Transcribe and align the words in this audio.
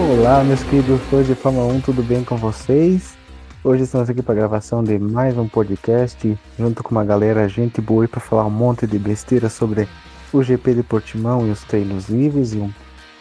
Olá, 0.00 0.42
meus 0.42 0.62
queridos 0.62 0.98
fãs 1.10 1.26
de 1.26 1.34
Fórmula 1.34 1.70
1, 1.74 1.82
tudo 1.82 2.02
bem 2.02 2.24
com 2.24 2.34
vocês? 2.34 3.18
Hoje 3.62 3.82
estamos 3.82 4.08
aqui 4.08 4.22
para 4.22 4.32
a 4.32 4.36
gravação 4.38 4.82
de 4.82 4.98
mais 4.98 5.36
um 5.36 5.46
podcast, 5.46 6.38
junto 6.58 6.82
com 6.82 6.92
uma 6.92 7.04
galera 7.04 7.46
gente 7.46 7.82
boa 7.82 8.08
para 8.08 8.18
falar 8.18 8.46
um 8.46 8.50
monte 8.50 8.86
de 8.86 8.98
besteira 8.98 9.50
sobre 9.50 9.86
o 10.32 10.42
GP 10.42 10.76
de 10.76 10.82
Portimão 10.82 11.46
e 11.46 11.50
os 11.50 11.62
treinos 11.64 12.08
livres 12.08 12.54
e 12.54 12.56
um, 12.56 12.72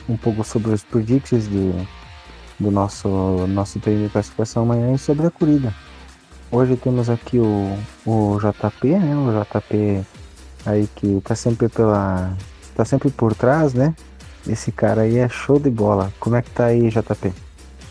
um 0.07 0.15
pouco 0.15 0.41
sobre 0.45 0.71
os 0.71 0.81
predictions 0.81 1.49
de, 1.49 1.73
do 2.57 2.71
nosso, 2.71 3.09
nosso 3.49 3.77
treino 3.81 4.05
de 4.05 4.09
classificação 4.09 4.63
amanhã 4.63 4.93
e 4.93 4.97
sobre 4.97 5.27
a 5.27 5.31
corrida. 5.31 5.75
Hoje 6.49 6.77
temos 6.77 7.09
aqui 7.09 7.39
o, 7.39 7.77
o 8.05 8.37
JP, 8.39 8.87
né? 8.87 9.15
O 9.17 9.43
JP 9.43 10.01
aí 10.65 10.87
que 10.95 11.19
tá 11.25 11.35
sempre 11.35 11.67
pela. 11.67 12.33
tá 12.73 12.85
sempre 12.85 13.11
por 13.11 13.35
trás, 13.35 13.73
né? 13.73 13.93
Esse 14.49 14.71
cara 14.71 15.01
aí 15.01 15.17
é 15.17 15.29
show 15.29 15.59
de 15.59 15.69
bola. 15.69 16.11
Como 16.19 16.35
é 16.35 16.41
que 16.41 16.49
tá 16.49 16.65
aí, 16.65 16.89
JP? 16.89 17.31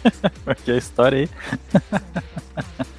que 0.64 0.70
é 0.72 0.74
a 0.74 0.78
história 0.78 1.18
aí? 1.18 1.30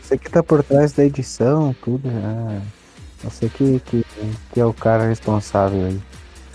Você 0.00 0.16
que 0.16 0.30
tá 0.30 0.42
por 0.42 0.62
trás 0.62 0.92
da 0.92 1.04
edição, 1.04 1.74
tudo. 1.82 2.08
Ah, 2.08 2.60
você 3.22 3.48
que, 3.48 3.80
que, 3.80 4.04
que 4.52 4.60
é 4.60 4.64
o 4.64 4.72
cara 4.72 5.06
responsável 5.06 5.86
aí. 5.86 6.00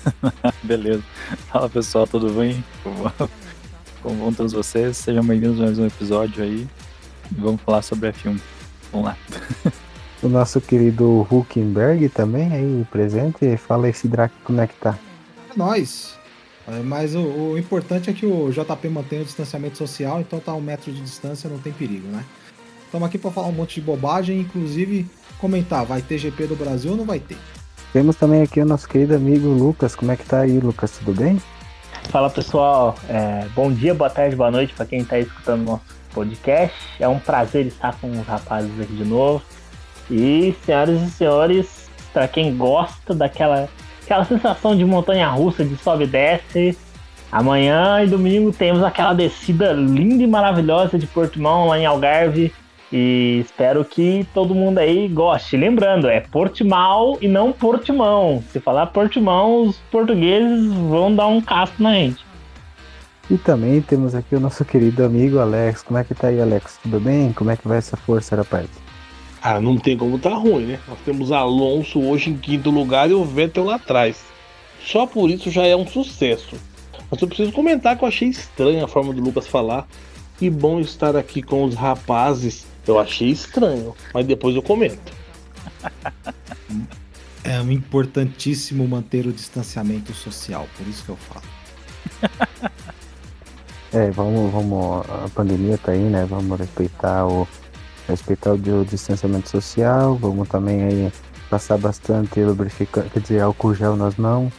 Beleza. 0.63 1.03
Fala 1.51 1.69
pessoal, 1.69 2.07
tudo 2.07 2.31
bem? 2.31 2.63
Como 4.01 4.17
vão 4.23 4.33
todos 4.33 4.53
vocês? 4.53 4.97
Sejam 4.97 5.23
bem-vindos 5.23 5.59
a 5.59 5.65
mais 5.65 5.79
um 5.79 5.85
episódio 5.85 6.43
aí. 6.43 6.67
Vamos 7.31 7.61
falar 7.61 7.81
sobre 7.81 8.11
F1. 8.11 8.39
Vamos 8.91 9.07
lá. 9.07 9.17
o 10.21 10.29
nosso 10.29 10.61
querido 10.61 11.27
Huckenberg 11.29 12.09
também 12.09 12.53
aí 12.53 12.87
presente. 12.91 13.57
Fala 13.57 13.89
esse 13.89 14.07
Drake 14.07 14.35
como 14.43 14.61
é 14.61 14.67
que 14.67 14.75
tá. 14.75 14.97
É 15.51 15.57
nóis. 15.57 16.17
É, 16.67 16.79
mas 16.79 17.13
o, 17.13 17.21
o, 17.21 17.57
importante 17.57 18.09
é 18.09 18.13
que 18.13 18.25
o 18.25 18.49
JP 18.49 18.87
mantém 18.89 19.21
o 19.21 19.25
distanciamento 19.25 19.77
social, 19.77 20.21
então 20.21 20.39
tá 20.39 20.53
um 20.53 20.61
metro 20.61 20.91
de 20.91 21.01
distância, 21.01 21.49
não 21.49 21.59
tem 21.59 21.73
perigo, 21.73 22.07
né? 22.07 22.23
Estamos 22.85 23.07
aqui 23.07 23.17
para 23.17 23.31
falar 23.31 23.47
um 23.47 23.53
monte 23.53 23.75
de 23.75 23.81
bobagem, 23.81 24.39
inclusive 24.39 25.07
comentar, 25.39 25.85
vai 25.85 26.01
ter 26.01 26.17
GP 26.17 26.47
do 26.47 26.55
Brasil 26.55 26.91
ou 26.91 26.97
não 26.97 27.05
vai 27.05 27.19
ter? 27.19 27.37
Temos 27.91 28.15
também 28.15 28.41
aqui 28.41 28.61
o 28.61 28.65
nosso 28.65 28.87
querido 28.87 29.15
amigo 29.15 29.47
Lucas. 29.47 29.95
Como 29.95 30.11
é 30.11 30.15
que 30.15 30.25
tá 30.25 30.41
aí, 30.41 30.59
Lucas? 30.59 30.97
Tudo 30.97 31.13
bem? 31.13 31.41
Fala 32.09 32.29
pessoal, 32.29 32.95
é, 33.09 33.47
bom 33.55 33.71
dia, 33.71 33.93
boa 33.93 34.09
tarde, 34.09 34.35
boa 34.35 34.51
noite 34.51 34.73
para 34.73 34.85
quem 34.85 35.01
está 35.01 35.19
escutando 35.19 35.65
nosso 35.65 35.83
podcast. 36.13 36.75
É 36.99 37.07
um 37.07 37.19
prazer 37.19 37.67
estar 37.67 37.99
com 37.99 38.09
os 38.11 38.25
rapazes 38.25 38.79
aqui 38.79 38.93
de 38.93 39.05
novo. 39.05 39.43
E, 40.09 40.55
senhoras 40.65 41.01
e 41.01 41.11
senhores, 41.11 41.89
para 42.13 42.27
quem 42.27 42.55
gosta 42.55 43.13
daquela 43.13 43.69
aquela 44.03 44.25
sensação 44.25 44.75
de 44.75 44.85
montanha 44.85 45.29
russa, 45.29 45.63
de 45.63 45.75
sobe 45.77 46.03
e 46.03 46.07
desce, 46.07 46.77
amanhã 47.31 48.03
e 48.03 48.07
domingo 48.07 48.51
temos 48.51 48.83
aquela 48.83 49.13
descida 49.13 49.71
linda 49.73 50.23
e 50.23 50.27
maravilhosa 50.27 50.97
de 50.97 51.07
Portimão 51.07 51.67
lá 51.67 51.79
em 51.79 51.85
Algarve. 51.85 52.53
E 52.95 53.39
espero 53.43 53.83
que 53.83 54.27
todo 54.35 54.53
mundo 54.53 54.77
aí 54.77 55.07
goste. 55.07 55.57
Lembrando, 55.57 56.07
é 56.07 56.19
Portimão 56.19 57.17
e 57.19 57.27
não 57.27 57.51
Portimão. 57.51 58.43
Se 58.51 58.59
falar 58.59 58.85
Portimão, 58.87 59.63
os 59.63 59.77
portugueses 59.89 60.71
vão 60.71 61.15
dar 61.15 61.25
um 61.25 61.41
casco 61.41 61.81
na 61.81 61.93
gente. 61.93 62.23
E 63.31 63.37
também 63.37 63.81
temos 63.81 64.13
aqui 64.13 64.35
o 64.35 64.39
nosso 64.39 64.63
querido 64.63 65.03
amigo 65.03 65.39
Alex. 65.39 65.81
Como 65.81 65.97
é 65.97 66.03
que 66.03 66.13
tá 66.13 66.27
aí, 66.27 66.39
Alex? 66.39 66.77
Tudo 66.83 66.99
bem? 66.99 67.33
Como 67.33 67.49
é 67.49 67.57
que 67.57 67.67
vai 67.67 67.79
essa 67.79 67.97
força, 67.97 68.35
rapaz? 68.35 68.82
Ah, 69.45 69.59
não 69.59 69.77
tem 69.77 69.97
como 69.97 70.17
tá 70.17 70.33
ruim, 70.33 70.67
né? 70.67 70.79
Nós 70.87 70.97
temos 71.03 71.29
Alonso 71.29 71.99
hoje 71.99 72.29
em 72.29 72.37
quinto 72.37 72.69
lugar 72.69 73.11
e 73.11 73.13
o 73.13 73.25
Vettel 73.25 73.65
lá 73.65 73.75
atrás. 73.75 74.23
Só 74.81 75.05
por 75.05 75.29
isso 75.29 75.51
já 75.51 75.65
é 75.65 75.75
um 75.75 75.85
sucesso. 75.85 76.55
Mas 77.11 77.21
eu 77.21 77.27
preciso 77.27 77.51
comentar 77.51 77.97
que 77.97 78.05
eu 78.05 78.07
achei 78.07 78.29
estranha 78.29 78.85
a 78.85 78.87
forma 78.87 79.13
do 79.13 79.21
Lucas 79.21 79.45
falar. 79.45 79.85
Que 80.37 80.49
bom 80.49 80.79
estar 80.79 81.17
aqui 81.17 81.41
com 81.41 81.65
os 81.65 81.75
rapazes. 81.75 82.65
Eu 82.87 82.97
achei 82.97 83.27
estranho, 83.27 83.93
mas 84.13 84.25
depois 84.25 84.55
eu 84.55 84.63
comento. 84.63 85.11
É 87.45 87.59
importantíssimo 87.59 88.87
manter 88.87 89.27
o 89.27 89.33
distanciamento 89.33 90.13
social, 90.13 90.65
por 90.77 90.87
isso 90.87 91.03
que 91.03 91.09
eu 91.09 91.17
falo. 91.17 91.45
É, 93.91 94.09
vamos, 94.09 94.51
vamos, 94.51 95.05
a 95.07 95.29
pandemia 95.35 95.77
tá 95.77 95.91
aí, 95.91 95.99
né? 95.99 96.25
Vamos 96.25 96.57
respeitar 96.57 97.27
o 97.27 97.47
respeitar 98.07 98.53
o 98.53 98.85
distanciamento 98.85 99.49
social, 99.49 100.15
vamos 100.15 100.47
também 100.47 100.83
aí 100.83 101.11
passar 101.49 101.77
bastante 101.77 102.43
lubrificante, 102.43 103.09
quer 103.09 103.19
dizer, 103.19 103.41
álcool 103.41 103.75
gel 103.75 103.95
nas 103.95 104.15
mãos. 104.15 104.51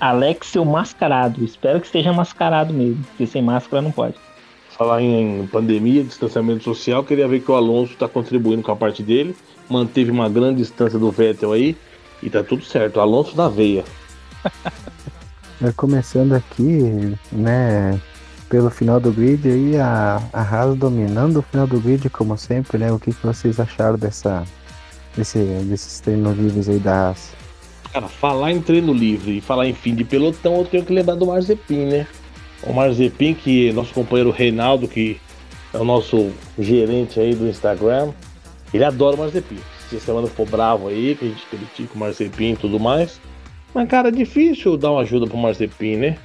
Alex, 0.00 0.54
o 0.56 0.64
mascarado, 0.64 1.42
espero 1.42 1.80
que 1.80 1.86
esteja 1.86 2.12
mascarado 2.12 2.74
mesmo, 2.74 3.02
porque 3.04 3.26
sem 3.26 3.42
máscara 3.42 3.80
não 3.80 3.90
pode. 3.90 4.16
Falar 4.70 5.00
em 5.00 5.46
pandemia, 5.46 6.02
distanciamento 6.02 6.64
social, 6.64 7.04
queria 7.04 7.28
ver 7.28 7.40
que 7.40 7.50
o 7.50 7.54
Alonso 7.54 7.92
está 7.92 8.08
contribuindo 8.08 8.62
com 8.62 8.72
a 8.72 8.76
parte 8.76 9.02
dele, 9.02 9.34
manteve 9.68 10.10
uma 10.10 10.28
grande 10.28 10.56
distância 10.58 10.98
do 10.98 11.10
Vettel 11.10 11.52
aí, 11.52 11.76
e 12.22 12.28
tá 12.28 12.42
tudo 12.42 12.64
certo, 12.64 13.00
Alonso 13.00 13.36
na 13.36 13.48
veia. 13.48 13.84
É, 15.62 15.70
começando 15.72 16.32
aqui, 16.32 17.16
né, 17.30 17.98
pelo 18.54 18.70
final 18.70 19.00
do 19.00 19.10
grid 19.10 19.48
aí, 19.48 19.76
a, 19.76 20.22
a 20.32 20.40
Haas 20.40 20.78
dominando 20.78 21.38
o 21.38 21.42
final 21.42 21.66
do 21.66 21.80
grid, 21.80 22.08
como 22.08 22.38
sempre, 22.38 22.78
né? 22.78 22.92
O 22.92 23.00
que, 23.00 23.12
que 23.12 23.26
vocês 23.26 23.58
acharam 23.58 23.98
dessa, 23.98 24.44
desse, 25.16 25.40
desses 25.64 25.98
treinos 25.98 26.38
livres 26.38 26.68
aí 26.68 26.78
da 26.78 27.08
Haas? 27.08 27.32
Cara, 27.92 28.06
falar 28.06 28.52
em 28.52 28.62
treino 28.62 28.92
livre 28.92 29.38
e 29.38 29.40
falar 29.40 29.66
em 29.66 29.74
fim 29.74 29.92
de 29.92 30.04
pelotão, 30.04 30.58
eu 30.58 30.64
tenho 30.66 30.84
que 30.84 30.92
lembrar 30.92 31.16
do 31.16 31.26
Marzepin, 31.26 31.86
né? 31.86 32.06
O 32.62 32.72
Marzepin, 32.72 33.34
que 33.34 33.70
é 33.70 33.72
nosso 33.72 33.92
companheiro 33.92 34.30
Reinaldo, 34.30 34.86
que 34.86 35.20
é 35.72 35.78
o 35.78 35.84
nosso 35.84 36.30
gerente 36.56 37.18
aí 37.18 37.34
do 37.34 37.48
Instagram, 37.48 38.12
ele 38.72 38.84
adora 38.84 39.16
o 39.16 39.18
Marzepin. 39.18 39.58
Se 39.90 39.96
a 39.96 40.00
semana 40.00 40.28
for 40.28 40.48
bravo 40.48 40.86
aí, 40.86 41.16
que 41.16 41.24
a 41.24 41.28
gente 41.28 41.44
critica 41.46 41.92
o 41.92 41.98
Marzepin 41.98 42.52
e 42.52 42.56
tudo 42.56 42.78
mais. 42.78 43.20
Mas, 43.74 43.88
cara, 43.88 44.10
é 44.10 44.12
difícil 44.12 44.76
dar 44.76 44.92
uma 44.92 45.00
ajuda 45.00 45.26
pro 45.26 45.36
Marzepin, 45.36 45.96
né? 45.96 46.18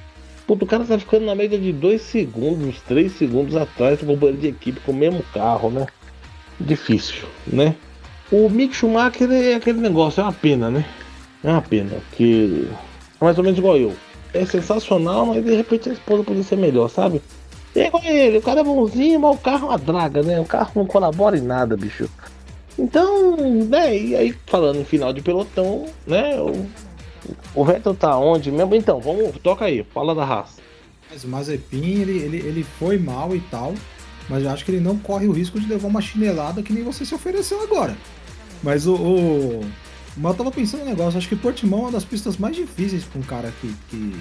Puta, 0.50 0.64
o 0.64 0.66
cara 0.66 0.84
tá 0.84 0.98
ficando 0.98 1.26
na 1.26 1.34
média 1.36 1.56
de 1.56 1.72
2 1.72 2.02
segundos, 2.02 2.80
3 2.80 3.12
segundos 3.12 3.54
atrás 3.54 4.00
do 4.00 4.06
companheiro 4.06 4.36
de 4.36 4.48
equipe 4.48 4.80
com 4.80 4.90
o 4.90 4.94
mesmo 4.96 5.22
carro, 5.32 5.70
né? 5.70 5.86
Difícil, 6.58 7.28
né? 7.46 7.76
O 8.32 8.50
Mick 8.50 8.74
Schumacher 8.74 9.30
é 9.30 9.54
aquele 9.54 9.80
negócio, 9.80 10.20
é 10.20 10.24
uma 10.24 10.32
pena, 10.32 10.68
né? 10.68 10.84
É 11.44 11.52
uma 11.52 11.62
pena, 11.62 11.98
porque 12.08 12.66
é 13.20 13.24
mais 13.24 13.38
ou 13.38 13.44
menos 13.44 13.60
igual 13.60 13.76
eu. 13.76 13.94
É 14.34 14.44
sensacional, 14.44 15.24
mas 15.24 15.44
de 15.44 15.54
repente 15.54 15.88
a 15.88 15.92
esposa 15.92 16.24
podia 16.24 16.42
ser 16.42 16.56
melhor, 16.56 16.88
sabe? 16.88 17.22
É 17.76 17.86
igual 17.86 18.02
ele, 18.04 18.38
o 18.38 18.42
cara 18.42 18.58
é 18.58 18.64
bonzinho, 18.64 19.20
mas 19.20 19.36
o 19.36 19.38
carro 19.38 19.66
é 19.66 19.68
uma 19.68 19.78
draga, 19.78 20.20
né? 20.20 20.40
O 20.40 20.44
carro 20.44 20.72
não 20.74 20.84
colabora 20.84 21.38
em 21.38 21.42
nada, 21.42 21.76
bicho. 21.76 22.10
Então, 22.76 23.36
né, 23.36 23.96
e 23.96 24.16
aí 24.16 24.34
falando 24.46 24.80
em 24.80 24.84
final 24.84 25.12
de 25.12 25.22
pelotão, 25.22 25.86
né? 26.04 26.40
O 26.40 26.66
o 27.54 27.64
Vettel 27.64 27.94
tá 27.94 28.16
onde 28.18 28.50
mesmo? 28.50 28.74
Então, 28.74 29.00
vamos, 29.00 29.36
toca 29.42 29.64
aí, 29.64 29.84
fala 29.84 30.14
da 30.14 30.24
raça. 30.24 30.60
Mas 31.10 31.24
o 31.24 31.28
Mazepin, 31.28 32.00
ele, 32.00 32.18
ele, 32.18 32.36
ele 32.38 32.64
foi 32.78 32.98
mal 32.98 33.34
e 33.34 33.40
tal, 33.40 33.74
mas 34.28 34.44
eu 34.44 34.50
acho 34.50 34.64
que 34.64 34.70
ele 34.70 34.80
não 34.80 34.96
corre 34.96 35.26
o 35.26 35.32
risco 35.32 35.58
de 35.58 35.66
levar 35.66 35.88
uma 35.88 36.00
chinelada 36.00 36.62
que 36.62 36.72
nem 36.72 36.84
você 36.84 37.04
se 37.04 37.14
ofereceu 37.14 37.60
agora. 37.62 37.96
Mas 38.62 38.86
o. 38.86 38.94
o... 38.94 39.60
Mas 40.16 40.32
eu 40.32 40.38
tava 40.38 40.50
pensando 40.50 40.82
um 40.82 40.86
negócio, 40.86 41.18
acho 41.18 41.28
que 41.28 41.36
Portimão 41.36 41.80
é 41.80 41.82
uma 41.82 41.92
das 41.92 42.04
pistas 42.04 42.36
mais 42.36 42.54
difíceis 42.54 43.04
pra 43.04 43.20
um 43.20 43.22
cara 43.22 43.52
que, 43.60 43.72
que, 43.88 44.12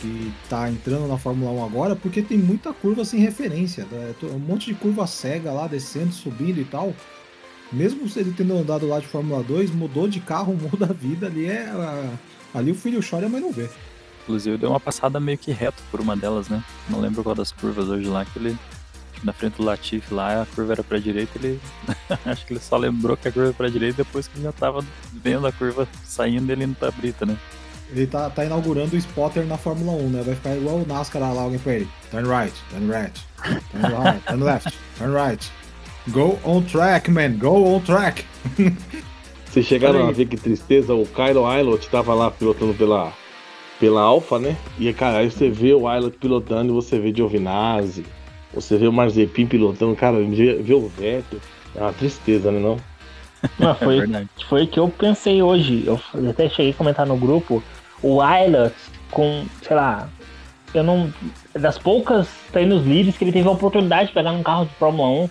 que 0.00 0.32
tá 0.48 0.70
entrando 0.70 1.06
na 1.06 1.18
Fórmula 1.18 1.50
1 1.52 1.64
agora, 1.64 1.96
porque 1.96 2.22
tem 2.22 2.38
muita 2.38 2.72
curva 2.72 3.04
sem 3.04 3.20
referência. 3.20 3.86
Né? 3.90 4.14
Um 4.22 4.38
monte 4.38 4.66
de 4.66 4.74
curva 4.74 5.06
cega 5.06 5.52
lá, 5.52 5.66
descendo, 5.66 6.12
subindo 6.12 6.60
e 6.60 6.64
tal. 6.64 6.94
Mesmo 7.70 8.08
ele 8.16 8.32
tendo 8.34 8.56
andado 8.56 8.86
lá 8.86 8.98
de 8.98 9.06
Fórmula 9.06 9.42
2, 9.42 9.70
mudou 9.70 10.08
de 10.08 10.20
carro, 10.20 10.56
muda 10.60 10.86
a 10.86 10.92
vida 10.92 11.26
ali. 11.26 11.46
É, 11.46 11.72
Ali 12.54 12.70
o 12.70 12.74
filho 12.74 13.00
chora, 13.08 13.28
mas 13.28 13.40
não 13.40 13.52
vê. 13.52 13.68
Inclusive 14.22 14.58
deu 14.58 14.70
uma 14.70 14.80
passada 14.80 15.18
meio 15.18 15.38
que 15.38 15.52
reto 15.52 15.82
por 15.90 16.00
uma 16.00 16.16
delas, 16.16 16.48
né? 16.48 16.62
Não 16.88 17.00
lembro 17.00 17.22
qual 17.22 17.34
das 17.34 17.52
curvas 17.52 17.88
hoje 17.88 18.08
lá, 18.08 18.24
que 18.24 18.38
ele. 18.38 18.58
Na 19.24 19.32
frente 19.32 19.56
do 19.56 19.64
Latifi 19.64 20.14
lá, 20.14 20.42
a 20.42 20.46
curva 20.46 20.74
era 20.74 20.84
pra 20.84 20.98
direita, 20.98 21.38
ele. 21.38 21.60
acho 22.24 22.46
que 22.46 22.52
ele 22.52 22.60
só 22.60 22.76
lembrou 22.76 23.16
que 23.16 23.26
a 23.26 23.32
curva 23.32 23.48
era 23.48 23.56
pra 23.56 23.68
direita 23.68 24.04
depois 24.04 24.28
que 24.28 24.36
ele 24.36 24.44
já 24.44 24.52
tava 24.52 24.84
vendo 25.12 25.46
a 25.46 25.52
curva 25.52 25.88
saindo 26.04 26.52
ele 26.52 26.66
não 26.66 26.74
tá 26.74 26.90
brita, 26.90 27.26
né? 27.26 27.36
Ele 27.90 28.06
tá, 28.06 28.28
tá 28.28 28.44
inaugurando 28.44 28.94
o 28.94 28.98
spotter 28.98 29.46
na 29.46 29.56
Fórmula 29.56 29.92
1, 29.92 30.08
né? 30.10 30.22
Vai 30.22 30.34
ficar 30.34 30.54
igual 30.54 30.76
o 30.76 30.86
NASCAR 30.86 31.22
lá, 31.22 31.42
alguém 31.42 31.58
pra 31.58 31.74
ele. 31.74 31.88
Turn 32.10 32.28
right, 32.28 32.54
turn 32.70 32.90
right, 32.90 33.12
turn 33.72 33.94
right, 33.96 34.26
turn 34.26 34.44
left, 34.44 34.78
turn 34.98 35.12
right. 35.14 35.50
Go 36.10 36.38
on 36.44 36.64
track, 36.64 37.10
man, 37.10 37.38
go 37.38 37.74
on 37.74 37.80
track. 37.80 38.24
Vocês 39.58 39.66
chegaram 39.66 40.06
a 40.06 40.12
ver 40.12 40.26
que 40.26 40.36
tristeza, 40.36 40.94
o 40.94 41.04
Kylo 41.04 41.44
Ailot 41.44 41.88
tava 41.88 42.14
lá 42.14 42.30
pilotando 42.30 42.72
pela, 42.74 43.12
pela 43.80 44.02
Alpha, 44.02 44.38
né? 44.38 44.56
E 44.78 44.92
cara, 44.92 45.18
aí 45.18 45.28
você 45.28 45.50
vê 45.50 45.74
o 45.74 45.88
Ailot 45.88 46.16
pilotando 46.16 46.72
e 46.72 46.74
você 46.76 46.96
vê 46.96 47.12
Giovinazzi, 47.12 48.06
você 48.54 48.76
vê 48.76 48.86
o 48.86 48.92
Marzepin 48.92 49.46
pilotando, 49.46 49.96
cara, 49.96 50.16
vê, 50.22 50.74
o 50.74 50.88
Vettel, 50.88 51.40
é 51.74 51.80
uma 51.80 51.92
tristeza, 51.92 52.52
né 52.52 52.60
não? 52.60 52.76
Não, 53.58 53.74
foi, 53.74 53.98
é 53.98 54.26
foi 54.48 54.62
o 54.64 54.66
que 54.68 54.78
eu 54.78 54.88
pensei 54.88 55.42
hoje. 55.42 55.84
Eu 55.86 56.00
até 56.30 56.48
cheguei 56.48 56.72
a 56.72 56.74
comentar 56.74 57.06
no 57.06 57.16
grupo. 57.16 57.62
O 58.02 58.20
Ailot 58.20 58.74
com, 59.12 59.44
sei 59.62 59.76
lá, 59.76 60.08
eu 60.74 60.82
não. 60.82 61.12
Das 61.52 61.78
poucas 61.78 62.28
treinos 62.52 62.84
livres 62.84 63.16
que 63.16 63.24
ele 63.24 63.32
teve 63.32 63.48
a 63.48 63.52
oportunidade 63.52 64.08
de 64.08 64.14
pegar 64.14 64.32
um 64.32 64.42
carro 64.42 64.66
de 64.66 64.74
Fórmula 64.74 65.08
1, 65.24 65.30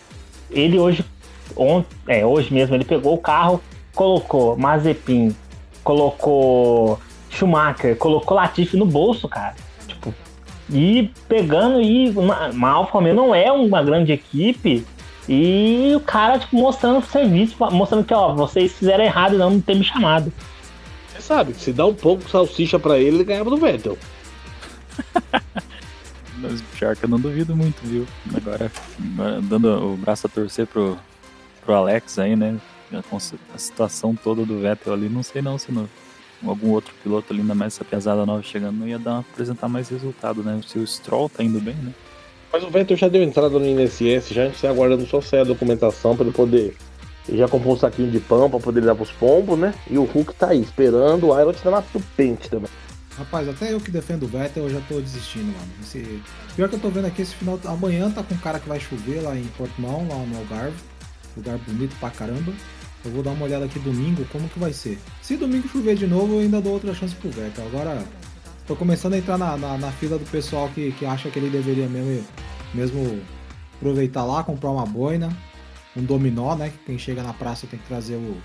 ele 0.51 0.79
hoje, 0.79 1.03
on, 1.57 1.83
é, 2.07 2.25
hoje 2.25 2.53
mesmo, 2.53 2.75
ele 2.75 2.85
pegou 2.85 3.13
o 3.13 3.17
carro, 3.17 3.61
colocou 3.97 4.55
Mazepin, 4.55 5.35
colocou 5.83 6.99
Schumacher, 7.31 7.97
colocou 7.97 8.37
Latifi 8.37 8.77
no 8.77 8.85
bolso, 8.85 9.27
cara. 9.27 9.55
Tipo, 9.87 10.13
e 10.69 11.11
pegando 11.27 11.81
e 11.81 12.09
uma, 12.11 12.49
uma 12.49 12.69
Alfa 12.69 12.91
Romeo 12.91 13.15
não 13.15 13.33
é 13.33 13.51
uma 13.51 13.81
grande 13.81 14.11
equipe. 14.11 14.85
E 15.27 15.93
o 15.95 15.99
cara, 15.99 16.37
tipo, 16.37 16.55
mostrando 16.55 17.03
serviço, 17.03 17.55
mostrando 17.71 18.05
que, 18.05 18.13
ó, 18.13 18.33
vocês 18.35 18.71
fizeram 18.71 19.03
errado 19.03 19.33
e 19.33 19.37
não 19.39 19.59
ter 19.59 19.75
me 19.75 19.83
chamado. 19.83 20.31
Você 21.09 21.21
sabe 21.21 21.53
que 21.53 21.59
se 21.59 21.73
dá 21.73 21.85
um 21.85 21.93
pouco 21.93 22.23
de 22.23 22.29
salsicha 22.29 22.77
pra 22.77 22.99
ele, 22.99 23.17
ele 23.17 23.23
ganhava 23.23 23.49
do 23.49 23.57
Vettel. 23.57 23.97
Mas 26.37 26.61
pior 26.77 26.95
que 26.95 27.03
eu 27.03 27.09
não 27.09 27.19
duvido 27.19 27.55
muito, 27.55 27.81
viu? 27.81 28.05
Agora, 28.35 28.71
dando 29.49 29.93
o 29.93 29.97
braço 29.97 30.27
a 30.27 30.29
torcer 30.29 30.67
pro, 30.67 30.97
pro 31.65 31.73
Alex 31.73 32.19
aí, 32.19 32.35
né? 32.35 32.57
A, 32.91 33.57
situação 33.57 34.15
toda 34.15 34.45
do 34.45 34.59
Vettel 34.59 34.93
ali, 34.93 35.09
não 35.09 35.21
sei 35.21 35.41
não 35.41 35.57
se 35.57 35.71
não, 35.71 35.89
algum 36.45 36.69
outro 36.69 36.93
piloto 37.03 37.33
ali, 37.33 37.41
ainda 37.41 37.55
mais 37.55 37.75
essa 37.75 37.83
pesada 37.83 38.25
nova 38.25 38.41
chegando, 38.41 38.77
não 38.77 38.87
ia 38.87 38.97
dar, 38.97 39.19
apresentar 39.19 39.67
mais 39.67 39.89
resultado, 39.89 40.43
né? 40.43 40.59
Se 40.65 40.79
o 40.79 40.87
Stroll 40.87 41.29
tá 41.29 41.43
indo 41.43 41.59
bem, 41.59 41.75
né? 41.75 41.93
Mas 42.51 42.63
o 42.63 42.69
Vettel 42.69 42.95
já 42.95 43.07
deu 43.07 43.21
entrada 43.23 43.59
no 43.59 43.65
INSS, 43.65 44.29
já 44.29 44.43
a 44.43 44.45
gente 44.45 44.55
está 44.55 44.69
aguardando 44.69 45.05
só 45.05 45.19
sair 45.19 45.41
a 45.41 45.43
documentação 45.43 46.15
para 46.15 46.25
ele 46.25 46.33
poder. 46.33 46.75
Ele 47.27 47.37
já 47.37 47.47
comprou 47.47 47.73
um 47.73 47.77
saquinho 47.77 48.09
de 48.09 48.21
pão 48.21 48.49
para 48.49 48.59
poder 48.59 48.81
dar 48.81 48.95
pros 48.95 49.11
pombos, 49.11 49.59
né? 49.59 49.73
E 49.89 49.97
o 49.97 50.05
Hulk 50.05 50.33
tá 50.33 50.49
aí, 50.49 50.61
esperando 50.61 51.27
o 51.27 51.33
Ayrton 51.33 51.59
tá 51.61 51.71
na 51.71 51.83
pente 52.15 52.49
também. 52.49 52.69
Rapaz, 53.17 53.49
até 53.49 53.73
eu 53.73 53.81
que 53.81 53.91
defendo 53.91 54.23
o 54.23 54.27
Vettel, 54.27 54.63
eu 54.63 54.69
já 54.69 54.79
tô 54.87 55.01
desistindo, 55.01 55.45
mano. 55.45 55.71
Esse... 55.81 56.21
Pior 56.55 56.69
que 56.69 56.75
eu 56.75 56.79
tô 56.79 56.89
vendo 56.89 57.05
aqui, 57.05 57.23
esse 57.23 57.35
final. 57.35 57.59
Amanhã 57.65 58.09
tá 58.11 58.23
com 58.23 58.35
um 58.35 58.37
cara 58.37 58.59
que 58.59 58.69
vai 58.69 58.79
chover 58.79 59.21
lá 59.21 59.35
em 59.35 59.43
Portimão, 59.57 60.07
lá 60.07 60.15
no 60.17 60.37
Algarve. 60.37 60.77
Lugar 61.35 61.57
bonito 61.57 61.95
pra 61.99 62.11
caramba. 62.11 62.53
Eu 63.07 63.13
vou 63.13 63.23
dar 63.23 63.31
uma 63.31 63.45
olhada 63.45 63.63
aqui 63.63 63.79
domingo, 63.79 64.25
como 64.31 64.49
que 64.49 64.59
vai 64.59 64.73
ser. 64.73 64.99
Se 65.21 65.37
domingo 65.37 65.67
chover 65.69 65.95
de 65.95 66.05
novo, 66.05 66.35
eu 66.35 66.39
ainda 66.39 66.59
dou 66.59 66.73
outra 66.73 66.93
chance 66.93 67.15
pro 67.15 67.29
Vettel. 67.29 67.65
Agora, 67.65 68.03
tô 68.67 68.75
começando 68.75 69.13
a 69.13 69.17
entrar 69.17 69.37
na, 69.37 69.55
na, 69.55 69.77
na 69.77 69.91
fila 69.93 70.17
do 70.17 70.25
pessoal 70.25 70.69
que, 70.75 70.91
que 70.91 71.05
acha 71.05 71.29
que 71.29 71.39
ele 71.39 71.49
deveria 71.49 71.87
mesmo, 71.87 72.21
mesmo 72.73 73.21
aproveitar 73.77 74.25
lá, 74.25 74.43
comprar 74.43 74.71
uma 74.71 74.85
boina, 74.85 75.29
um 75.95 76.03
dominó, 76.03 76.53
né? 76.55 76.73
Quem 76.85 76.99
chega 76.99 77.23
na 77.23 77.31
praça 77.31 77.65
tem 77.65 77.79
que 77.79 77.87
trazer 77.87 78.15
o, 78.15 78.37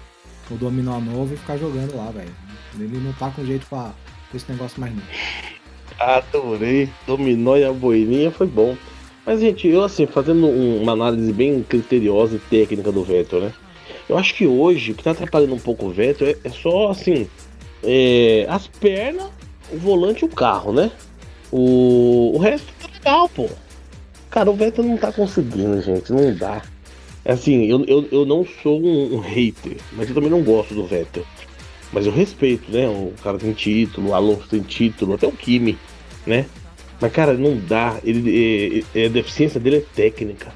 o 0.48 0.54
dominó 0.54 1.00
novo 1.00 1.34
e 1.34 1.36
ficar 1.36 1.56
jogando 1.56 1.96
lá, 1.96 2.12
velho. 2.12 2.32
Ele 2.78 2.98
não 2.98 3.12
tá 3.14 3.30
com 3.30 3.44
jeito 3.44 3.66
pra 3.66 3.92
esse 4.32 4.48
negócio 4.48 4.80
mais 4.80 4.94
não. 4.94 5.02
Adorei. 5.98 6.88
Dominó 7.04 7.56
e 7.56 7.64
a 7.64 7.72
boininha 7.72 8.30
foi 8.30 8.46
bom. 8.46 8.76
Mas, 9.26 9.40
gente, 9.40 9.66
eu 9.66 9.82
assim, 9.82 10.06
fazendo 10.06 10.46
uma 10.46 10.92
análise 10.92 11.32
bem 11.32 11.62
criteriosa 11.62 12.36
e 12.36 12.38
técnica 12.38 12.90
do 12.90 13.04
Vettel, 13.04 13.40
né? 13.40 13.52
Eu 14.08 14.19
acho 14.19 14.34
que 14.34 14.46
hoje 14.46 14.93
o 14.93 14.94
que 14.94 15.02
tá 15.02 15.12
atrapalhando 15.12 15.55
um 15.55 15.58
pouco 15.58 15.87
o 15.87 15.90
Vettel 15.90 16.29
é, 16.29 16.37
é 16.44 16.50
só 16.50 16.90
assim. 16.90 17.29
É, 17.82 18.46
as 18.49 18.69
pernas, 18.69 19.29
o 19.73 19.76
volante 19.76 20.23
e 20.23 20.25
o 20.25 20.29
carro, 20.29 20.73
né? 20.73 20.90
O, 21.50 22.32
o 22.34 22.38
resto 22.38 22.67
tá 22.81 22.88
legal, 22.93 23.29
pô. 23.29 23.49
Cara, 24.31 24.50
o 24.50 24.55
Vettel 24.55 24.84
não 24.84 24.96
tá 24.96 25.12
conseguindo, 25.12 25.81
gente. 25.82 26.12
Não 26.12 26.34
dá. 26.34 26.62
É 27.25 27.32
assim, 27.32 27.64
eu, 27.67 27.84
eu, 27.84 28.08
eu 28.11 28.26
não 28.26 28.44
sou 28.62 28.81
um, 28.81 29.14
um 29.14 29.20
hater, 29.20 29.76
mas 29.93 30.08
eu 30.08 30.14
também 30.14 30.31
não 30.31 30.43
gosto 30.43 30.75
do 30.75 30.87
Vettel. 30.87 31.25
Mas 31.93 32.06
eu 32.06 32.12
respeito, 32.12 32.70
né? 32.73 32.88
O 32.88 33.12
cara 33.23 33.38
tem 33.38 33.52
título, 33.52 34.11
o 34.11 34.14
Alonso 34.14 34.49
tem 34.49 34.61
título, 34.61 35.14
até 35.14 35.26
o 35.26 35.32
Kimi, 35.32 35.79
né? 36.26 36.46
Mas, 37.00 37.12
cara, 37.12 37.34
não 37.34 37.56
dá. 37.58 37.99
Ele, 38.02 38.84
é, 38.94 39.00
é, 39.00 39.06
a 39.06 39.08
deficiência 39.08 39.61
dele 39.61 39.79
é 39.79 39.84
técnica. 39.94 40.52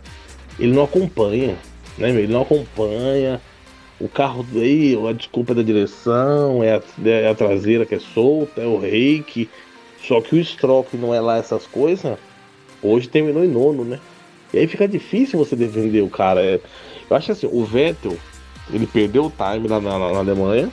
Ele 0.59 0.73
não 0.73 0.85
acompanha, 0.85 1.57
né? 1.99 2.11
Ele 2.11 2.33
não 2.33 2.43
acompanha. 2.43 3.41
O 3.99 4.09
carro 4.09 4.45
aí, 4.57 4.95
a 5.09 5.13
desculpa 5.13 5.53
é 5.53 5.55
da 5.57 5.63
direção, 5.63 6.63
é 6.63 6.75
a, 6.75 6.83
é 7.09 7.29
a 7.29 7.35
traseira 7.35 7.87
que 7.87 7.95
é 7.95 7.99
solta, 7.99 8.61
é 8.61 8.67
o 8.67 8.79
reiki. 8.79 9.49
Só 10.03 10.21
que 10.21 10.37
o 10.37 10.45
Stroll, 10.45 10.85
que 10.85 10.97
não 10.97 11.15
é 11.15 11.21
lá 11.21 11.39
essas 11.39 11.67
coisas, 11.67 12.19
hoje 12.83 13.09
terminou 13.09 13.45
em 13.45 13.49
nono, 13.49 13.85
né? 13.85 13.99
E 14.53 14.59
aí 14.59 14.67
fica 14.67 14.87
difícil 14.87 15.39
você 15.39 15.57
defender 15.57 16.03
o 16.03 16.11
cara. 16.11 16.41
É, 16.41 16.61
eu 17.09 17.17
acho 17.17 17.33
assim, 17.33 17.49
o 17.51 17.65
Vettel, 17.65 18.17
ele 18.73 18.87
perdeu 18.87 19.27
o 19.27 19.31
time 19.33 19.67
lá 19.67 19.81
na, 19.81 19.99
na, 19.99 20.13
na 20.13 20.19
Alemanha, 20.19 20.71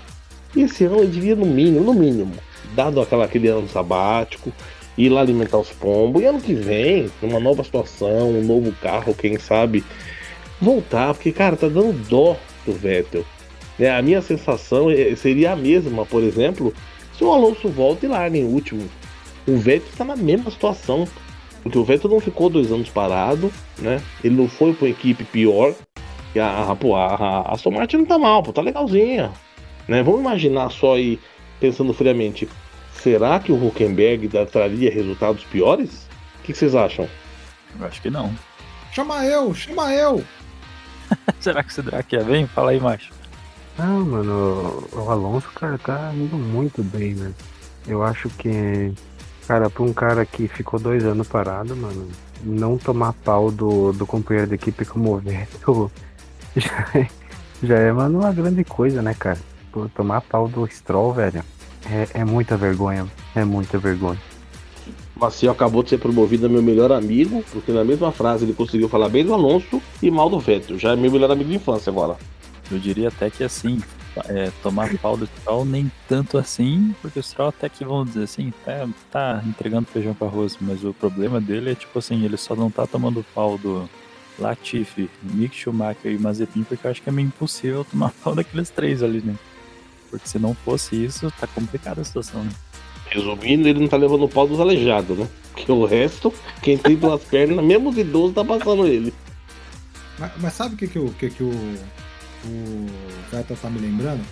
e 0.56 0.64
esse 0.64 0.86
ano 0.86 1.00
ele 1.00 1.08
devia, 1.08 1.36
no 1.36 1.46
mínimo, 1.46 1.84
no 1.84 1.94
mínimo, 1.94 2.34
dado 2.76 3.02
aquela, 3.02 3.26
aquele 3.26 3.48
ano 3.48 3.68
sabático, 3.68 4.52
ir 4.98 5.10
lá 5.10 5.22
alimentar 5.22 5.58
os 5.58 5.70
pombos. 5.70 6.22
E 6.22 6.26
ano 6.26 6.40
que 6.40 6.54
vem, 6.54 7.10
numa 7.22 7.40
nova 7.40 7.64
situação, 7.64 8.30
um 8.30 8.44
novo 8.44 8.72
carro, 8.82 9.16
quem 9.16 9.40
sabe, 9.40 9.84
voltar, 10.64 11.14
porque, 11.14 11.32
cara, 11.32 11.56
tá 11.56 11.68
dando 11.68 11.94
dó 12.08 12.38
do 12.66 12.74
Vettel. 12.74 13.26
É, 13.80 13.92
a 13.92 14.02
minha 14.02 14.22
sensação 14.22 14.90
é, 14.90 15.16
seria 15.16 15.52
a 15.52 15.56
mesma, 15.56 16.06
por 16.06 16.24
exemplo, 16.24 16.74
se 17.18 17.24
o 17.24 17.32
Alonso 17.32 17.70
volta 17.70 18.06
e 18.06 18.10
larga 18.10 18.38
em 18.38 18.46
último. 18.46 18.90
O 19.48 19.58
Vettel 19.58 19.90
está 19.90 20.04
na 20.04 20.16
mesma 20.16 20.50
situação. 20.50 21.08
Porque 21.62 21.78
o 21.78 21.84
Vettel 21.84 22.10
não 22.10 22.20
ficou 22.20 22.50
dois 22.50 22.72
anos 22.72 22.90
parado, 22.90 23.52
né? 23.80 24.02
Ele 24.22 24.36
não 24.36 24.50
foi 24.50 24.74
para 24.74 24.86
uma 24.86 24.92
equipe 24.92 25.24
pior. 25.24 25.74
E 26.36 26.40
a, 26.40 26.46
a, 26.46 26.72
a, 26.72 26.74
a, 26.74 27.40
a 27.40 27.54
Aston 27.54 27.72
Martin 27.72 27.98
não 27.98 28.06
tá 28.06 28.20
mal, 28.20 28.44
pô, 28.44 28.52
tá 28.52 28.62
legalzinha. 28.62 29.32
Né? 29.88 30.04
Vamos 30.04 30.20
imaginar 30.20 30.70
só 30.72 30.96
aí, 30.96 31.20
pensando 31.60 31.94
friamente, 31.94 32.50
será 32.94 33.40
que 33.40 33.52
o 33.52 33.68
Huckenberg 33.68 34.30
traria 34.52 34.92
resultados 34.92 35.44
piores? 35.46 36.08
O 36.40 36.44
que, 36.44 36.54
vocês 36.54 36.76
acham? 36.76 37.08
Eu 37.80 37.86
acho 37.86 38.02
que 38.02 38.10
não. 38.10 38.34
Chama 38.92 39.26
eu, 39.26 39.54
chama 39.54 39.94
eu! 39.94 40.24
será 41.40 41.64
que 41.64 41.70
o 41.70 41.74
Sidraque 41.74 42.16
ia 42.16 42.24
bem? 42.24 42.48
Fala 42.48 42.72
aí, 42.72 42.80
macho. 42.80 43.12
Não, 43.78 44.06
mano, 44.06 44.88
o 44.92 45.10
Alonso, 45.10 45.50
cara, 45.56 45.78
tá 45.78 46.12
indo 46.14 46.38
muito 46.38 46.84
bem, 46.84 47.16
né? 47.16 47.34
Eu 47.88 48.04
acho 48.04 48.30
que, 48.30 48.94
cara, 49.48 49.70
pra 49.70 49.84
um 49.84 49.94
cara 49.94 50.26
que 50.26 50.48
ficou 50.48 50.80
dois 50.80 51.04
anos 51.04 51.28
parado, 51.28 51.76
mano, 51.76 52.08
não 52.44 52.78
tomar 52.78 53.14
pau 53.14 53.52
do, 53.52 53.92
do 53.92 54.06
companheiro 54.06 54.50
da 54.50 54.56
equipe 54.56 54.86
como 54.86 55.14
o 55.14 55.18
Vettel 55.18 55.92
já 56.56 56.88
é, 56.94 57.08
já 57.64 57.78
é, 57.78 57.92
mano, 57.92 58.20
uma 58.20 58.32
grande 58.32 58.64
coisa, 58.64 59.02
né, 59.02 59.16
cara? 59.18 59.40
Pô, 59.72 59.90
tomar 59.90 60.22
pau 60.22 60.48
do 60.48 60.68
Stroll, 60.68 61.14
velho, 61.14 61.44
é, 61.86 62.22
é 62.22 62.26
muita 62.26 62.56
vergonha. 62.56 63.08
É 63.36 63.44
muita 63.44 63.78
vergonha. 63.78 64.20
Macio 65.16 65.52
acabou 65.52 65.84
de 65.84 65.90
ser 65.90 66.00
promovido 66.00 66.46
a 66.46 66.50
meu 66.50 66.62
melhor 66.62 66.92
amigo, 66.92 67.44
porque 67.52 67.72
na 67.72 67.84
mesma 67.84 68.12
frase 68.12 68.46
ele 68.46 68.54
conseguiu 68.54 68.90
falar 68.90 69.10
bem 69.10 69.24
do 69.24 69.34
Alonso 69.34 69.82
e 70.02 70.10
mal 70.10 70.30
do 70.30 70.40
Vettel. 70.40 70.78
Já 70.80 70.94
é 70.94 70.96
meu 70.96 71.12
melhor 71.12 71.32
amigo 71.32 71.50
de 71.50 71.56
infância 71.56 71.90
agora. 71.90 72.18
Eu 72.72 72.80
diria 72.80 73.10
até 73.10 73.30
que 73.30 73.44
assim, 73.44 73.80
é, 74.26 74.52
tomar 74.62 74.96
pau 74.98 75.16
do 75.16 75.28
Stroll 75.28 75.66
nem 75.66 75.92
tanto 76.08 76.38
assim, 76.38 76.96
porque 77.02 77.20
o 77.20 77.24
Stroll 77.24 77.50
até 77.50 77.70
que, 77.70 77.84
vamos 77.86 78.10
dizer 78.10 78.24
assim, 78.24 78.54
tá, 78.66 78.88
tá 79.12 79.44
entregando 79.46 79.88
feijão 79.88 80.14
com 80.14 80.26
arroz, 80.26 80.58
mas 80.60 80.84
o 80.84 80.94
problema 80.94 81.40
dele 81.40 81.72
é 81.72 81.76
tipo 81.76 82.00
assim, 82.00 82.24
ele 82.24 82.38
só 82.38 82.56
não 82.56 82.72
tá 82.72 82.88
tomando 82.88 83.26
pau 83.34 83.58
do 83.58 83.88
Latifi, 84.40 85.10
Mick 85.22 85.56
Schumacher 85.56 86.12
e 86.12 86.18
Mazepin, 86.18 86.64
porque 86.64 86.88
eu 86.88 86.92
acho 86.92 87.02
que 87.02 87.10
é 87.10 87.12
meio 87.12 87.28
impossível 87.28 87.86
tomar 87.86 88.12
pau 88.24 88.34
daqueles 88.34 88.70
três 88.70 89.04
ali, 89.04 89.22
né? 89.22 89.36
Porque 90.10 90.28
se 90.28 90.38
não 90.38 90.54
fosse 90.54 90.96
isso, 90.96 91.32
tá 91.40 91.48
complicada 91.48 92.02
a 92.02 92.04
situação, 92.04 92.44
né? 92.44 92.52
Resumindo, 93.14 93.68
ele 93.68 93.80
não 93.80 93.88
tá 93.88 93.96
levando 93.96 94.24
o 94.24 94.30
pau 94.30 94.48
dos 94.48 94.60
aleijados, 94.60 95.16
né? 95.16 95.28
Porque 95.52 95.72
o 95.72 95.86
resto, 95.86 96.34
quem 96.64 96.78
tem 96.78 96.96
duas 96.96 97.22
pernas, 97.30 97.64
mesmo 97.64 97.92
os 97.92 97.98
idosos, 97.98 98.34
tá 98.34 98.44
passando 98.44 98.88
ele. 98.88 99.14
Mas, 100.18 100.32
mas 100.40 100.54
sabe 100.54 100.74
o 100.74 100.78
que, 100.78 100.88
que, 100.88 100.98
o, 100.98 101.10
que, 101.14 101.30
que 101.30 101.44
o, 101.44 101.52
o 102.46 102.88
Vettel 103.32 103.56
tá 103.56 103.70
me 103.70 103.80
lembrando? 103.80 104.24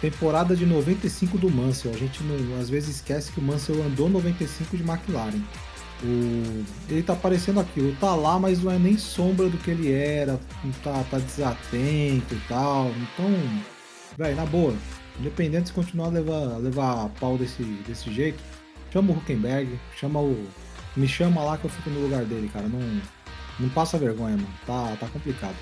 Temporada 0.00 0.54
de 0.54 0.66
95 0.66 1.38
do 1.38 1.50
Mansell. 1.50 1.92
A 1.94 1.96
gente 1.96 2.22
não, 2.24 2.60
às 2.60 2.68
vezes 2.68 2.96
esquece 2.96 3.32
que 3.32 3.40
o 3.40 3.42
Mansell 3.42 3.82
andou 3.82 4.10
95 4.10 4.76
de 4.76 4.82
McLaren. 4.82 5.40
O, 6.02 6.64
ele 6.90 7.02
tá 7.02 7.14
aparecendo 7.14 7.60
aqui, 7.60 7.96
tá 7.98 8.14
lá, 8.14 8.38
mas 8.38 8.62
não 8.62 8.72
é 8.72 8.78
nem 8.78 8.98
sombra 8.98 9.48
do 9.48 9.56
que 9.56 9.70
ele 9.70 9.90
era, 9.90 10.38
tá, 10.82 11.02
tá 11.10 11.18
desatento 11.18 12.34
e 12.34 12.40
tal. 12.48 12.90
Então, 12.90 13.32
velho, 14.18 14.36
na 14.36 14.44
boa, 14.44 14.74
independente 15.22 15.68
se 15.68 15.72
continuar 15.72 16.06
a 16.06 16.10
levar, 16.10 16.58
levar 16.58 17.08
pau 17.20 17.38
desse, 17.38 17.62
desse 17.86 18.12
jeito, 18.12 18.42
chama 18.92 19.12
o 19.12 19.16
Huckenberg, 19.16 19.78
chama 19.96 20.20
o. 20.20 20.36
Me 20.96 21.08
chama 21.08 21.42
lá 21.42 21.56
que 21.56 21.64
eu 21.64 21.70
fico 21.70 21.88
no 21.88 22.00
lugar 22.00 22.24
dele, 22.24 22.50
cara. 22.52 22.66
Não, 22.68 23.00
não 23.58 23.68
passa 23.70 23.96
vergonha, 23.96 24.36
mano. 24.36 24.48
Tá, 24.66 24.94
tá 25.00 25.06
complicado. 25.06 25.54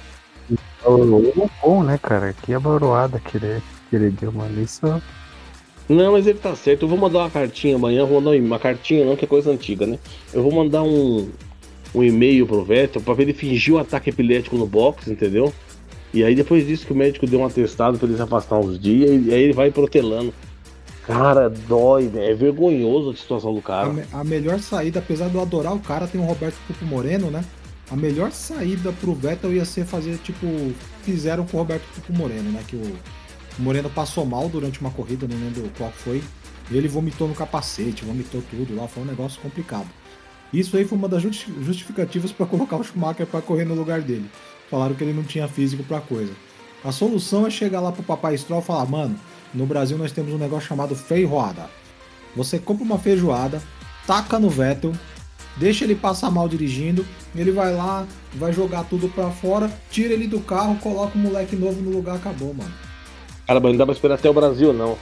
O 0.84 1.48
bom, 1.62 1.84
né, 1.84 1.98
cara? 1.98 2.32
Que 2.32 2.52
aboroada 2.52 3.20
que 3.20 3.36
ele, 3.36 3.62
que 3.88 3.96
ele 3.96 4.10
deu, 4.10 4.32
mano. 4.32 4.60
Isso. 4.60 4.84
Não, 5.88 6.12
mas 6.12 6.26
ele 6.26 6.38
tá 6.38 6.56
certo. 6.56 6.82
Eu 6.82 6.88
vou 6.88 6.98
mandar 6.98 7.20
uma 7.20 7.30
cartinha 7.30 7.76
amanhã. 7.76 8.04
Vou 8.04 8.20
mandar 8.20 8.36
uma 8.36 8.58
cartinha, 8.58 9.04
não, 9.04 9.14
que 9.14 9.24
é 9.24 9.28
coisa 9.28 9.52
antiga, 9.52 9.86
né? 9.86 9.98
Eu 10.32 10.42
vou 10.42 10.52
mandar 10.52 10.82
um, 10.82 11.30
um 11.94 12.02
e-mail 12.02 12.46
pro 12.46 12.64
Vettel 12.64 13.02
pra 13.02 13.14
ver 13.14 13.24
ele 13.24 13.32
fingir 13.34 13.74
um 13.74 13.78
ataque 13.78 14.10
epilético 14.10 14.56
no 14.56 14.66
box, 14.66 15.08
entendeu? 15.08 15.52
E 16.12 16.24
aí 16.24 16.34
depois 16.34 16.66
disso 16.66 16.86
que 16.86 16.92
o 16.92 16.96
médico 16.96 17.26
deu 17.26 17.40
um 17.40 17.44
atestado 17.46 17.98
para 17.98 18.08
ele 18.08 18.16
se 18.16 18.22
afastar 18.22 18.58
uns 18.58 18.78
dias, 18.78 19.10
e 19.26 19.32
aí 19.32 19.42
ele 19.44 19.52
vai 19.52 19.70
protelando. 19.70 20.34
Cara, 21.06 21.48
dói, 21.48 22.04
né? 22.04 22.30
É 22.30 22.34
vergonhoso 22.34 23.10
a 23.10 23.16
situação 23.16 23.52
do 23.52 23.58
A, 23.60 23.62
cara. 23.62 23.92
me- 23.92 24.04
a 24.12 24.22
melhor 24.22 24.58
saída, 24.60 24.98
apesar 24.98 25.28
de 25.28 25.34
eu 25.34 25.40
adorar 25.40 25.74
o 25.74 25.80
cara, 25.80 26.06
tem 26.06 26.20
o 26.20 26.24
Roberto 26.24 26.56
Pupo 26.66 26.84
Moreno, 26.84 27.30
né? 27.30 27.44
A 27.90 27.96
melhor 27.96 28.30
saída 28.30 28.92
pro 28.92 29.12
Vettel 29.14 29.52
ia 29.52 29.64
ser 29.64 29.84
fazer, 29.84 30.18
tipo, 30.18 30.46
fizeram 31.02 31.44
com 31.44 31.56
o 31.56 31.60
Roberto 31.60 31.82
Pupo 31.94 32.12
Moreno, 32.12 32.50
né? 32.52 32.62
Que 32.66 32.76
o, 32.76 32.80
o 33.58 33.62
Moreno 33.62 33.90
passou 33.90 34.24
mal 34.24 34.48
durante 34.48 34.80
uma 34.80 34.90
corrida, 34.90 35.26
não 35.28 35.36
lembro 35.36 35.68
qual 35.76 35.90
foi. 35.90 36.22
E 36.70 36.76
ele 36.76 36.86
vomitou 36.86 37.26
no 37.26 37.34
capacete, 37.34 38.04
vomitou 38.04 38.42
tudo 38.48 38.76
lá, 38.76 38.86
foi 38.86 39.02
um 39.02 39.06
negócio 39.06 39.40
complicado. 39.40 39.88
Isso 40.52 40.76
aí 40.76 40.84
foi 40.84 40.96
uma 40.98 41.08
das 41.08 41.22
justi- 41.22 41.52
justificativas 41.62 42.30
para 42.30 42.46
colocar 42.46 42.76
o 42.76 42.84
Schumacher 42.84 43.26
para 43.26 43.40
correr 43.40 43.64
no 43.64 43.74
lugar 43.74 44.00
dele. 44.02 44.26
Falaram 44.70 44.94
que 44.94 45.02
ele 45.02 45.12
não 45.12 45.22
tinha 45.24 45.48
físico 45.48 45.82
pra 45.82 46.00
coisa. 46.00 46.32
A 46.84 46.92
solução 46.92 47.46
é 47.46 47.50
chegar 47.50 47.80
lá 47.80 47.90
pro 47.92 48.02
Papai 48.02 48.36
Stroll 48.38 48.60
e 48.60 48.64
falar: 48.64 48.86
mano, 48.86 49.16
no 49.52 49.66
Brasil 49.66 49.98
nós 49.98 50.12
temos 50.12 50.32
um 50.32 50.38
negócio 50.38 50.68
chamado 50.68 50.94
feijoada. 50.94 51.68
Você 52.36 52.58
compra 52.58 52.84
uma 52.84 52.98
feijoada, 52.98 53.60
taca 54.06 54.38
no 54.38 54.48
Vettel, 54.48 54.92
deixa 55.56 55.84
ele 55.84 55.96
passar 55.96 56.30
mal 56.30 56.48
dirigindo, 56.48 57.04
ele 57.34 57.50
vai 57.50 57.74
lá, 57.74 58.06
vai 58.34 58.52
jogar 58.52 58.84
tudo 58.84 59.08
pra 59.08 59.30
fora, 59.30 59.70
tira 59.90 60.14
ele 60.14 60.28
do 60.28 60.38
carro, 60.40 60.76
coloca 60.76 61.18
um 61.18 61.22
moleque 61.22 61.56
novo 61.56 61.80
no 61.82 61.90
lugar, 61.90 62.16
acabou, 62.16 62.54
mano. 62.54 62.72
Cara, 63.46 63.58
mas 63.58 63.72
não 63.72 63.78
dá 63.78 63.84
pra 63.84 63.92
esperar 63.94 64.14
até 64.14 64.30
o 64.30 64.32
Brasil, 64.32 64.72
não. 64.72 64.96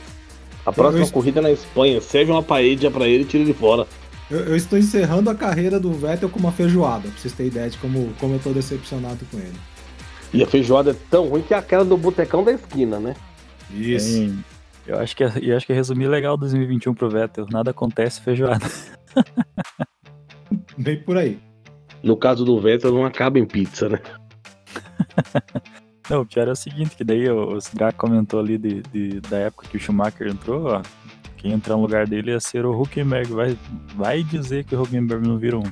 A 0.65 0.73
próxima 0.73 1.05
eu- 1.05 1.11
corrida 1.11 1.41
é 1.41 1.43
na 1.43 1.51
Espanha. 1.53 2.01
Serve 2.01 2.31
uma 2.33 2.43
paella 2.43 2.91
pra 2.91 3.07
ele 3.07 3.25
e 3.25 3.27
tira 3.27 3.43
ele 3.43 3.53
fora. 3.55 3.87
Eu, 4.31 4.41
eu 4.41 4.57
estou 4.57 4.79
encerrando 4.79 5.31
a 5.31 5.35
carreira 5.35 5.81
do 5.81 5.93
Vettel 5.93 6.29
com 6.29 6.39
uma 6.39 6.53
feijoada, 6.53 7.09
pra 7.09 7.19
vocês 7.19 7.33
terem 7.33 7.51
ideia 7.51 7.71
de 7.71 7.79
como, 7.79 8.13
como 8.21 8.35
eu 8.35 8.39
tô 8.41 8.53
decepcionado 8.53 9.25
com 9.31 9.39
ele. 9.39 9.57
E 10.33 10.43
a 10.43 10.47
feijoada 10.47 10.91
é 10.91 10.97
tão 11.11 11.29
ruim 11.29 11.43
que 11.43 11.55
é 11.55 11.57
aquela 11.57 11.85
do 11.85 11.97
botecão 11.97 12.45
da 12.45 12.53
esquina, 12.53 13.01
né? 13.01 13.15
Tem- 13.71 14.45
Eu 14.87 14.99
acho 14.99 15.17
que 15.17 15.25
é- 15.25 15.33
eu 15.43 15.57
acho 15.57 15.67
que 15.67 15.73
é 15.73 15.77
resumir 15.77 16.09
legal 16.09 16.37
2021 16.37 16.95
pro 16.95 17.11
Vettel. 17.11 17.47
Nada 17.51 17.71
acontece, 17.71 18.21
feijoada. 18.21 18.67
Bem 20.77 21.01
por 21.03 21.17
aí. 21.17 21.39
No 22.03 22.17
caso 22.17 22.45
do 22.45 22.61
Vettel, 22.61 22.93
não 22.93 23.05
acaba 23.05 23.39
em 23.39 23.47
pizza, 23.47 23.89
né? 23.89 24.01
Não, 26.09 26.23
o 26.23 26.27
pior 26.27 26.49
é 26.49 26.53
o 26.53 26.57
seguinte, 26.57 26.97
que 26.97 27.05
daí 27.05 27.29
o, 27.29 27.61
Cidra 27.61 27.93
comentou 27.93 28.41
ali 28.41 28.57
de, 28.57 28.81
de- 28.83 29.21
da 29.21 29.39
época 29.41 29.69
que 29.69 29.77
o 29.77 29.81
Schumacher 29.81 30.29
entrou, 30.29 30.65
ó. 30.67 30.83
Quem 31.39 31.53
entrar 31.53 31.77
no 31.77 31.83
lugar 31.83 32.07
dele 32.07 32.33
ia 32.33 32.41
ser 32.41 32.67
o 32.67 32.81
Huckenberg. 32.81 33.33
Vai, 33.33 33.59
vai 33.97 34.23
dizer 34.23 34.65
que 34.65 34.75
o 34.75 34.83
Huckenberg 34.83 35.27
não 35.27 35.39
vira 35.39 35.57
um, 35.59 35.65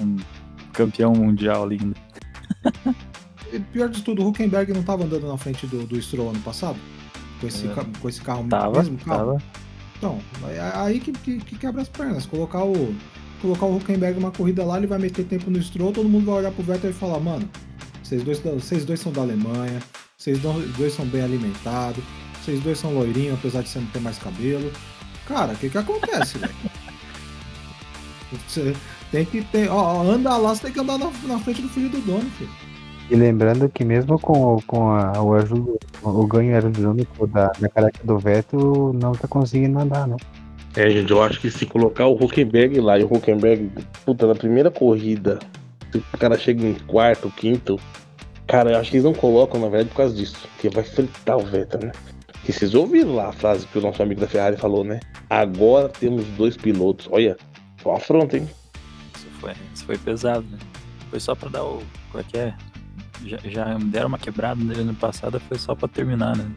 um 0.00 0.16
campeão 0.72 1.12
mundial 1.12 1.62
ali 1.64 1.78
ainda. 1.80 1.96
E 3.52 3.58
pior 3.60 3.88
de 3.88 4.02
tudo, 4.02 4.22
o 4.22 4.28
Huckenberg 4.28 4.72
não 4.72 4.82
tava 4.82 5.04
andando 5.04 5.26
na 5.26 5.36
frente 5.38 5.66
do, 5.66 5.86
do 5.86 6.00
Stroll 6.00 6.30
ano 6.30 6.40
passado? 6.40 6.78
Com 7.40 7.46
esse, 7.46 7.66
É. 7.66 7.74
com 8.00 8.08
esse 8.08 8.20
carro 8.20 8.46
Tava, 8.48 8.78
mesmo 8.78 8.98
carro? 8.98 9.18
tava. 9.38 9.42
Então, 9.96 10.18
é 10.48 10.60
aí 10.74 11.00
que, 11.00 11.12
que, 11.12 11.38
que 11.38 11.56
quebra 11.58 11.82
as 11.82 11.88
pernas. 11.88 12.26
Colocar 12.26 12.64
o, 12.64 12.94
colocar 13.40 13.66
o 13.66 13.76
Huckenberg 13.76 14.18
numa 14.18 14.30
corrida 14.30 14.64
lá, 14.64 14.76
ele 14.78 14.86
vai 14.86 14.98
meter 14.98 15.24
tempo 15.24 15.50
no 15.50 15.60
Stroll, 15.62 15.92
todo 15.92 16.08
mundo 16.08 16.26
vai 16.26 16.36
olhar 16.36 16.52
pro 16.52 16.62
Vettel 16.62 16.90
e 16.90 16.92
falar, 16.92 17.20
mano, 17.20 17.48
vocês 18.02 18.22
dois, 18.22 18.38
vocês 18.40 18.84
dois 18.84 19.00
são 19.00 19.12
da 19.12 19.22
Alemanha, 19.22 19.80
vocês 20.16 20.38
dois 20.76 20.92
são 20.92 21.06
bem 21.06 21.22
alimentados, 21.22 22.02
vocês 22.48 22.60
dois 22.62 22.78
são 22.78 22.94
loirinhos, 22.94 23.34
apesar 23.38 23.62
de 23.62 23.68
você 23.68 23.78
não 23.78 23.86
ter 23.88 24.00
mais 24.00 24.16
cabelo. 24.18 24.72
Cara, 25.26 25.52
o 25.52 25.56
que 25.56 25.68
que 25.68 25.76
acontece, 25.76 26.38
velho? 26.38 26.54
Você 28.46 28.74
tem 29.10 29.24
que 29.24 29.42
ter. 29.42 29.68
Ó, 29.70 29.76
ó, 29.76 30.02
anda 30.02 30.34
lá, 30.36 30.54
você 30.54 30.62
tem 30.62 30.72
que 30.72 30.80
andar 30.80 30.98
na, 30.98 31.10
na 31.24 31.38
frente 31.38 31.60
do 31.62 31.68
filho 31.68 31.90
do 31.90 32.00
dono, 32.00 32.24
filho. 32.38 32.50
E 33.10 33.16
lembrando 33.16 33.68
que 33.68 33.84
mesmo 33.84 34.18
com, 34.18 34.56
o- 34.56 34.62
com 34.66 34.90
a, 34.90 35.12
o, 35.22 35.34
ajudo, 35.34 35.78
o 36.02 36.26
ganho 36.26 36.54
aerodinâmico 36.54 37.26
da, 37.26 37.48
da 37.58 37.68
careca 37.68 38.00
do 38.04 38.18
Vettel, 38.18 38.92
não 38.94 39.12
tá 39.12 39.26
conseguindo 39.28 39.78
andar, 39.78 40.06
né? 40.06 40.16
É, 40.76 40.90
gente, 40.90 41.10
eu 41.10 41.22
acho 41.22 41.40
que 41.40 41.50
se 41.50 41.64
colocar 41.66 42.06
o 42.06 42.14
Huckenberg 42.14 42.80
lá 42.80 42.98
e 42.98 43.04
o 43.04 43.06
Huckenberg, 43.12 43.70
puta, 44.04 44.26
na 44.26 44.34
primeira 44.34 44.70
corrida, 44.70 45.38
se 45.90 45.98
o 45.98 46.18
cara 46.18 46.38
chega 46.38 46.66
em 46.66 46.74
quarto, 46.74 47.30
quinto, 47.30 47.80
cara, 48.46 48.72
eu 48.72 48.78
acho 48.78 48.90
que 48.90 48.96
eles 48.96 49.04
não 49.04 49.14
colocam, 49.14 49.58
na 49.58 49.68
verdade, 49.68 49.88
por 49.88 49.96
causa 49.96 50.14
disso, 50.14 50.36
porque 50.54 50.68
vai 50.68 50.84
fritar 50.84 51.38
o 51.38 51.44
Vettel, 51.46 51.80
né? 51.80 51.92
E 52.46 52.52
vocês 52.52 52.74
ouviram 52.74 53.14
lá 53.14 53.28
a 53.28 53.32
frase 53.32 53.66
que 53.66 53.78
o 53.78 53.80
nosso 53.80 54.02
amigo 54.02 54.20
da 54.20 54.26
Ferrari 54.28 54.56
falou, 54.56 54.84
né? 54.84 55.00
Agora 55.28 55.88
temos 55.88 56.24
dois 56.28 56.56
pilotos. 56.56 57.08
Olha, 57.10 57.36
foi 57.78 57.92
uma 57.92 57.98
afronta, 57.98 58.36
hein? 58.36 58.48
Isso 59.16 59.26
foi, 59.40 59.52
isso 59.74 59.84
foi 59.84 59.98
pesado, 59.98 60.46
né? 60.50 60.58
Foi 61.10 61.20
só 61.20 61.34
pra 61.34 61.48
dar 61.48 61.64
o. 61.64 61.82
Qual 62.10 62.20
é 62.20 62.24
que 62.24 62.38
é? 62.38 62.54
Já, 63.26 63.38
já 63.44 63.74
deram 63.78 64.08
uma 64.08 64.18
quebrada 64.18 64.62
nele 64.62 64.80
ano 64.80 64.94
passado, 64.94 65.40
foi 65.40 65.58
só 65.58 65.74
pra 65.74 65.88
terminar, 65.88 66.36
né? 66.36 66.48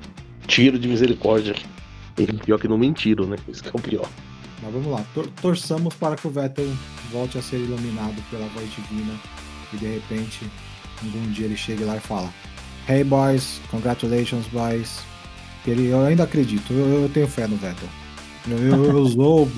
Tiro 0.48 0.78
de 0.80 0.88
misericórdia. 0.88 1.56
E 2.18 2.26
pior 2.34 2.60
que 2.60 2.68
não 2.68 2.78
mentiram, 2.78 3.26
né? 3.26 3.36
Isso 3.48 3.64
que 3.64 3.70
é 3.70 3.74
o 3.74 3.82
pior. 3.82 4.08
Mas 4.62 4.72
vamos 4.74 4.88
lá, 4.92 5.04
tor- 5.14 5.30
torçamos 5.42 5.94
para 5.96 6.16
que 6.16 6.28
o 6.28 6.30
Vettel 6.30 6.68
volte 7.12 7.38
a 7.38 7.42
ser 7.42 7.58
iluminado 7.58 8.16
pela 8.30 8.46
voz 8.50 8.70
divina 8.76 9.14
e 9.74 9.78
de 9.78 9.86
repente, 9.88 10.46
algum 11.04 11.32
dia 11.32 11.46
ele 11.48 11.58
chegue 11.58 11.84
lá 11.84 11.98
e 11.98 12.00
fala: 12.00 12.30
Hey 12.88 13.04
boys, 13.04 13.60
congratulations 13.72 14.46
boys. 14.48 15.00
Ele, 15.66 15.88
eu 15.88 16.02
ainda 16.02 16.24
acredito, 16.24 16.74
eu, 16.74 17.04
eu 17.04 17.10
tenho 17.10 17.28
fé 17.28 17.48
no 17.48 17.56
Vettel. 17.56 17.88
Eu, 18.50 18.58
eu, 18.58 18.86
eu 18.86 18.98
usou, 18.98 19.52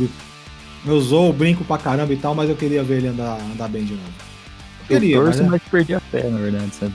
eu 0.86 0.94
usou 0.96 1.30
o 1.30 1.34
brinco 1.34 1.64
pra 1.64 1.78
caramba 1.78 2.12
e 2.12 2.18
tal, 2.18 2.36
mas 2.36 2.50
eu 2.50 2.56
queria 2.56 2.84
ver 2.84 2.98
ele 2.98 3.08
andar, 3.08 3.40
andar 3.40 3.70
bem 3.70 3.86
de 3.86 3.94
novo. 3.94 4.12
Eu 4.90 5.00
queria, 5.00 5.16
eu 5.16 5.24
mas, 5.24 5.38
torço, 5.38 5.48
é- 5.48 5.52
mas 5.52 5.62
perdi 5.72 5.96
a 5.96 6.00
fé, 6.00 6.30
na 6.30 6.38
verdade, 6.38 6.76
sabe? 6.76 6.94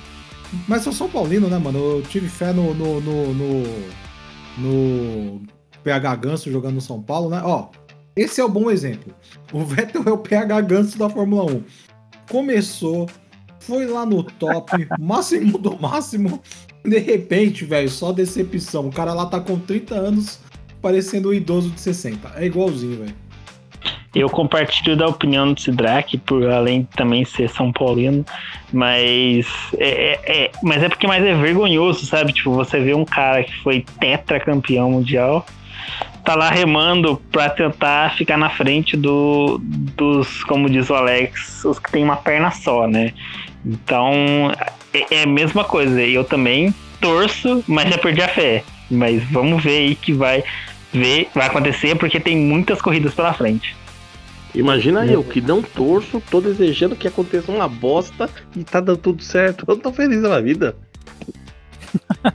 mas 0.66 0.84
eu 0.84 0.92
sou 0.92 1.06
São 1.06 1.08
Paulino, 1.08 1.48
né, 1.48 1.58
mano? 1.58 1.78
Eu 1.78 2.02
tive 2.02 2.28
fé 2.28 2.52
no, 2.52 2.74
no, 2.74 3.00
no, 3.00 3.34
no, 3.34 3.62
no 4.58 5.42
PH 5.82 6.16
Ganso 6.16 6.50
jogando 6.50 6.74
no 6.74 6.80
São 6.80 7.02
Paulo, 7.02 7.30
né? 7.30 7.40
Ó, 7.44 7.68
esse 8.14 8.40
é 8.40 8.44
o 8.44 8.48
bom 8.48 8.70
exemplo. 8.70 9.14
O 9.52 9.64
Vettel 9.64 10.02
é 10.06 10.10
o 10.10 10.18
PH 10.18 10.60
Ganso 10.62 10.98
da 10.98 11.08
Fórmula 11.08 11.50
1. 11.50 11.62
Começou, 12.30 13.08
foi 13.60 13.86
lá 13.86 14.04
no 14.04 14.22
top, 14.22 14.86
máximo 14.98 15.56
do 15.56 15.78
máximo. 15.80 16.42
De 16.85 16.99
repente, 16.99 17.64
velho, 17.64 17.88
só 17.88 18.12
decepção. 18.12 18.87
O 18.88 18.92
cara 18.92 19.12
lá 19.12 19.26
tá 19.26 19.40
com 19.40 19.58
30 19.58 19.94
anos, 19.94 20.38
parecendo 20.80 21.30
um 21.30 21.32
idoso 21.32 21.70
de 21.70 21.80
60. 21.80 22.32
É 22.37 22.47
igualzinho, 22.47 22.99
velho. 22.99 23.14
Eu 24.14 24.28
compartilho 24.30 24.97
da 24.97 25.06
opinião 25.06 25.52
do 25.52 25.61
Sidraque, 25.61 26.16
por 26.16 26.49
além 26.49 26.80
de 26.82 26.88
também 26.97 27.25
ser 27.26 27.49
São 27.50 27.70
Paulino, 27.70 28.25
mas 28.73 29.47
é, 29.76 29.88
é- 29.88 30.44
é- 30.44 30.50
mas 30.62 30.82
é 30.82 30.88
porque 30.88 31.06
mais 31.06 31.23
é 31.23 31.35
vergonhoso, 31.35 32.06
sabe? 32.06 32.32
Tipo, 32.32 32.52
você 32.52 32.80
vê 32.80 32.94
um 32.94 33.04
cara 33.04 33.44
que 33.44 33.54
foi 33.58 33.85
tetracampeão 34.00 34.90
mundial, 34.92 35.47
tá 36.25 36.35
lá 36.35 36.49
remando 36.50 37.20
pra 37.30 37.50
tentar 37.50 38.16
ficar 38.16 38.38
na 38.38 38.49
frente 38.50 38.97
do, 38.97 39.58
dos, 39.62 40.42
como 40.44 40.70
diz 40.70 40.88
o 40.88 40.94
Alex, 40.94 41.64
os 41.66 41.78
que 41.78 41.90
tem 41.92 42.02
uma 42.02 42.16
perna 42.16 42.50
só, 42.50 42.87
né? 42.88 43.12
Então, 43.64 44.12
é, 44.92 45.16
é 45.16 45.23
a 45.23 45.26
mesma 45.26 45.64
coisa. 45.64 46.00
Eu 46.02 46.25
também 46.25 46.75
torço, 47.00 47.62
mas 47.66 47.90
já 47.90 47.99
perdi 47.99 48.23
a 48.23 48.28
fé. 48.28 48.64
Mas 48.90 49.23
vamos 49.30 49.62
ver 49.62 49.78
aí 49.78 49.95
que 49.95 50.12
vai 50.12 50.42
ver, 50.92 51.28
vai 51.35 51.47
acontecer, 51.47 51.95
porque 51.97 52.18
tem 52.18 52.37
muitas 52.37 52.80
corridas 52.80 53.14
pela 53.14 53.33
frente. 53.33 53.76
Imagina 54.54 55.04
eu 55.07 55.23
que 55.23 55.40
não 55.40 55.62
torço, 55.62 56.23
tô 56.30 56.40
desejando 56.40 56.97
que 56.97 57.07
aconteça 57.07 57.52
uma 57.52 57.68
bosta 57.68 58.28
e 58.57 58.64
tá 58.64 58.80
dando 58.80 58.99
tudo 58.99 59.23
certo. 59.23 59.64
Eu 59.68 59.76
tô 59.76 59.92
feliz 59.92 60.23
na 60.23 60.40
vida. 60.40 60.75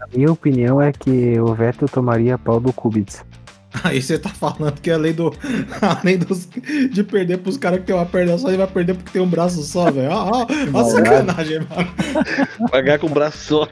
A 0.00 0.16
minha 0.16 0.32
opinião 0.32 0.80
é 0.80 0.90
que 0.90 1.38
o 1.38 1.54
Vettel 1.54 1.86
tomaria 1.86 2.38
pau 2.38 2.58
do 2.58 2.72
Kubica. 2.72 3.26
Aí 3.84 4.00
você 4.00 4.18
tá 4.18 4.30
falando 4.30 4.80
que 4.80 4.90
além 4.90 5.12
do. 5.12 5.32
Além 5.82 6.18
dos, 6.18 6.48
de 6.90 7.04
perder 7.04 7.38
pros 7.38 7.56
caras 7.56 7.80
que 7.80 7.86
tem 7.86 7.94
uma 7.94 8.06
perna 8.06 8.36
só, 8.38 8.48
ele 8.48 8.56
vai 8.56 8.66
perder 8.66 8.94
porque 8.94 9.10
tem 9.12 9.22
um 9.22 9.28
braço 9.28 9.62
só, 9.62 9.90
velho. 9.90 10.10
Ó, 10.10 10.30
ó, 10.42 10.46
ó 10.74 10.80
a 10.80 10.84
sacanagem, 10.84 11.58
mano. 11.60 11.88
Pagar 12.70 12.98
com 12.98 13.06
o 13.06 13.10
braço 13.10 13.38
só. 13.38 13.68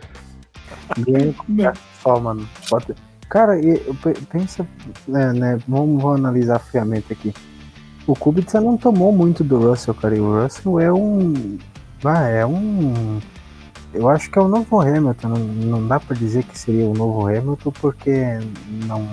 Bem 0.98 1.34
só, 2.02 2.20
mano. 2.20 2.48
Pode- 2.68 2.94
Cara, 3.28 3.58
eu 3.58 3.92
pe- 3.96 4.14
pensa, 4.30 4.64
né, 5.08 5.32
né, 5.32 5.58
vamos, 5.66 6.00
vamos 6.00 6.20
analisar 6.20 6.60
friamente 6.60 7.12
aqui. 7.12 7.34
O 8.06 8.14
Kubica 8.14 8.60
não 8.60 8.76
tomou 8.76 9.10
muito 9.12 9.42
do 9.42 9.58
Russell, 9.58 9.94
cara. 9.94 10.14
E 10.16 10.20
o 10.20 10.42
Russell 10.42 10.78
é 10.78 10.92
um. 10.92 11.58
Ah, 12.04 12.28
é 12.28 12.46
um. 12.46 13.18
Eu 13.92 14.08
acho 14.08 14.30
que 14.30 14.38
é 14.38 14.42
o 14.42 14.46
novo 14.46 14.80
Hamilton. 14.80 15.28
Não, 15.28 15.38
não 15.38 15.86
dá 15.88 15.98
pra 15.98 16.14
dizer 16.16 16.44
que 16.44 16.56
seria 16.56 16.84
o 16.86 16.94
novo 16.94 17.26
Hamilton 17.26 17.72
porque 17.80 18.38
não, 18.86 19.08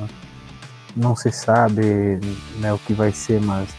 não 0.96 1.16
se 1.16 1.32
sabe 1.32 2.20
né, 2.60 2.74
o 2.74 2.78
que 2.80 2.94
vai 2.94 3.12
ser, 3.12 3.42
mas 3.42 3.70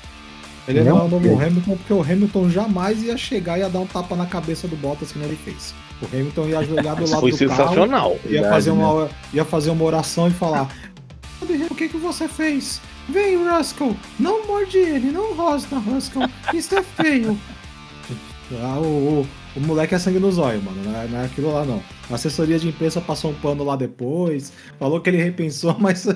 Ele 0.66 0.80
é 0.80 0.92
o 0.92 1.08
novo 1.08 1.26
ele- 1.26 1.34
Hamilton, 1.34 1.76
porque 1.76 1.92
o 1.92 2.02
Hamilton 2.02 2.50
jamais 2.50 3.02
ia 3.02 3.16
chegar 3.16 3.56
e 3.58 3.60
ia 3.60 3.68
dar 3.68 3.80
um 3.80 3.86
tapa 3.86 4.16
na 4.16 4.26
cabeça 4.26 4.66
do 4.66 4.76
Bottas 4.76 5.12
que 5.12 5.18
nem 5.18 5.28
ele 5.28 5.36
fez. 5.44 5.74
O 6.02 6.06
Hamilton 6.06 6.46
ia 6.48 6.58
ajoelhar 6.58 6.96
do 6.96 7.08
lado 7.08 7.20
foi 7.20 7.30
do 7.30 7.38
carro, 7.38 7.58
sensacional. 7.58 8.12
ia 8.24 8.30
Verdade, 8.30 8.54
fazer, 8.54 8.72
né? 8.72 8.84
uma, 8.84 9.08
ia 9.32 9.44
fazer 9.44 9.70
uma 9.70 9.84
oração 9.84 10.26
e 10.28 10.30
falar: 10.32 10.68
O 11.70 11.74
que, 11.74 11.88
que 11.88 11.96
você 11.96 12.26
fez? 12.26 12.80
Vem, 13.08 13.36
Ruskell, 13.46 13.94
não 14.18 14.46
morde 14.46 14.78
ele, 14.78 15.10
não 15.12 15.34
rosna, 15.34 15.78
Ruskell, 15.78 16.22
isso 16.54 16.74
é 16.74 16.82
feio. 16.82 17.38
Ah, 18.62 18.78
o, 18.78 18.84
o, 19.22 19.26
o 19.56 19.60
moleque 19.60 19.94
é 19.94 19.98
sangue 19.98 20.18
no 20.18 20.30
zóio, 20.32 20.62
mano, 20.62 20.82
não 20.84 21.00
é, 21.00 21.06
não 21.06 21.20
é 21.20 21.24
aquilo 21.26 21.52
lá 21.52 21.64
não. 21.64 21.82
A 22.10 22.14
assessoria 22.14 22.58
de 22.58 22.68
imprensa 22.68 23.00
passou 23.00 23.30
um 23.30 23.34
pano 23.34 23.62
lá 23.64 23.76
depois, 23.76 24.52
falou 24.78 25.00
que 25.00 25.10
ele 25.10 25.22
repensou, 25.22 25.76
mas 25.80 26.06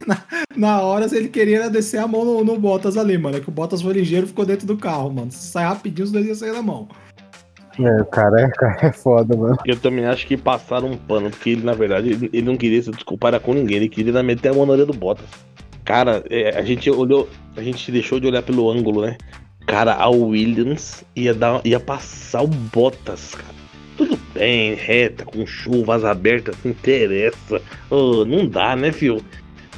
na 0.56 0.80
hora 0.80 1.06
ele 1.12 1.28
queria 1.28 1.70
descer 1.70 1.98
a 1.98 2.06
mão 2.06 2.24
no, 2.24 2.44
no 2.44 2.58
Bottas 2.58 2.96
ali, 2.96 3.16
mano. 3.16 3.36
É 3.36 3.40
que 3.40 3.48
o 3.48 3.52
Bottas 3.52 3.82
foi 3.82 3.94
ligeiro 3.94 4.26
e 4.26 4.28
ficou 4.28 4.44
dentro 4.44 4.66
do 4.66 4.76
carro, 4.76 5.10
mano. 5.10 5.30
Se 5.30 5.48
sai 5.48 5.64
rapidinho, 5.64 6.04
os 6.04 6.12
dois 6.12 6.26
iam 6.26 6.34
sair 6.34 6.52
da 6.52 6.62
mão. 6.62 6.88
É, 7.78 8.00
o 8.00 8.06
cara 8.06 8.40
é, 8.40 8.48
cara 8.48 8.78
é 8.86 8.92
foda, 8.92 9.36
mano. 9.36 9.56
Eu 9.66 9.76
também 9.78 10.06
acho 10.06 10.26
que 10.26 10.36
passaram 10.36 10.90
um 10.90 10.96
pano, 10.96 11.30
porque 11.30 11.50
ele, 11.50 11.62
na 11.62 11.74
verdade, 11.74 12.10
ele, 12.10 12.30
ele 12.32 12.46
não 12.46 12.56
queria 12.56 12.82
se 12.82 12.90
desculpar 12.90 13.38
com 13.40 13.52
ninguém, 13.52 13.76
ele 13.76 13.88
queria 13.88 14.22
meter 14.22 14.48
a 14.50 14.54
mão 14.54 14.64
na 14.64 14.72
orelha 14.72 14.86
do 14.86 14.94
Bottas. 14.94 15.26
Cara, 15.84 16.24
é, 16.30 16.58
a 16.58 16.62
gente 16.62 16.90
olhou, 16.90 17.28
a 17.56 17.62
gente 17.62 17.92
deixou 17.92 18.18
de 18.18 18.26
olhar 18.26 18.42
pelo 18.42 18.70
ângulo, 18.70 19.02
né? 19.02 19.16
Cara, 19.66 19.94
a 19.94 20.08
Williams 20.08 21.04
ia, 21.14 21.34
dar, 21.34 21.60
ia 21.64 21.78
passar 21.78 22.42
o 22.42 22.46
Bottas, 22.46 23.34
cara. 23.34 23.56
Tudo 23.96 24.18
bem, 24.34 24.74
reta, 24.74 25.24
com 25.24 25.46
chuvas 25.46 26.04
abertas, 26.04 26.56
não 26.64 26.70
interessa. 26.70 27.60
Oh, 27.90 28.24
não 28.24 28.46
dá, 28.46 28.76
né, 28.76 28.92
fio? 28.92 29.22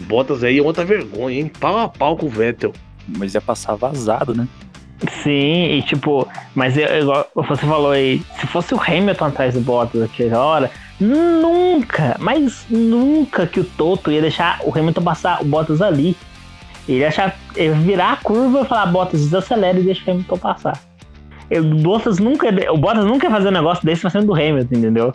Bottas 0.01 0.45
aí 0.45 0.59
é 0.59 0.63
outra 0.63 0.85
vergonha, 0.85 1.41
hein? 1.41 1.53
Pau 1.61 1.79
a 1.79 1.89
pau 1.89 2.17
com 2.17 2.27
o 2.27 2.31
Vettel. 2.31 2.73
Mas 3.07 3.35
ia 3.35 3.41
passar 3.41 3.75
vazado, 3.75 4.35
né? 4.35 4.47
Sim, 5.23 5.77
e 5.77 5.83
tipo, 5.83 6.27
mas 6.55 6.77
eu, 6.77 6.87
igual 7.01 7.29
você 7.35 7.65
falou 7.65 7.93
aí, 7.93 8.21
se 8.41 8.47
fosse 8.49 8.75
o 8.75 8.81
Hamilton 8.81 9.27
atrás 9.27 9.55
do 9.55 9.61
Bottas 9.61 10.01
naquela 10.01 10.45
hora, 10.45 10.71
nunca, 10.99 12.17
mas 12.19 12.67
nunca 12.69 13.47
que 13.47 13.61
o 13.61 13.65
Toto 13.65 14.11
ia 14.11 14.21
deixar 14.21 14.59
o 14.65 14.77
Hamilton 14.77 15.03
passar 15.03 15.41
o 15.41 15.45
Bottas 15.45 15.81
ali. 15.81 16.17
Ele 16.89 17.01
ia, 17.01 17.09
achar, 17.09 17.37
ia 17.57 17.73
virar 17.75 18.13
a 18.13 18.17
curva 18.17 18.63
e 18.63 18.65
falar, 18.65 18.87
Bottas, 18.87 19.21
desacelera 19.21 19.79
e 19.79 19.85
deixa 19.85 20.03
o 20.05 20.11
Hamilton 20.11 20.39
passar. 20.39 20.81
Eu, 21.49 21.63
o 21.63 21.75
Bottas 21.77 22.19
nunca, 22.19 22.49
o 22.73 22.77
Bottas 22.77 23.05
nunca 23.05 23.27
ia 23.27 23.31
fazer 23.31 23.49
um 23.49 23.53
negócio 23.53 23.85
desse 23.85 24.01
pra 24.01 24.11
cima 24.11 24.25
do 24.25 24.35
Hamilton, 24.35 24.75
entendeu? 24.75 25.13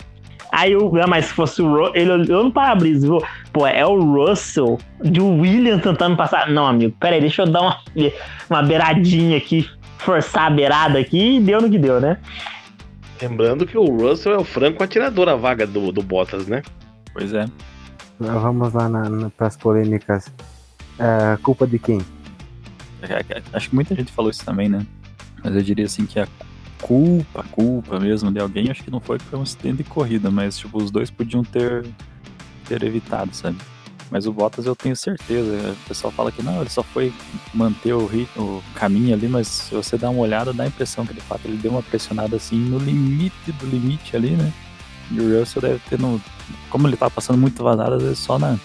Aí 0.53 0.75
o. 0.75 0.95
Ah, 1.01 1.07
mas 1.07 1.25
se 1.25 1.33
fosse 1.33 1.63
o 1.63 1.67
Russell. 1.67 1.95
Ele 1.95 2.11
olhou 2.11 2.43
no 2.43 2.51
para-brisa 2.51 3.07
viu? 3.07 3.19
Pô, 3.51 3.65
é 3.65 3.83
o 3.83 3.99
Russell 3.99 4.77
de 5.03 5.19
Williams 5.19 5.81
tentando 5.81 6.15
passar. 6.15 6.47
Não, 6.47 6.67
amigo, 6.67 6.95
peraí, 6.99 7.19
deixa 7.19 7.41
eu 7.41 7.47
dar 7.47 7.61
uma, 7.61 7.79
uma 8.47 8.61
beiradinha 8.61 9.35
aqui, 9.35 9.67
forçar 9.97 10.45
a 10.45 10.49
beirada 10.51 10.99
aqui 10.99 11.37
e 11.37 11.39
deu 11.39 11.59
no 11.59 11.67
que 11.67 11.79
deu, 11.79 11.99
né? 11.99 12.19
Lembrando 13.19 13.65
que 13.65 13.75
o 13.75 13.85
Russell 13.85 14.33
é 14.33 14.37
o 14.37 14.43
franco 14.43 14.83
atirador 14.83 15.27
a 15.27 15.35
vaga 15.35 15.65
do, 15.65 15.91
do 15.91 16.03
Bottas, 16.03 16.45
né? 16.45 16.61
Pois 17.13 17.33
é. 17.33 17.45
Vamos 18.19 18.73
lá 18.73 18.87
na, 18.87 19.09
na, 19.09 19.29
pras 19.31 19.57
polêmicas. 19.57 20.31
É, 20.99 21.35
culpa 21.41 21.65
de 21.65 21.79
quem? 21.79 21.99
É, 23.01 23.37
é, 23.37 23.41
acho 23.53 23.69
que 23.69 23.75
muita 23.75 23.95
gente 23.95 24.11
falou 24.11 24.29
isso 24.29 24.45
também, 24.45 24.69
né? 24.69 24.85
Mas 25.43 25.55
eu 25.55 25.63
diria 25.63 25.85
assim 25.85 26.05
que 26.05 26.19
a 26.19 26.27
culpa, 26.83 27.43
culpa 27.51 27.99
mesmo 27.99 28.29
de 28.29 28.39
alguém, 28.39 28.69
acho 28.69 28.83
que 28.83 28.91
não 28.91 28.99
foi 28.99 29.17
que 29.17 29.25
foi 29.25 29.39
um 29.39 29.43
acidente 29.43 29.77
de 29.77 29.83
corrida, 29.85 30.29
mas 30.29 30.57
tipo, 30.57 30.77
os 30.77 30.91
dois 30.91 31.09
podiam 31.09 31.43
ter, 31.43 31.85
ter 32.67 32.83
evitado, 32.83 33.33
sabe? 33.33 33.57
Mas 34.11 34.27
o 34.27 34.33
Bottas 34.33 34.67
eu 34.67 34.75
tenho 34.75 34.95
certeza. 34.95 35.71
O 35.71 35.87
pessoal 35.87 36.11
fala 36.11 36.31
que 36.31 36.43
não, 36.43 36.59
ele 36.61 36.69
só 36.69 36.83
foi 36.83 37.11
manter 37.51 37.93
o, 37.93 38.05
ritmo, 38.05 38.57
o 38.57 38.63
caminho 38.75 39.13
ali, 39.13 39.27
mas 39.27 39.47
se 39.47 39.73
você 39.73 39.97
dá 39.97 40.09
uma 40.09 40.21
olhada, 40.21 40.53
dá 40.53 40.65
a 40.65 40.67
impressão 40.67 41.03
que 41.03 41.13
de 41.13 41.21
fato 41.21 41.41
ele 41.45 41.57
deu 41.57 41.71
uma 41.71 41.81
pressionada 41.81 42.35
assim 42.35 42.57
no 42.57 42.77
limite 42.77 43.51
do 43.53 43.65
limite 43.65 44.15
ali, 44.15 44.31
né? 44.31 44.53
E 45.09 45.19
o 45.19 45.39
Russell 45.39 45.63
deve 45.63 45.79
ter 45.89 45.97
no. 45.97 46.21
Como 46.69 46.87
ele 46.87 46.95
tava 46.95 47.09
passando 47.09 47.39
muito 47.39 47.63
vazado, 47.63 47.95
às 47.95 48.03
vezes 48.03 48.19
só 48.19 48.37
na, 48.37 48.57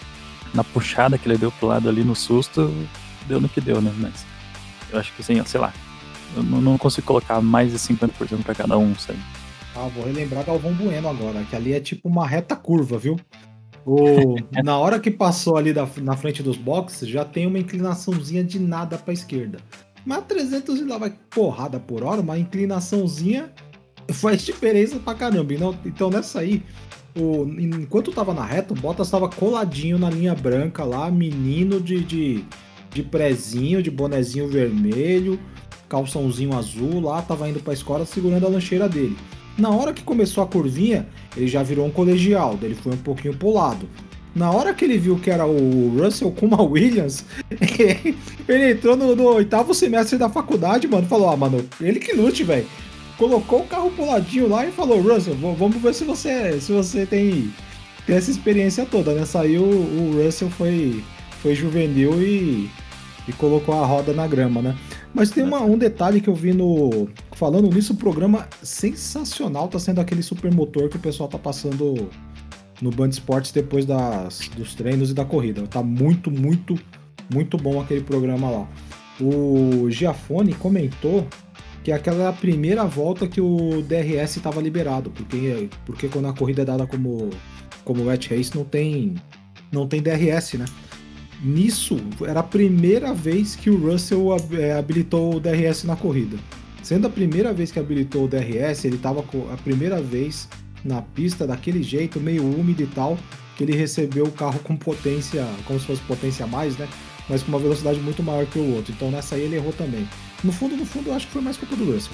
na 0.52 0.62
puxada 0.62 1.16
que 1.16 1.26
ele 1.26 1.38
deu 1.38 1.50
pro 1.52 1.68
lado 1.68 1.88
ali 1.88 2.04
no 2.04 2.14
susto, 2.14 2.70
deu 3.26 3.40
no 3.40 3.48
que 3.48 3.60
deu, 3.60 3.80
né? 3.80 3.92
Mas 3.96 4.26
eu 4.90 4.98
acho 4.98 5.14
que 5.14 5.22
assim, 5.22 5.42
sei 5.46 5.60
lá, 5.60 5.72
eu 6.36 6.42
não 6.42 6.78
consigo 6.78 7.06
colocar 7.06 7.40
mais 7.40 7.72
de 7.72 7.78
50% 7.78 8.42
para 8.42 8.54
cada 8.54 8.76
um, 8.78 8.94
sabe? 8.94 9.18
Ah, 9.74 9.88
vou 9.94 10.04
relembrar 10.04 10.44
Galvão 10.44 10.72
Bueno 10.72 11.08
agora, 11.08 11.44
que 11.44 11.54
ali 11.54 11.72
é 11.72 11.80
tipo 11.80 12.08
uma 12.08 12.26
reta 12.26 12.56
curva, 12.56 12.98
viu? 12.98 13.16
O, 13.86 14.36
na 14.62 14.76
hora 14.76 14.98
que 14.98 15.10
passou 15.10 15.56
ali 15.56 15.72
da, 15.72 15.88
na 15.98 16.16
frente 16.16 16.42
dos 16.42 16.56
boxes, 16.56 17.08
já 17.08 17.24
tem 17.24 17.46
uma 17.46 17.58
inclinaçãozinha 17.58 18.42
de 18.42 18.58
nada 18.58 18.98
para 18.98 19.12
esquerda. 19.12 19.58
Mas 20.04 20.24
300 20.24 20.80
e 20.80 20.84
lá 20.84 20.98
vai 20.98 21.12
porrada 21.30 21.78
por 21.78 22.02
hora, 22.02 22.20
uma 22.20 22.38
inclinaçãozinha 22.38 23.52
faz 24.12 24.42
diferença 24.42 24.98
pra 24.98 25.14
caramba. 25.14 25.52
Então, 25.52 25.78
então 25.84 26.10
nessa 26.10 26.40
aí, 26.40 26.62
o, 27.16 27.44
enquanto 27.58 28.12
tava 28.12 28.32
na 28.32 28.44
reta, 28.44 28.72
o 28.72 28.76
Bottas 28.76 29.10
tava 29.10 29.28
coladinho 29.28 29.98
na 29.98 30.10
linha 30.10 30.34
branca 30.34 30.84
lá, 30.84 31.10
menino 31.10 31.80
de, 31.80 32.02
de, 32.02 32.44
de 32.90 33.02
prezinho, 33.02 33.82
de 33.82 33.90
bonezinho 33.90 34.48
vermelho, 34.48 35.38
calçãozinho 35.88 36.56
azul 36.56 37.00
lá, 37.00 37.22
tava 37.22 37.48
indo 37.48 37.60
pra 37.60 37.72
escola 37.72 38.04
segurando 38.04 38.46
a 38.46 38.50
lancheira 38.50 38.88
dele. 38.88 39.16
Na 39.58 39.70
hora 39.70 39.92
que 39.92 40.04
começou 40.04 40.44
a 40.44 40.46
curvinha, 40.46 41.08
ele 41.36 41.48
já 41.48 41.62
virou 41.62 41.86
um 41.86 41.90
colegial, 41.90 42.56
ele 42.62 42.76
foi 42.76 42.92
um 42.92 42.98
pouquinho 42.98 43.34
pro 43.34 43.52
lado. 43.52 43.88
Na 44.34 44.52
hora 44.52 44.72
que 44.72 44.84
ele 44.84 44.98
viu 44.98 45.18
que 45.18 45.30
era 45.30 45.44
o 45.44 45.98
Russell 45.98 46.30
com 46.30 46.46
uma 46.46 46.62
Williams, 46.62 47.24
ele 48.48 48.70
entrou 48.70 48.96
no, 48.96 49.16
no, 49.16 49.24
oitavo 49.30 49.74
semestre 49.74 50.16
da 50.16 50.28
faculdade, 50.28 50.86
mano, 50.86 51.08
falou: 51.08 51.28
Ah, 51.30 51.36
mano, 51.36 51.64
ele 51.80 51.98
que 51.98 52.12
lute, 52.12 52.44
velho. 52.44 52.66
Colocou 53.16 53.62
o 53.62 53.66
carro 53.66 53.90
pro 53.90 54.06
ladinho 54.06 54.48
lá 54.48 54.64
e 54.64 54.70
falou: 54.70 55.00
Russell, 55.00 55.34
vamos 55.34 55.82
ver 55.82 55.92
se 55.92 56.04
você, 56.04 56.60
se 56.60 56.70
você 56.70 57.04
tem, 57.04 57.52
tem 58.06 58.14
essa 58.14 58.30
experiência 58.30 58.86
toda, 58.86 59.12
né? 59.12 59.26
Saiu, 59.26 59.64
o 59.64 60.22
Russell 60.22 60.50
foi, 60.50 61.02
foi 61.42 61.56
juvenil 61.56 62.22
e, 62.22 62.70
e 63.26 63.32
colocou 63.32 63.74
a 63.74 63.84
roda 63.84 64.12
na 64.12 64.28
grama, 64.28 64.62
né? 64.62 64.76
Mas 65.14 65.30
tem 65.30 65.42
uma, 65.42 65.60
um 65.62 65.78
detalhe 65.78 66.20
que 66.20 66.28
eu 66.28 66.34
vi 66.34 66.52
no. 66.52 67.08
Falando 67.32 67.68
nisso, 67.72 67.92
o 67.92 67.96
programa 67.96 68.48
sensacional 68.62 69.68
tá 69.68 69.78
sendo 69.78 70.00
aquele 70.00 70.22
supermotor 70.22 70.88
que 70.88 70.96
o 70.96 71.00
pessoal 71.00 71.28
tá 71.28 71.38
passando 71.38 72.08
no 72.80 72.90
Band 72.90 73.08
Esportes 73.08 73.52
depois 73.52 73.84
das, 73.84 74.48
dos 74.56 74.74
treinos 74.74 75.10
e 75.10 75.14
da 75.14 75.24
corrida. 75.24 75.66
Tá 75.66 75.82
muito, 75.82 76.30
muito, 76.30 76.78
muito 77.32 77.56
bom 77.56 77.80
aquele 77.80 78.02
programa 78.02 78.50
lá. 78.50 78.68
O 79.20 79.90
Giafone 79.90 80.54
comentou 80.54 81.26
que 81.82 81.90
aquela 81.90 82.24
é 82.24 82.26
a 82.28 82.32
primeira 82.32 82.84
volta 82.84 83.26
que 83.26 83.40
o 83.40 83.82
DRS 83.82 84.36
estava 84.36 84.60
liberado, 84.60 85.10
porque, 85.10 85.68
porque 85.86 86.08
quando 86.08 86.28
a 86.28 86.32
corrida 86.32 86.62
é 86.62 86.64
dada 86.64 86.86
como, 86.86 87.30
como 87.84 88.04
wet 88.04 88.34
race 88.34 88.54
não 88.54 88.64
tem, 88.64 89.14
não 89.72 89.86
tem 89.88 90.02
DRS, 90.02 90.54
né? 90.54 90.66
Nisso, 91.40 91.98
era 92.22 92.40
a 92.40 92.42
primeira 92.42 93.14
vez 93.14 93.54
que 93.54 93.70
o 93.70 93.76
Russell 93.76 94.36
é, 94.52 94.72
habilitou 94.72 95.36
o 95.36 95.40
DRS 95.40 95.84
na 95.84 95.94
corrida. 95.94 96.36
Sendo 96.82 97.06
a 97.06 97.10
primeira 97.10 97.52
vez 97.52 97.70
que 97.70 97.78
habilitou 97.78 98.24
o 98.24 98.28
DRS, 98.28 98.84
ele 98.84 98.96
estava 98.96 99.20
a 99.20 99.56
primeira 99.56 100.00
vez 100.00 100.48
na 100.84 101.02
pista 101.02 101.46
daquele 101.46 101.82
jeito, 101.82 102.20
meio 102.20 102.42
úmido 102.42 102.82
e 102.82 102.86
tal, 102.86 103.18
que 103.56 103.64
ele 103.64 103.76
recebeu 103.76 104.24
o 104.24 104.32
carro 104.32 104.58
com 104.60 104.76
potência, 104.76 105.46
como 105.64 105.78
se 105.78 105.86
fosse 105.86 106.02
potência 106.02 106.44
a 106.44 106.48
mais, 106.48 106.76
né? 106.76 106.88
Mas 107.28 107.42
com 107.42 107.50
uma 107.50 107.58
velocidade 107.58 108.00
muito 108.00 108.22
maior 108.22 108.46
que 108.46 108.58
o 108.58 108.74
outro. 108.74 108.92
Então 108.92 109.10
nessa 109.10 109.34
aí 109.34 109.42
ele 109.42 109.56
errou 109.56 109.72
também. 109.72 110.08
No 110.42 110.52
fundo, 110.52 110.76
no 110.76 110.86
fundo, 110.86 111.10
eu 111.10 111.14
acho 111.14 111.26
que 111.26 111.32
foi 111.32 111.42
mais 111.42 111.56
culpa 111.56 111.76
do 111.76 111.92
Russell. 111.92 112.12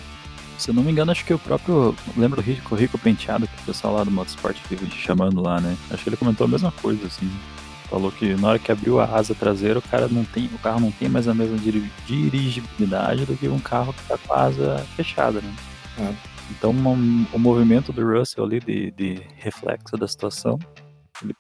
Se 0.59 0.71
eu 0.71 0.75
não 0.75 0.83
me 0.83 0.91
engano, 0.91 1.11
acho 1.11 1.25
que 1.25 1.35
o 1.35 1.39
próprio. 1.39 1.95
Lembra 2.17 2.41
do 2.41 2.47
Rico, 2.47 2.75
Rico 2.75 2.99
Penteado, 2.99 3.47
que 3.47 3.63
o 3.63 3.67
pessoal 3.67 3.95
lá 3.95 4.05
do 4.05 4.11
Motorsport 4.11 4.57
vive 4.69 4.91
chamando 4.91 5.43
lá, 5.43 5.61
né? 5.61 5.77
Acho 5.91 6.03
que 6.03 6.09
ele 6.09 6.17
comentou 6.17 6.47
a 6.47 6.49
mesma 6.49 6.73
coisa, 6.73 7.07
assim. 7.07 7.29
Falou 7.95 8.11
que 8.11 8.35
na 8.35 8.49
hora 8.49 8.59
que 8.59 8.73
abriu 8.73 8.99
a 8.99 9.05
asa 9.05 9.37
traseira, 9.37 9.79
o 9.79 9.83
cara 9.83 10.09
não 10.09 10.25
tem, 10.25 10.47
o 10.47 10.59
carro 10.59 10.81
não 10.81 10.91
tem 10.91 11.09
mais 11.09 11.29
a 11.29 11.33
mesma 11.33 11.57
dirigibilidade 12.09 13.25
do 13.25 13.37
que 13.37 13.47
um 13.47 13.61
carro 13.61 13.93
que 13.93 14.03
tá 14.09 14.19
com 14.19 14.35
a 14.35 14.43
asa 14.47 14.79
fechada, 14.97 15.41
né? 15.41 15.55
É. 16.01 16.13
Então 16.51 16.73
um, 16.73 17.25
o 17.33 17.39
movimento 17.39 17.93
do 17.93 18.05
Russell 18.05 18.43
ali 18.43 18.59
de, 18.59 18.91
de 18.91 19.23
reflexo 19.37 19.97
da 19.97 20.09
situação, 20.09 20.59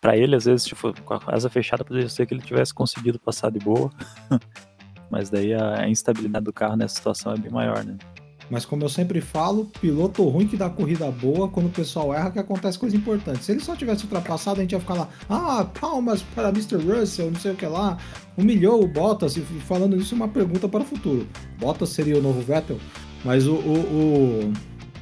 para 0.01 0.17
ele 0.17 0.37
às 0.37 0.45
vezes 0.45 0.64
tipo, 0.64 0.95
com 1.03 1.14
a 1.14 1.21
asa 1.27 1.51
fechada 1.51 1.85
poderia 1.85 2.09
ser 2.09 2.25
que 2.25 2.33
ele 2.33 2.40
tivesse 2.40 2.73
conseguido 2.73 3.19
passar 3.19 3.51
de 3.51 3.59
boa, 3.59 3.90
mas 5.11 5.31
daí 5.31 5.53
a, 5.53 5.81
a 5.81 5.88
instabilidade 5.88 6.45
do 6.45 6.53
carro 6.53 6.77
nessa 6.77 6.95
situação 6.95 7.33
é 7.33 7.37
bem 7.37 7.51
maior, 7.51 7.85
né? 7.85 7.97
Mas 8.51 8.65
como 8.65 8.85
eu 8.85 8.89
sempre 8.89 9.21
falo, 9.21 9.67
piloto 9.81 10.23
ruim 10.29 10.47
que 10.47 10.57
dá 10.57 10.69
corrida 10.69 11.11
boa, 11.11 11.49
quando 11.49 11.67
o 11.67 11.71
pessoal 11.71 12.13
erra, 12.13 12.31
que 12.31 12.39
acontece 12.39 12.79
coisa 12.79 12.97
importante. 12.97 13.45
Se 13.45 13.53
ele 13.53 13.61
só 13.61 13.75
tivesse 13.75 14.05
ultrapassado, 14.05 14.61
a 14.61 14.63
gente 14.63 14.73
ia 14.73 14.81
ficar 14.81 14.95
lá, 14.95 15.09
ah, 15.29 15.67
palmas 15.81 16.23
para 16.35 16.49
Mr. 16.51 16.77
Russell, 16.77 17.31
não 17.31 17.41
sei 17.41 17.53
o 17.53 17.57
que 17.57 17.67
lá, 17.67 17.97
humilhou 18.37 18.83
o 18.83 18.87
Bottas, 18.87 19.37
e 19.37 19.41
falando 19.41 19.97
isso, 19.97 20.15
uma 20.15 20.29
pergunta 20.29 20.69
para 20.69 20.83
o 20.83 20.85
futuro. 20.85 21.27
Bottas 21.59 21.89
seria 21.91 22.19
o 22.19 22.23
novo 22.23 22.41
Vettel? 22.43 22.79
Mas 23.25 23.47
o, 23.47 23.55
o, 23.55 23.79
o 23.79 24.53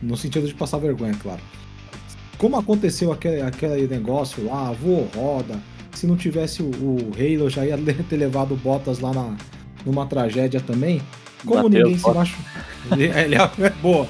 no 0.02 0.16
sentido 0.16 0.46
de 0.46 0.54
passar 0.54 0.78
vergonha, 0.78 1.14
claro. 1.20 1.40
Como 2.38 2.56
aconteceu 2.56 3.12
aquele, 3.12 3.40
aquele 3.40 3.86
negócio 3.86 4.44
lá, 4.46 4.72
voou 4.72 5.08
roda, 5.14 5.60
se 5.94 6.06
não 6.06 6.16
tivesse 6.16 6.62
o, 6.62 6.66
o 6.66 7.12
Halo, 7.16 7.48
já 7.50 7.64
ia 7.66 7.78
ter 8.08 8.16
levado 8.16 8.54
o 8.54 8.56
Bottas 8.56 8.98
lá 8.98 9.12
na, 9.12 9.36
numa 9.84 10.06
tragédia 10.06 10.60
também. 10.60 11.00
Como 11.44 11.64
Mateus, 11.64 11.84
ninguém 11.84 11.98
se 11.98 12.10
machucou. 12.10 12.44
Ele 12.92 13.34
é 13.34 13.70
boa. 13.80 14.08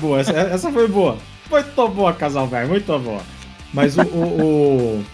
Boa, 0.00 0.20
essa, 0.20 0.32
essa 0.32 0.70
foi 0.70 0.88
boa. 0.88 1.18
Muito 1.50 1.88
boa, 1.88 2.12
casal 2.12 2.46
velho, 2.46 2.68
muito 2.68 2.98
boa. 2.98 3.22
Mas 3.72 3.96
o, 3.96 4.02
o, 4.02 5.04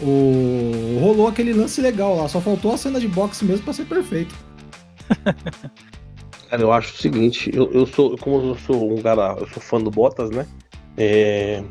o, 0.00 0.04
o, 0.04 0.98
Rolou 1.00 1.28
aquele 1.28 1.52
lance 1.52 1.80
legal 1.80 2.16
lá, 2.16 2.28
só 2.28 2.40
faltou 2.40 2.72
a 2.72 2.76
cena 2.76 2.98
de 2.98 3.08
boxe 3.08 3.44
mesmo 3.44 3.64
pra 3.64 3.72
ser 3.72 3.84
perfeito. 3.84 4.34
Cara, 6.48 6.62
eu 6.62 6.72
acho 6.72 6.94
o 6.94 6.98
seguinte, 6.98 7.50
eu, 7.54 7.70
eu 7.72 7.86
sou, 7.86 8.16
como 8.18 8.48
eu 8.48 8.56
sou 8.58 8.92
um 8.92 9.00
cara, 9.00 9.36
eu 9.40 9.48
sou 9.48 9.62
fã 9.62 9.80
do 9.80 9.90
Bottas, 9.90 10.30
né? 10.30 10.46
É... 10.98 11.64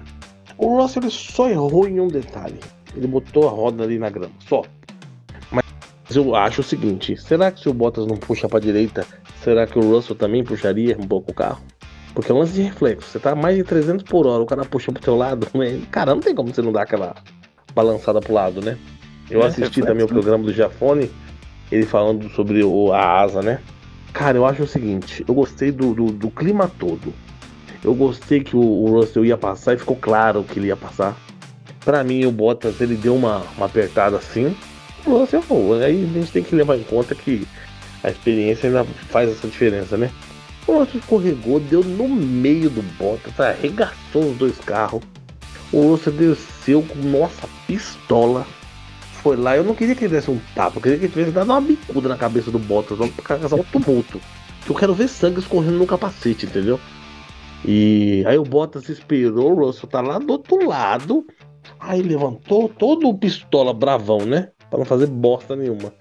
O 0.57 0.81
Russell 0.81 1.03
ele 1.03 1.11
só 1.11 1.47
errou 1.47 1.87
em 1.87 1.99
um 1.99 2.07
detalhe. 2.07 2.59
Ele 2.95 3.05
botou 3.05 3.47
a 3.47 3.51
roda 3.51 3.83
ali 3.83 3.99
na 3.99 4.09
grama, 4.09 4.33
só. 4.47 4.63
Mas 5.51 5.63
eu 6.15 6.35
acho 6.35 6.61
o 6.61 6.63
seguinte: 6.63 7.15
será 7.15 7.51
que 7.51 7.61
se 7.61 7.69
o 7.69 7.73
Bottas 7.73 8.07
não 8.07 8.17
puxa 8.17 8.49
para 8.49 8.59
direita, 8.59 9.05
será 9.43 9.67
que 9.67 9.77
o 9.77 9.81
Russell 9.81 10.15
também 10.15 10.43
puxaria 10.43 10.97
um 10.99 11.07
pouco 11.07 11.31
o 11.31 11.33
carro? 11.33 11.61
Porque 12.13 12.31
é 12.31 12.35
um 12.35 12.39
lance 12.39 12.53
de 12.53 12.61
reflexo. 12.61 13.09
Você 13.09 13.19
tá 13.19 13.35
mais 13.35 13.55
de 13.55 13.63
300 13.63 14.03
por 14.03 14.27
hora, 14.27 14.43
o 14.43 14.45
cara 14.45 14.65
puxa 14.65 14.91
pro 14.91 15.01
teu 15.01 15.15
lado, 15.15 15.47
né? 15.53 15.81
cara, 15.89 16.13
não 16.13 16.21
tem 16.21 16.35
como 16.35 16.53
você 16.53 16.61
não 16.61 16.71
dar 16.71 16.83
aquela 16.83 17.15
balançada 17.73 18.19
pro 18.19 18.33
lado, 18.33 18.61
né? 18.61 18.77
Eu 19.29 19.41
é, 19.41 19.45
assisti 19.45 19.79
reflexo, 19.79 19.87
também 19.87 20.03
o 20.03 20.07
né? 20.07 20.13
programa 20.13 20.43
do 20.43 20.53
Jafone, 20.53 21.09
ele 21.71 21.85
falando 21.85 22.29
sobre 22.31 22.63
o, 22.63 22.91
a 22.91 23.21
asa, 23.21 23.41
né? 23.41 23.61
Cara, 24.11 24.37
eu 24.37 24.45
acho 24.45 24.63
o 24.63 24.67
seguinte: 24.67 25.23
eu 25.27 25.33
gostei 25.33 25.71
do, 25.71 25.93
do, 25.93 26.05
do 26.07 26.29
clima 26.29 26.69
todo. 26.79 27.13
Eu 27.83 27.95
gostei 27.95 28.41
que 28.41 28.55
o, 28.55 28.59
o, 28.59 28.99
Russell 28.99 29.25
ia 29.25 29.37
passar 29.37 29.73
e 29.73 29.77
ficou 29.77 29.95
claro 29.95 30.43
que 30.43 30.59
ele 30.59 30.67
ia 30.67 30.75
passar. 30.75 31.15
Para 31.83 32.03
mim, 32.03 32.25
o 32.25 32.31
Bottas 32.31 32.79
ele 32.79 32.95
deu 32.95 33.15
uma, 33.15 33.41
uma 33.57 33.65
apertada 33.65 34.17
assim. 34.17 34.55
O 35.05 35.17
Russell, 35.17 35.41
pô, 35.41 35.73
aí 35.73 36.03
a 36.03 36.19
gente 36.19 36.31
tem 36.31 36.43
que 36.43 36.53
levar 36.53 36.77
em 36.77 36.83
conta 36.83 37.15
que 37.15 37.47
a 38.03 38.09
experiência 38.09 38.67
ainda 38.67 38.83
faz 38.83 39.29
essa 39.29 39.47
diferença, 39.47 39.97
né? 39.97 40.11
O 40.67 40.77
Russell 40.77 40.99
escorregou, 40.99 41.59
deu 41.59 41.83
no 41.83 42.07
meio 42.07 42.69
do 42.69 42.81
Bottas, 42.97 43.39
arregaçou 43.39 44.31
os 44.31 44.37
dois 44.37 44.57
carros. 44.59 45.01
O 45.71 45.89
Russell 45.89 46.13
desceu 46.13 46.83
com 46.83 46.99
nossa 46.99 47.47
pistola. 47.65 48.45
Foi 49.23 49.35
lá, 49.35 49.55
eu 49.55 49.63
não 49.63 49.75
queria 49.75 49.95
que 49.95 50.05
ele 50.05 50.15
desse 50.15 50.31
um 50.31 50.39
tapa, 50.55 50.77
eu 50.77 50.81
queria 50.81 50.97
que 50.97 51.05
ele 51.05 51.13
tivesse 51.13 51.31
dado 51.31 51.51
uma 51.51 51.61
bicuda 51.61 52.09
na 52.09 52.17
cabeça 52.17 52.49
do 52.49 52.57
Bottas, 52.57 52.97
pra 53.11 53.37
causar 53.37 53.55
um 53.55 53.63
tumulto. 53.63 54.19
Eu 54.67 54.75
quero 54.75 54.93
ver 54.93 55.07
sangue 55.07 55.39
escorrendo 55.39 55.77
no 55.77 55.85
capacete, 55.85 56.45
entendeu? 56.45 56.79
E 57.63 58.23
aí 58.25 58.37
o 58.37 58.43
Bottas 58.43 58.89
esperou, 58.89 59.51
o 59.51 59.65
Russell 59.65 59.89
tá 59.89 60.01
lá 60.01 60.17
do 60.17 60.33
outro 60.33 60.67
lado. 60.67 61.25
Aí 61.79 62.01
levantou 62.01 62.69
todo 62.69 63.07
o 63.07 63.17
pistola 63.17 63.73
bravão, 63.73 64.25
né? 64.25 64.49
Pra 64.69 64.79
não 64.79 64.85
fazer 64.85 65.07
bosta 65.07 65.55
nenhuma. 65.55 65.93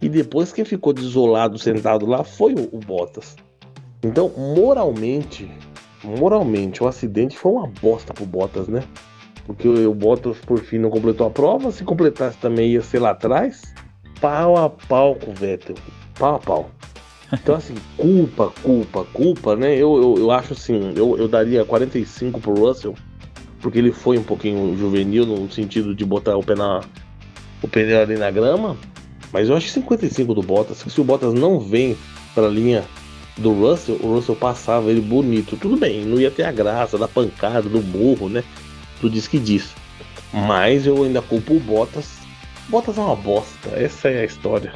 E 0.00 0.08
depois 0.08 0.52
quem 0.52 0.64
ficou 0.64 0.92
desolado, 0.92 1.58
sentado 1.58 2.06
lá, 2.06 2.22
foi 2.22 2.54
o, 2.54 2.68
o 2.72 2.78
Bottas. 2.78 3.36
Então, 4.02 4.30
moralmente, 4.36 5.50
moralmente, 6.04 6.82
o 6.82 6.86
acidente 6.86 7.36
foi 7.36 7.52
uma 7.52 7.66
bosta 7.82 8.14
pro 8.14 8.24
Bottas, 8.24 8.68
né? 8.68 8.84
Porque 9.44 9.66
o, 9.66 9.90
o 9.90 9.94
Bottas, 9.94 10.36
por 10.38 10.60
fim, 10.60 10.78
não 10.78 10.90
completou 10.90 11.26
a 11.26 11.30
prova. 11.30 11.72
Se 11.72 11.82
completasse 11.82 12.38
também, 12.38 12.72
ia 12.72 12.82
ser 12.82 13.00
lá 13.00 13.10
atrás. 13.10 13.62
Pau 14.20 14.56
a 14.56 14.70
pau 14.70 15.16
com 15.16 15.30
o 15.32 15.34
Vettel. 15.34 15.74
Pau 16.18 16.36
a 16.36 16.38
pau. 16.38 16.70
Então, 17.32 17.56
assim, 17.56 17.74
culpa, 17.96 18.52
culpa, 18.62 19.04
culpa, 19.12 19.56
né? 19.56 19.74
Eu, 19.74 19.96
eu, 20.00 20.14
eu 20.18 20.30
acho 20.30 20.52
assim, 20.52 20.92
eu, 20.96 21.16
eu 21.18 21.26
daria 21.26 21.64
45 21.64 22.40
pro 22.40 22.54
Russell, 22.54 22.94
porque 23.60 23.78
ele 23.78 23.90
foi 23.92 24.16
um 24.16 24.22
pouquinho 24.22 24.76
juvenil 24.76 25.26
no 25.26 25.50
sentido 25.50 25.94
de 25.94 26.04
botar 26.04 26.36
o 26.36 26.42
pé 26.42 26.54
na, 26.54 26.80
o 27.62 27.68
pneu 27.68 28.00
ali 28.00 28.16
na 28.16 28.30
grama. 28.30 28.76
Mas 29.32 29.48
eu 29.48 29.56
acho 29.56 29.68
55 29.68 30.34
do 30.34 30.42
Bottas. 30.42 30.78
Se 30.78 31.00
o 31.00 31.04
Bottas 31.04 31.34
não 31.34 31.60
vem 31.60 31.96
para 32.34 32.46
a 32.46 32.50
linha 32.50 32.84
do 33.36 33.52
Russell, 33.52 33.98
o 34.02 34.14
Russell 34.14 34.36
passava 34.36 34.90
ele 34.90 35.00
bonito. 35.00 35.56
Tudo 35.56 35.76
bem, 35.76 36.04
não 36.04 36.20
ia 36.20 36.30
ter 36.30 36.44
a 36.44 36.52
graça 36.52 36.96
da 36.98 37.06
pancada, 37.06 37.68
do 37.68 37.80
burro, 37.80 38.28
né? 38.28 38.42
Tu 39.00 39.08
diz 39.10 39.28
que 39.28 39.38
diz. 39.38 39.74
Mas 40.32 40.86
eu 40.86 41.04
ainda 41.04 41.22
culpo 41.22 41.54
o 41.54 41.60
Bottas. 41.60 42.18
Bottas 42.68 42.98
é 42.98 43.00
uma 43.00 43.16
bosta, 43.16 43.70
essa 43.70 44.08
é 44.08 44.20
a 44.20 44.24
história 44.24 44.72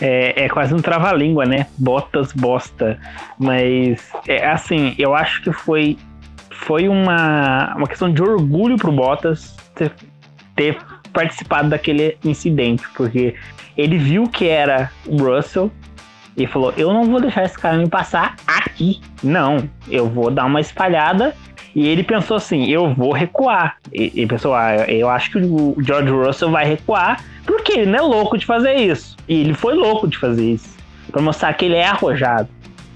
é, 0.00 0.44
é 0.44 0.48
quase 0.48 0.74
um 0.74 0.78
trava-língua, 0.78 1.44
né? 1.44 1.66
Botas, 1.76 2.32
bosta. 2.32 2.98
Mas, 3.38 4.10
é, 4.26 4.46
assim, 4.46 4.94
eu 4.98 5.14
acho 5.14 5.42
que 5.42 5.52
foi, 5.52 5.98
foi 6.50 6.88
uma, 6.88 7.74
uma 7.76 7.86
questão 7.86 8.12
de 8.12 8.22
orgulho 8.22 8.76
pro 8.76 8.90
Bottas 8.90 9.54
ter, 9.74 9.92
ter 10.56 10.78
participado 11.10 11.68
daquele 11.68 12.16
incidente, 12.24 12.84
porque 12.96 13.34
ele 13.76 13.98
viu 13.98 14.28
que 14.28 14.48
era 14.48 14.90
o 15.06 15.16
Russell 15.16 15.70
e 16.36 16.46
falou: 16.46 16.72
Eu 16.76 16.92
não 16.92 17.04
vou 17.04 17.20
deixar 17.20 17.44
esse 17.44 17.58
cara 17.58 17.76
me 17.76 17.88
passar 17.88 18.36
aqui. 18.46 19.00
Não, 19.22 19.68
eu 19.88 20.08
vou 20.08 20.30
dar 20.30 20.46
uma 20.46 20.60
espalhada. 20.60 21.34
E 21.74 21.86
ele 21.86 22.02
pensou 22.02 22.36
assim: 22.36 22.66
Eu 22.66 22.92
vou 22.94 23.12
recuar. 23.12 23.76
E, 23.92 24.22
e 24.22 24.26
pensou: 24.26 24.54
ah, 24.54 24.74
Eu 24.88 25.08
acho 25.08 25.30
que 25.30 25.38
o 25.38 25.76
George 25.80 26.10
Russell 26.10 26.50
vai 26.50 26.66
recuar 26.66 27.22
porque 27.46 27.72
ele 27.72 27.90
não 27.90 27.98
é 27.98 28.02
louco 28.02 28.36
de 28.36 28.46
fazer 28.46 28.74
isso. 28.74 29.16
E 29.28 29.40
ele 29.40 29.54
foi 29.54 29.74
louco 29.74 30.08
de 30.08 30.18
fazer 30.18 30.52
isso. 30.52 30.76
Pra 31.10 31.22
mostrar 31.22 31.52
que 31.54 31.64
ele 31.64 31.76
é 31.76 31.86
arrojado. 31.86 32.48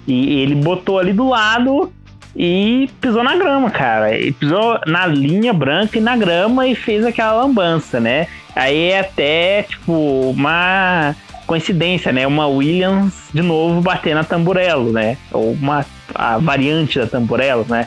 E 0.06 0.40
ele 0.40 0.54
botou 0.54 0.98
ali 0.98 1.12
do 1.12 1.28
lado 1.28 1.92
e 2.36 2.90
pisou 3.00 3.22
na 3.22 3.36
grama, 3.36 3.70
cara. 3.70 4.14
Ele 4.14 4.32
pisou 4.32 4.78
na 4.86 5.06
linha 5.06 5.52
branca 5.52 5.98
e 5.98 6.00
na 6.00 6.16
grama 6.16 6.66
e 6.66 6.74
fez 6.74 7.04
aquela 7.04 7.32
lambança, 7.32 8.00
né? 8.00 8.26
Aí 8.54 8.90
é 8.90 9.00
até, 9.00 9.62
tipo, 9.62 9.92
uma 10.30 11.14
coincidência, 11.46 12.12
né? 12.12 12.26
Uma 12.26 12.46
Williams 12.46 13.28
de 13.32 13.42
novo 13.42 13.80
bater 13.80 14.14
na 14.14 14.24
Tamburello, 14.24 14.92
né? 14.92 15.16
Ou 15.30 15.52
uma 15.52 15.86
a 16.14 16.38
variante 16.38 16.98
da 16.98 17.06
Tamburello, 17.06 17.66
né? 17.68 17.86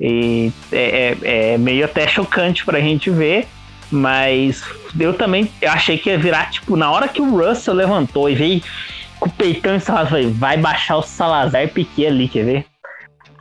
E 0.00 0.52
é, 0.72 1.16
é, 1.22 1.52
é 1.54 1.58
meio 1.58 1.84
até 1.84 2.06
chocante 2.08 2.64
pra 2.64 2.80
gente 2.80 3.10
ver. 3.10 3.46
Mas 3.90 4.64
eu 4.98 5.14
também 5.14 5.48
achei 5.66 5.98
que 5.98 6.10
ia 6.10 6.18
virar, 6.18 6.50
tipo, 6.50 6.74
na 6.74 6.90
hora 6.90 7.06
que 7.06 7.20
o 7.20 7.30
Russell 7.30 7.74
levantou 7.74 8.28
e 8.28 8.34
veio 8.34 8.62
com 9.20 9.28
o 9.28 9.32
peitão 9.32 9.74
instalado, 9.74 10.10
falei, 10.10 10.26
vai 10.26 10.56
baixar 10.56 10.96
o 10.96 11.02
Salazar 11.02 11.68
Piquet 11.68 12.06
ali, 12.06 12.26
quer 12.26 12.44
ver? 12.44 12.73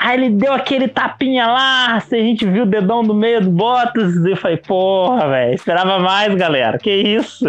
Aí 0.03 0.17
ele 0.17 0.31
deu 0.31 0.51
aquele 0.51 0.89
tapinha 0.89 1.47
lá, 1.47 1.97
se 2.01 2.13
a 2.13 2.19
gente 2.19 2.45
viu 2.45 2.63
o 2.63 2.65
dedão 2.65 3.01
no 3.01 3.13
meio 3.13 3.39
do 3.39 3.49
Bottas, 3.49 4.13
e 4.17 4.31
eu 4.31 4.35
falei, 4.35 4.57
porra, 4.57 5.29
velho, 5.29 5.55
esperava 5.55 5.97
mais, 5.97 6.35
galera, 6.35 6.77
que 6.77 6.91
isso? 6.91 7.45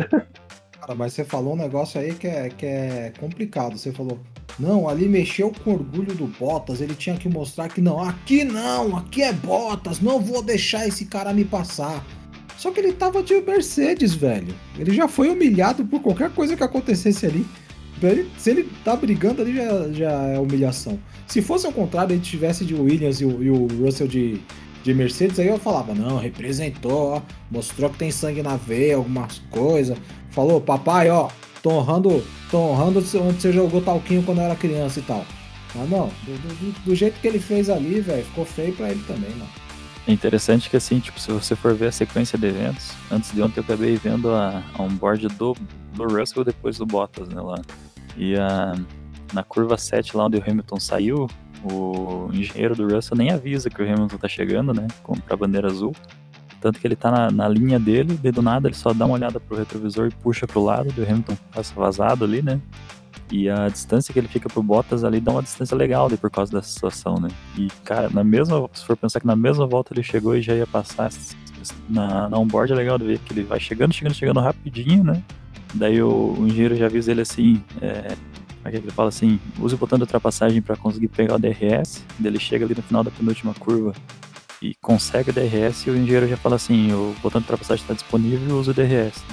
Cara, 0.81 0.95
mas 0.95 1.15
você 1.15 1.25
falou 1.25 1.55
um 1.55 1.57
negócio 1.57 2.01
aí 2.01 2.15
que 2.15 2.29
é, 2.29 2.49
que 2.51 2.65
é 2.65 3.13
complicado. 3.19 3.77
Você 3.77 3.91
falou, 3.91 4.21
não, 4.57 4.89
ali 4.89 5.09
mexeu 5.09 5.53
com 5.65 5.73
orgulho 5.73 6.15
do 6.15 6.29
Bottas, 6.29 6.81
ele 6.81 6.95
tinha 6.95 7.17
que 7.17 7.29
mostrar 7.29 7.69
que 7.69 7.81
não, 7.81 8.01
aqui 8.01 8.45
não, 8.45 8.99
aqui 8.99 9.25
é 9.25 9.33
Bottas, 9.33 10.01
não 10.01 10.21
vou 10.21 10.41
deixar 10.41 10.87
esse 10.87 11.07
cara 11.07 11.33
me 11.33 11.45
passar. 11.45 12.05
Só 12.57 12.71
que 12.71 12.79
ele 12.79 12.93
tava 12.93 13.21
de 13.21 13.41
Mercedes, 13.41 14.15
velho. 14.15 14.55
Ele 14.79 14.95
já 14.95 15.09
foi 15.09 15.29
humilhado 15.29 15.85
por 15.85 16.01
qualquer 16.01 16.31
coisa 16.31 16.57
que 16.57 16.63
acontecesse 16.63 17.27
ali. 17.27 17.45
Ele, 18.03 18.31
se 18.37 18.51
ele 18.51 18.69
tá 18.85 18.97
brigando 18.97 19.43
ali, 19.43 19.55
já, 19.55 19.93
já 19.93 20.13
é 20.29 20.39
humilhação. 20.39 20.99
Se 21.27 21.41
fosse 21.41 21.67
ao 21.67 21.73
contrário, 21.73 22.13
ele 22.13 22.21
tivesse 22.21 22.65
de 22.65 22.75
Williams 22.75 23.21
e 23.21 23.25
o, 23.25 23.43
e 23.43 23.51
o 23.51 23.67
Russell 23.67 24.07
de, 24.07 24.41
de 24.83 24.93
Mercedes, 24.95 25.39
aí 25.39 25.49
eu 25.49 25.59
falava, 25.59 25.95
não, 25.95 26.19
representou, 26.19 27.15
ó, 27.15 27.23
mostrou 27.51 27.89
que 27.91 27.99
tem 27.99 28.11
sangue 28.11 28.43
na 28.43 28.57
veia, 28.57 28.97
algumas 28.97 29.39
coisas. 29.51 29.97
Falou, 30.31 30.61
papai, 30.61 31.09
ó, 31.09 31.29
tô 31.63 31.71
honrando, 31.71 32.23
tô 32.51 32.59
honrando 32.59 32.99
onde 32.99 33.41
você 33.41 33.53
jogou 33.53 33.81
talquinho 33.81 34.23
quando 34.23 34.39
eu 34.39 34.45
era 34.45 34.57
criança 34.57 35.01
e 35.01 35.03
tal. 35.03 35.25
Mas 35.75 35.91
não, 35.91 36.09
do, 36.25 36.33
do, 36.33 36.85
do 36.85 36.95
jeito 36.95 37.21
que 37.21 37.27
ele 37.27 37.39
fez 37.41 37.71
ali, 37.71 38.01
velho, 38.01 38.25
ficou 38.25 38.45
feio 38.45 38.73
pra 38.75 38.91
ele 38.91 39.03
também, 39.07 39.31
mano. 39.31 39.64
É 40.07 40.13
interessante 40.13 40.69
que 40.69 40.77
assim, 40.77 41.01
tipo, 41.01 41.19
se 41.19 41.33
você 41.33 41.57
for 41.57 41.75
ver 41.75 41.87
a 41.87 41.93
sequência 41.93 42.39
de 42.39 42.47
eventos, 42.47 42.93
antes 43.11 43.33
de 43.33 43.41
ontem 43.41 43.61
eu 43.61 43.65
acabei 43.65 43.97
vendo 43.97 44.31
a, 44.31 44.63
a 44.75 44.83
onboard 44.83 45.29
do, 45.29 45.57
do 45.95 46.05
Russell 46.05 46.45
depois 46.45 46.77
do 46.77 46.85
Bottas, 46.85 47.29
né, 47.29 47.41
lá. 47.41 47.61
E 48.17 48.37
a, 48.37 48.75
na 49.33 49.43
curva 49.43 49.79
7 49.79 50.15
lá 50.17 50.27
onde 50.27 50.37
o 50.37 50.43
Hamilton 50.47 50.79
saiu, 50.79 51.27
o 51.63 52.29
engenheiro 52.35 52.75
do 52.75 52.87
Russell 52.95 53.17
nem 53.17 53.31
avisa 53.31 53.71
que 53.71 53.83
o 53.83 53.85
Hamilton 53.85 54.19
tá 54.19 54.29
chegando, 54.29 54.75
né, 54.75 54.87
pra 55.27 55.37
bandeira 55.37 55.69
azul. 55.69 55.95
Tanto 56.61 56.79
que 56.79 56.87
ele 56.87 56.97
tá 56.97 57.11
na, 57.11 57.31
na 57.31 57.49
linha 57.49 57.79
dele, 57.79 58.19
e 58.23 58.31
do 58.31 58.43
nada 58.43 58.69
ele 58.69 58.77
só 58.77 58.93
dá 58.93 59.07
uma 59.07 59.15
olhada 59.15 59.41
pro 59.41 59.57
retrovisor 59.57 60.09
e 60.09 60.11
puxa 60.11 60.47
pro 60.47 60.63
lado, 60.63 60.93
e 60.97 61.01
o 61.01 61.05
Hamilton 61.05 61.37
passa 61.53 61.75
vazado 61.75 62.25
ali, 62.25 62.43
né. 62.43 62.61
E 63.35 63.51
a 63.51 63.69
distância 63.69 64.13
que 64.13 64.21
ele 64.21 64.29
fica 64.29 64.49
pro 64.49 64.63
Bottas 64.63 65.03
ali 65.03 65.21
dá 65.21 65.33
uma 65.33 65.43
distância 65.43 65.77
legal 65.77 66.07
ali 66.07 66.17
por 66.17 66.31
causa 66.31 66.53
dessa 66.53 66.69
situação, 66.69 67.17
né? 67.17 67.29
E, 67.59 67.67
cara, 67.83 68.09
na 68.09 68.23
mesma, 68.23 68.71
se 68.73 68.87
for 68.87 68.97
pensar 68.97 69.19
que 69.19 69.27
na 69.27 69.35
mesma 69.35 69.67
volta 69.67 69.93
ele 69.93 70.05
chegou 70.05 70.37
e 70.37 70.41
já 70.41 70.55
ia 70.55 70.69
passar 70.69 71.11
na, 71.89 72.29
na 72.29 72.39
onboard, 72.39 72.73
é 72.73 72.77
legal 72.77 72.97
de 72.97 73.05
ver 73.05 73.19
que 73.19 73.33
ele 73.33 73.43
vai 73.43 73.59
chegando, 73.59 73.93
chegando, 73.93 74.15
chegando 74.15 74.39
rapidinho, 74.39 75.03
né? 75.03 75.21
Daí 75.75 76.01
o, 76.01 76.37
o 76.39 76.47
engenheiro 76.47 76.77
já 76.77 76.87
avisa 76.87 77.11
ele 77.11 77.23
assim, 77.23 77.61
é, 77.83 78.15
como 78.63 78.73
é 78.73 78.79
ele 78.79 78.91
fala 78.93 79.09
assim, 79.09 79.41
use 79.59 79.75
o 79.75 79.79
botão 79.79 79.99
de 79.99 80.05
ultrapassagem 80.05 80.63
para 80.63 80.77
conseguir 80.77 81.09
pegar 81.09 81.35
o 81.35 81.39
DRS, 81.41 82.05
ele 82.25 82.39
chega 82.39 82.65
ali 82.65 82.77
no 82.77 82.83
final 82.85 83.03
da 83.03 83.11
penúltima 83.11 83.53
curva 83.53 83.93
e 84.63 84.77
consegue 84.77 85.31
o 85.31 85.33
DRS 85.33 85.89
e 85.89 85.91
o 85.91 85.97
engenheiro 85.97 86.29
já 86.29 86.37
fala 86.37 86.55
assim, 86.55 86.93
o 86.93 87.17
botão 87.21 87.41
de 87.41 87.47
ultrapassagem 87.47 87.83
está 87.83 87.95
disponível, 87.95 88.61
use 88.61 88.71
o 88.71 88.75
DRS. 88.75 89.25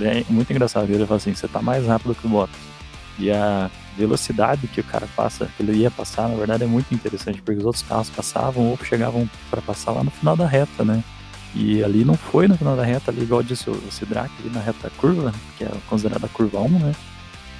É 0.00 0.24
muito 0.28 0.50
engraçado, 0.50 0.90
ele 0.90 1.06
fala 1.06 1.18
assim, 1.18 1.32
você 1.32 1.46
está 1.46 1.62
mais 1.62 1.86
rápido 1.86 2.16
que 2.16 2.26
o 2.26 2.30
Bottas. 2.30 2.77
E 3.18 3.30
a 3.30 3.70
velocidade 3.96 4.68
que 4.68 4.80
o 4.80 4.84
cara 4.84 5.08
passa, 5.16 5.50
que 5.56 5.62
ele 5.62 5.72
ia 5.72 5.90
passar, 5.90 6.28
na 6.28 6.36
verdade 6.36 6.64
é 6.64 6.66
muito 6.66 6.94
interessante, 6.94 7.42
porque 7.42 7.58
os 7.58 7.64
outros 7.64 7.82
carros 7.82 8.08
passavam 8.10 8.68
ou 8.68 8.78
chegavam 8.84 9.28
para 9.50 9.60
passar 9.60 9.92
lá 9.92 10.04
no 10.04 10.10
final 10.10 10.36
da 10.36 10.46
reta, 10.46 10.84
né? 10.84 11.02
E 11.54 11.82
ali 11.82 12.04
não 12.04 12.14
foi 12.14 12.46
no 12.46 12.56
final 12.56 12.76
da 12.76 12.84
reta, 12.84 13.10
ali, 13.10 13.22
igual 13.22 13.42
disse 13.42 13.68
o 13.68 13.90
Sidrack, 13.90 14.30
ali 14.38 14.50
na 14.50 14.60
reta 14.60 14.90
curva, 14.98 15.32
que 15.56 15.64
é 15.64 15.70
considerada 15.88 16.26
a 16.26 16.28
curva 16.28 16.60
1, 16.60 16.68
né? 16.78 16.94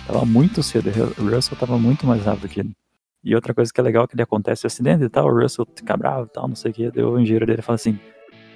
Tava 0.06 0.24
muito 0.24 0.62
cedo, 0.62 0.90
o 1.18 1.28
Russell 1.28 1.58
tava 1.58 1.78
muito 1.78 2.06
mais 2.06 2.24
rápido 2.24 2.48
que 2.48 2.60
ele. 2.60 2.72
E 3.24 3.34
outra 3.34 3.52
coisa 3.52 3.72
que 3.72 3.80
é 3.80 3.82
legal 3.82 4.06
que 4.06 4.14
ele 4.14 4.22
acontece 4.22 4.64
o 4.64 4.68
acidente 4.68 5.02
e 5.04 5.08
tal, 5.08 5.26
o 5.26 5.40
Russell 5.40 5.66
fica 5.74 5.96
bravo 5.96 6.26
e 6.26 6.32
tal, 6.32 6.46
não 6.46 6.54
sei 6.54 6.70
o 6.70 6.74
que, 6.74 6.90
daí 6.90 7.02
o 7.02 7.18
engenheiro 7.18 7.46
dele 7.46 7.62
fala 7.62 7.74
assim, 7.74 7.98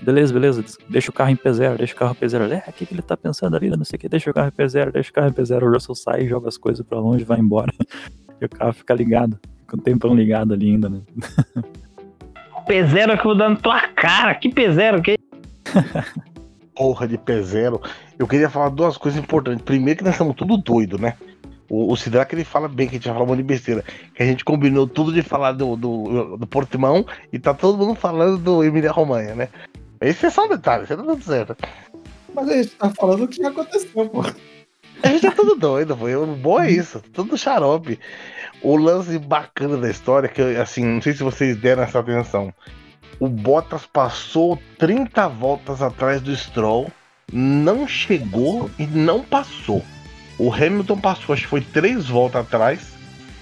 beleza, 0.02 0.32
beleza, 0.32 0.64
deixa 0.88 1.10
o 1.10 1.14
carro 1.14 1.30
em 1.30 1.36
P0, 1.36 1.76
deixa 1.76 1.94
o 1.94 1.96
carro 1.96 2.16
em 2.20 2.26
P0. 2.26 2.50
É, 2.50 2.70
o 2.70 2.72
que, 2.72 2.86
que 2.86 2.94
ele 2.94 3.02
tá 3.02 3.16
pensando 3.16 3.56
ali? 3.56 3.70
Não 3.70 3.84
sei 3.84 3.96
o 3.96 4.00
que, 4.00 4.08
deixa 4.08 4.30
o 4.30 4.34
carro 4.34 4.48
em 4.48 4.50
P0, 4.50 4.92
deixa 4.92 5.10
o 5.10 5.12
carro 5.12 5.28
em 5.28 5.32
P0. 5.32 5.62
O 5.62 5.72
Russell 5.72 5.94
sai, 5.94 6.26
joga 6.26 6.48
as 6.48 6.56
coisas 6.56 6.84
pra 6.84 6.98
longe, 6.98 7.24
vai 7.24 7.38
embora. 7.38 7.72
E 8.40 8.44
o 8.44 8.48
carro 8.48 8.72
fica 8.72 8.92
ligado, 8.92 9.38
fica 9.60 9.76
um 9.76 9.78
tempão 9.78 10.12
ligado 10.16 10.52
ali 10.52 10.70
ainda, 10.72 10.88
né? 10.88 11.00
P0 12.66 13.12
que 13.12 13.20
eu 13.20 13.22
vou 13.22 13.36
dando 13.36 13.60
tua 13.60 13.80
cara, 13.88 14.34
que 14.34 14.48
P0, 14.48 15.00
que 15.00 15.16
Porra 16.74 17.06
de 17.06 17.18
P0. 17.18 17.80
Eu 18.18 18.26
queria 18.26 18.48
falar 18.48 18.70
duas 18.70 18.96
coisas 18.96 19.22
importantes. 19.22 19.62
Primeiro 19.62 19.98
que 19.98 20.04
nós 20.04 20.14
estamos 20.14 20.34
tudo 20.34 20.56
doido, 20.56 20.98
né? 20.98 21.14
O, 21.68 21.92
o 21.92 21.96
Sidraque 21.96 22.34
ele 22.34 22.44
fala 22.44 22.68
bem 22.68 22.88
que 22.88 22.96
a 22.96 22.98
gente 22.98 23.04
vai 23.04 23.14
falar 23.14 23.24
um 23.24 23.28
monte 23.28 23.38
de 23.38 23.44
besteira. 23.44 23.84
Que 24.14 24.22
a 24.22 24.26
gente 24.26 24.44
combinou 24.44 24.86
tudo 24.86 25.12
de 25.12 25.22
falar 25.22 25.52
do, 25.52 25.76
do, 25.76 26.36
do 26.36 26.46
Portimão 26.46 27.06
e 27.32 27.38
tá 27.38 27.54
todo 27.54 27.78
mundo 27.78 27.94
falando 27.94 28.38
do 28.38 28.64
Emília 28.64 28.90
Romanha, 28.90 29.34
né? 29.34 29.48
Esse 30.02 30.26
é 30.26 30.30
só 30.30 30.46
um 30.46 30.48
detalhe, 30.48 30.84
isso 30.84 30.96
tá 30.96 31.02
tudo 31.02 31.22
certo. 31.22 31.56
Mas 32.34 32.48
a 32.48 32.52
gente 32.54 32.70
tá 32.70 32.90
falando 32.90 33.24
o 33.24 33.28
que 33.28 33.36
já 33.36 33.48
aconteceu, 33.48 34.08
pô. 34.08 34.22
A 35.02 35.08
gente 35.08 35.26
é 35.26 35.30
tudo 35.30 35.54
doido, 35.54 35.96
pô. 35.96 36.06
O 36.06 36.26
bom 36.36 36.60
é 36.60 36.70
isso, 36.70 37.00
tudo 37.12 37.38
xarope. 37.38 37.98
O 38.62 38.76
lance 38.76 39.18
bacana 39.18 39.76
da 39.76 39.90
história, 39.90 40.28
que 40.28 40.40
assim, 40.56 40.84
não 40.84 41.02
sei 41.02 41.12
se 41.12 41.22
vocês 41.22 41.56
deram 41.56 41.82
essa 41.82 42.00
atenção. 42.00 42.52
O 43.18 43.28
Bottas 43.28 43.86
passou 43.86 44.58
30 44.78 45.28
voltas 45.28 45.80
atrás 45.80 46.20
do 46.20 46.34
Stroll, 46.34 46.90
não 47.32 47.86
chegou 47.86 48.70
e 48.78 48.86
não 48.86 49.22
passou. 49.22 49.84
O 50.38 50.52
Hamilton 50.52 50.98
passou, 50.98 51.32
acho 51.32 51.42
que 51.42 51.48
foi 51.48 51.60
três 51.60 52.08
voltas 52.08 52.40
atrás, 52.40 52.80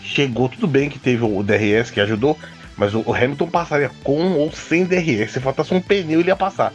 chegou, 0.02 0.48
tudo 0.48 0.66
bem 0.66 0.90
que 0.90 0.98
teve 0.98 1.24
o 1.24 1.42
DRS 1.42 1.90
que 1.90 2.00
ajudou, 2.00 2.36
mas 2.80 2.94
o 2.94 3.12
Hamilton 3.12 3.46
passaria 3.46 3.90
com 4.02 4.38
ou 4.38 4.50
sem 4.50 4.86
DRS. 4.86 5.32
Se 5.32 5.38
faltasse 5.38 5.74
um 5.74 5.82
pneu, 5.82 6.20
ele 6.20 6.30
ia 6.30 6.34
passar. 6.36 6.72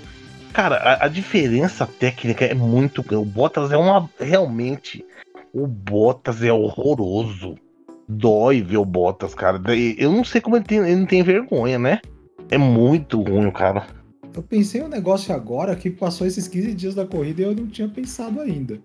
Cara, 0.53 0.75
a, 0.75 1.05
a 1.05 1.07
diferença 1.07 1.87
técnica 1.87 2.45
é 2.45 2.53
muito 2.53 3.01
grande. 3.01 3.23
O 3.23 3.25
Bottas 3.25 3.71
é 3.71 3.77
uma. 3.77 4.07
Realmente. 4.19 5.03
O 5.51 5.65
Bottas 5.65 6.43
é 6.43 6.53
horroroso. 6.53 7.55
Dói 8.07 8.61
ver 8.61 8.77
o 8.77 8.85
Bottas, 8.85 9.33
cara. 9.33 9.59
Eu 9.97 10.11
não 10.11 10.23
sei 10.23 10.39
como 10.39 10.55
ele, 10.55 10.65
tem, 10.65 10.77
ele 10.77 10.95
não 10.95 11.07
tem 11.07 11.23
vergonha, 11.23 11.79
né? 11.79 11.99
É 12.51 12.57
muito 12.57 13.23
ruim, 13.23 13.49
cara. 13.49 13.87
Eu 14.31 14.43
pensei 14.43 14.83
um 14.83 14.87
negócio 14.87 15.33
agora 15.33 15.75
que 15.75 15.89
passou 15.89 16.27
esses 16.27 16.47
15 16.47 16.73
dias 16.75 16.93
da 16.93 17.07
corrida 17.07 17.41
e 17.41 17.45
eu 17.45 17.55
não 17.55 17.65
tinha 17.65 17.87
pensado 17.87 18.39
ainda. 18.41 18.79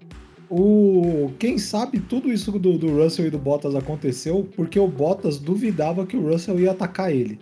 O 0.51 1.31
quem 1.39 1.59
sabe 1.59 2.01
tudo 2.01 2.33
isso 2.33 2.51
do, 2.51 2.77
do 2.77 3.01
Russell 3.01 3.27
e 3.27 3.31
do 3.31 3.39
Bottas 3.39 3.77
aconteceu 3.77 4.49
porque 4.57 4.81
o 4.81 4.89
Bottas 4.89 5.39
duvidava 5.39 6.05
que 6.05 6.17
o 6.17 6.29
Russell 6.29 6.59
ia 6.59 6.73
atacar 6.73 7.13
ele. 7.13 7.39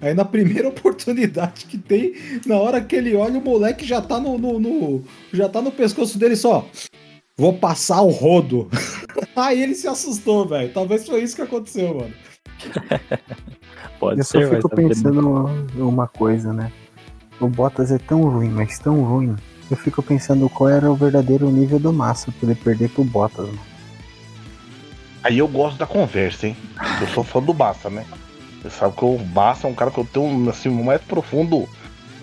Aí 0.00 0.14
na 0.14 0.24
primeira 0.24 0.68
oportunidade 0.70 1.66
que 1.66 1.76
tem, 1.76 2.14
na 2.46 2.56
hora 2.56 2.80
que 2.80 2.94
ele 2.94 3.16
olha, 3.16 3.40
o 3.40 3.44
moleque 3.44 3.84
já 3.84 4.00
tá 4.00 4.20
no, 4.20 4.38
no, 4.38 4.60
no 4.60 5.02
já 5.32 5.48
tá 5.48 5.60
no 5.60 5.72
pescoço 5.72 6.16
dele 6.16 6.36
só. 6.36 6.64
Vou 7.36 7.54
passar 7.54 8.02
o 8.02 8.10
rodo. 8.10 8.68
Aí 9.34 9.60
ele 9.60 9.74
se 9.74 9.88
assustou, 9.88 10.46
velho. 10.46 10.72
Talvez 10.72 11.04
foi 11.04 11.22
isso 11.22 11.34
que 11.34 11.42
aconteceu, 11.42 11.92
mano. 11.92 12.14
Pode 13.98 14.20
Eu 14.20 14.24
ser, 14.24 14.46
só 14.46 14.54
fico 14.54 14.70
mas 14.76 14.86
pensando 14.86 15.48
uma 15.76 16.06
coisa, 16.06 16.52
né? 16.52 16.70
O 17.40 17.48
Bottas 17.48 17.90
é 17.90 17.98
tão 17.98 18.22
ruim, 18.22 18.50
mas 18.50 18.78
tão 18.78 19.02
ruim. 19.02 19.34
Eu 19.70 19.76
fico 19.76 20.02
pensando 20.02 20.48
qual 20.48 20.68
era 20.68 20.90
o 20.90 20.94
verdadeiro 20.94 21.50
nível 21.50 21.78
do 21.78 21.92
Massa 21.92 22.32
pra 22.32 22.50
ele 22.50 22.54
perder 22.54 22.90
pro 22.90 23.04
Bottas. 23.04 23.48
Aí 25.22 25.38
eu 25.38 25.48
gosto 25.48 25.78
da 25.78 25.86
conversa, 25.86 26.48
hein? 26.48 26.56
Eu 27.00 27.08
sou 27.08 27.24
fã 27.24 27.40
do 27.40 27.54
Bassa, 27.54 27.88
né? 27.88 28.04
Você 28.60 28.70
sabe 28.70 28.94
que 28.96 29.04
o 29.04 29.16
Bassa 29.18 29.66
é 29.66 29.70
um 29.70 29.74
cara 29.74 29.90
que 29.90 29.98
eu 29.98 30.04
tenho 30.04 30.50
assim, 30.50 30.68
o 30.68 30.84
mais 30.84 31.00
profundo 31.00 31.66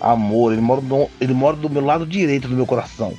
amor. 0.00 0.52
Ele 0.52 0.62
mora, 0.62 0.80
do, 0.80 1.10
ele 1.20 1.34
mora 1.34 1.56
do 1.56 1.68
meu 1.68 1.84
lado 1.84 2.06
direito 2.06 2.46
do 2.46 2.54
meu 2.54 2.66
coração. 2.66 3.14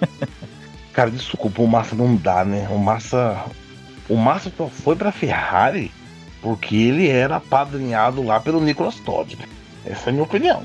Cara, 0.92 1.10
desculpa, 1.10 1.62
o 1.62 1.68
Massa 1.68 1.94
não 1.94 2.16
dá, 2.16 2.44
né? 2.44 2.66
O 2.70 2.78
Massa. 2.78 3.44
O 4.08 4.16
Massa 4.16 4.50
só 4.56 4.66
foi 4.68 4.96
pra 4.96 5.12
Ferrari 5.12 5.92
porque 6.40 6.74
ele 6.74 7.08
era 7.08 7.36
apadrinhado 7.36 8.22
lá 8.22 8.40
pelo 8.40 8.60
Nicolas 8.60 8.96
Todd. 9.00 9.36
Essa 9.84 10.06
é 10.06 10.10
a 10.10 10.12
minha 10.12 10.24
opinião. 10.24 10.62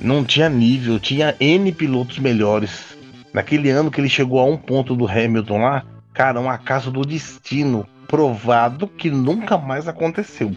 Não 0.00 0.24
tinha 0.24 0.48
nível, 0.48 0.98
tinha 0.98 1.36
N 1.38 1.70
pilotos 1.72 2.18
melhores. 2.18 2.96
Naquele 3.34 3.68
ano 3.68 3.90
que 3.90 4.00
ele 4.00 4.08
chegou 4.08 4.40
a 4.40 4.44
um 4.44 4.56
ponto 4.56 4.96
do 4.96 5.06
Hamilton 5.06 5.58
lá, 5.58 5.84
cara, 6.14 6.40
um 6.40 6.48
acaso 6.48 6.90
do 6.90 7.02
destino 7.02 7.86
provado 8.08 8.88
que 8.88 9.10
nunca 9.10 9.58
mais 9.58 9.86
aconteceu. 9.86 10.52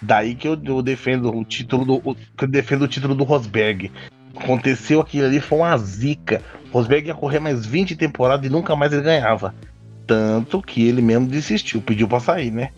Daí 0.00 0.34
que 0.34 0.46
eu, 0.46 0.56
eu 0.64 0.82
defendo 0.82 1.36
o 1.36 1.44
título 1.44 1.84
do 1.84 2.16
eu 2.40 2.48
defendo 2.48 2.82
o 2.82 2.88
título 2.88 3.14
do 3.14 3.24
Rosberg. 3.24 3.90
Aconteceu 4.36 5.00
aquilo 5.00 5.26
ali, 5.26 5.40
foi 5.40 5.58
uma 5.58 5.76
zica. 5.78 6.40
Rosberg 6.72 7.08
ia 7.08 7.14
correr 7.14 7.40
mais 7.40 7.66
20 7.66 7.96
temporadas 7.96 8.46
e 8.46 8.52
nunca 8.52 8.76
mais 8.76 8.92
ele 8.92 9.02
ganhava. 9.02 9.54
Tanto 10.06 10.62
que 10.62 10.86
ele 10.86 11.02
mesmo 11.02 11.26
desistiu, 11.26 11.82
pediu 11.82 12.06
pra 12.06 12.20
sair, 12.20 12.52
né? 12.52 12.70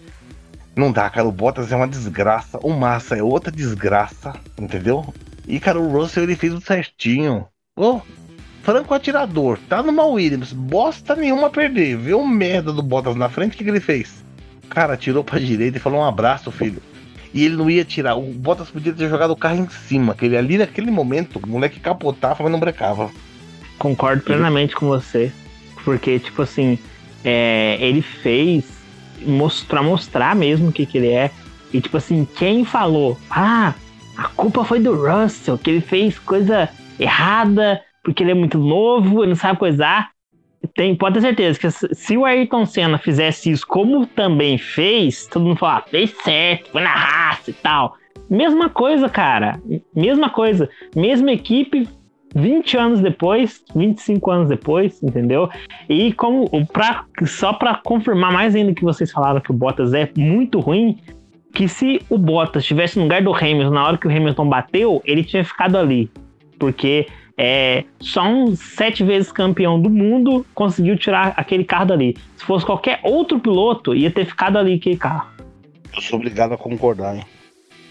Não 0.75 0.90
dá, 0.90 1.11
cara. 1.11 1.29
O 1.29 1.33
Bottas 1.33 1.71
é 1.71 1.77
uma 1.77 1.88
desgraça. 1.88 2.59
O 2.62 2.71
Massa 2.71 3.16
é 3.16 3.23
outra 3.23 3.53
desgraça, 3.53 4.33
entendeu? 4.59 5.12
E, 5.48 5.58
cara, 5.58 5.80
o 5.80 5.88
Russell 5.88 6.24
ele 6.24 6.37
fez 6.37 6.52
o 6.52 6.61
certinho. 6.61 7.46
Ô, 7.74 8.02
franco 8.62 8.92
atirador. 8.92 9.58
Tá 9.66 9.82
numa 9.82 10.04
Williams. 10.04 10.52
Bosta 10.52 11.16
nenhuma 11.16 11.46
a 11.46 11.50
perder. 11.50 11.96
Vê 11.96 12.12
o 12.12 12.26
merda 12.26 12.70
do 12.70 12.82
Bottas 12.82 13.16
na 13.16 13.30
frente, 13.30 13.54
o 13.54 13.56
que, 13.56 13.64
que 13.64 13.70
ele 13.70 13.80
fez? 13.80 14.22
Cara, 14.68 14.94
tirou 14.94 15.24
pra 15.24 15.38
direita 15.38 15.78
e 15.78 15.80
falou 15.80 16.00
um 16.00 16.04
abraço, 16.04 16.52
filho. 16.52 16.82
E 17.32 17.46
ele 17.46 17.56
não 17.56 17.70
ia 17.70 17.82
tirar. 17.82 18.14
O 18.14 18.30
Bottas 18.34 18.68
podia 18.68 18.92
ter 18.92 19.08
jogado 19.08 19.30
o 19.30 19.37
carro 19.37 19.56
em 19.56 19.68
cima. 19.70 20.14
Que 20.14 20.26
ele 20.26 20.37
ali 20.37 20.58
naquele 20.58 20.90
momento, 20.90 21.40
o 21.42 21.48
moleque 21.48 21.80
capotava, 21.80 22.42
mas 22.42 22.52
não 22.52 22.61
brecava. 22.61 23.11
Concordo 23.78 24.22
plenamente 24.22 24.76
com 24.76 24.87
você. 24.87 25.32
Porque, 25.82 26.18
tipo 26.18 26.42
assim, 26.42 26.78
é, 27.24 27.78
ele 27.80 28.02
fez 28.02 28.64
mostrar, 29.24 29.82
mostrar 29.82 30.37
mesmo 30.37 30.68
o 30.68 30.72
que, 30.72 30.84
que 30.84 30.98
ele 30.98 31.08
é. 31.08 31.30
E 31.72 31.80
tipo 31.80 31.96
assim, 31.96 32.26
quem 32.37 32.64
falou, 32.64 33.18
ah, 33.30 33.74
a 34.18 34.28
culpa 34.31 34.64
foi 34.64 34.81
do 34.81 34.94
Russell, 34.96 35.57
que 35.57 35.70
ele 35.70 35.81
fez 35.81 36.18
coisa 36.18 36.68
errada, 36.98 37.81
porque 38.02 38.24
ele 38.24 38.33
é 38.33 38.35
muito 38.35 38.59
novo, 38.59 39.22
ele 39.22 39.28
não 39.28 39.37
sabe 39.37 39.61
coisar. 39.61 40.11
Tem, 40.74 40.96
pode 40.96 41.14
ter 41.14 41.20
certeza 41.20 41.59
que 41.61 41.70
se 41.70 42.16
o 42.16 42.24
Ayrton 42.24 42.66
Senna 42.66 42.98
fizesse 42.98 43.48
isso 43.48 43.64
como 43.64 44.04
também 44.07 44.59
fez, 44.59 45.28
todo 45.28 45.44
mundo 45.44 45.59
fala, 45.59 45.76
ah, 45.78 45.88
fez 45.88 46.11
certo, 46.24 46.72
foi 46.72 46.83
na 46.83 46.92
raça 46.92 47.50
e 47.50 47.54
tal. 47.54 47.94
Mesma 48.28 48.68
coisa, 48.68 49.09
cara. 49.09 49.61
Mesma 49.94 50.28
coisa. 50.28 50.68
Mesma 50.96 51.31
equipe, 51.31 51.88
20 52.35 52.76
anos 52.76 53.00
depois, 53.00 53.64
25 53.72 54.31
anos 54.33 54.48
depois, 54.48 55.00
entendeu? 55.00 55.48
E 55.88 56.12
como 56.12 56.48
pra, 56.72 57.04
só 57.24 57.52
para 57.52 57.76
confirmar 57.76 58.33
mais 58.33 58.57
ainda 58.57 58.74
que 58.74 58.83
vocês 58.83 59.12
falaram 59.12 59.40
que 59.40 59.52
o 59.52 59.54
Bottas 59.54 59.94
é 59.94 60.11
muito 60.16 60.59
ruim, 60.59 60.98
que 61.59 61.66
se 61.66 62.01
o 62.09 62.16
Bottas 62.16 62.62
estivesse 62.62 62.97
no 62.97 63.03
lugar 63.03 63.21
do 63.21 63.35
Hamilton 63.35 63.71
na 63.71 63.85
hora 63.85 63.99
que 63.99 64.07
o 64.07 64.11
Hamilton 64.11 64.49
bateu, 64.49 65.03
ele 65.05 65.25
tinha 65.25 65.44
ficado 65.44 65.77
ali. 65.77 66.09
Porque 66.57 67.09
é, 67.37 67.83
só 67.99 68.23
um 68.23 68.55
sete 68.55 69.03
vezes 69.03 69.33
campeão 69.33 69.83
do 69.83 69.90
mundo 69.90 70.47
conseguiu 70.55 70.97
tirar 70.97 71.35
aquele 71.37 71.64
carro 71.64 71.87
dali. 71.87 72.16
Se 72.37 72.44
fosse 72.44 72.64
qualquer 72.64 73.01
outro 73.03 73.40
piloto, 73.40 73.92
ia 73.92 74.09
ter 74.09 74.25
ficado 74.25 74.57
ali 74.57 74.75
aquele 74.75 74.97
carro. 74.97 75.29
Eu 75.92 76.01
sou 76.01 76.21
obrigado 76.21 76.55
a 76.55 76.57
concordar, 76.57 77.16
hein? 77.16 77.25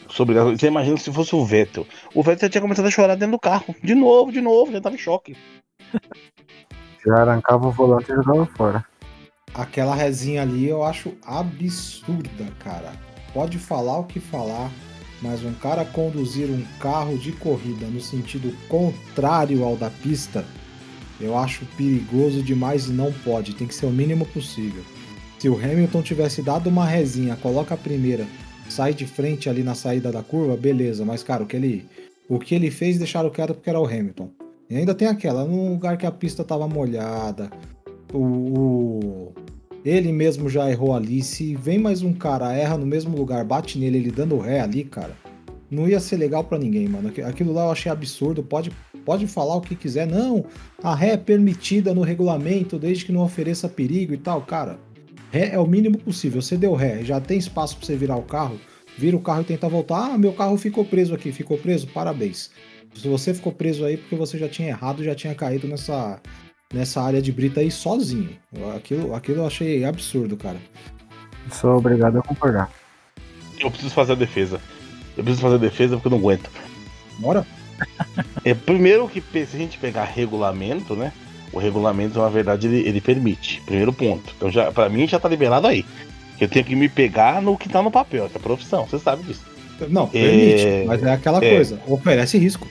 Sou 0.08 0.24
obrigado. 0.24 0.58
Você 0.58 0.68
imagina 0.68 0.96
se 0.96 1.12
fosse 1.12 1.36
o 1.36 1.44
Vettel. 1.44 1.86
O 2.16 2.24
Vettel 2.24 2.50
tinha 2.50 2.62
começado 2.62 2.86
a 2.86 2.92
chorar 2.92 3.16
dentro 3.16 3.34
do 3.34 3.40
carro. 3.40 3.76
De 3.84 3.94
novo, 3.94 4.32
de 4.32 4.40
novo, 4.40 4.72
já 4.72 4.80
tava 4.80 4.96
em 4.96 5.00
choque. 5.00 5.36
Já 7.06 7.22
arrancava 7.22 7.68
o 7.68 7.72
volante 7.72 8.12
e 8.12 8.16
jogava 8.16 8.46
fora. 8.48 8.86
Aquela 9.54 9.96
resinha 9.96 10.42
ali 10.42 10.68
eu 10.68 10.84
acho 10.84 11.16
absurda, 11.26 12.52
cara. 12.60 12.92
Pode 13.38 13.60
falar 13.60 14.00
o 14.00 14.06
que 14.06 14.20
falar, 14.20 14.72
mas 15.22 15.44
um 15.44 15.54
cara 15.54 15.86
conduzir 15.86 16.50
um 16.50 16.64
carro 16.80 17.20
de 17.20 17.32
corrida 17.32 17.86
no 17.86 18.02
sentido 18.02 18.52
contrário 18.68 19.64
ao 19.64 19.78
da 19.78 19.92
pista, 19.92 20.44
eu 21.22 21.38
acho 21.38 21.64
perigoso 21.78 22.42
demais 22.42 22.88
e 22.88 22.92
não 22.92 23.14
pode. 23.14 23.54
Tem 23.54 23.68
que 23.68 23.76
ser 23.76 23.86
o 23.86 23.92
mínimo 23.92 24.26
possível. 24.26 24.84
Se 25.38 25.48
o 25.48 25.56
Hamilton 25.56 26.02
tivesse 26.02 26.42
dado 26.42 26.68
uma 26.68 26.84
resinha, 26.84 27.36
coloca 27.36 27.76
a 27.76 27.78
primeira, 27.78 28.26
sai 28.68 28.92
de 28.92 29.06
frente 29.06 29.48
ali 29.48 29.62
na 29.62 29.76
saída 29.76 30.12
da 30.12 30.24
curva, 30.24 30.58
beleza. 30.58 31.06
Mas, 31.06 31.22
cara, 31.22 31.44
o 31.44 31.46
que 31.46 31.58
ele, 31.58 31.86
o 32.28 32.40
que 32.40 32.56
ele 32.56 32.72
fez 32.72 32.98
deixaram 32.98 33.30
quieto 33.30 33.54
porque 33.54 33.70
era 33.70 33.80
o 33.80 33.86
Hamilton. 33.86 34.32
E 34.68 34.78
ainda 34.78 34.96
tem 34.96 35.08
aquela, 35.08 35.46
num 35.46 35.74
lugar 35.74 35.96
que 35.96 36.08
a 36.08 36.12
pista 36.12 36.44
tava 36.44 36.68
molhada, 36.68 37.52
o, 38.12 38.18
o, 38.18 39.34
ele 39.86 40.12
mesmo 40.12 40.50
já 40.50 40.70
errou 40.70 40.94
ali. 40.94 41.22
Se 41.22 41.56
vem 41.56 41.78
mais 41.80 42.02
um 42.02 42.14
cara, 42.14 42.54
erra 42.54 42.78
no 42.78 42.86
mesmo 42.86 43.16
lugar, 43.16 43.44
bate 43.46 43.78
nele, 43.78 43.98
ele 43.98 44.12
dando 44.12 44.38
ré 44.38 44.60
ali, 44.60 44.84
cara, 44.84 45.16
não 45.70 45.88
ia 45.88 46.00
ser 46.00 46.18
legal 46.18 46.44
para 46.44 46.58
ninguém, 46.58 46.88
mano. 46.88 47.12
Aquilo 47.26 47.54
lá 47.54 47.66
eu 47.66 47.72
achei 47.72 47.92
absurdo. 47.92 48.42
Pode, 48.42 48.72
pode 49.06 49.28
falar 49.28 49.56
o 49.56 49.62
que 49.62 49.76
quiser. 49.76 50.08
Não, 50.08 50.46
a 50.82 50.96
ré 50.96 51.12
é 51.12 51.18
permitida 51.18 51.94
no 51.94 52.02
regulamento 52.02 52.80
desde 52.80 53.06
que 53.06 53.12
não 53.12 53.22
ofereça 53.22 53.68
perigo 53.68 54.14
e 54.14 54.18
tal, 54.18 54.42
cara. 54.42 54.80
Ré 55.30 55.54
é 55.54 55.60
o 55.60 55.68
mínimo 55.68 55.98
possível. 55.98 56.42
Você 56.42 56.56
deu 56.56 56.74
ré, 56.74 57.04
já 57.04 57.20
tem 57.20 57.38
espaço 57.38 57.78
para 57.78 57.86
você 57.86 57.96
virar 57.96 58.16
o 58.16 58.24
carro. 58.24 58.60
vira 58.98 59.16
o 59.16 59.22
carro 59.22 59.42
e 59.42 59.46
tenta 59.46 59.68
voltar. 59.68 60.14
Ah, 60.14 60.18
meu 60.18 60.34
carro 60.34 60.58
ficou 60.58 60.86
preso 60.86 61.14
aqui, 61.14 61.32
ficou 61.32 61.58
preso, 61.58 61.88
parabéns. 61.88 62.50
Se 62.96 63.08
você 63.08 63.34
ficou 63.34 63.52
preso 63.52 63.86
aí 63.86 63.98
porque 63.98 64.16
você 64.16 64.38
já 64.38 64.48
tinha 64.48 64.70
errado, 64.70 65.04
já 65.04 65.14
tinha 65.14 65.36
caído 65.36 65.68
nessa, 65.68 66.20
nessa 66.74 67.02
área 67.02 67.22
de 67.22 67.32
brita 67.32 67.60
aí 67.60 67.72
sozinho. 67.72 68.32
Aquilo, 68.76 69.14
aquilo 69.14 69.40
eu 69.40 69.48
achei 69.48 69.86
absurdo, 69.86 70.36
cara. 70.38 70.58
Sou 71.52 71.78
obrigado 71.78 72.20
a 72.20 72.22
concordar. 72.22 72.70
Eu 73.60 73.72
preciso 73.72 73.94
fazer 73.94 74.14
a 74.14 74.16
defesa. 74.16 74.62
Eu 75.16 75.24
preciso 75.24 75.42
fazer 75.42 75.56
a 75.56 75.60
defesa 75.60 75.96
porque 75.96 76.08
eu 76.08 76.12
não 76.12 76.20
aguento. 76.20 76.50
Bora? 77.20 77.46
É, 78.44 78.54
primeiro 78.54 79.08
que 79.08 79.22
se 79.22 79.56
a 79.56 79.60
gente 79.60 79.78
pegar 79.78 80.04
regulamento, 80.06 80.96
né? 80.96 81.12
O 81.52 81.60
regulamento, 81.60 82.20
na 82.20 82.30
verdade, 82.30 82.68
ele, 82.68 82.88
ele 82.88 83.02
permite. 83.02 83.62
Primeiro 83.66 83.94
ponto. 83.94 84.34
Então, 84.36 84.52
já, 84.52 84.72
pra 84.72 84.90
mim, 84.90 85.08
já 85.08 85.20
tá 85.20 85.30
liberado 85.30 85.68
aí. 85.68 85.86
Que 86.38 86.44
eu 86.44 86.50
tenho 86.50 86.66
que 86.66 86.76
me 86.76 86.90
pegar 86.90 87.42
no 87.42 87.58
que 87.58 87.70
tá 87.70 87.82
no 87.82 87.90
papel, 87.90 88.30
que 88.30 88.38
é 88.38 88.40
profissão, 88.40 88.86
você 88.86 89.00
sabe 89.00 89.24
disso. 89.24 89.44
Não, 89.90 90.08
permite, 90.08 90.68
é... 90.68 90.86
mas 90.86 91.04
é 91.04 91.12
aquela 91.12 91.44
é... 91.44 91.56
coisa, 91.56 91.80
oferece 91.88 92.38
risco. 92.38 92.68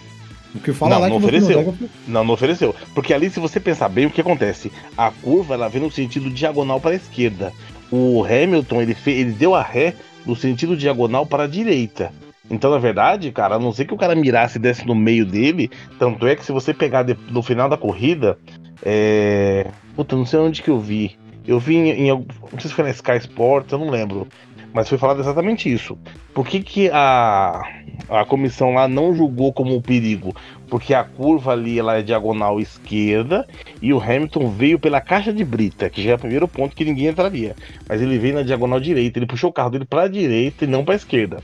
O 0.57 0.61
que 0.61 0.73
fala 0.73 0.95
não, 0.95 1.01
lá 1.01 1.07
é 1.07 1.11
não 1.11 1.17
ofereceu. 1.17 1.63
Não, 1.63 1.89
não, 2.09 2.25
não 2.25 2.35
ofereceu. 2.35 2.75
Porque 2.95 3.13
ali, 3.13 3.31
se 3.31 3.39
você 3.39 3.61
pensar 3.61 3.89
bem, 3.89 4.07
o 4.07 4.11
que 4.11 4.21
acontece? 4.21 4.73
A 4.97 5.11
curva 5.11 5.55
ela 5.55 5.69
vem 5.69 5.83
no 5.83 5.91
sentido 5.91 6.31
diagonal 6.31 6.81
para 6.81 6.93
a 6.93 6.97
esquerda. 6.97 7.53
O 7.91 8.25
Hamilton 8.25 8.83
ele, 8.83 8.95
fez, 8.95 9.21
ele 9.21 9.33
deu 9.33 9.55
a 9.55 9.63
ré 9.63 9.95
no 10.25 10.35
sentido 10.35 10.77
diagonal 10.77 11.27
para 11.27 11.45
a 11.45 11.47
direita. 11.47 12.13
Então, 12.51 12.71
na 12.71 12.79
verdade, 12.79 13.31
cara, 13.33 13.57
a 13.57 13.59
não 13.59 13.73
ser 13.73 13.85
que 13.85 13.95
o 13.95 13.97
cara 13.97 14.15
mirasse 14.15 14.59
e 14.59 14.61
desse 14.61 14.87
no 14.87 14.95
meio 14.95 15.27
dele, 15.27 15.71
tanto 15.99 16.27
é 16.27 16.37
que 16.37 16.45
se 16.45 16.53
você 16.53 16.73
pegar 16.73 17.03
de, 17.03 17.17
no 17.29 17.43
final 17.43 17.69
da 17.69 17.77
corrida, 17.77 18.39
é. 18.85 19.67
Puta, 19.95 20.17
não 20.17 20.27
sei 20.27 20.39
onde 20.39 20.63
que 20.63 20.71
eu 20.71 20.79
vi. 20.79 21.17
Eu 21.47 21.59
vi 21.59 21.77
em, 21.77 21.91
em 21.91 22.09
não 22.09 22.27
sei 22.59 22.69
se 22.69 22.75
foi 22.75 22.85
na 22.85 22.91
Sky 22.91 23.17
Sports, 23.19 23.73
eu 23.73 23.79
não 23.79 23.91
lembro. 23.91 24.29
Mas 24.77 24.91
foi 24.91 24.99
falado 24.99 25.21
exatamente 25.21 25.73
isso. 25.73 25.97
Por 26.35 26.47
que, 26.47 26.61
que 26.61 26.91
a, 26.93 27.63
a 28.11 28.27
comissão 28.27 28.75
lá 28.75 28.87
não 28.87 29.17
julgou 29.17 29.51
como 29.51 29.75
um 29.75 29.81
perigo? 29.81 30.37
Porque 30.69 30.93
a 30.93 31.03
curva 31.03 31.53
ali 31.53 31.79
ela 31.79 31.97
é 31.97 32.03
diagonal 32.03 32.61
esquerda 32.61 33.49
e 33.81 33.95
o 33.95 33.99
Hamilton 33.99 34.51
veio 34.51 34.79
pela 34.79 35.01
caixa 35.01 35.33
de 35.33 35.43
brita, 35.43 35.89
que 35.89 36.03
já 36.03 36.11
é 36.11 36.15
o 36.15 36.19
primeiro 36.19 36.47
ponto 36.47 36.77
que 36.77 36.85
ninguém 36.85 37.07
entraria. 37.07 37.57
Mas 37.89 38.03
ele 38.03 38.19
veio 38.19 38.35
na 38.35 38.43
diagonal 38.43 38.79
direita, 38.79 39.19
ele 39.19 39.25
puxou 39.25 39.49
o 39.49 39.53
carro 39.53 39.71
dele 39.71 39.87
para 39.87 40.03
a 40.03 40.09
direita 40.09 40.67
e 40.67 40.69
não 40.69 40.85
para 40.85 40.93
a 40.93 40.97
esquerda. 40.97 41.43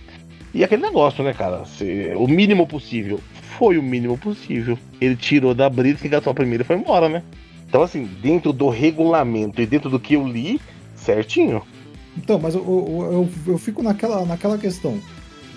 E 0.53 0.63
aquele 0.63 0.83
negócio, 0.83 1.25
né, 1.25 1.33
cara? 1.33 1.65
Se, 1.65 2.13
o 2.15 2.29
mínimo 2.29 2.67
possível. 2.67 3.19
Foi 3.57 3.79
o 3.79 3.83
mínimo 3.83 4.19
possível. 4.19 4.79
Ele 5.01 5.17
tirou 5.17 5.55
da 5.55 5.71
brita, 5.71 6.07
engatou 6.07 6.31
a 6.31 6.35
primeira 6.35 6.65
e 6.65 6.67
foi 6.67 6.77
embora, 6.77 7.09
né? 7.09 7.23
Então, 7.67 7.81
assim, 7.81 8.05
dentro 8.21 8.53
do 8.53 8.69
regulamento 8.69 9.63
e 9.63 9.65
dentro 9.65 9.89
do 9.89 9.99
que 9.99 10.13
eu 10.13 10.29
li, 10.29 10.61
certinho. 10.95 11.63
Então, 12.17 12.39
mas 12.39 12.55
eu, 12.55 12.63
eu, 12.63 13.13
eu, 13.13 13.53
eu 13.53 13.59
fico 13.59 13.83
naquela, 13.83 14.25
naquela 14.25 14.59
questão. 14.59 15.01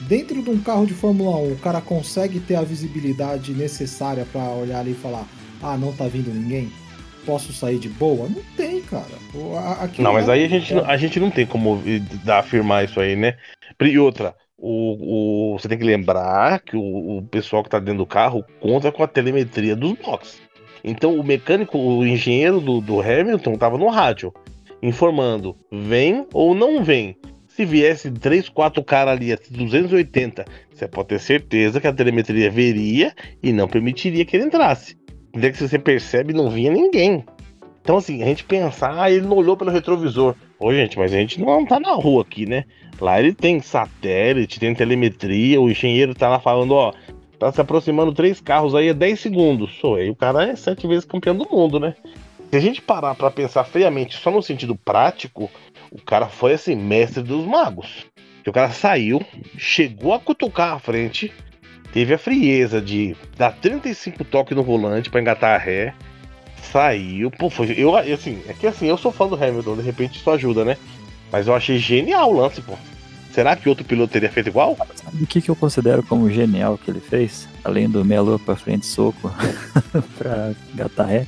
Dentro 0.07 0.41
de 0.41 0.49
um 0.49 0.59
carro 0.59 0.85
de 0.85 0.93
Fórmula 0.93 1.37
1, 1.37 1.53
o 1.53 1.57
cara 1.57 1.81
consegue 1.81 2.39
ter 2.39 2.55
a 2.55 2.61
visibilidade 2.61 3.53
necessária 3.53 4.25
para 4.31 4.43
olhar 4.51 4.79
ali 4.79 4.91
e 4.91 4.95
falar: 4.95 5.25
ah, 5.61 5.77
não 5.77 5.91
tá 5.93 6.07
vindo 6.07 6.33
ninguém? 6.33 6.71
Posso 7.25 7.51
sair 7.51 7.79
de 7.79 7.89
boa? 7.89 8.29
Não 8.29 8.41
tem, 8.55 8.81
cara. 8.81 9.05
Aqui 9.81 10.01
não, 10.01 10.13
mas 10.13 10.29
é... 10.29 10.33
aí 10.33 10.45
a 10.45 10.47
gente, 10.47 10.73
a 10.73 10.97
gente 10.97 11.19
não 11.19 11.31
tem 11.31 11.45
como 11.45 11.81
afirmar 12.27 12.85
isso 12.85 12.99
aí, 12.99 13.15
né? 13.15 13.35
E 13.81 13.97
outra, 13.97 14.35
o, 14.57 15.53
o, 15.53 15.57
você 15.57 15.67
tem 15.67 15.77
que 15.77 15.83
lembrar 15.83 16.59
que 16.59 16.77
o, 16.77 17.17
o, 17.17 17.21
pessoal 17.23 17.63
que 17.63 17.67
está 17.67 17.79
dentro 17.79 17.99
do 17.99 18.05
carro 18.05 18.45
conta 18.59 18.91
com 18.91 19.03
a 19.03 19.07
telemetria 19.07 19.75
dos 19.75 19.93
boxes. 19.93 20.41
Então 20.83 21.15
o 21.15 21.23
mecânico, 21.23 21.77
o 21.77 22.05
engenheiro 22.05 22.59
do, 22.59 22.79
do 22.79 23.01
Hamilton 23.01 23.53
estava 23.53 23.77
no 23.77 23.89
rádio, 23.89 24.31
informando: 24.87 25.55
vem 25.71 26.25
ou 26.33 26.53
não 26.53 26.83
vem. 26.83 27.15
Se 27.47 27.63
viesse 27.63 28.11
3, 28.11 28.49
4 28.49 28.83
caras 28.83 29.15
ali 29.15 29.31
a 29.31 29.37
280, 29.49 30.43
você 30.73 30.87
pode 30.87 31.07
ter 31.07 31.19
certeza 31.19 31.79
que 31.79 31.87
a 31.87 31.93
telemetria 31.93 32.51
veria 32.51 33.13
e 33.41 33.53
não 33.53 33.67
permitiria 33.67 34.25
que 34.25 34.35
ele 34.35 34.45
entrasse. 34.45 34.97
É 35.33 35.49
que 35.49 35.57
você 35.57 35.79
percebe 35.79 36.33
não 36.33 36.49
vinha 36.49 36.71
ninguém. 36.71 37.23
Então, 37.81 37.97
assim, 37.97 38.23
a 38.23 38.25
gente 38.25 38.43
pensar, 38.43 38.99
ah, 38.99 39.11
ele 39.11 39.27
não 39.27 39.37
olhou 39.37 39.55
pelo 39.55 39.69
retrovisor. 39.69 40.35
Ô, 40.59 40.73
gente, 40.73 40.97
mas 40.97 41.13
a 41.13 41.17
gente 41.17 41.39
não 41.39 41.65
tá 41.65 41.79
na 41.79 41.93
rua 41.93 42.23
aqui, 42.23 42.45
né? 42.45 42.65
Lá 42.99 43.19
ele 43.19 43.33
tem 43.33 43.61
satélite, 43.61 44.59
tem 44.59 44.73
telemetria, 44.73 45.61
o 45.61 45.69
engenheiro 45.69 46.15
tá 46.15 46.27
lá 46.27 46.39
falando, 46.39 46.73
ó, 46.73 46.93
tá 47.37 47.51
se 47.51 47.61
aproximando 47.61 48.13
três 48.13 48.41
carros 48.41 48.73
aí 48.73 48.89
a 48.89 48.93
10 48.93 49.19
segundos. 49.19 49.77
Sou 49.79 49.95
aí, 49.95 50.09
o 50.09 50.15
cara 50.15 50.49
é 50.49 50.55
sete 50.55 50.87
vezes 50.87 51.05
campeão 51.05 51.35
do 51.35 51.47
mundo, 51.49 51.79
né? 51.79 51.93
Se 52.51 52.57
a 52.57 52.59
gente 52.59 52.81
parar 52.81 53.15
para 53.15 53.31
pensar 53.31 53.63
friamente 53.63 54.17
só 54.17 54.31
no 54.31 54.41
sentido 54.41 54.75
prático, 54.75 55.49
o 55.91 56.01
cara 56.01 56.27
foi 56.27 56.53
assim, 56.53 56.75
mestre 56.75 57.21
dos 57.21 57.45
magos. 57.45 58.05
O 58.45 58.51
cara 58.51 58.69
saiu, 58.69 59.25
chegou 59.57 60.13
a 60.13 60.19
cutucar 60.19 60.73
a 60.73 60.79
frente, 60.79 61.33
teve 61.91 62.13
a 62.13 62.17
frieza 62.17 62.79
de 62.79 63.15
dar 63.35 63.51
35 63.53 64.23
toques 64.23 64.55
no 64.55 64.63
volante 64.63 65.09
para 65.09 65.19
engatar 65.19 65.55
a 65.55 65.57
ré, 65.57 65.95
saiu, 66.71 67.31
pô, 67.31 67.49
foi, 67.49 67.73
eu 67.75 67.95
assim, 67.95 68.41
é 68.47 68.53
que 68.53 68.67
assim, 68.67 68.87
eu 68.87 68.97
sou 68.97 69.11
fã 69.11 69.27
do 69.27 69.35
Hamilton, 69.35 69.77
de 69.77 69.81
repente 69.81 70.19
isso 70.19 70.29
ajuda, 70.29 70.63
né? 70.63 70.77
Mas 71.31 71.47
eu 71.47 71.55
achei 71.55 71.79
genial 71.79 72.31
o 72.31 72.37
lance, 72.39 72.61
pô. 72.61 72.73
Será 73.31 73.55
que 73.55 73.67
outro 73.67 73.83
piloto 73.83 74.13
teria 74.13 74.31
feito 74.31 74.47
igual? 74.47 74.77
Sabe 74.95 75.23
o 75.23 75.27
que, 75.27 75.41
que 75.41 75.51
eu 75.51 75.55
considero 75.55 76.01
como 76.03 76.29
genial 76.29 76.77
que 76.77 76.89
ele 76.89 77.01
fez? 77.01 77.49
Além 77.63 77.89
do 77.89 78.05
meia 78.05 78.21
lua 78.21 78.39
pra 78.39 78.55
frente, 78.55 78.85
soco 78.85 79.29
pra 80.17 80.53
gatar 80.73 81.07
ré. 81.07 81.27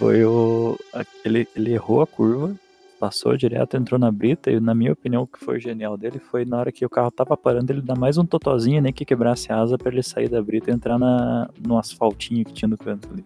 Foi 0.00 0.24
o. 0.24 0.78
Ele, 1.22 1.46
ele 1.54 1.74
errou 1.74 2.00
a 2.00 2.06
curva, 2.06 2.56
passou 2.98 3.36
direto, 3.36 3.76
entrou 3.76 4.00
na 4.00 4.10
brita, 4.10 4.50
e 4.50 4.58
na 4.58 4.74
minha 4.74 4.94
opinião, 4.94 5.24
o 5.24 5.26
que 5.26 5.38
foi 5.38 5.60
genial 5.60 5.94
dele 5.94 6.18
foi 6.18 6.46
na 6.46 6.56
hora 6.56 6.72
que 6.72 6.86
o 6.86 6.88
carro 6.88 7.10
tava 7.10 7.36
parando, 7.36 7.70
ele 7.70 7.82
dá 7.82 7.94
mais 7.94 8.16
um 8.16 8.24
totozinho, 8.24 8.80
nem 8.80 8.94
que 8.94 9.04
quebrasse 9.04 9.52
a 9.52 9.60
asa 9.60 9.76
para 9.76 9.92
ele 9.92 10.02
sair 10.02 10.30
da 10.30 10.40
brita 10.40 10.70
e 10.70 10.74
entrar 10.74 10.98
na, 10.98 11.50
no 11.62 11.76
asfaltinho 11.76 12.46
que 12.46 12.52
tinha 12.54 12.66
no 12.66 12.78
canto 12.78 13.10
ali. 13.12 13.22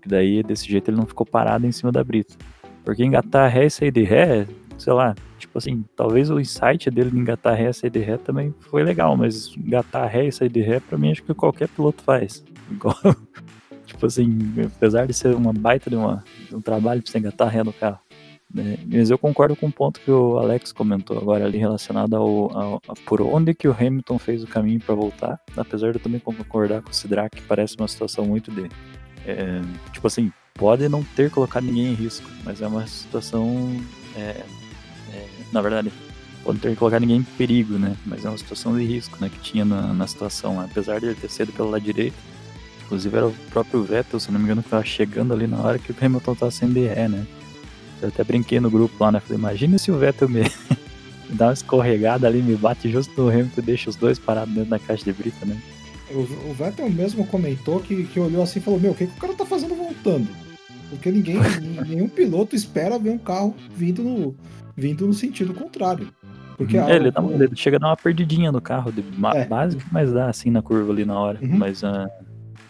Que 0.00 0.08
daí, 0.08 0.40
desse 0.44 0.68
jeito, 0.68 0.88
ele 0.88 0.98
não 0.98 1.04
ficou 1.04 1.26
parado 1.26 1.66
em 1.66 1.72
cima 1.72 1.90
da 1.90 2.04
brita. 2.04 2.36
Porque 2.84 3.04
engatar 3.04 3.50
ré 3.50 3.66
e 3.66 3.70
sair 3.70 3.90
de 3.90 4.04
ré, 4.04 4.46
sei 4.78 4.92
lá, 4.92 5.16
tipo 5.36 5.58
assim, 5.58 5.84
talvez 5.96 6.30
o 6.30 6.38
insight 6.38 6.92
dele 6.92 7.10
de 7.10 7.18
engatar 7.18 7.56
ré 7.56 7.70
e 7.70 7.74
sair 7.74 7.90
de 7.90 7.98
ré 7.98 8.18
também 8.18 8.54
foi 8.60 8.84
legal, 8.84 9.16
mas 9.16 9.52
engatar 9.56 10.08
ré 10.08 10.28
e 10.28 10.32
sair 10.32 10.48
de 10.48 10.60
ré, 10.60 10.78
pra 10.78 10.96
mim, 10.96 11.10
acho 11.10 11.24
que 11.24 11.34
qualquer 11.34 11.66
piloto 11.66 12.04
faz. 12.04 12.44
Igual, 12.70 12.94
tipo 14.04 14.06
assim, 14.06 14.54
apesar 14.76 15.06
de 15.06 15.14
ser 15.14 15.34
uma 15.34 15.52
baita 15.52 15.88
de, 15.88 15.96
uma, 15.96 16.22
de 16.48 16.54
um 16.54 16.60
trabalho 16.60 17.02
pra 17.02 17.10
você 17.10 17.18
engatar 17.18 17.48
ré 17.48 17.62
no 17.62 17.72
carro. 17.72 17.98
Né? 18.52 18.78
Mas 18.86 19.10
eu 19.10 19.18
concordo 19.18 19.56
com 19.56 19.66
o 19.66 19.72
ponto 19.72 20.00
que 20.00 20.10
o 20.10 20.38
Alex 20.38 20.72
comentou 20.72 21.18
agora 21.18 21.44
ali 21.44 21.58
relacionado 21.58 22.14
ao, 22.14 22.56
ao 22.56 22.82
a 22.86 22.94
por 23.06 23.22
onde 23.22 23.54
que 23.54 23.66
o 23.66 23.72
Hamilton 23.72 24.18
fez 24.18 24.44
o 24.44 24.46
caminho 24.46 24.80
para 24.80 24.94
voltar, 24.94 25.40
apesar 25.56 25.90
de 25.90 25.98
eu 25.98 26.02
também 26.02 26.20
concordar 26.20 26.82
com 26.82 26.90
o 26.90 26.94
Sidrak, 26.94 27.36
que 27.36 27.42
parece 27.42 27.76
uma 27.78 27.88
situação 27.88 28.26
muito 28.26 28.50
de 28.50 28.68
é, 29.26 29.60
tipo 29.92 30.06
assim, 30.06 30.30
pode 30.52 30.88
não 30.88 31.02
ter 31.02 31.30
colocado 31.30 31.64
ninguém 31.64 31.86
em 31.86 31.94
risco, 31.94 32.28
mas 32.44 32.60
é 32.60 32.66
uma 32.66 32.86
situação 32.86 33.80
é, 34.14 34.44
é, 35.12 35.28
na 35.50 35.62
verdade, 35.62 35.90
pode 36.44 36.58
ter 36.58 36.76
colocado 36.76 37.00
ninguém 37.00 37.16
em 37.16 37.22
perigo, 37.22 37.78
né? 37.78 37.96
Mas 38.04 38.24
é 38.24 38.28
uma 38.28 38.38
situação 38.38 38.76
de 38.76 38.84
risco, 38.84 39.16
né? 39.20 39.30
Que 39.30 39.38
tinha 39.40 39.64
na, 39.64 39.94
na 39.94 40.06
situação, 40.06 40.60
apesar 40.60 41.00
de 41.00 41.06
ele 41.06 41.14
ter 41.14 41.30
sido 41.30 41.52
pelo 41.52 41.70
lado 41.70 41.82
direito. 41.82 42.33
Inclusive 42.94 43.16
era 43.16 43.26
o 43.26 43.34
próprio 43.50 43.82
Vettel, 43.82 44.20
se 44.20 44.30
não 44.30 44.38
me 44.38 44.44
engano, 44.44 44.62
que 44.62 44.68
estava 44.68 44.84
chegando 44.84 45.34
ali 45.34 45.48
na 45.48 45.60
hora 45.60 45.80
que 45.80 45.90
o 45.90 45.96
Hamilton 46.00 46.32
estava 46.32 46.50
sendo 46.52 46.74
de 46.74 46.86
ré, 46.86 47.08
né? 47.08 47.26
Eu 48.00 48.06
até 48.06 48.22
brinquei 48.22 48.60
no 48.60 48.70
grupo 48.70 48.94
lá, 49.02 49.10
né? 49.10 49.18
Falei, 49.18 49.36
imagina 49.36 49.78
se 49.78 49.90
o 49.90 49.98
Vettel 49.98 50.28
me, 50.28 50.42
me 50.42 50.46
dá 51.34 51.46
uma 51.46 51.52
escorregada 51.52 52.28
ali, 52.28 52.40
me 52.40 52.54
bate 52.54 52.88
justo 52.88 53.20
no 53.20 53.28
Hamilton 53.28 53.60
e 53.60 53.62
deixa 53.62 53.90
os 53.90 53.96
dois 53.96 54.16
parados 54.16 54.54
dentro 54.54 54.70
da 54.70 54.78
caixa 54.78 55.04
de 55.04 55.12
brita, 55.12 55.44
né? 55.44 55.60
O, 56.08 56.20
o 56.50 56.54
Vettel 56.54 56.88
mesmo 56.88 57.26
comentou 57.26 57.80
que, 57.80 58.04
que 58.04 58.20
olhou 58.20 58.44
assim 58.44 58.60
e 58.60 58.62
falou, 58.62 58.78
meu, 58.78 58.92
o 58.92 58.94
que, 58.94 59.08
que 59.08 59.16
o 59.18 59.20
cara 59.20 59.34
tá 59.34 59.44
fazendo 59.44 59.74
voltando? 59.74 60.28
Porque 60.88 61.10
ninguém, 61.10 61.38
nenhum 61.88 62.08
piloto 62.08 62.54
espera 62.54 62.96
ver 62.96 63.10
um 63.10 63.18
carro 63.18 63.56
vindo 63.74 64.04
no, 64.04 64.36
vindo 64.76 65.04
no 65.04 65.12
sentido 65.12 65.52
contrário. 65.52 66.08
Porque 66.56 66.78
é, 66.78 66.94
ele, 66.94 67.10
dá 67.10 67.20
uma, 67.20 67.32
ele 67.32 67.56
chega 67.56 67.76
a 67.76 67.80
dar 67.80 67.88
uma 67.88 67.96
perdidinha 67.96 68.52
no 68.52 68.60
carro, 68.60 68.92
de 68.92 69.02
é. 69.34 69.46
básico, 69.46 69.82
mas 69.90 70.12
dá 70.12 70.28
assim 70.28 70.50
na 70.50 70.62
curva 70.62 70.92
ali 70.92 71.04
na 71.04 71.18
hora. 71.18 71.40
Uhum. 71.42 71.58
Mas 71.58 71.82
uh, 71.82 72.08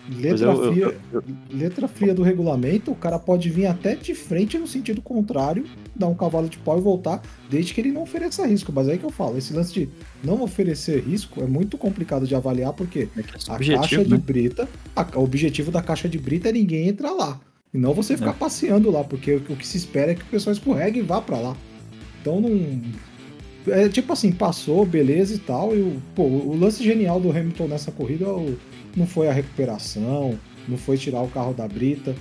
letra, 0.08 0.46
eu, 0.46 0.72
fria, 0.72 0.84
eu, 0.84 0.94
eu, 1.12 1.24
letra 1.50 1.88
fria 1.88 2.14
do 2.14 2.22
regulamento, 2.22 2.90
o 2.90 2.94
cara 2.94 3.18
pode 3.18 3.48
vir 3.50 3.66
até 3.66 3.94
de 3.94 4.14
frente 4.14 4.58
no 4.58 4.66
sentido 4.66 5.00
contrário, 5.00 5.64
dar 5.94 6.08
um 6.08 6.14
cavalo 6.14 6.48
de 6.48 6.58
pau 6.58 6.78
e 6.78 6.80
voltar, 6.80 7.22
desde 7.48 7.72
que 7.72 7.80
ele 7.80 7.92
não 7.92 8.02
ofereça 8.02 8.46
risco. 8.46 8.72
Mas 8.72 8.88
aí 8.88 8.98
que 8.98 9.04
eu 9.04 9.10
falo, 9.10 9.38
esse 9.38 9.52
lance 9.52 9.72
de 9.72 9.88
não 10.22 10.42
oferecer 10.42 11.02
risco 11.02 11.42
é 11.42 11.46
muito 11.46 11.78
complicado 11.78 12.26
de 12.26 12.34
avaliar, 12.34 12.72
porque 12.72 13.08
é, 13.16 13.20
é 13.20 13.24
a 13.48 13.78
caixa 13.78 13.98
né? 13.98 14.04
de 14.04 14.16
brita, 14.16 14.68
a, 14.94 15.06
o 15.18 15.22
objetivo 15.22 15.70
da 15.70 15.82
caixa 15.82 16.08
de 16.08 16.18
brita 16.18 16.48
é 16.48 16.52
ninguém 16.52 16.88
entrar 16.88 17.12
lá. 17.12 17.40
E 17.72 17.78
não 17.78 17.92
você 17.92 18.16
ficar 18.16 18.30
é. 18.30 18.34
passeando 18.34 18.90
lá, 18.90 19.02
porque 19.02 19.34
o, 19.34 19.38
o 19.50 19.56
que 19.56 19.66
se 19.66 19.76
espera 19.76 20.12
é 20.12 20.14
que 20.14 20.22
o 20.22 20.26
pessoal 20.26 20.52
escorregue 20.52 21.00
e 21.00 21.02
vá 21.02 21.20
para 21.20 21.38
lá. 21.38 21.56
Então 22.20 22.40
não. 22.40 22.80
É 23.66 23.88
tipo 23.88 24.12
assim, 24.12 24.30
passou, 24.30 24.84
beleza 24.86 25.34
e 25.34 25.38
tal. 25.38 25.76
E 25.76 25.80
o, 25.80 26.00
pô, 26.14 26.22
o 26.22 26.56
lance 26.56 26.84
genial 26.84 27.18
do 27.18 27.30
Hamilton 27.30 27.66
nessa 27.66 27.90
corrida 27.90 28.26
não 28.96 29.06
foi 29.06 29.28
a 29.28 29.32
recuperação, 29.32 30.38
não 30.68 30.76
foi 30.76 30.96
tirar 30.96 31.22
o 31.22 31.28
carro 31.28 31.52
da 31.52 31.66
brita. 31.66 32.14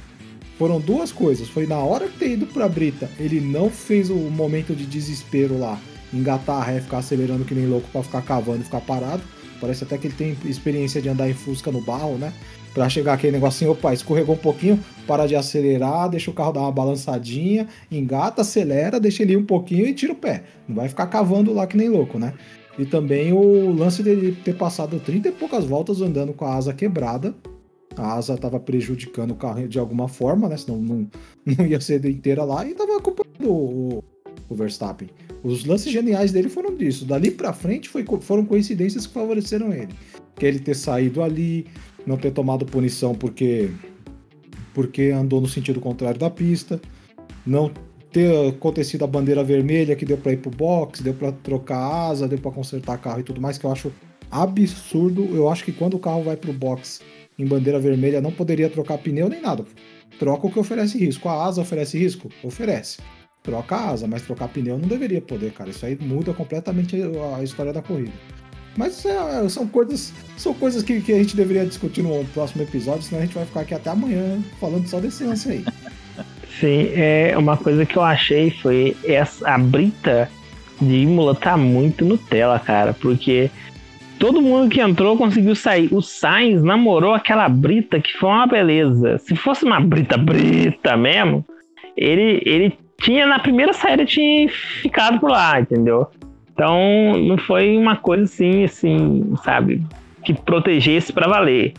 Foram 0.58 0.80
duas 0.80 1.12
coisas. 1.12 1.50
Foi 1.50 1.66
na 1.66 1.80
hora 1.80 2.08
de 2.08 2.14
ter 2.14 2.32
ido 2.32 2.46
pra 2.46 2.70
brita, 2.70 3.10
ele 3.20 3.40
não 3.40 3.70
fez 3.70 4.10
o 4.10 4.16
momento 4.16 4.76
de 4.76 4.86
desespero 4.86 5.58
lá 5.58 5.80
engatar 6.14 6.62
a 6.62 6.64
ré, 6.64 6.80
ficar 6.80 7.00
acelerando 7.00 7.44
que 7.44 7.56
nem 7.56 7.66
louco 7.66 7.90
para 7.92 8.04
ficar 8.04 8.22
cavando 8.22 8.62
e 8.62 8.66
ficar 8.66 8.82
parado. 8.82 9.24
Parece 9.60 9.84
até 9.84 9.98
que 9.98 10.08
ele 10.08 10.14
tem 10.14 10.38
experiência 10.46 11.02
de 11.02 11.10
andar 11.10 11.30
em 11.30 11.34
fusca 11.34 11.72
no 11.72 11.82
barro, 11.82 12.18
né? 12.18 12.34
Pra 12.74 12.90
chegar 12.90 13.14
aquele 13.14 13.34
negocinho, 13.34 13.72
opa, 13.72 13.94
escorregou 13.94 14.36
um 14.36 14.38
pouquinho, 14.38 14.80
para 15.08 15.26
de 15.26 15.36
acelerar, 15.36 16.10
deixa 16.10 16.30
o 16.30 16.34
carro 16.34 16.52
dar 16.52 16.62
uma 16.62 16.72
balançadinha, 16.72 17.68
engata, 17.90 18.42
acelera, 18.42 19.00
deixa 19.00 19.24
ele 19.24 19.34
ir 19.34 19.38
um 19.38 19.46
pouquinho 19.46 19.86
e 19.86 19.94
tira 19.94 20.12
o 20.12 20.16
pé. 20.16 20.44
Não 20.68 20.76
vai 20.76 20.90
ficar 20.90 21.08
cavando 21.08 21.54
lá 21.54 21.66
que 21.66 21.78
nem 21.78 21.88
louco, 21.88 22.20
né? 22.20 22.34
E 22.78 22.86
também 22.86 23.32
o 23.32 23.72
lance 23.72 24.02
dele 24.02 24.36
ter 24.44 24.56
passado 24.56 25.00
30 25.00 25.30
e 25.30 25.32
poucas 25.32 25.66
voltas 25.66 26.02
andando 26.02 26.34
com 26.34 26.46
a 26.46 26.56
asa 26.56 26.74
quebrada. 26.74 27.36
A 27.96 28.16
asa 28.16 28.34
estava 28.34 28.60
prejudicando 28.60 29.32
o 29.32 29.36
carro 29.36 29.68
de 29.68 29.78
alguma 29.78 30.08
forma, 30.08 30.50
né? 30.50 30.58
Senão 30.58 30.80
não, 30.80 31.08
não 31.46 31.66
ia 31.66 31.80
ser 31.80 32.04
inteira 32.06 32.44
lá 32.44 32.66
e 32.66 32.72
estava 32.72 32.98
acompanhando 32.98 33.52
o, 33.52 34.04
o 34.50 34.56
Verstappen. 34.56 35.10
Os 35.44 35.66
lances 35.66 35.92
geniais 35.92 36.32
dele 36.32 36.50
foram 36.50 36.76
disso. 36.76 37.06
Dali 37.06 37.30
para 37.30 37.54
frente 37.54 37.90
foi, 37.90 38.04
foram 38.22 38.46
coincidências 38.46 39.06
que 39.06 39.14
favoreceram 39.14 39.72
ele. 39.72 39.94
Que 40.36 40.46
ele 40.46 40.60
ter 40.60 40.76
saído 40.76 41.22
ali, 41.22 41.68
não 42.08 42.18
ter 42.18 42.32
tomado 42.32 42.66
punição 42.66 43.14
porque 43.14 43.70
porque 44.74 45.12
andou 45.12 45.40
no 45.40 45.48
sentido 45.48 45.80
contrário 45.80 46.20
da 46.20 46.32
pista, 46.32 46.82
não 47.46 47.72
ter 48.14 48.50
acontecido 48.50 49.04
a 49.04 49.08
bandeira 49.08 49.44
vermelha 49.44 49.96
que 49.96 50.06
deu 50.06 50.18
para 50.18 50.32
ir 50.32 50.38
pro 50.38 50.52
box, 50.52 51.02
deu 51.02 51.14
para 51.14 51.32
trocar 51.32 52.10
asa, 52.10 52.28
deu 52.28 52.38
para 52.38 52.52
consertar 52.52 53.00
carro 53.00 53.20
e 53.20 53.24
tudo 53.24 53.42
mais, 53.42 53.58
que 53.58 53.66
eu 53.66 53.72
acho 53.72 53.92
absurdo. 54.32 55.36
Eu 55.36 55.50
acho 55.50 55.66
que 55.66 55.72
quando 55.72 55.96
o 55.96 56.00
carro 56.00 56.24
vai 56.24 56.38
pro 56.38 56.54
box 56.54 57.02
em 57.38 57.46
bandeira 57.46 57.80
vermelha 57.80 58.22
não 58.22 58.32
poderia 58.32 58.70
trocar 58.70 59.00
pneu 59.00 59.28
nem 59.28 59.42
nada. 59.42 59.66
Troca 60.20 60.48
o 60.48 60.52
que 60.52 60.60
oferece 60.60 60.98
risco. 60.98 61.28
A 61.28 61.46
asa 61.46 61.62
oferece 61.62 61.98
risco? 61.98 62.30
Oferece. 62.44 63.00
Troca 63.42 63.76
a 63.76 63.90
asa, 63.90 64.08
mas 64.08 64.22
trocar 64.22 64.48
pneu 64.48 64.78
não 64.78 64.88
deveria 64.88 65.20
poder, 65.20 65.52
cara. 65.52 65.72
Isso 65.72 65.86
aí 65.86 65.98
muda 66.00 66.34
completamente 66.34 66.96
a 67.36 67.44
história 67.44 67.74
da 67.74 67.82
corrida. 67.82 68.14
Mas 68.78 69.06
é, 69.06 69.50
são 69.50 69.68
coisas, 69.68 70.14
são 70.38 70.54
coisas 70.54 70.82
que, 70.82 71.02
que, 71.02 71.14
a 71.14 71.18
gente 71.18 71.36
deveria 71.36 71.66
discutir 71.66 72.02
no 72.02 72.26
próximo 72.26 72.64
episódio, 72.64 73.04
senão 73.04 73.22
a 73.22 73.26
gente 73.26 73.36
vai 73.36 73.46
ficar 73.46 73.62
aqui 73.62 73.74
até 73.74 73.90
amanhã 73.90 74.42
falando 74.60 74.88
só 74.88 75.00
desse 75.00 75.24
lance 75.24 75.50
aí. 75.50 75.66
Sim, 76.60 76.92
é 76.94 77.36
uma 77.38 77.58
coisa 77.58 77.86
que 77.86 77.98
eu 77.98 78.04
achei 78.04 78.52
foi 78.52 78.96
essa 79.04 79.50
a 79.50 79.58
brita 79.58 80.30
de 80.82 80.98
Imola 80.98 81.36
tá 81.36 81.58
muito 81.58 82.06
Nutella, 82.06 82.60
cara, 82.60 82.94
porque 82.94 83.50
todo 84.20 84.42
mundo 84.42 84.70
que 84.70 84.82
entrou 84.82 85.18
conseguiu 85.18 85.56
sair. 85.56 85.90
O 85.92 86.02
Sainz 86.02 86.64
namorou 86.64 87.14
aquela 87.14 87.48
brita 87.50 88.00
que 88.00 88.14
foi 88.14 88.30
uma 88.30 88.48
beleza. 88.48 89.18
Se 89.18 89.36
fosse 89.36 89.66
uma 89.66 89.80
brita 89.80 90.18
brita 90.18 90.96
mesmo, 90.96 91.46
ele, 91.96 92.42
ele 92.46 92.78
tinha 93.02 93.26
na 93.26 93.40
primeira 93.40 93.74
saída 93.74 94.06
tinha 94.06 94.48
ficado 94.50 95.20
por 95.20 95.30
lá, 95.30 95.60
entendeu? 95.60 96.08
Então 96.54 97.14
não 97.18 97.38
foi 97.38 97.76
uma 97.78 97.96
coisa 97.96 98.24
assim, 98.24 98.64
assim, 98.64 99.34
sabe, 99.44 99.82
que 100.24 100.34
protegesse 100.34 101.12
para 101.12 101.28
valer. 101.28 101.74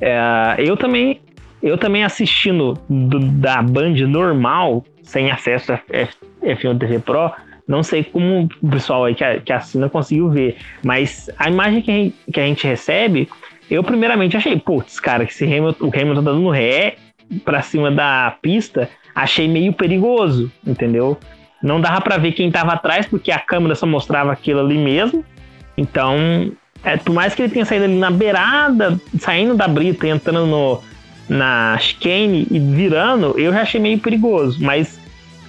É, 0.00 0.56
eu 0.58 0.76
também 0.76 1.20
eu 1.62 1.76
também 1.76 2.04
assistindo 2.04 2.74
do, 2.88 3.18
da 3.18 3.62
Band 3.62 3.94
normal, 4.06 4.84
sem 5.02 5.30
acesso 5.30 5.72
a 5.72 5.80
F, 5.90 6.16
F1 6.42 6.78
TV 6.78 6.98
Pro, 6.98 7.32
não 7.66 7.82
sei 7.82 8.02
como 8.02 8.48
o 8.62 8.68
pessoal 8.68 9.04
aí 9.04 9.14
que, 9.14 9.40
que 9.40 9.52
assina 9.52 9.88
conseguiu 9.88 10.28
ver, 10.28 10.56
mas 10.82 11.30
a 11.38 11.48
imagem 11.48 11.82
que 11.82 11.90
a 11.90 11.94
gente, 11.94 12.16
que 12.32 12.40
a 12.40 12.44
gente 12.44 12.66
recebe, 12.66 13.28
eu 13.70 13.84
primeiramente 13.84 14.36
achei, 14.36 14.58
putz, 14.58 14.98
cara, 14.98 15.24
que 15.24 15.32
esse 15.32 15.44
Hamilton, 15.44 15.86
o 15.86 15.88
Hamilton 15.88 16.24
tá 16.24 16.32
dando 16.32 16.50
ré 16.50 16.96
pra 17.44 17.62
cima 17.62 17.90
da 17.90 18.36
pista, 18.42 18.88
achei 19.14 19.46
meio 19.46 19.72
perigoso, 19.72 20.50
entendeu? 20.66 21.16
Não 21.62 21.80
dava 21.80 22.00
para 22.00 22.16
ver 22.16 22.32
quem 22.32 22.48
estava 22.48 22.72
atrás, 22.72 23.06
porque 23.06 23.30
a 23.30 23.38
câmera 23.38 23.74
só 23.74 23.86
mostrava 23.86 24.32
aquilo 24.32 24.60
ali 24.60 24.78
mesmo. 24.78 25.24
Então, 25.76 26.50
é, 26.82 26.96
por 26.96 27.14
mais 27.14 27.34
que 27.34 27.42
ele 27.42 27.52
tenha 27.52 27.64
saído 27.64 27.84
ali 27.84 27.96
na 27.96 28.10
beirada, 28.10 28.98
saindo 29.18 29.54
da 29.54 29.68
brita 29.68 30.06
e 30.06 30.10
entrando 30.10 30.46
no, 30.46 30.82
na 31.30 31.78
chicane 31.78 32.44
e 32.50 32.58
virando, 32.58 33.38
eu 33.38 33.52
já 33.52 33.62
achei 33.62 33.80
meio 33.80 34.00
perigoso. 34.00 34.58
Mas, 34.60 34.98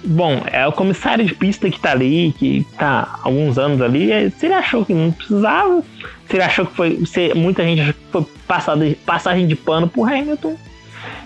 bom, 0.04 0.40
é 0.46 0.64
o 0.64 0.70
comissário 0.70 1.24
de 1.24 1.34
pista 1.34 1.68
que 1.68 1.80
tá 1.80 1.90
ali, 1.90 2.32
que 2.38 2.64
tá 2.78 3.18
há 3.20 3.26
alguns 3.26 3.58
anos 3.58 3.82
ali. 3.82 4.12
É, 4.12 4.30
se 4.30 4.46
ele 4.46 4.54
achou 4.54 4.84
que 4.84 4.94
não 4.94 5.10
precisava, 5.10 5.82
se 6.28 6.36
ele 6.36 6.44
achou 6.44 6.66
que 6.66 6.76
foi. 6.76 7.04
Se 7.04 7.34
muita 7.34 7.64
gente 7.64 7.80
achou 7.80 7.94
que 7.94 8.00
foi 8.12 8.24
passada, 8.46 8.96
passagem 9.04 9.48
de 9.48 9.56
pano 9.56 9.88
pro 9.88 10.04
Hamilton, 10.04 10.56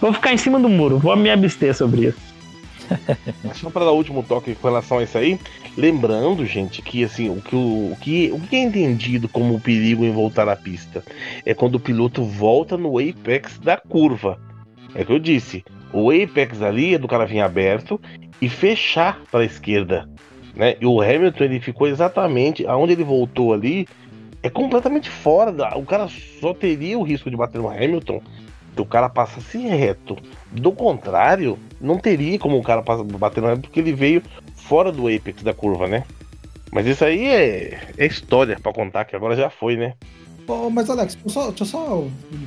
vou 0.00 0.12
ficar 0.14 0.32
em 0.32 0.38
cima 0.38 0.58
do 0.58 0.70
muro, 0.70 0.98
vou 0.98 1.14
me 1.14 1.28
abster 1.28 1.76
sobre 1.76 2.06
isso. 2.06 2.26
Só 3.54 3.68
para 3.68 3.84
dar 3.84 3.90
o 3.90 3.96
último 3.96 4.22
toque 4.22 4.54
com 4.54 4.68
relação 4.68 4.98
a 4.98 5.02
isso 5.02 5.18
aí, 5.18 5.38
lembrando, 5.76 6.46
gente, 6.46 6.80
que 6.80 7.04
assim, 7.04 7.28
o 7.28 7.42
que, 7.42 7.54
o, 7.54 7.96
que, 8.00 8.30
o 8.32 8.40
que 8.40 8.56
é 8.56 8.60
entendido 8.60 9.28
como 9.28 9.60
perigo 9.60 10.04
em 10.04 10.12
voltar 10.12 10.48
à 10.48 10.56
pista 10.56 11.04
é 11.44 11.52
quando 11.52 11.74
o 11.74 11.80
piloto 11.80 12.24
volta 12.24 12.76
no 12.78 12.98
apex 12.98 13.58
da 13.58 13.76
curva. 13.76 14.45
É 14.96 15.02
o 15.02 15.06
que 15.06 15.12
eu 15.12 15.18
disse. 15.18 15.64
O 15.92 16.10
apex 16.10 16.62
ali 16.62 16.94
é 16.94 16.98
do 16.98 17.08
cara 17.08 17.26
vir 17.26 17.40
aberto 17.40 18.00
e 18.40 18.48
fechar 18.48 19.20
para 19.30 19.40
a 19.40 19.46
esquerda. 19.46 20.08
Né? 20.54 20.76
E 20.80 20.86
o 20.86 21.00
Hamilton 21.00 21.44
ele 21.44 21.60
ficou 21.60 21.86
exatamente 21.86 22.66
aonde 22.66 22.92
ele 22.92 23.04
voltou 23.04 23.52
ali. 23.52 23.86
É 24.42 24.50
completamente 24.50 25.10
fora 25.10 25.52
da. 25.52 25.76
O 25.76 25.84
cara 25.84 26.08
só 26.40 26.54
teria 26.54 26.98
o 26.98 27.02
risco 27.02 27.30
de 27.30 27.36
bater 27.36 27.60
no 27.60 27.68
Hamilton 27.68 28.22
o 28.80 28.86
cara 28.86 29.08
passa 29.08 29.38
assim 29.38 29.68
reto. 29.68 30.16
Do 30.52 30.72
contrário, 30.72 31.58
não 31.80 31.98
teria 31.98 32.38
como 32.38 32.58
o 32.58 32.62
cara 32.62 32.82
bater 32.82 33.42
no 33.42 33.58
porque 33.60 33.80
ele 33.80 33.92
veio 33.92 34.22
fora 34.54 34.92
do 34.92 35.08
apex 35.08 35.42
da 35.42 35.54
curva, 35.54 35.86
né? 35.86 36.04
Mas 36.72 36.86
isso 36.86 37.04
aí 37.04 37.26
é, 37.26 37.88
é 37.96 38.06
história 38.06 38.58
para 38.60 38.72
contar, 38.72 39.04
que 39.04 39.16
agora 39.16 39.36
já 39.36 39.48
foi, 39.48 39.76
né? 39.76 39.94
Oh, 40.48 40.70
mas 40.70 40.90
Alex, 40.90 41.14
deixa 41.14 41.26
eu, 41.26 41.30
só, 41.30 41.48
deixa 41.48 41.62
eu 41.62 41.66
só 41.66 42.04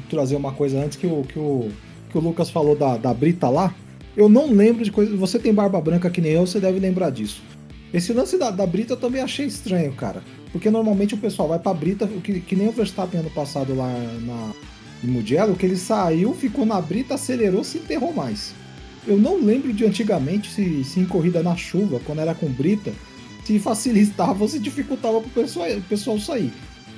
trazer 0.09 0.35
uma 0.35 0.53
coisa 0.53 0.79
antes 0.79 0.97
que 0.97 1.07
o, 1.07 1.23
que 1.23 1.39
o, 1.39 1.69
que 2.09 2.17
o 2.17 2.21
Lucas 2.21 2.49
falou 2.49 2.75
da, 2.75 2.97
da 2.97 3.13
Brita 3.13 3.49
lá. 3.49 3.73
Eu 4.15 4.27
não 4.27 4.51
lembro 4.51 4.83
de 4.83 4.91
coisa. 4.91 5.15
Você 5.15 5.39
tem 5.39 5.53
barba 5.53 5.79
branca 5.79 6.09
que 6.09 6.21
nem 6.21 6.31
eu, 6.31 6.45
você 6.45 6.59
deve 6.59 6.79
lembrar 6.79 7.09
disso. 7.09 7.41
Esse 7.93 8.13
lance 8.13 8.37
da, 8.37 8.51
da 8.51 8.65
Brita 8.65 8.93
eu 8.93 8.97
também 8.97 9.21
achei 9.21 9.45
estranho, 9.45 9.93
cara. 9.93 10.23
Porque 10.51 10.69
normalmente 10.69 11.13
o 11.13 11.17
pessoal 11.17 11.47
vai 11.47 11.59
pra 11.59 11.73
Brita, 11.73 12.07
que, 12.07 12.41
que 12.41 12.55
nem 12.55 12.67
o 12.67 12.71
Verstappen 12.71 13.19
ano 13.19 13.29
passado 13.29 13.75
lá 13.75 13.91
na, 14.21 14.51
de 15.01 15.09
Mugello 15.09 15.55
que 15.55 15.65
ele 15.65 15.77
saiu, 15.77 16.33
ficou 16.33 16.65
na 16.65 16.81
brita, 16.81 17.15
acelerou, 17.15 17.63
se 17.63 17.77
enterrou 17.77 18.13
mais. 18.13 18.53
Eu 19.07 19.17
não 19.17 19.37
lembro 19.37 19.71
de 19.73 19.85
antigamente 19.85 20.51
se, 20.51 20.83
se 20.83 20.99
em 20.99 21.05
corrida 21.05 21.41
na 21.41 21.55
chuva, 21.55 22.01
quando 22.05 22.19
era 22.19 22.35
com 22.35 22.47
brita, 22.47 22.91
se 23.45 23.57
facilitava 23.57 24.43
ou 24.43 24.47
se 24.47 24.59
dificultava 24.59 25.21
pro 25.21 25.29
pessoal, 25.29 25.67
pessoal 25.87 26.19
sair. 26.19 26.51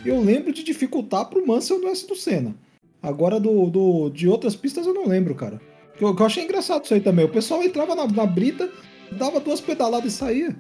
Eu 0.03 0.19
lembro 0.19 0.51
de 0.51 0.63
dificultar 0.63 1.25
pro 1.25 1.45
Mansell 1.45 1.79
no 1.79 1.87
S 1.87 2.07
do 2.07 2.15
Senna. 2.15 2.55
Agora 3.01 3.39
do, 3.39 3.69
do, 3.69 4.09
de 4.09 4.27
outras 4.27 4.55
pistas 4.55 4.85
eu 4.85 4.93
não 4.93 5.07
lembro, 5.07 5.33
cara. 5.33 5.59
Eu, 5.99 6.15
eu 6.17 6.25
achei 6.25 6.43
engraçado 6.43 6.83
isso 6.83 6.93
aí 6.93 7.01
também. 7.01 7.25
O 7.25 7.29
pessoal 7.29 7.63
entrava 7.63 7.95
na, 7.95 8.07
na 8.07 8.25
brita, 8.25 8.69
dava 9.11 9.39
duas 9.39 9.59
pedaladas 9.59 10.13
e 10.13 10.15
saía. 10.15 10.55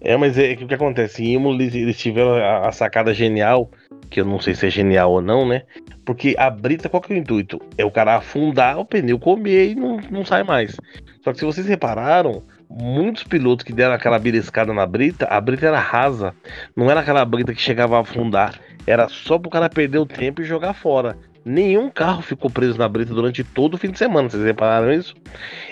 É, 0.00 0.16
mas 0.16 0.38
é, 0.38 0.52
o 0.52 0.66
que 0.66 0.74
acontece? 0.74 1.22
Em 1.22 1.34
Imola 1.34 1.62
eles 1.62 1.98
tiveram 1.98 2.34
a, 2.34 2.68
a, 2.68 2.72
sacada 2.72 3.14
genial, 3.14 3.70
que 4.10 4.20
eu 4.20 4.24
não 4.24 4.38
sei 4.38 4.54
se 4.54 4.66
é 4.66 4.70
genial 4.70 5.10
ou 5.10 5.22
não, 5.22 5.46
né? 5.46 5.62
Porque 6.04 6.34
a 6.38 6.50
brita, 6.50 6.88
qual 6.88 7.00
que 7.00 7.12
é 7.12 7.16
o 7.16 7.18
intuito? 7.18 7.60
É 7.76 7.84
o 7.84 7.90
cara 7.90 8.16
afundar, 8.16 8.78
o 8.78 8.84
pneu 8.84 9.18
comer 9.18 9.70
e 9.70 9.74
não, 9.74 9.96
não 10.10 10.24
sai 10.24 10.42
mais. 10.42 10.76
Só 11.24 11.32
que 11.32 11.38
se 11.38 11.44
vocês 11.44 11.66
repararam, 11.66 12.42
muitos 12.70 13.24
pilotos 13.24 13.64
que 13.64 13.72
deram 13.72 13.94
aquela 13.94 14.18
beliscada 14.18 14.72
na 14.72 14.86
brita, 14.86 15.26
a 15.26 15.40
brita 15.40 15.66
era 15.66 15.80
rasa. 15.80 16.34
Não 16.76 16.90
era 16.90 17.00
aquela 17.00 17.24
brita 17.24 17.54
que 17.54 17.60
chegava 17.60 17.96
a 17.96 18.00
afundar. 18.00 18.60
Era 18.86 19.08
só 19.08 19.38
pro 19.38 19.50
cara 19.50 19.68
perder 19.68 19.98
o 19.98 20.06
tempo 20.06 20.42
e 20.42 20.44
jogar 20.44 20.74
fora. 20.74 21.18
Nenhum 21.48 21.88
carro 21.88 22.22
ficou 22.22 22.50
preso 22.50 22.76
na 22.76 22.88
brita 22.88 23.14
durante 23.14 23.44
todo 23.44 23.74
o 23.74 23.78
fim 23.78 23.92
de 23.92 23.98
semana, 23.98 24.28
vocês 24.28 24.42
repararam 24.42 24.92
isso? 24.92 25.14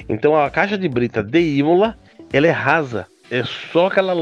Então 0.08 0.36
a 0.36 0.48
caixa 0.48 0.78
de 0.78 0.88
brita 0.88 1.20
de 1.20 1.40
Imola, 1.40 1.98
ela 2.32 2.46
é 2.46 2.52
rasa 2.52 3.08
é 3.30 3.42
só 3.42 3.86
aquela 3.86 4.14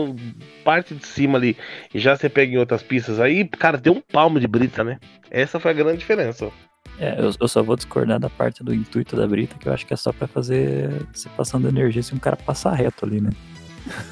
parte 0.65 0.95
de 0.95 1.07
cima 1.07 1.37
ali. 1.37 1.57
E 1.93 1.99
já 1.99 2.17
você 2.17 2.29
pega 2.29 2.55
em 2.55 2.59
outras 2.59 2.83
pistas 2.83 3.21
aí, 3.21 3.47
cara, 3.47 3.77
tem 3.77 3.93
um 3.93 4.01
palmo 4.01 4.41
de 4.41 4.47
brita, 4.47 4.83
né? 4.83 4.99
Essa 5.31 5.61
foi 5.61 5.73
a 5.73 5.75
grande 5.75 5.99
diferença. 5.99 6.51
É, 6.99 7.17
eu, 7.19 7.33
eu, 7.39 7.49
só 7.49 7.63
vou 7.63 7.77
discordar 7.77 8.19
da 8.19 8.31
parte 8.31 8.63
do 8.63 8.73
intuito 8.73 9.17
da 9.17 9.27
brita, 9.27 9.57
que 9.59 9.69
eu 9.69 9.73
acho 9.73 9.87
que 9.87 9.93
é 9.93 9.97
só 9.97 10.13
para 10.13 10.29
fazer 10.29 10.91
separação 11.13 11.61
de 11.61 11.69
energia 11.69 12.03
se 12.03 12.15
um 12.15 12.19
cara 12.19 12.37
passar 12.37 12.73
reto 12.75 13.05
ali, 13.05 13.21
né? 13.21 13.31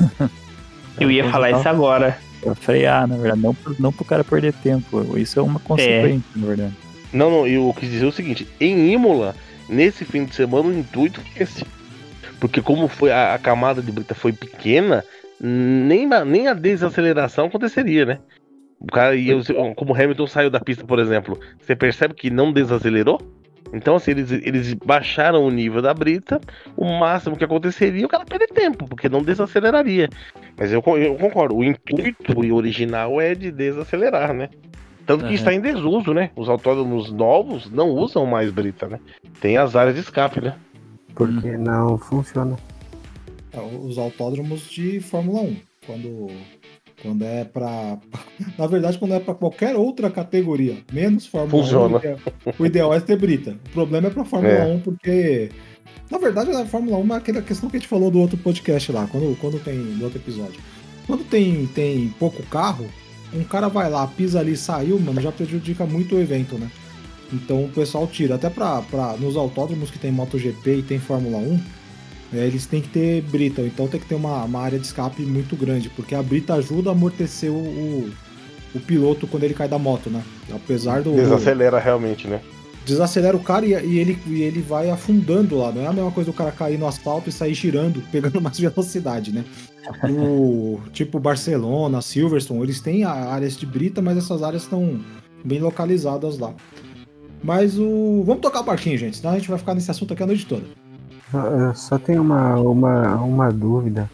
eu 1.00 1.10
ia 1.10 1.30
falar 1.30 1.52
isso 1.52 1.68
agora. 1.68 2.18
Pra 2.42 2.54
frear, 2.54 3.06
na 3.06 3.16
verdade, 3.16 3.40
não, 3.40 3.56
não 3.78 3.92
pro 3.92 4.04
cara 4.04 4.24
perder 4.24 4.52
tempo. 4.54 5.16
Isso 5.16 5.38
é 5.38 5.42
uma 5.42 5.60
consequência, 5.60 6.24
é. 6.36 6.38
na 6.38 6.46
verdade. 6.46 6.89
Não, 7.12 7.30
não, 7.30 7.46
eu 7.46 7.74
quis 7.78 7.90
dizer 7.90 8.06
o 8.06 8.12
seguinte: 8.12 8.46
em 8.60 8.92
Imola, 8.92 9.34
nesse 9.68 10.04
fim 10.04 10.24
de 10.24 10.34
semana, 10.34 10.68
o 10.68 10.72
intuito 10.72 11.20
é 11.36 11.42
esse 11.42 11.64
porque 12.40 12.62
como 12.62 12.88
foi 12.88 13.12
a, 13.12 13.34
a 13.34 13.38
camada 13.38 13.82
de 13.82 13.92
brita 13.92 14.14
foi 14.14 14.32
pequena, 14.32 15.04
nem, 15.38 16.08
nem 16.26 16.48
a 16.48 16.54
desaceleração 16.54 17.46
aconteceria, 17.46 18.06
né? 18.06 18.18
O 18.80 18.86
cara, 18.86 19.14
e 19.14 19.28
eu, 19.28 19.42
como 19.76 19.92
o 19.92 19.94
Hamilton 19.94 20.26
saiu 20.26 20.50
da 20.50 20.58
pista, 20.58 20.84
por 20.84 20.98
exemplo, 20.98 21.38
você 21.60 21.76
percebe 21.76 22.14
que 22.14 22.30
não 22.30 22.50
desacelerou? 22.50 23.20
Então, 23.72 23.94
assim, 23.94 24.12
eles, 24.12 24.32
eles 24.32 24.74
baixaram 24.74 25.44
o 25.44 25.50
nível 25.50 25.82
da 25.82 25.92
brita, 25.92 26.40
o 26.76 26.86
máximo 26.98 27.36
que 27.36 27.44
aconteceria 27.44 28.02
é 28.02 28.06
o 28.06 28.08
cara 28.08 28.24
perder 28.24 28.48
tempo, 28.48 28.88
porque 28.88 29.08
não 29.08 29.22
desaceleraria. 29.22 30.08
Mas 30.58 30.72
eu, 30.72 30.82
eu 30.96 31.14
concordo, 31.16 31.56
o 31.56 31.62
intuito 31.62 32.40
original 32.54 33.20
é 33.20 33.34
de 33.34 33.52
desacelerar, 33.52 34.32
né? 34.32 34.48
Tanto 35.10 35.22
que 35.24 35.30
Uhum. 35.30 35.34
está 35.34 35.52
em 35.52 35.60
desuso, 35.60 36.14
né? 36.14 36.30
Os 36.36 36.48
autódromos 36.48 37.10
novos 37.10 37.68
não 37.68 37.88
usam 37.90 38.24
mais 38.26 38.50
brita, 38.52 38.86
né? 38.86 39.00
Tem 39.40 39.56
as 39.56 39.74
áreas 39.74 39.96
de 39.96 40.02
escape, 40.02 40.40
né? 40.40 40.54
Porque 41.14 41.56
não 41.56 41.98
funciona. 41.98 42.56
É, 43.52 43.58
Os 43.60 43.98
autódromos 43.98 44.70
de 44.70 45.00
Fórmula 45.00 45.40
1. 45.40 45.56
Quando, 45.84 46.28
quando 47.02 47.24
é 47.24 47.44
pra. 47.44 47.98
Na 48.56 48.68
verdade, 48.68 48.98
quando 48.98 49.14
é 49.14 49.18
pra 49.18 49.34
qualquer 49.34 49.74
outra 49.74 50.08
categoria, 50.10 50.76
menos 50.92 51.26
Fórmula 51.26 51.60
Funciona. 51.64 51.96
1, 51.96 51.98
o 51.98 51.98
ideal, 51.98 52.18
o 52.60 52.66
ideal 52.66 52.94
é 52.94 53.00
ter 53.00 53.16
brita. 53.18 53.56
O 53.66 53.70
problema 53.70 54.06
é 54.06 54.10
pra 54.10 54.24
Fórmula 54.24 54.54
É. 54.54 54.66
1, 54.74 54.80
porque. 54.80 55.50
Na 56.08 56.18
verdade, 56.18 56.52
a 56.52 56.64
Fórmula 56.66 56.98
1 56.98 57.14
é 57.14 57.16
aquela 57.16 57.42
questão 57.42 57.68
que 57.68 57.76
a 57.76 57.80
gente 57.80 57.88
falou 57.88 58.12
do 58.12 58.20
outro 58.20 58.36
podcast 58.38 58.92
lá, 58.92 59.08
quando, 59.10 59.36
quando 59.40 59.58
tem. 59.58 59.76
do 59.76 60.04
outro 60.04 60.18
episódio. 60.20 60.60
Quando 61.06 61.24
tem, 61.24 61.66
tem 61.66 62.08
pouco 62.20 62.40
carro, 62.44 62.86
um 63.32 63.44
cara 63.44 63.68
vai 63.68 63.88
lá, 63.90 64.06
pisa 64.06 64.40
ali, 64.40 64.56
saiu, 64.56 64.98
mano, 64.98 65.20
já 65.20 65.30
prejudica 65.30 65.86
muito 65.86 66.16
o 66.16 66.20
evento, 66.20 66.56
né? 66.56 66.70
Então 67.32 67.64
o 67.64 67.68
pessoal 67.68 68.06
tira. 68.06 68.34
Até 68.34 68.50
pra, 68.50 68.82
pra, 68.82 69.16
nos 69.16 69.36
autódromos 69.36 69.90
que 69.90 69.98
tem 69.98 70.10
MotoGP 70.10 70.78
e 70.78 70.82
tem 70.82 70.98
Fórmula 70.98 71.38
1, 71.38 71.60
é, 72.32 72.46
eles 72.46 72.66
têm 72.66 72.80
que 72.80 72.88
ter 72.88 73.22
brita, 73.22 73.62
então 73.62 73.88
tem 73.88 74.00
que 74.00 74.06
ter 74.06 74.14
uma, 74.14 74.44
uma 74.44 74.60
área 74.60 74.78
de 74.78 74.86
escape 74.86 75.22
muito 75.22 75.56
grande, 75.56 75.88
porque 75.90 76.14
a 76.14 76.22
brita 76.22 76.54
ajuda 76.54 76.90
a 76.90 76.92
amortecer 76.92 77.50
o, 77.50 77.56
o, 77.56 78.10
o 78.74 78.80
piloto 78.80 79.26
quando 79.26 79.44
ele 79.44 79.54
cai 79.54 79.68
da 79.68 79.78
moto, 79.78 80.10
né? 80.10 80.22
Apesar 80.52 81.02
do. 81.02 81.14
Desacelera 81.14 81.78
realmente, 81.78 82.28
né? 82.28 82.40
Desacelera 82.84 83.36
o 83.36 83.42
cara 83.42 83.66
e, 83.66 83.70
e 83.70 83.98
ele, 83.98 84.18
e 84.26 84.42
ele 84.42 84.60
vai 84.60 84.90
afundando 84.90 85.58
lá. 85.58 85.70
Não 85.72 85.82
é 85.82 85.86
a 85.86 85.92
mesma 85.92 86.10
coisa 86.10 86.30
do 86.30 86.36
cara 86.36 86.50
cair 86.50 86.78
no 86.78 86.86
asfalto 86.86 87.28
e 87.28 87.32
sair 87.32 87.54
girando, 87.54 88.02
pegando 88.10 88.40
mais 88.40 88.58
velocidade, 88.58 89.32
né? 89.32 89.44
Tipo 90.92 91.18
Barcelona, 91.18 92.00
Silverstone, 92.00 92.62
eles 92.62 92.80
têm 92.80 93.04
áreas 93.04 93.56
de 93.56 93.66
brita, 93.66 94.00
mas 94.00 94.16
essas 94.18 94.42
áreas 94.42 94.62
estão 94.62 95.00
bem 95.44 95.60
localizadas 95.60 96.38
lá. 96.38 96.54
Mas 97.42 97.78
o. 97.78 98.22
Vamos 98.24 98.42
tocar 98.42 98.60
o 98.60 98.64
barquinho, 98.64 98.98
gente, 98.98 99.16
senão 99.16 99.32
a 99.32 99.38
gente 99.38 99.48
vai 99.48 99.58
ficar 99.58 99.74
nesse 99.74 99.90
assunto 99.90 100.12
aqui 100.12 100.22
a 100.22 100.26
noite 100.26 100.46
toda. 100.46 100.64
Só 101.74 101.98
tenho 101.98 102.22
uma, 102.22 102.56
uma, 102.56 103.16
uma 103.16 103.52
dúvida. 103.52 104.10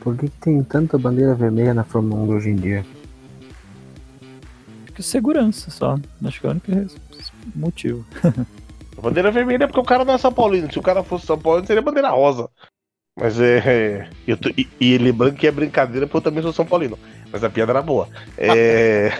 Por 0.00 0.16
que, 0.16 0.28
que 0.28 0.36
tem 0.38 0.62
tanta 0.62 0.98
bandeira 0.98 1.34
vermelha 1.34 1.74
na 1.74 1.84
Fórmula 1.84 2.22
1 2.22 2.26
de 2.26 2.32
hoje 2.32 2.50
em 2.50 2.56
dia? 2.56 2.86
Acho 4.92 4.96
que 4.96 5.02
segurança 5.02 5.70
só. 5.70 5.98
Acho 6.22 6.40
que 6.40 6.46
é 6.46 6.50
o 6.50 6.52
único 6.52 6.70
motivo. 7.54 8.04
A 8.98 9.00
bandeira 9.00 9.30
vermelha 9.30 9.64
é 9.64 9.66
porque 9.66 9.80
o 9.80 9.84
cara 9.84 10.04
não 10.04 10.12
é 10.12 10.18
São 10.18 10.30
Paulino. 10.30 10.70
Se 10.70 10.78
o 10.78 10.82
cara 10.82 11.02
fosse 11.02 11.24
São 11.24 11.38
Paulino, 11.38 11.66
seria 11.66 11.80
bandeira 11.80 12.10
rosa. 12.10 12.48
Mas 13.18 13.40
é. 13.40 13.58
é, 13.64 14.10
eu 14.26 14.36
tô- 14.36 14.50
e, 14.50 14.68
e 14.78 14.98
lembrando 14.98 15.34
que 15.34 15.46
é 15.46 15.50
brincadeira 15.50 16.06
porque 16.06 16.18
eu 16.18 16.22
também 16.30 16.42
sou 16.42 16.52
São 16.52 16.66
Paulino. 16.66 16.98
Mas 17.32 17.42
a 17.42 17.48
piada 17.48 17.72
era 17.72 17.80
boa. 17.80 18.06
É. 18.36 19.12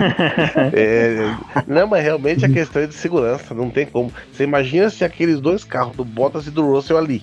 é, 0.72 1.36
não, 1.66 1.86
mas 1.86 2.02
realmente 2.02 2.46
a 2.46 2.48
questão 2.48 2.80
é 2.80 2.86
de 2.86 2.94
segurança. 2.94 3.52
Não 3.52 3.68
tem 3.68 3.84
como. 3.84 4.10
Você 4.32 4.44
imagina 4.44 4.88
se 4.88 5.04
aqueles 5.04 5.38
dois 5.38 5.64
carros, 5.64 5.94
do 5.94 6.04
Bottas 6.04 6.46
e 6.46 6.50
do 6.50 6.64
Russell 6.64 6.96
ali, 6.96 7.22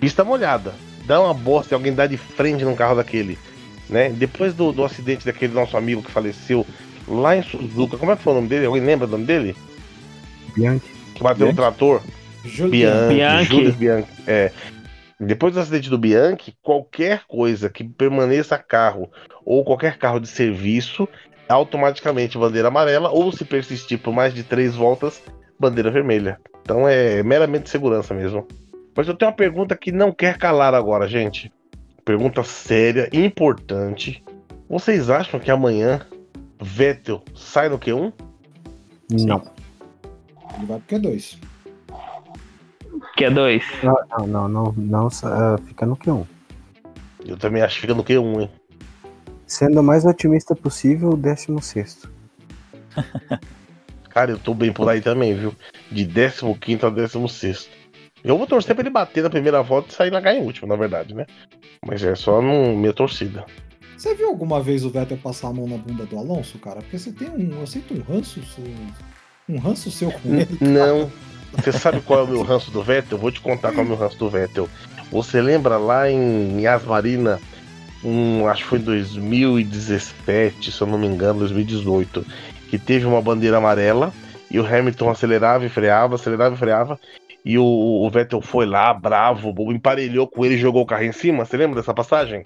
pista 0.00 0.24
molhada, 0.24 0.72
dá 1.04 1.20
uma 1.20 1.34
bosta 1.34 1.74
e 1.74 1.76
alguém 1.76 1.92
dá 1.92 2.06
de 2.06 2.16
frente 2.16 2.64
num 2.64 2.74
carro 2.74 2.96
daquele. 2.96 3.38
Né? 3.90 4.08
Depois 4.08 4.54
do, 4.54 4.72
do 4.72 4.82
acidente 4.82 5.26
daquele 5.26 5.52
nosso 5.52 5.76
amigo 5.76 6.02
que 6.02 6.10
faleceu 6.10 6.66
lá 7.08 7.36
em 7.36 7.42
Suzuka, 7.42 7.96
como 7.96 8.12
é 8.12 8.16
que 8.16 8.22
foi 8.22 8.32
o 8.32 8.36
nome 8.36 8.48
dele? 8.48 8.66
Alguém 8.66 8.84
lembra 8.84 9.06
o 9.06 9.10
nome 9.10 9.24
dele? 9.24 9.56
Bianchi? 10.54 10.86
Que 11.14 11.22
bateu 11.22 11.46
Bianchi? 11.46 11.52
no 11.52 11.62
trator? 11.62 12.02
Bianchi, 12.44 13.14
Bianchi. 13.14 13.44
Júlio 13.44 13.72
Bianchi. 13.72 14.08
É. 14.26 14.52
Depois 15.18 15.54
do 15.54 15.60
acidente 15.60 15.88
do 15.88 15.98
Bianchi, 15.98 16.54
qualquer 16.62 17.22
coisa 17.26 17.70
que 17.70 17.84
permaneça 17.84 18.58
carro 18.58 19.10
ou 19.44 19.64
qualquer 19.64 19.96
carro 19.96 20.18
de 20.18 20.28
serviço, 20.28 21.08
é 21.48 21.52
automaticamente 21.52 22.38
bandeira 22.38 22.68
amarela, 22.68 23.10
ou 23.10 23.30
se 23.30 23.44
persistir 23.44 23.98
por 23.98 24.12
mais 24.12 24.34
de 24.34 24.42
três 24.42 24.74
voltas, 24.74 25.22
bandeira 25.58 25.90
vermelha. 25.90 26.38
Então 26.62 26.88
é 26.88 27.22
meramente 27.22 27.68
segurança 27.68 28.14
mesmo. 28.14 28.46
Mas 28.96 29.06
eu 29.06 29.14
tenho 29.14 29.30
uma 29.30 29.36
pergunta 29.36 29.76
que 29.76 29.92
não 29.92 30.12
quer 30.12 30.38
calar 30.38 30.74
agora, 30.74 31.06
gente. 31.06 31.52
Pergunta 32.04 32.42
séria, 32.42 33.08
importante. 33.12 34.22
Vocês 34.68 35.10
acham 35.10 35.38
que 35.38 35.50
amanhã 35.50 36.00
Vettel 36.64 37.22
sai 37.34 37.68
no 37.68 37.78
Q1? 37.78 38.12
Não. 39.10 39.42
Ele 40.56 40.66
vai 40.66 40.80
pro 40.80 40.98
Q2. 40.98 41.38
Que 43.16 43.26
é 43.26 43.30
dois. 43.30 43.64
Não, 43.82 43.96
não, 44.10 44.26
não, 44.26 44.48
não, 44.48 44.74
não, 44.76 45.08
ah, 45.24 45.58
fica 45.66 45.84
no 45.84 45.96
Q1. 45.96 46.26
Eu 47.26 47.36
também 47.36 47.62
acho 47.62 47.76
que 47.76 47.80
fica 47.82 47.94
no 47.94 48.02
Q1, 48.02 48.42
hein? 48.42 48.50
Sendo 49.46 49.80
o 49.80 49.82
mais 49.82 50.04
otimista 50.04 50.56
possível, 50.56 51.10
o 51.10 51.16
16. 51.16 52.08
Cara, 54.08 54.30
eu 54.30 54.38
tô 54.38 54.54
bem 54.54 54.72
por 54.72 54.88
aí 54.88 55.00
também, 55.00 55.34
viu? 55.34 55.54
De 55.90 56.06
15 56.06 56.86
a 56.86 56.90
16. 56.90 57.68
Eu 58.22 58.38
vou 58.38 58.46
torcer 58.46 58.74
pra 58.74 58.82
ele 58.82 58.90
bater 58.90 59.22
na 59.22 59.28
primeira 59.28 59.62
volta 59.62 59.90
e 59.90 59.92
sair 59.92 60.10
na 60.10 60.34
em 60.34 60.40
último, 60.40 60.66
na 60.66 60.76
verdade, 60.76 61.14
né? 61.14 61.26
Mas 61.86 62.02
é 62.02 62.14
só 62.14 62.40
no 62.40 62.74
minha 62.74 62.92
torcida. 62.92 63.44
Você 63.96 64.14
viu 64.14 64.28
alguma 64.28 64.60
vez 64.62 64.84
o 64.84 64.90
Vettel 64.90 65.16
passar 65.18 65.48
a 65.48 65.52
mão 65.52 65.66
na 65.66 65.76
bunda 65.76 66.04
do 66.04 66.18
Alonso, 66.18 66.58
cara? 66.58 66.76
Porque 66.80 66.98
você 66.98 67.12
tem 67.12 67.28
um. 67.30 67.60
Eu 67.60 67.66
sinto 67.66 67.94
um 67.94 68.00
ranço. 68.02 68.40
seu- 68.44 68.64
Um 69.48 69.58
ranço 69.58 69.90
seu 69.90 70.10
com 70.10 70.34
ele. 70.34 70.56
Não. 70.60 71.10
Você 71.52 71.70
sabe 71.72 72.00
qual 72.00 72.20
é 72.20 72.22
o 72.22 72.26
meu 72.26 72.42
ranço 72.42 72.70
do 72.70 72.82
Vettel? 72.82 73.16
Eu 73.16 73.20
vou 73.22 73.30
te 73.30 73.40
contar 73.40 73.68
qual 73.70 73.82
é 73.82 73.84
o 73.84 73.88
meu 73.88 73.96
ranço 73.96 74.18
do 74.18 74.28
Vettel. 74.28 74.68
Você 75.12 75.40
lembra 75.40 75.76
lá 75.76 76.10
em 76.10 76.60
Yas 76.60 76.84
Marina, 76.84 77.40
um, 78.02 78.48
acho 78.48 78.62
que 78.64 78.68
foi 78.70 78.78
em 78.80 78.82
2017, 78.82 80.72
se 80.72 80.80
eu 80.80 80.86
não 80.86 80.98
me 80.98 81.06
engano, 81.06 81.38
2018, 81.40 82.24
que 82.68 82.78
teve 82.78 83.06
uma 83.06 83.22
bandeira 83.22 83.58
amarela 83.58 84.12
e 84.50 84.58
o 84.58 84.66
Hamilton 84.66 85.10
acelerava 85.10 85.64
e 85.64 85.68
freava, 85.68 86.16
acelerava 86.16 86.54
e 86.54 86.58
freava. 86.58 86.98
E 87.44 87.58
o, 87.58 87.64
o 87.64 88.10
Vettel 88.10 88.40
foi 88.40 88.64
lá, 88.66 88.92
bravo, 88.92 89.54
emparelhou 89.72 90.26
com 90.26 90.44
ele 90.44 90.54
e 90.54 90.58
jogou 90.58 90.82
o 90.82 90.86
carro 90.86 91.04
em 91.04 91.12
cima. 91.12 91.44
Você 91.44 91.56
lembra 91.56 91.76
dessa 91.76 91.92
passagem? 91.94 92.44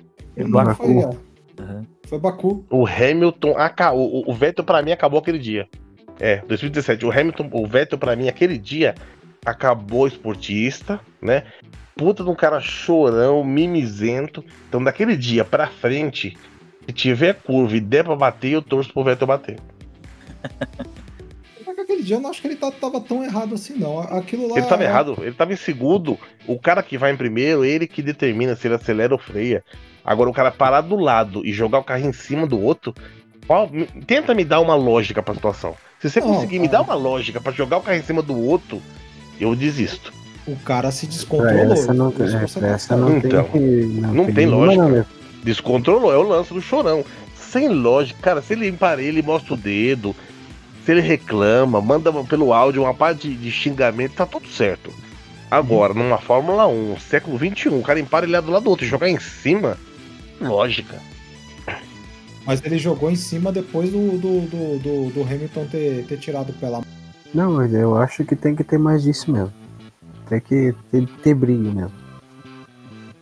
Baku. 0.66 0.82
é, 1.14 1.27
Uhum. 1.58 1.82
foi 2.06 2.18
Baku. 2.18 2.64
O 2.70 2.86
Hamilton 2.86 3.56
acabou. 3.56 4.24
O, 4.26 4.30
o 4.30 4.34
Vettel, 4.34 4.64
pra 4.64 4.82
mim, 4.82 4.92
acabou 4.92 5.18
aquele 5.20 5.38
dia. 5.38 5.68
É, 6.20 6.36
2017. 6.48 7.04
O 7.06 7.10
Hamilton, 7.12 7.48
o 7.52 7.66
Vettel, 7.66 7.98
pra 7.98 8.14
mim, 8.16 8.28
aquele 8.28 8.56
dia, 8.58 8.94
acabou 9.44 10.06
esportista, 10.06 11.00
né? 11.20 11.44
Puta 11.96 12.22
de 12.22 12.30
um 12.30 12.34
cara 12.34 12.60
chorão, 12.60 13.42
mimizento. 13.44 14.44
Então, 14.68 14.82
daquele 14.82 15.16
dia 15.16 15.44
pra 15.44 15.66
frente, 15.66 16.36
se 16.86 16.92
tiver 16.92 17.34
curva 17.34 17.76
e 17.76 17.80
der 17.80 18.04
pra 18.04 18.14
bater, 18.14 18.52
eu 18.52 18.62
torço 18.62 18.92
pro 18.92 19.02
Vettel 19.04 19.26
bater. 19.26 19.58
Só 21.64 21.74
que 21.74 21.80
aquele 21.80 22.02
dia 22.02 22.16
eu 22.16 22.20
não 22.20 22.30
acho 22.30 22.40
que 22.40 22.48
ele 22.48 22.56
tá- 22.56 22.70
tava 22.70 23.00
tão 23.00 23.22
errado 23.24 23.54
assim, 23.54 23.74
não. 23.74 23.98
Aquilo 24.00 24.48
lá. 24.48 24.58
Ele 24.58 24.66
tava 24.66 24.84
errado, 24.84 25.16
ele 25.20 25.32
tava 25.34 25.52
em 25.52 25.56
segundo. 25.56 26.18
O 26.46 26.58
cara 26.58 26.82
que 26.82 26.96
vai 26.96 27.12
em 27.12 27.16
primeiro, 27.16 27.64
ele 27.64 27.86
que 27.86 28.00
determina 28.02 28.54
se 28.56 28.66
ele 28.66 28.74
acelera 28.74 29.12
ou 29.12 29.18
freia. 29.18 29.62
Agora, 30.10 30.30
o 30.30 30.32
cara 30.32 30.50
parar 30.50 30.80
do 30.80 30.96
lado 30.96 31.44
e 31.44 31.52
jogar 31.52 31.80
o 31.80 31.84
carro 31.84 32.06
em 32.06 32.12
cima 32.14 32.46
do 32.46 32.58
outro. 32.58 32.94
qual- 33.46 33.70
tenta 34.06 34.34
me 34.34 34.44
dar 34.44 34.60
uma 34.60 34.74
lógica 34.74 35.22
pra 35.22 35.34
situação. 35.34 35.74
Se 36.00 36.08
você 36.10 36.20
Não, 36.20 36.28
conseguir 36.34 36.58
me 36.58 36.68
dar 36.68 36.80
uma 36.82 36.94
lógica 36.94 37.40
pra 37.40 37.50
jogar 37.52 37.76
o 37.78 37.80
carro 37.80 37.96
em 37.98 38.02
cima 38.02 38.22
do 38.22 38.38
outro, 38.38 38.80
eu 39.40 39.54
desisto. 39.56 40.12
O 40.46 40.54
cara 40.56 40.90
se 40.90 41.06
Pra 41.06 41.14
descontrolou. 41.14 41.72
essa 41.72 41.92
não, 41.94 42.08
é, 42.08 42.12
tá 42.12 42.66
essa 42.68 42.96
não 42.96 43.16
Então, 43.18 43.44
tem 43.44 43.52
que. 43.52 43.58
não 44.00 44.24
tem 44.26 44.46
nenhuma, 44.46 44.66
lógica. 44.66 44.88
não. 44.88 45.06
Descontrolou, 45.42 46.12
é 46.12 46.16
o 46.18 46.22
lance 46.22 46.52
do 46.52 46.60
chorão. 46.60 47.04
Sem 47.34 47.68
lógica, 47.68 48.18
cara, 48.20 48.42
se 48.42 48.52
ele 48.52 48.68
emparelha, 48.68 49.08
ele 49.08 49.22
mostra 49.22 49.54
o 49.54 49.56
dedo. 49.56 50.14
Se 50.84 50.92
ele 50.92 51.00
reclama, 51.00 51.80
manda 51.80 52.12
pelo 52.24 52.52
áudio 52.52 52.82
uma 52.82 52.94
parte 52.94 53.28
de, 53.28 53.34
de 53.36 53.50
xingamento, 53.50 54.12
tá 54.14 54.26
tudo 54.26 54.46
certo. 54.48 54.92
Agora, 55.50 55.94
numa 55.94 56.18
Fórmula 56.18 56.66
1, 56.66 56.98
século 57.00 57.38
21, 57.38 57.78
o 57.78 57.82
cara 57.82 57.98
emparelhar 57.98 58.42
do 58.42 58.50
lado 58.50 58.64
do 58.64 58.70
outro 58.70 58.84
e 58.84 58.88
jogar 58.88 59.08
em 59.08 59.18
cima, 59.18 59.78
lógica. 60.40 61.00
Mas 62.46 62.64
ele 62.64 62.78
jogou 62.78 63.10
em 63.10 63.16
cima 63.16 63.52
depois 63.52 63.90
do, 63.90 64.12
do, 64.18 64.40
do, 64.42 64.78
do- 64.78 65.10
do 65.12 65.22
Hamilton 65.22 65.66
ter, 65.66 66.06
ter 66.06 66.18
tirado 66.18 66.54
lá. 66.62 66.80
Não, 67.34 67.52
mas 67.54 67.72
eu 67.74 67.96
acho 67.98 68.24
que 68.24 68.34
tem 68.34 68.54
que 68.54 68.64
ter 68.64 68.78
mais 68.78 69.02
disso 69.02 69.30
mesmo. 69.30 69.52
Tem 70.28 70.40
que 70.40 70.74
ter, 70.90 71.06
ter 71.22 71.34
brilho 71.34 71.72
mesmo. 71.72 71.92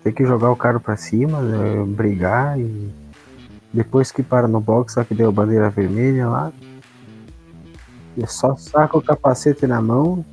Tem 0.04 0.12
que 0.12 0.24
jogar 0.24 0.50
o 0.50 0.56
cara 0.56 0.78
pra 0.78 0.96
cima, 0.96 1.40
eh, 1.40 1.84
brigar 1.86 2.58
e. 2.60 2.88
Depois 3.72 4.12
que 4.12 4.22
para 4.22 4.46
no 4.46 4.60
box, 4.60 4.94
só 4.94 5.04
que 5.04 5.14
deu 5.14 5.30
bandeira 5.32 5.68
vermelha 5.68 6.28
lá. 6.28 6.52
E 8.16 8.26
só 8.26 8.56
saca 8.56 8.96
o 8.96 9.02
capacete 9.02 9.66
na 9.66 9.82
mão 9.82 10.24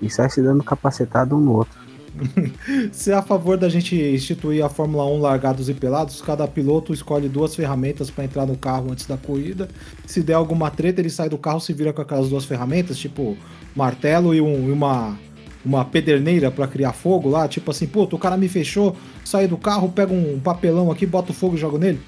e 0.00 0.08
sai 0.10 0.28
se 0.30 0.40
dando 0.42 0.62
capacetado 0.62 1.34
um 1.36 1.40
no 1.40 1.52
outro. 1.52 1.80
Se 2.92 3.10
é 3.10 3.14
a 3.14 3.22
favor 3.22 3.56
da 3.56 3.68
gente 3.68 3.94
instituir 3.96 4.64
a 4.64 4.68
Fórmula 4.68 5.06
1 5.06 5.20
largados 5.20 5.68
e 5.68 5.74
pelados, 5.74 6.20
cada 6.20 6.46
piloto 6.46 6.92
escolhe 6.92 7.28
duas 7.28 7.54
ferramentas 7.54 8.10
para 8.10 8.24
entrar 8.24 8.46
no 8.46 8.56
carro 8.56 8.92
antes 8.92 9.06
da 9.06 9.16
corrida. 9.16 9.68
Se 10.06 10.22
der 10.22 10.34
alguma 10.34 10.70
treta, 10.70 11.00
ele 11.00 11.10
sai 11.10 11.28
do 11.28 11.38
carro 11.38 11.60
se 11.60 11.72
vira 11.72 11.92
com 11.92 12.02
aquelas 12.02 12.28
duas 12.28 12.44
ferramentas, 12.44 12.98
tipo 12.98 13.36
martelo 13.74 14.34
e, 14.34 14.40
um- 14.40 14.68
e 14.68 14.72
uma 14.72 15.18
uma 15.64 15.84
pederneira 15.84 16.50
para 16.50 16.66
criar 16.66 16.92
fogo 16.92 17.28
lá, 17.28 17.46
tipo 17.46 17.70
assim, 17.70 17.86
pô, 17.86 18.02
o 18.02 18.18
cara 18.18 18.36
me 18.36 18.48
fechou, 18.48 18.96
saí 19.24 19.46
do 19.46 19.56
carro, 19.56 19.88
pega 19.90 20.12
um 20.12 20.40
papelão 20.40 20.90
aqui, 20.90 21.06
bota 21.06 21.30
o 21.30 21.34
fogo 21.34 21.54
e 21.54 21.58
joga 21.58 21.78
nele? 21.78 22.00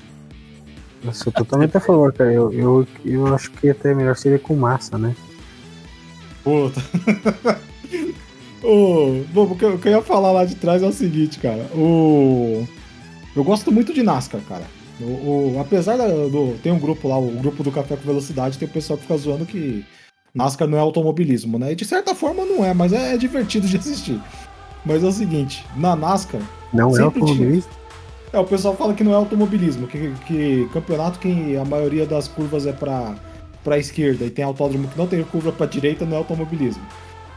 Eu 1.04 1.12
sou 1.12 1.32
totalmente 1.32 1.76
a 1.76 1.80
favor, 1.80 2.12
cara. 2.12 2.32
Eu, 2.32 2.52
eu, 2.52 2.86
eu 3.04 3.32
acho 3.32 3.52
que 3.52 3.68
até 3.70 3.94
melhor 3.94 4.16
seria 4.16 4.40
com 4.40 4.56
massa, 4.56 4.98
né? 4.98 5.14
Puta. 6.42 6.82
oh, 8.64 9.24
bom, 9.32 9.44
o 9.44 9.56
que 9.56 9.88
eu 9.88 9.92
ia 9.92 10.02
falar 10.02 10.32
lá 10.32 10.44
de 10.44 10.54
trás 10.54 10.82
é 10.82 10.86
o 10.86 10.92
seguinte, 10.92 11.38
cara. 11.38 11.62
O... 11.74 12.66
Eu 13.36 13.44
gosto 13.44 13.70
muito 13.72 13.92
de 13.92 14.02
NASCAR, 14.02 14.40
cara. 14.48 14.64
O, 15.00 15.56
o, 15.56 15.58
apesar 15.60 15.96
do. 15.96 16.56
Tem 16.62 16.72
um 16.72 16.78
grupo 16.78 17.08
lá, 17.08 17.18
o 17.18 17.30
grupo 17.30 17.62
do 17.62 17.72
Café 17.72 17.96
com 17.96 18.06
Velocidade, 18.06 18.58
tem 18.58 18.68
o 18.68 18.70
pessoal 18.70 18.96
que 18.96 19.02
fica 19.02 19.16
zoando 19.16 19.44
que 19.44 19.84
NASCAR 20.34 20.68
não 20.68 20.78
é 20.78 20.80
automobilismo, 20.80 21.58
né? 21.58 21.72
E 21.72 21.76
de 21.76 21.84
certa 21.84 22.14
forma 22.14 22.44
não 22.44 22.64
é, 22.64 22.72
mas 22.72 22.92
é, 22.92 23.14
é 23.14 23.16
divertido 23.16 23.66
de 23.66 23.76
assistir. 23.76 24.20
Mas 24.84 25.02
é 25.02 25.06
o 25.06 25.12
seguinte, 25.12 25.64
na 25.76 25.96
NASCAR. 25.96 26.42
Não 26.72 26.96
é 26.96 27.02
automobilismo? 27.02 27.70
Tinha... 27.70 27.84
É, 28.32 28.38
o 28.38 28.44
pessoal 28.44 28.74
fala 28.76 28.94
que 28.94 29.04
não 29.04 29.12
é 29.12 29.14
automobilismo, 29.14 29.86
que, 29.86 30.12
que 30.26 30.68
campeonato 30.72 31.20
que 31.20 31.56
a 31.56 31.64
maioria 31.64 32.04
das 32.04 32.26
curvas 32.26 32.66
é 32.66 32.72
pra, 32.72 33.14
pra 33.62 33.78
esquerda 33.78 34.24
e 34.24 34.30
tem 34.30 34.44
autódromo 34.44 34.88
que 34.88 34.98
não 34.98 35.06
tem 35.06 35.22
curva 35.22 35.52
pra 35.52 35.66
direita, 35.66 36.04
não 36.04 36.14
é 36.14 36.18
automobilismo. 36.18 36.82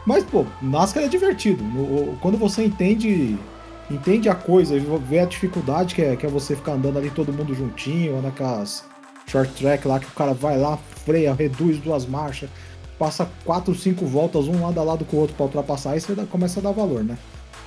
Mas, 0.07 0.23
pô, 0.23 0.45
NASCAR 0.61 1.03
é 1.03 1.07
divertido. 1.09 1.61
Quando 2.21 2.37
você 2.37 2.63
entende 2.63 3.37
entende 3.91 4.29
a 4.29 4.35
coisa 4.35 4.79
vê 5.05 5.19
a 5.19 5.25
dificuldade 5.25 5.93
que 5.93 6.01
é, 6.01 6.15
que 6.15 6.25
é 6.25 6.29
você 6.29 6.55
ficar 6.55 6.73
andando 6.73 6.97
ali 6.97 7.09
todo 7.09 7.33
mundo 7.33 7.53
juntinho, 7.53 8.21
naquelas 8.21 8.85
short 9.27 9.53
track 9.53 9.85
lá 9.85 9.99
que 9.99 10.05
o 10.05 10.11
cara 10.11 10.33
vai 10.33 10.57
lá, 10.57 10.77
freia, 11.05 11.33
reduz 11.33 11.77
duas 11.79 12.05
marchas, 12.05 12.49
passa 12.97 13.29
quatro, 13.43 13.75
cinco 13.75 14.05
voltas, 14.05 14.47
um 14.47 14.61
lado 14.61 14.79
a 14.79 14.83
lado 14.83 15.03
com 15.03 15.17
o 15.17 15.19
outro 15.19 15.35
para 15.35 15.45
ultrapassar, 15.45 15.91
aí 15.91 15.99
você 15.99 16.15
começa 16.31 16.61
a 16.61 16.63
dar 16.63 16.71
valor, 16.71 17.03
né? 17.03 17.17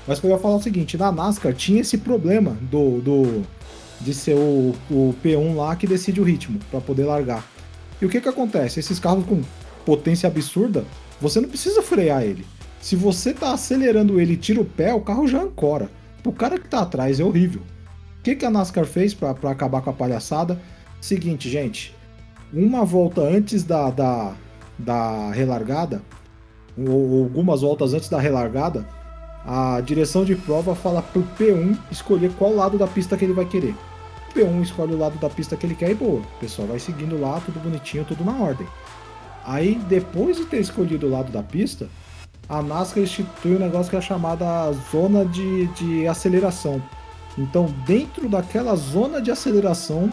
Mas 0.06 0.22
eu 0.24 0.30
ia 0.30 0.38
falar 0.38 0.56
o 0.56 0.62
seguinte, 0.62 0.96
na 0.96 1.12
NASCAR 1.12 1.52
tinha 1.52 1.82
esse 1.82 1.98
problema 1.98 2.56
do, 2.62 3.02
do 3.02 3.42
de 4.00 4.14
ser 4.14 4.34
o, 4.34 4.74
o 4.90 5.14
P1 5.22 5.56
lá 5.56 5.76
que 5.76 5.86
decide 5.86 6.22
o 6.22 6.24
ritmo 6.24 6.58
para 6.70 6.80
poder 6.80 7.04
largar. 7.04 7.44
E 8.00 8.06
o 8.06 8.08
que 8.08 8.18
que 8.18 8.28
acontece? 8.28 8.80
Esses 8.80 8.98
carros 8.98 9.26
com 9.26 9.42
potência 9.84 10.26
absurda, 10.26 10.84
você 11.20 11.40
não 11.40 11.48
precisa 11.48 11.82
frear 11.82 12.22
ele. 12.22 12.46
Se 12.80 12.96
você 12.96 13.34
tá 13.34 13.52
acelerando 13.52 14.20
ele 14.20 14.34
e 14.34 14.38
tira 14.38 14.60
o 14.60 14.64
pé, 14.64 14.94
o 14.94 15.02
carro 15.02 15.28
já 15.28 15.42
ancora. 15.42 15.90
O 16.24 16.32
cara 16.32 16.58
que 16.58 16.68
tá 16.68 16.80
atrás 16.80 17.20
é 17.20 17.24
horrível. 17.24 17.62
O 18.18 18.22
que, 18.22 18.34
que 18.34 18.44
a 18.44 18.50
NASCAR 18.50 18.86
fez 18.86 19.14
para 19.14 19.30
acabar 19.50 19.82
com 19.82 19.90
a 19.90 19.94
palhaçada? 19.94 20.60
Seguinte, 21.00 21.48
gente. 21.48 21.94
Uma 22.52 22.84
volta 22.84 23.20
antes 23.20 23.62
da, 23.62 23.90
da, 23.90 24.34
da 24.78 25.30
relargada, 25.30 26.02
ou 26.76 27.22
algumas 27.22 27.60
voltas 27.60 27.94
antes 27.94 28.08
da 28.08 28.18
relargada, 28.18 28.86
a 29.46 29.80
direção 29.80 30.24
de 30.24 30.34
prova 30.36 30.74
fala 30.74 31.00
pro 31.00 31.26
P1 31.38 31.78
escolher 31.90 32.30
qual 32.32 32.54
lado 32.54 32.76
da 32.76 32.86
pista 32.86 33.16
que 33.16 33.24
ele 33.24 33.32
vai 33.32 33.44
querer. 33.46 33.74
O 34.30 34.32
P1 34.34 34.62
escolhe 34.62 34.94
o 34.94 34.98
lado 34.98 35.18
da 35.18 35.30
pista 35.30 35.56
que 35.56 35.66
ele 35.66 35.74
quer 35.74 35.90
e 35.90 35.94
boa. 35.94 36.20
O 36.20 36.40
pessoal 36.40 36.68
vai 36.68 36.78
seguindo 36.78 37.18
lá, 37.20 37.40
tudo 37.40 37.60
bonitinho, 37.60 38.04
tudo 38.04 38.24
na 38.24 38.36
ordem. 38.36 38.66
Aí, 39.44 39.80
depois 39.88 40.36
de 40.36 40.44
ter 40.44 40.60
escolhido 40.60 41.06
o 41.06 41.10
lado 41.10 41.32
da 41.32 41.42
pista, 41.42 41.88
a 42.48 42.60
NASCAR 42.60 43.02
institui 43.02 43.56
um 43.56 43.60
negócio 43.60 43.90
que 43.90 43.96
é 43.96 44.00
chamada 44.00 44.72
zona 44.90 45.24
de, 45.24 45.66
de 45.68 46.06
aceleração. 46.06 46.82
Então, 47.38 47.66
dentro 47.86 48.28
daquela 48.28 48.74
zona 48.74 49.20
de 49.20 49.30
aceleração, 49.30 50.12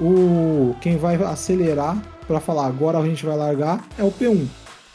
o 0.00 0.74
quem 0.80 0.96
vai 0.96 1.16
acelerar 1.16 2.00
para 2.26 2.38
falar 2.38 2.66
agora 2.66 2.98
a 2.98 3.04
gente 3.04 3.24
vai 3.24 3.36
largar 3.36 3.84
é 3.98 4.04
o 4.04 4.12
P1. 4.12 4.46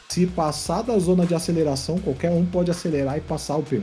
Se 0.08 0.26
passar 0.26 0.82
da 0.82 0.98
zona 0.98 1.26
de 1.26 1.34
aceleração, 1.34 1.98
qualquer 1.98 2.30
um 2.30 2.46
pode 2.46 2.70
acelerar 2.70 3.18
e 3.18 3.20
passar 3.20 3.56
o 3.56 3.62
P1, 3.62 3.82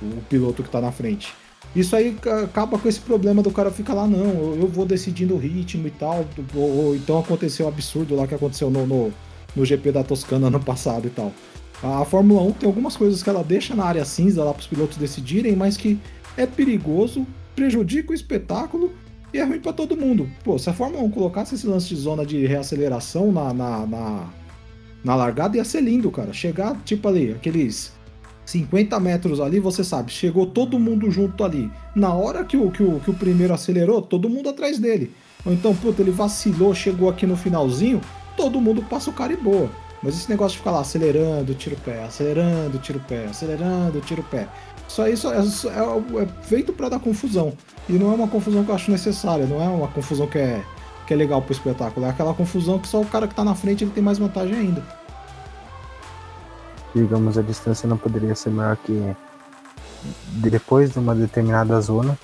o 0.00 0.20
piloto 0.28 0.62
que 0.62 0.68
está 0.68 0.80
na 0.80 0.92
frente. 0.92 1.34
Isso 1.78 1.94
aí 1.94 2.16
acaba 2.42 2.76
com 2.76 2.88
esse 2.88 2.98
problema 2.98 3.40
do 3.40 3.52
cara 3.52 3.70
ficar 3.70 3.94
lá, 3.94 4.04
não, 4.04 4.56
eu 4.56 4.66
vou 4.66 4.84
decidindo 4.84 5.34
o 5.34 5.38
ritmo 5.38 5.86
e 5.86 5.90
tal. 5.92 6.26
Ou, 6.52 6.86
ou 6.86 6.96
então 6.96 7.20
aconteceu 7.20 7.66
um 7.66 7.68
absurdo 7.68 8.16
lá 8.16 8.26
que 8.26 8.34
aconteceu 8.34 8.68
no, 8.68 8.84
no, 8.84 9.12
no 9.54 9.64
GP 9.64 9.92
da 9.92 10.02
Toscana 10.02 10.48
ano 10.48 10.58
passado 10.58 11.06
e 11.06 11.10
tal. 11.10 11.32
A, 11.80 12.00
a 12.00 12.04
Fórmula 12.04 12.42
1 12.42 12.52
tem 12.54 12.66
algumas 12.66 12.96
coisas 12.96 13.22
que 13.22 13.30
ela 13.30 13.44
deixa 13.44 13.76
na 13.76 13.84
área 13.84 14.04
cinza 14.04 14.42
lá 14.42 14.52
para 14.52 14.60
os 14.60 14.66
pilotos 14.66 14.96
decidirem, 14.96 15.54
mas 15.54 15.76
que 15.76 16.00
é 16.36 16.46
perigoso, 16.46 17.24
prejudica 17.54 18.10
o 18.10 18.14
espetáculo 18.14 18.92
e 19.32 19.38
é 19.38 19.44
ruim 19.44 19.60
para 19.60 19.72
todo 19.72 19.96
mundo. 19.96 20.28
Pô, 20.42 20.58
se 20.58 20.68
a 20.68 20.72
Fórmula 20.72 21.04
1 21.04 21.10
colocasse 21.10 21.54
esse 21.54 21.66
lance 21.66 21.88
de 21.88 21.94
zona 21.94 22.26
de 22.26 22.44
reaceleração 22.44 23.30
na, 23.30 23.54
na, 23.54 23.86
na 23.86 24.26
na 25.04 25.14
largada 25.14 25.56
ia 25.56 25.64
ser 25.64 25.80
lindo, 25.80 26.10
cara. 26.10 26.32
Chegar, 26.32 26.76
tipo 26.84 27.06
ali, 27.08 27.30
aqueles 27.30 27.92
50 28.48 28.98
metros 28.98 29.40
ali, 29.40 29.60
você 29.60 29.84
sabe, 29.84 30.10
chegou 30.10 30.46
todo 30.46 30.78
mundo 30.78 31.10
junto 31.10 31.44
ali. 31.44 31.70
Na 31.94 32.14
hora 32.14 32.42
que 32.44 32.56
o, 32.56 32.70
que 32.70 32.82
o, 32.82 32.98
que 32.98 33.10
o 33.10 33.14
primeiro 33.14 33.52
acelerou, 33.52 34.00
todo 34.00 34.28
mundo 34.28 34.48
atrás 34.48 34.78
dele. 34.78 35.12
Ou 35.44 35.52
então, 35.52 35.74
puta, 35.74 36.00
ele 36.00 36.10
vacilou, 36.10 36.74
chegou 36.74 37.10
aqui 37.10 37.26
no 37.26 37.36
finalzinho, 37.36 38.00
todo 38.38 38.58
mundo 38.58 38.82
passa 38.82 39.10
o 39.10 39.12
cara 39.12 39.34
e 39.34 39.36
boa. 39.36 39.70
Mas 40.02 40.14
esse 40.14 40.30
negócio 40.30 40.52
de 40.52 40.58
ficar 40.58 40.70
lá 40.70 40.80
acelerando, 40.80 41.54
tira 41.54 41.76
o 41.76 41.80
pé, 41.80 42.02
acelerando, 42.04 42.78
tira 42.78 42.96
o 42.96 43.02
pé, 43.02 43.26
acelerando, 43.26 44.00
tira 44.00 44.22
o 44.22 44.24
pé. 44.24 44.48
Isso 44.86 45.02
só 45.52 45.70
é, 45.70 45.76
é, 45.76 46.22
é 46.22 46.26
feito 46.44 46.72
para 46.72 46.88
dar 46.88 47.00
confusão. 47.00 47.52
E 47.86 47.92
não 47.92 48.12
é 48.12 48.14
uma 48.14 48.28
confusão 48.28 48.64
que 48.64 48.70
eu 48.70 48.74
acho 48.74 48.90
necessária, 48.90 49.44
não 49.44 49.62
é 49.62 49.68
uma 49.68 49.88
confusão 49.88 50.26
que 50.26 50.38
é 50.38 50.64
que 51.06 51.14
é 51.14 51.16
legal 51.16 51.40
pro 51.40 51.52
espetáculo. 51.52 52.06
É 52.06 52.10
aquela 52.10 52.34
confusão 52.34 52.78
que 52.78 52.86
só 52.86 53.00
o 53.00 53.06
cara 53.06 53.26
que 53.26 53.34
tá 53.34 53.42
na 53.42 53.54
frente 53.54 53.82
ele 53.82 53.90
tem 53.90 54.02
mais 54.02 54.18
vantagem 54.18 54.54
ainda. 54.54 54.82
Digamos, 56.94 57.36
a 57.36 57.42
distância 57.42 57.88
não 57.88 57.96
poderia 57.96 58.34
ser 58.34 58.50
maior 58.50 58.76
que 58.76 59.14
depois 60.28 60.92
de 60.92 60.98
uma 60.98 61.14
determinada 61.14 61.80
zona. 61.80 62.18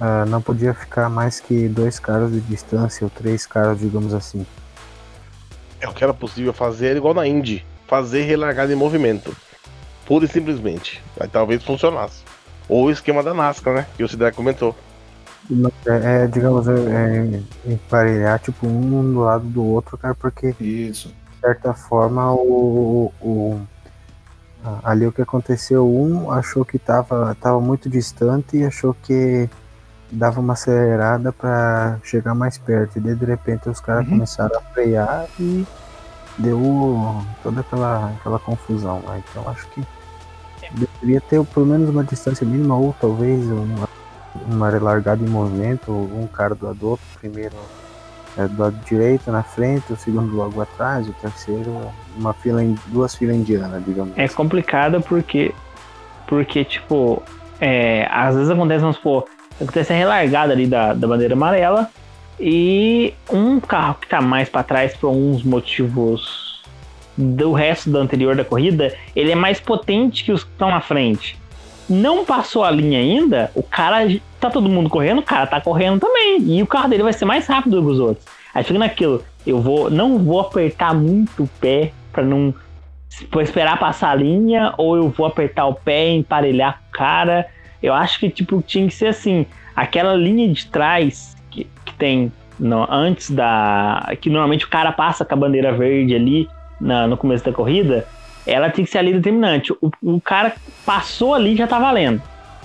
Uh, 0.00 0.28
não 0.28 0.42
podia 0.42 0.74
ficar 0.74 1.08
mais 1.08 1.38
que 1.38 1.68
dois 1.68 2.00
carros 2.00 2.32
de 2.32 2.40
distância 2.40 3.04
ou 3.04 3.10
três 3.10 3.46
carros, 3.46 3.80
digamos 3.80 4.12
assim. 4.12 4.44
É 5.80 5.88
o 5.88 5.92
que 5.92 6.02
era 6.02 6.12
possível 6.12 6.52
fazer 6.52 6.96
igual 6.96 7.14
na 7.14 7.26
Indy, 7.26 7.64
fazer 7.86 8.22
relargada 8.22 8.72
em 8.72 8.76
movimento, 8.76 9.34
pura 10.04 10.24
e 10.24 10.28
simplesmente. 10.28 11.00
Aí 11.20 11.28
talvez 11.28 11.62
funcionasse. 11.62 12.24
Ou 12.68 12.86
o 12.86 12.90
esquema 12.90 13.22
da 13.22 13.32
NASCAR, 13.32 13.74
né? 13.74 13.86
Que 13.96 14.02
o 14.02 14.08
Cidade 14.08 14.34
comentou. 14.34 14.74
É, 15.86 16.24
é, 16.24 16.26
digamos, 16.26 16.66
é, 16.68 16.72
é, 16.72 17.72
emparelhar 17.72 18.38
tipo 18.38 18.66
um 18.66 19.12
do 19.12 19.20
lado 19.20 19.44
do 19.44 19.64
outro, 19.64 19.98
cara, 19.98 20.14
porque 20.14 20.54
Isso. 20.60 21.12
Certa 21.42 21.74
forma 21.74 22.32
o, 22.32 23.12
o, 23.20 23.60
ali 24.82 25.06
o 25.06 25.12
que 25.12 25.22
aconteceu, 25.22 25.86
um 25.86 26.30
achou 26.30 26.64
que 26.64 26.78
tava, 26.78 27.36
tava 27.40 27.60
muito 27.60 27.88
distante 27.90 28.58
e 28.58 28.64
achou 28.64 28.94
que 28.94 29.50
dava 30.10 30.40
uma 30.40 30.52
acelerada 30.52 31.32
para 31.32 31.98
chegar 32.04 32.34
mais 32.34 32.58
perto. 32.58 32.98
E 32.98 33.00
daí, 33.00 33.14
de 33.14 33.24
repente 33.24 33.68
os 33.68 33.80
caras 33.80 34.04
uhum. 34.04 34.12
começaram 34.12 34.56
a 34.56 34.60
frear 34.72 35.26
e 35.40 35.66
deu 36.38 36.60
toda 37.42 37.60
aquela, 37.60 38.10
aquela 38.10 38.38
confusão 38.38 39.02
lá. 39.04 39.18
Então 39.18 39.48
acho 39.48 39.68
que 39.70 39.84
deveria 40.72 41.20
ter 41.20 41.44
pelo 41.46 41.66
menos 41.66 41.90
uma 41.90 42.04
distância 42.04 42.46
mínima 42.46 42.76
ou 42.76 42.94
talvez 43.00 43.44
uma 43.50 43.88
uma 44.46 44.70
largada 44.78 45.22
em 45.22 45.28
movimento, 45.28 45.92
um 45.92 46.26
cara 46.26 46.54
do 46.54 46.66
lado 46.66 46.78
do 46.78 46.88
outro, 46.88 47.04
primeiro 47.18 47.54
é, 48.36 48.46
do 48.48 48.62
lado 48.62 48.76
direito 48.86 49.30
na 49.30 49.42
frente, 49.42 49.92
o 49.92 49.96
segundo 49.96 50.34
logo 50.34 50.60
atrás, 50.60 51.08
o 51.08 51.12
terceiro 51.14 51.90
uma 52.16 52.32
fila 52.32 52.62
duas 52.86 53.14
filas 53.14 53.36
indianas, 53.36 53.84
digamos. 53.84 54.16
É 54.16 54.28
complicado 54.28 55.00
porque 55.02 55.54
porque 56.26 56.64
tipo 56.64 57.22
é, 57.60 58.06
às 58.10 58.34
vezes 58.34 58.50
acontece, 58.50 58.80
vamos 58.80 58.96
supor, 58.96 59.24
acontece 59.60 59.92
a 59.92 59.96
relargada 59.96 60.52
ali 60.52 60.66
da, 60.66 60.94
da 60.94 61.06
bandeira 61.06 61.34
amarela 61.34 61.90
e 62.40 63.14
um 63.30 63.60
carro 63.60 63.94
que 63.94 64.06
está 64.06 64.20
mais 64.20 64.48
para 64.48 64.62
trás 64.62 64.96
por 64.96 65.08
alguns 65.08 65.44
motivos 65.44 66.62
do 67.16 67.52
resto 67.52 67.90
do 67.90 67.98
anterior 67.98 68.34
da 68.34 68.44
corrida, 68.44 68.94
ele 69.14 69.30
é 69.30 69.34
mais 69.34 69.60
potente 69.60 70.24
que 70.24 70.32
os 70.32 70.42
que 70.42 70.50
estão 70.50 70.70
na 70.70 70.80
frente 70.80 71.38
não 71.92 72.24
passou 72.24 72.64
a 72.64 72.70
linha 72.70 72.98
ainda, 72.98 73.50
o 73.54 73.62
cara 73.62 73.98
tá 74.40 74.50
todo 74.50 74.68
mundo 74.68 74.88
correndo, 74.88 75.18
o 75.18 75.22
cara 75.22 75.46
tá 75.46 75.60
correndo 75.60 76.00
também. 76.00 76.40
E 76.40 76.62
o 76.62 76.66
carro 76.66 76.88
dele 76.88 77.02
vai 77.02 77.12
ser 77.12 77.24
mais 77.24 77.46
rápido 77.46 77.80
do 77.80 77.86
que 77.86 77.92
os 77.92 78.00
outros. 78.00 78.26
Aí 78.54 78.64
fica 78.64 78.78
naquilo, 78.78 79.22
eu 79.46 79.60
vou, 79.60 79.90
não 79.90 80.18
vou 80.18 80.40
apertar 80.40 80.94
muito 80.94 81.44
o 81.44 81.48
pé 81.60 81.92
para 82.12 82.24
não 82.24 82.54
pra 83.30 83.42
esperar 83.42 83.78
passar 83.78 84.10
a 84.10 84.14
linha, 84.14 84.72
ou 84.78 84.96
eu 84.96 85.08
vou 85.10 85.26
apertar 85.26 85.66
o 85.66 85.74
pé 85.74 86.08
e 86.08 86.16
emparelhar 86.16 86.78
com 86.78 86.88
o 86.88 86.92
cara. 86.92 87.46
Eu 87.82 87.92
acho 87.92 88.18
que 88.18 88.30
tipo 88.30 88.62
tinha 88.62 88.86
que 88.86 88.94
ser 88.94 89.08
assim, 89.08 89.46
aquela 89.76 90.14
linha 90.14 90.48
de 90.48 90.66
trás 90.66 91.36
que, 91.50 91.66
que 91.84 91.94
tem 91.94 92.32
no, 92.58 92.86
antes 92.90 93.30
da 93.30 94.12
que 94.20 94.30
normalmente 94.30 94.64
o 94.64 94.68
cara 94.68 94.92
passa 94.92 95.24
com 95.24 95.34
a 95.34 95.36
bandeira 95.36 95.72
verde 95.72 96.14
ali 96.14 96.48
na, 96.80 97.06
no 97.06 97.16
começo 97.16 97.44
da 97.44 97.52
corrida, 97.52 98.06
ela 98.46 98.70
tem 98.70 98.84
que 98.84 98.90
ser 98.90 98.98
ali 98.98 99.12
determinante. 99.12 99.72
O, 99.80 99.90
o 100.02 100.20
cara 100.20 100.54
passou 100.84 101.34
ali 101.34 101.56
já 101.56 101.66
tá 101.66 101.78
valendo. 101.78 102.20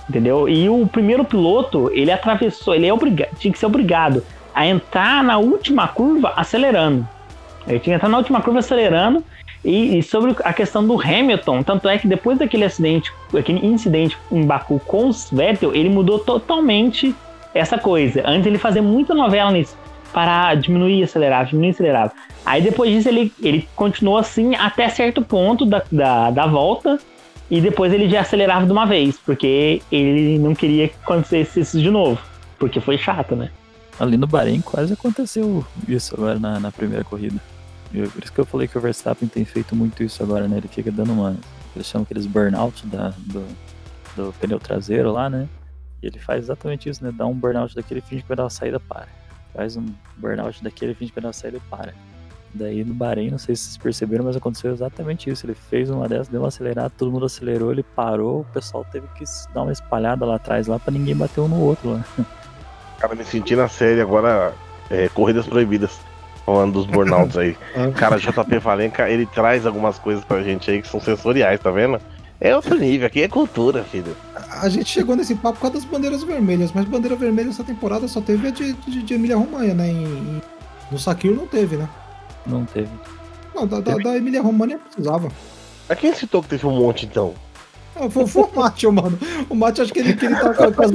Entendeu? 0.08 0.48
E 0.48 0.68
o 0.68 0.86
primeiro 0.86 1.24
piloto, 1.24 1.90
ele 1.92 2.10
atravessou, 2.10 2.74
ele 2.74 2.86
é 2.86 2.92
obrigado, 2.92 3.36
tinha 3.38 3.52
que 3.52 3.58
ser 3.58 3.66
obrigado 3.66 4.24
a 4.54 4.66
entrar 4.66 5.22
na 5.22 5.36
última 5.38 5.86
curva 5.86 6.32
acelerando. 6.34 7.06
Ele 7.66 7.78
tinha 7.78 7.94
que 7.94 7.98
entrar 7.98 8.08
na 8.08 8.16
última 8.16 8.40
curva 8.40 8.60
acelerando 8.60 9.22
E, 9.64 9.98
e, 9.98 10.02
sobre 10.02 10.34
a 10.44 10.52
questão 10.52 10.86
do 10.86 10.98
Hamilton, 11.00 11.62
tanto 11.62 11.88
é 11.88 11.98
que 11.98 12.08
depois 12.08 12.38
daquele 12.38 12.64
acidente, 12.64 13.12
aquele 13.36 13.64
incidente 13.66 14.16
em 14.32 14.46
Baku 14.46 14.80
com 14.86 15.10
o 15.10 15.12
Vettel, 15.32 15.74
ele 15.74 15.88
mudou 15.88 16.18
totalmente 16.18 17.14
essa 17.52 17.76
coisa. 17.76 18.22
Antes 18.24 18.46
ele 18.46 18.56
fazia 18.56 18.80
muita 18.80 19.14
novela 19.14 19.50
nisso. 19.50 19.76
Parar, 20.12 20.56
diminuir, 20.56 21.02
acelerar, 21.02 21.46
diminuir, 21.46 21.70
acelerar. 21.70 22.12
Aí 22.44 22.62
depois 22.62 22.90
disso 22.90 23.08
ele, 23.08 23.32
ele 23.42 23.68
continuou 23.76 24.16
assim 24.16 24.54
até 24.54 24.88
certo 24.88 25.22
ponto 25.22 25.66
da, 25.66 25.82
da, 25.90 26.30
da 26.30 26.46
volta. 26.46 26.98
E 27.50 27.60
depois 27.60 27.92
ele 27.92 28.08
já 28.10 28.20
acelerava 28.20 28.66
de 28.66 28.72
uma 28.72 28.84
vez, 28.84 29.16
porque 29.18 29.80
ele 29.90 30.38
não 30.38 30.54
queria 30.54 30.88
que 30.88 30.96
acontecesse 31.02 31.60
isso 31.60 31.80
de 31.80 31.90
novo. 31.90 32.20
Porque 32.58 32.78
foi 32.80 32.98
chato, 32.98 33.34
né? 33.34 33.50
Ali 33.98 34.16
no 34.16 34.26
Bahrein 34.26 34.60
quase 34.60 34.92
aconteceu 34.92 35.64
isso 35.88 36.14
agora 36.14 36.38
na, 36.38 36.60
na 36.60 36.70
primeira 36.70 37.02
corrida. 37.02 37.40
Eu, 37.92 38.08
por 38.10 38.22
isso 38.22 38.32
que 38.32 38.38
eu 38.38 38.44
falei 38.44 38.68
que 38.68 38.76
o 38.76 38.80
Verstappen 38.80 39.28
tem 39.28 39.44
feito 39.44 39.74
muito 39.74 40.02
isso 40.02 40.22
agora, 40.22 40.46
né? 40.46 40.58
Ele 40.58 40.68
fica 40.68 40.90
dando 40.92 41.12
uma. 41.12 41.36
Eles 41.74 41.86
chamam 41.86 42.04
aqueles 42.04 42.26
burnout 42.26 42.86
da, 42.86 43.14
do, 43.18 43.44
do 44.14 44.32
pneu 44.34 44.58
traseiro 44.60 45.10
lá, 45.10 45.30
né? 45.30 45.48
E 46.02 46.06
ele 46.06 46.18
faz 46.18 46.44
exatamente 46.44 46.88
isso, 46.88 47.02
né? 47.02 47.10
Dá 47.12 47.26
um 47.26 47.34
burnout 47.34 47.74
daquele, 47.74 48.00
finge 48.00 48.22
que 48.22 48.28
vai 48.28 48.36
dar 48.36 48.44
uma 48.44 48.50
saída, 48.50 48.78
para. 48.78 49.08
Faz 49.54 49.76
um 49.76 49.86
burnout 50.16 50.62
daquele, 50.62 50.94
finge 50.94 51.10
que 51.10 51.16
vai 51.16 51.22
dar 51.22 51.28
uma 51.28 51.32
saída 51.32 51.56
e 51.56 51.60
para. 51.68 51.94
Daí 52.54 52.82
no 52.82 52.94
Bahrein, 52.94 53.30
não 53.30 53.38
sei 53.38 53.54
se 53.54 53.64
vocês 53.64 53.76
perceberam, 53.76 54.24
mas 54.24 54.36
aconteceu 54.36 54.72
exatamente 54.72 55.28
isso. 55.30 55.44
Ele 55.44 55.54
fez 55.54 55.90
uma 55.90 56.08
dessas, 56.08 56.28
deu 56.28 56.40
uma 56.40 56.48
acelerada, 56.48 56.90
todo 56.90 57.10
mundo 57.10 57.26
acelerou, 57.26 57.70
ele 57.70 57.82
parou, 57.82 58.40
o 58.40 58.44
pessoal 58.44 58.84
teve 58.90 59.06
que 59.08 59.24
dar 59.52 59.62
uma 59.62 59.72
espalhada 59.72 60.24
lá 60.24 60.36
atrás 60.36 60.66
lá 60.66 60.78
para 60.78 60.92
ninguém 60.92 61.14
bater 61.14 61.40
um 61.40 61.48
no 61.48 61.60
outro 61.60 61.90
lá. 61.92 62.04
Cara, 62.98 63.14
me 63.14 63.24
senti 63.24 63.54
na 63.54 63.68
série 63.68 64.00
agora, 64.00 64.54
é, 64.90 65.08
Corridas 65.10 65.46
Proibidas, 65.46 65.98
falando 66.44 66.72
dos 66.72 66.86
burnouts 66.86 67.36
aí. 67.36 67.56
Cara, 67.94 68.18
JP 68.18 68.58
Valenca, 68.58 69.08
ele 69.08 69.26
traz 69.26 69.66
algumas 69.66 69.98
coisas 69.98 70.24
pra 70.24 70.42
gente 70.42 70.70
aí 70.70 70.80
que 70.82 70.88
são 70.88 71.00
sensoriais, 71.00 71.60
tá 71.60 71.70
vendo? 71.70 72.00
É 72.40 72.54
outro 72.54 72.78
nível, 72.78 73.06
aqui 73.06 73.22
é 73.22 73.28
cultura, 73.28 73.82
filho. 73.82 74.16
A 74.62 74.68
gente 74.68 74.88
chegou 74.88 75.16
nesse 75.16 75.34
papo 75.34 75.54
por 75.54 75.62
causa 75.62 75.76
das 75.78 75.84
bandeiras 75.84 76.22
vermelhas, 76.22 76.70
mas 76.72 76.84
bandeira 76.84 77.16
vermelha 77.16 77.48
essa 77.48 77.64
temporada 77.64 78.06
só 78.06 78.20
teve 78.20 78.46
a 78.46 78.50
de, 78.50 78.72
de, 78.74 79.02
de 79.02 79.14
Emília 79.14 79.36
Romanha, 79.36 79.74
né? 79.74 79.88
Em, 79.88 80.04
em, 80.04 80.42
no 80.90 80.98
Sakir 80.98 81.34
não 81.34 81.48
teve, 81.48 81.76
né? 81.76 81.88
Não 82.46 82.64
teve. 82.64 82.90
Não, 83.54 83.66
da, 83.66 83.80
da, 83.80 83.96
da 83.96 84.16
Emília 84.16 84.40
Romanha 84.40 84.78
precisava. 84.78 85.28
A 85.88 85.96
quem 85.96 86.14
citou 86.14 86.40
que 86.42 86.48
teve 86.48 86.64
um 86.64 86.78
monte 86.78 87.06
então? 87.06 87.34
Ah, 87.96 88.08
foi, 88.08 88.24
foi 88.26 88.44
o 88.44 88.50
Mátio, 88.54 88.92
mano. 88.92 89.18
O 89.50 89.56
Mátio, 89.56 89.82
acho 89.82 89.92
que 89.92 89.98
ele, 89.98 90.14
que 90.14 90.26
ele, 90.26 90.36
tá 90.36 90.54
com, 90.54 90.82
as, 90.82 90.92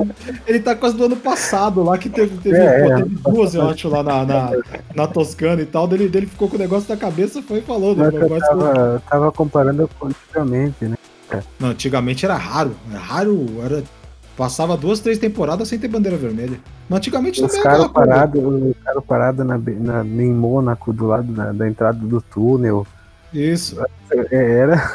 ele 0.48 0.60
tá 0.62 0.76
com 0.76 0.86
as 0.86 0.94
do 0.94 1.04
ano 1.04 1.18
passado 1.18 1.84
lá, 1.84 1.98
que 1.98 2.10
teve, 2.10 2.38
teve, 2.38 2.56
é, 2.56 2.88
pô, 2.88 2.96
teve 2.96 3.16
duas, 3.16 3.54
eu 3.54 3.70
acho, 3.70 3.90
lá 3.90 4.02
na, 4.02 4.26
na, 4.26 4.52
na, 4.96 5.08
Toscana 5.08 5.62
e 5.62 5.66
tal. 5.66 5.88
Dele, 5.88 6.08
dele 6.08 6.28
ficou 6.28 6.48
com 6.48 6.56
o 6.56 6.60
negócio 6.60 6.88
na 6.88 6.96
cabeça 6.96 7.42
foi 7.42 7.60
e 7.60 7.62
falou. 7.64 7.94
Né, 7.94 8.10
eu 8.14 8.40
tava, 8.40 9.04
tava 9.10 9.32
comparando 9.34 9.90
com 10.00 10.08
antigamente, 10.08 10.86
né? 10.86 10.96
Não, 11.60 11.70
antigamente 11.70 12.26
era 12.26 12.36
raro. 12.36 12.76
Era 12.90 13.00
raro, 13.00 13.48
era. 13.64 13.84
Passava 14.36 14.76
duas, 14.76 15.00
três 15.00 15.20
temporadas 15.20 15.68
sem 15.68 15.78
ter 15.78 15.88
bandeira 15.88 16.18
vermelha. 16.18 16.60
Mas 16.90 16.98
antigamente 16.98 17.44
Os 17.44 17.56
caras 17.60 17.88
parados 17.88 18.42
cara 18.84 19.02
parado 19.02 19.44
na, 19.44 19.58
na, 19.58 20.04
em 20.04 20.34
Mônaco, 20.34 20.92
do 20.92 21.06
lado 21.06 21.32
da, 21.32 21.52
da 21.52 21.68
entrada 21.68 22.00
do 22.00 22.20
túnel. 22.20 22.86
Isso. 23.32 23.80
É, 24.32 24.60
era. 24.60 24.92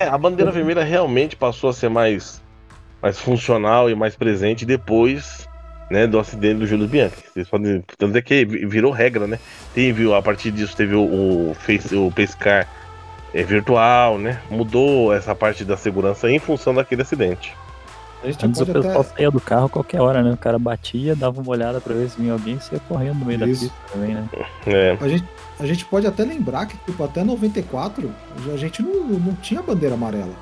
É, 0.00 0.06
a 0.06 0.16
bandeira 0.16 0.52
vermelha 0.52 0.84
realmente 0.84 1.34
passou 1.34 1.70
a 1.70 1.72
ser 1.72 1.88
mais, 1.88 2.40
mais 3.02 3.18
funcional 3.18 3.90
e 3.90 3.96
mais 3.96 4.14
presente 4.14 4.64
depois 4.64 5.48
né, 5.90 6.06
do 6.06 6.18
acidente 6.18 6.60
do 6.60 6.66
Júlio 6.66 6.86
Bianchi. 6.86 7.16
Vocês 7.32 7.48
podem. 7.48 7.84
Tanto 7.96 8.16
é 8.16 8.22
que 8.22 8.44
virou 8.44 8.92
regra, 8.92 9.26
né? 9.26 9.38
Teve, 9.74 10.12
a 10.12 10.22
partir 10.22 10.50
disso 10.50 10.76
teve 10.76 10.94
o, 10.94 11.02
o, 11.50 11.54
face, 11.54 11.94
o 11.96 12.10
pescar 12.12 12.68
é, 13.32 13.42
virtual, 13.42 14.18
né? 14.18 14.40
Mudou 14.50 15.12
essa 15.12 15.34
parte 15.34 15.64
da 15.64 15.76
segurança 15.76 16.30
em 16.30 16.38
função 16.38 16.74
daquele 16.74 17.02
acidente. 17.02 17.56
Antes 18.24 18.60
o 18.60 18.66
pessoal 18.66 19.00
até... 19.00 19.10
saía 19.14 19.30
do 19.30 19.40
carro 19.40 19.68
qualquer 19.68 20.00
hora, 20.00 20.22
né? 20.22 20.32
O 20.32 20.36
cara 20.36 20.58
batia, 20.58 21.14
dava 21.14 21.40
uma 21.40 21.50
olhada 21.50 21.80
pra 21.80 21.94
ver 21.94 22.10
se 22.10 22.20
vinha 22.20 22.32
alguém 22.32 22.56
e 22.56 22.60
saia 22.60 22.80
correndo 22.88 23.20
no 23.20 23.24
meio 23.24 23.44
Isso. 23.46 23.66
da 23.66 23.70
pista 23.70 23.92
também, 23.92 24.14
né? 24.14 24.28
É. 24.66 24.98
A, 25.00 25.08
gente, 25.08 25.24
a 25.60 25.66
gente 25.66 25.84
pode 25.84 26.06
até 26.06 26.24
lembrar 26.24 26.66
que, 26.66 26.76
tipo, 26.78 27.02
até 27.04 27.22
94 27.22 28.10
a 28.52 28.56
gente 28.56 28.82
não, 28.82 29.04
não 29.04 29.34
tinha 29.34 29.62
bandeira 29.62 29.94
amarela. 29.94 30.34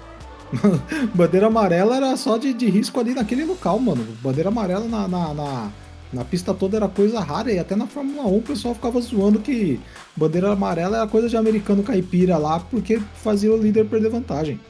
bandeira 1.15 1.49
amarela 1.49 1.97
era 1.97 2.17
só 2.17 2.39
de, 2.39 2.55
de 2.55 2.71
risco 2.71 2.99
ali 2.99 3.15
naquele 3.15 3.45
local, 3.45 3.79
mano. 3.79 4.07
Bandeira 4.23 4.49
amarela 4.49 4.87
na, 4.87 5.07
na, 5.07 5.35
na, 5.35 5.71
na, 6.13 6.25
pista 6.25 6.55
toda 6.55 6.77
era 6.77 6.89
coisa 6.89 7.21
rara 7.21 7.53
e 7.53 7.59
até 7.59 7.75
na 7.75 7.87
Fórmula 7.87 8.27
1 8.27 8.37
o 8.37 8.43
pessoal 8.43 8.75
ficava 8.75 9.01
zoando 9.01 9.41
que 9.41 9.81
bandeira 10.17 10.53
amarela 10.53 10.99
era 10.99 11.07
coisa 11.07 11.29
de 11.29 11.37
americano 11.37 11.83
caipira 11.83 12.37
lá 12.37 12.61
porque 12.61 13.01
fazia 13.23 13.53
o 13.53 13.57
líder 13.57 13.87
perder 13.87 14.11
vantagem. 14.11 14.61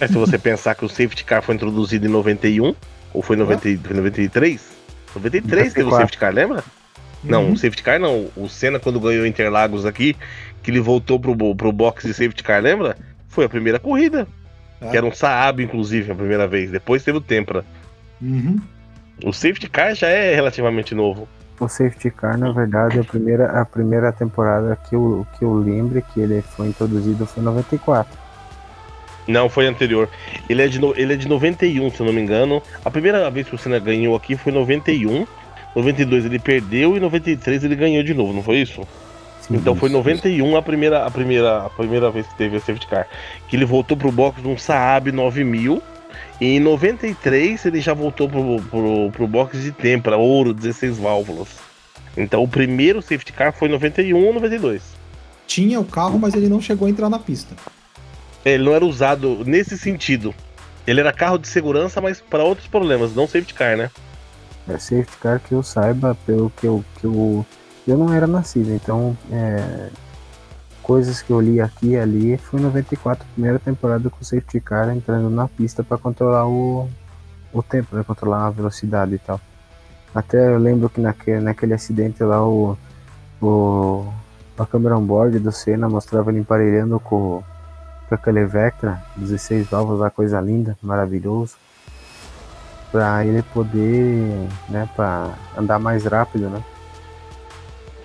É, 0.00 0.06
se 0.06 0.14
você 0.14 0.36
pensar 0.38 0.74
que 0.74 0.84
o 0.84 0.88
safety 0.88 1.24
car 1.24 1.42
foi 1.42 1.54
introduzido 1.54 2.06
em 2.06 2.10
91, 2.10 2.74
ou 3.12 3.22
foi 3.22 3.36
em 3.36 3.38
90, 3.40 3.94
93? 3.94 4.78
93 5.14 5.72
teve 5.72 5.88
o 5.88 5.90
safety 5.90 6.18
car, 6.18 6.32
lembra? 6.32 6.64
Uhum. 7.24 7.30
Não, 7.30 7.52
o 7.52 7.56
safety 7.56 7.82
car 7.82 7.98
não. 7.98 8.28
O 8.36 8.48
Senna, 8.48 8.78
quando 8.78 9.00
ganhou 9.00 9.26
Interlagos 9.26 9.86
aqui, 9.86 10.16
que 10.62 10.70
ele 10.70 10.80
voltou 10.80 11.18
pro, 11.18 11.34
pro 11.54 11.72
box 11.72 12.06
de 12.06 12.14
safety 12.14 12.42
car, 12.42 12.62
lembra? 12.62 12.96
Foi 13.28 13.44
a 13.44 13.48
primeira 13.48 13.78
corrida. 13.78 14.26
É. 14.80 14.90
Que 14.90 14.96
era 14.96 15.06
um 15.06 15.12
Saab, 15.12 15.62
inclusive, 15.62 16.12
a 16.12 16.14
primeira 16.14 16.46
vez. 16.46 16.70
Depois 16.70 17.02
teve 17.02 17.18
o 17.18 17.20
Tempra. 17.20 17.64
Uhum. 18.20 18.60
O 19.24 19.32
safety 19.32 19.68
car 19.68 19.94
já 19.94 20.08
é 20.08 20.34
relativamente 20.34 20.94
novo. 20.94 21.28
O 21.60 21.68
safety 21.68 22.10
car, 22.10 22.38
na 22.38 22.52
verdade, 22.52 23.00
a 23.00 23.04
primeira, 23.04 23.60
a 23.60 23.64
primeira 23.64 24.12
temporada 24.12 24.78
que 24.88 24.94
eu, 24.94 25.26
que 25.36 25.44
eu 25.44 25.54
lembro 25.54 26.00
que 26.00 26.20
ele 26.20 26.40
foi 26.40 26.68
introduzido 26.68 27.26
foi 27.26 27.42
em 27.42 27.46
94. 27.46 28.16
Não, 29.26 29.48
foi 29.48 29.66
anterior. 29.66 30.08
Ele 30.48 30.62
é, 30.62 30.68
de 30.68 30.80
ele 30.96 31.12
é 31.12 31.16
de 31.16 31.28
91, 31.28 31.90
se 31.90 32.00
eu 32.00 32.06
não 32.06 32.12
me 32.12 32.20
engano. 32.20 32.62
A 32.84 32.90
primeira 32.90 33.30
vez 33.30 33.46
que 33.48 33.54
o 33.54 33.58
Senna 33.58 33.78
ganhou 33.78 34.16
aqui 34.16 34.36
foi 34.36 34.52
em 34.52 34.54
91. 34.54 35.26
92 35.76 36.24
ele 36.24 36.38
perdeu 36.38 36.96
e 36.96 37.00
93 37.00 37.62
ele 37.62 37.76
ganhou 37.76 38.02
de 38.02 38.14
novo, 38.14 38.32
não 38.32 38.42
foi 38.42 38.56
isso? 38.56 38.82
Sim, 39.42 39.56
então 39.56 39.74
foi 39.74 39.90
91 39.90 40.56
a 40.56 40.62
primeira, 40.62 41.04
a 41.04 41.10
primeira, 41.10 41.66
a 41.66 41.70
primeira 41.70 42.10
vez 42.10 42.26
que 42.26 42.36
teve 42.36 42.56
a 42.56 42.60
safety 42.60 42.86
car. 42.86 43.06
Que 43.48 43.56
ele 43.56 43.66
voltou 43.66 43.96
pro 43.96 44.10
box 44.10 44.40
de 44.40 44.48
um 44.48 44.56
Saab 44.56 45.12
9000. 45.12 45.82
E 46.40 46.56
em 46.56 46.60
93 46.60 47.66
ele 47.66 47.80
já 47.80 47.92
voltou 47.92 48.28
pro, 48.28 48.62
pro, 48.62 49.10
pro 49.10 49.26
box 49.26 49.60
de 49.60 49.72
Tempra, 49.72 50.16
ouro, 50.16 50.54
16 50.54 50.98
válvulas. 50.98 51.48
Então 52.16 52.42
o 52.42 52.48
primeiro 52.48 53.02
safety 53.02 53.32
car 53.32 53.52
foi 53.52 53.68
em 53.68 53.72
91 53.72 54.26
ou 54.26 54.34
92. 54.34 54.82
Tinha 55.46 55.80
o 55.80 55.84
carro, 55.84 56.18
mas 56.18 56.34
ele 56.34 56.48
não 56.48 56.60
chegou 56.60 56.86
a 56.86 56.90
entrar 56.90 57.08
na 57.08 57.18
pista. 57.18 57.54
Ele 58.44 58.64
não 58.64 58.74
era 58.74 58.84
usado 58.84 59.44
nesse 59.44 59.76
sentido. 59.76 60.34
Ele 60.86 61.00
era 61.00 61.12
carro 61.12 61.38
de 61.38 61.48
segurança, 61.48 62.00
mas 62.00 62.20
para 62.20 62.44
outros 62.44 62.66
problemas, 62.66 63.14
não 63.14 63.26
safety 63.26 63.54
car, 63.54 63.76
né? 63.76 63.90
É 64.68 64.78
safety 64.78 65.16
car 65.20 65.40
que 65.40 65.52
eu 65.52 65.62
saiba, 65.62 66.16
pelo 66.26 66.50
que 66.50 66.66
eu. 66.66 66.84
Que 66.98 67.04
eu, 67.04 67.46
eu 67.86 67.98
não 67.98 68.12
era 68.12 68.26
nascido, 68.26 68.72
então. 68.72 69.16
É, 69.30 69.88
coisas 70.88 71.20
que 71.20 71.30
eu 71.30 71.38
li 71.38 71.60
aqui 71.60 71.90
e 71.90 71.98
ali 71.98 72.38
foi 72.38 72.58
94, 72.58 73.22
primeira 73.34 73.58
temporada 73.58 74.08
com 74.08 74.22
o 74.22 74.24
safety 74.24 74.58
car 74.58 74.88
entrando 74.88 75.28
na 75.28 75.46
pista 75.46 75.84
para 75.84 75.98
controlar 75.98 76.48
o, 76.48 76.88
o 77.52 77.62
tempo, 77.62 77.94
né? 77.94 78.02
Controlar 78.02 78.46
a 78.46 78.50
velocidade 78.50 79.14
e 79.14 79.18
tal. 79.18 79.38
Até 80.14 80.48
eu 80.48 80.58
lembro 80.58 80.88
que 80.88 80.98
naquele, 80.98 81.40
naquele 81.40 81.74
acidente 81.74 82.22
lá 82.24 82.42
o, 82.42 82.74
o 83.42 84.10
a 84.58 84.64
câmera 84.64 84.96
on-board 84.96 85.38
do 85.38 85.52
Senna 85.52 85.90
mostrava 85.90 86.30
ele 86.30 86.40
emparelhando 86.40 86.98
com 86.98 87.42
com 88.08 88.14
aquele 88.14 88.46
Vectra, 88.46 89.02
16 89.18 89.68
válvulas, 89.68 90.00
uma 90.00 90.10
coisa 90.10 90.40
linda, 90.40 90.78
maravilhoso, 90.82 91.56
para 92.90 93.26
ele 93.26 93.42
poder, 93.42 94.48
né, 94.70 94.88
para 94.96 95.34
andar 95.54 95.78
mais 95.78 96.06
rápido, 96.06 96.48
né? 96.48 96.64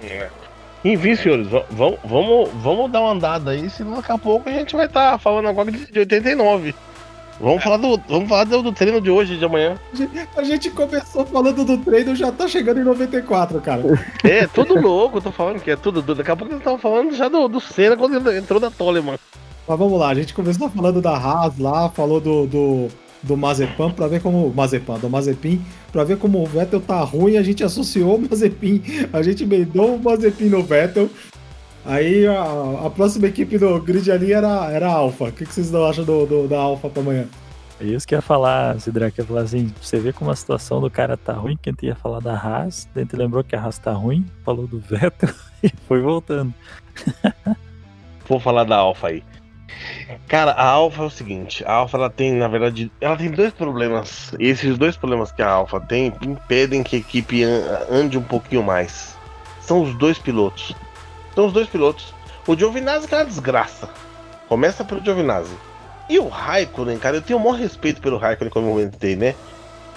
É. 0.01 0.42
Enfim, 0.83 1.15
senhores, 1.15 1.47
vamos, 1.69 1.97
vamos, 2.03 2.49
vamos 2.55 2.91
dar 2.91 3.01
uma 3.01 3.11
andada 3.11 3.51
aí, 3.51 3.69
senão 3.69 3.95
daqui 3.95 4.11
a 4.11 4.17
pouco 4.17 4.49
a 4.49 4.51
gente 4.51 4.75
vai 4.75 4.85
estar 4.85 5.13
tá 5.13 5.17
falando 5.17 5.47
agora 5.47 5.71
de 5.71 5.99
89. 5.99 6.75
Vamos 7.39 7.63
falar, 7.63 7.77
do, 7.77 7.97
vamos 8.07 8.29
falar 8.29 8.43
do, 8.43 8.61
do, 8.61 8.71
treino 8.71 9.01
de 9.01 9.09
hoje, 9.09 9.37
de 9.37 9.45
amanhã. 9.45 9.75
A 10.35 10.43
gente 10.43 10.69
começou 10.69 11.25
falando 11.25 11.65
do 11.65 11.77
treino, 11.77 12.15
já 12.15 12.31
tá 12.31 12.47
chegando 12.47 12.79
em 12.79 12.83
94, 12.83 13.59
cara. 13.59 13.81
É, 14.23 14.45
tudo 14.47 14.79
louco, 14.79 15.19
tô 15.19 15.31
falando 15.31 15.59
que 15.59 15.71
é 15.71 15.75
tudo. 15.75 16.01
Daqui 16.01 16.29
a 16.29 16.35
pouco 16.35 16.53
a 16.53 16.55
gente 16.55 16.63
tava 16.63 16.77
falando 16.77 17.15
já 17.15 17.27
do, 17.27 17.47
do 17.47 17.59
Senna 17.59 17.97
quando 17.97 18.31
entrou 18.31 18.59
na 18.59 18.69
Toleman. 18.69 19.17
Mas 19.67 19.79
vamos 19.79 19.99
lá, 19.99 20.09
a 20.09 20.15
gente 20.15 20.33
começou 20.33 20.69
falando 20.69 21.01
da 21.01 21.17
Haas 21.17 21.57
lá, 21.57 21.89
falou 21.89 22.19
do, 22.19 22.45
do, 22.45 22.87
do 23.23 23.37
Mazepan 23.37 23.91
pra 23.91 24.07
ver 24.07 24.21
como. 24.21 24.53
Mazepan, 24.53 24.99
do 24.99 25.09
Mazepin, 25.09 25.61
pra 25.91 26.03
ver 26.03 26.17
como 26.17 26.43
o 26.43 26.45
Vettel 26.45 26.81
tá 26.81 26.99
ruim, 27.01 27.37
a 27.37 27.43
gente 27.43 27.63
associou 27.63 28.17
o 28.17 28.21
Mazepin, 28.21 28.81
a 29.11 29.23
gente 29.23 29.43
emendou 29.43 29.95
o 29.95 30.03
Mazepin 30.03 30.49
no 30.49 30.61
Vettel. 30.61 31.09
Aí 31.85 32.25
a, 32.25 32.85
a, 32.85 32.89
próxima 32.89 33.27
equipe 33.27 33.57
do 33.57 33.79
grid 33.81 34.09
ali 34.09 34.31
era, 34.31 34.71
era 34.71 34.87
a 34.87 34.93
Alfa. 34.93 35.25
O 35.25 35.31
que, 35.31 35.45
que 35.45 35.53
vocês 35.53 35.73
acham 35.73 36.05
do, 36.05 36.25
do, 36.25 36.47
da 36.47 36.57
Alfa 36.57 36.89
pra 36.89 37.01
amanhã? 37.01 37.27
É 37.81 37.85
isso 37.85 38.07
que 38.07 38.15
ia 38.15 38.21
falar, 38.21 38.79
Sidrak, 38.79 39.19
ia 39.19 39.25
falar 39.25 39.41
assim, 39.41 39.73
você 39.81 39.99
vê 39.99 40.13
como 40.13 40.31
a 40.31 40.35
situação 40.35 40.79
do 40.79 40.89
cara 40.89 41.17
tá 41.17 41.33
ruim, 41.33 41.57
que 41.61 41.69
a 41.69 41.73
gente 41.73 41.85
ia 41.85 41.95
falar 41.95 42.19
da 42.21 42.33
Haas, 42.33 42.87
a 42.95 43.17
lembrou 43.17 43.43
que 43.43 43.55
a 43.55 43.61
Haas 43.61 43.77
tá 43.77 43.91
ruim, 43.91 44.25
falou 44.45 44.67
do 44.67 44.79
Vettel 44.79 45.33
e 45.61 45.69
foi 45.87 45.99
voltando. 45.99 46.53
vou 48.29 48.39
falar 48.39 48.63
da 48.63 48.77
Alfa 48.77 49.07
aí. 49.07 49.23
Cara, 50.27 50.51
a 50.51 50.65
Alfa 50.65 51.03
é 51.03 51.05
o 51.05 51.09
seguinte, 51.09 51.63
a 51.65 51.73
Alfa 51.73 51.97
ela 51.97 52.09
tem, 52.09 52.33
na 52.33 52.47
verdade, 52.47 52.91
ela 52.99 53.15
tem 53.15 53.29
dois 53.29 53.53
problemas. 53.53 54.33
E 54.39 54.47
esses 54.47 54.77
dois 54.77 54.95
problemas 54.97 55.31
que 55.31 55.41
a 55.41 55.49
Alfa 55.49 55.79
tem 55.79 56.13
impedem 56.21 56.83
que 56.83 56.95
a 56.95 56.99
equipe 56.99 57.43
ande 57.89 58.17
um 58.17 58.23
pouquinho 58.23 58.63
mais. 58.63 59.15
São 59.61 59.81
os 59.81 59.95
dois 59.95 60.17
pilotos. 60.17 60.75
São 61.35 61.45
os 61.45 61.53
dois 61.53 61.67
pilotos. 61.67 62.13
O 62.47 62.55
Giovinazzi 62.55 63.07
que 63.07 63.15
é 63.15 63.17
uma 63.19 63.25
desgraça. 63.25 63.89
Começa 64.47 64.83
pelo 64.83 65.03
Giovinazzi. 65.03 65.55
E 66.09 66.19
o 66.19 66.27
Raikkonen, 66.27 66.99
cara, 66.99 67.17
eu 67.17 67.21
tenho 67.21 67.39
o 67.39 67.41
maior 67.41 67.57
respeito 67.57 68.01
pelo 68.01 68.17
Raikkonen, 68.17 68.51
como 68.51 68.67
eu 68.67 68.71
comentei, 68.71 69.15
né? 69.15 69.35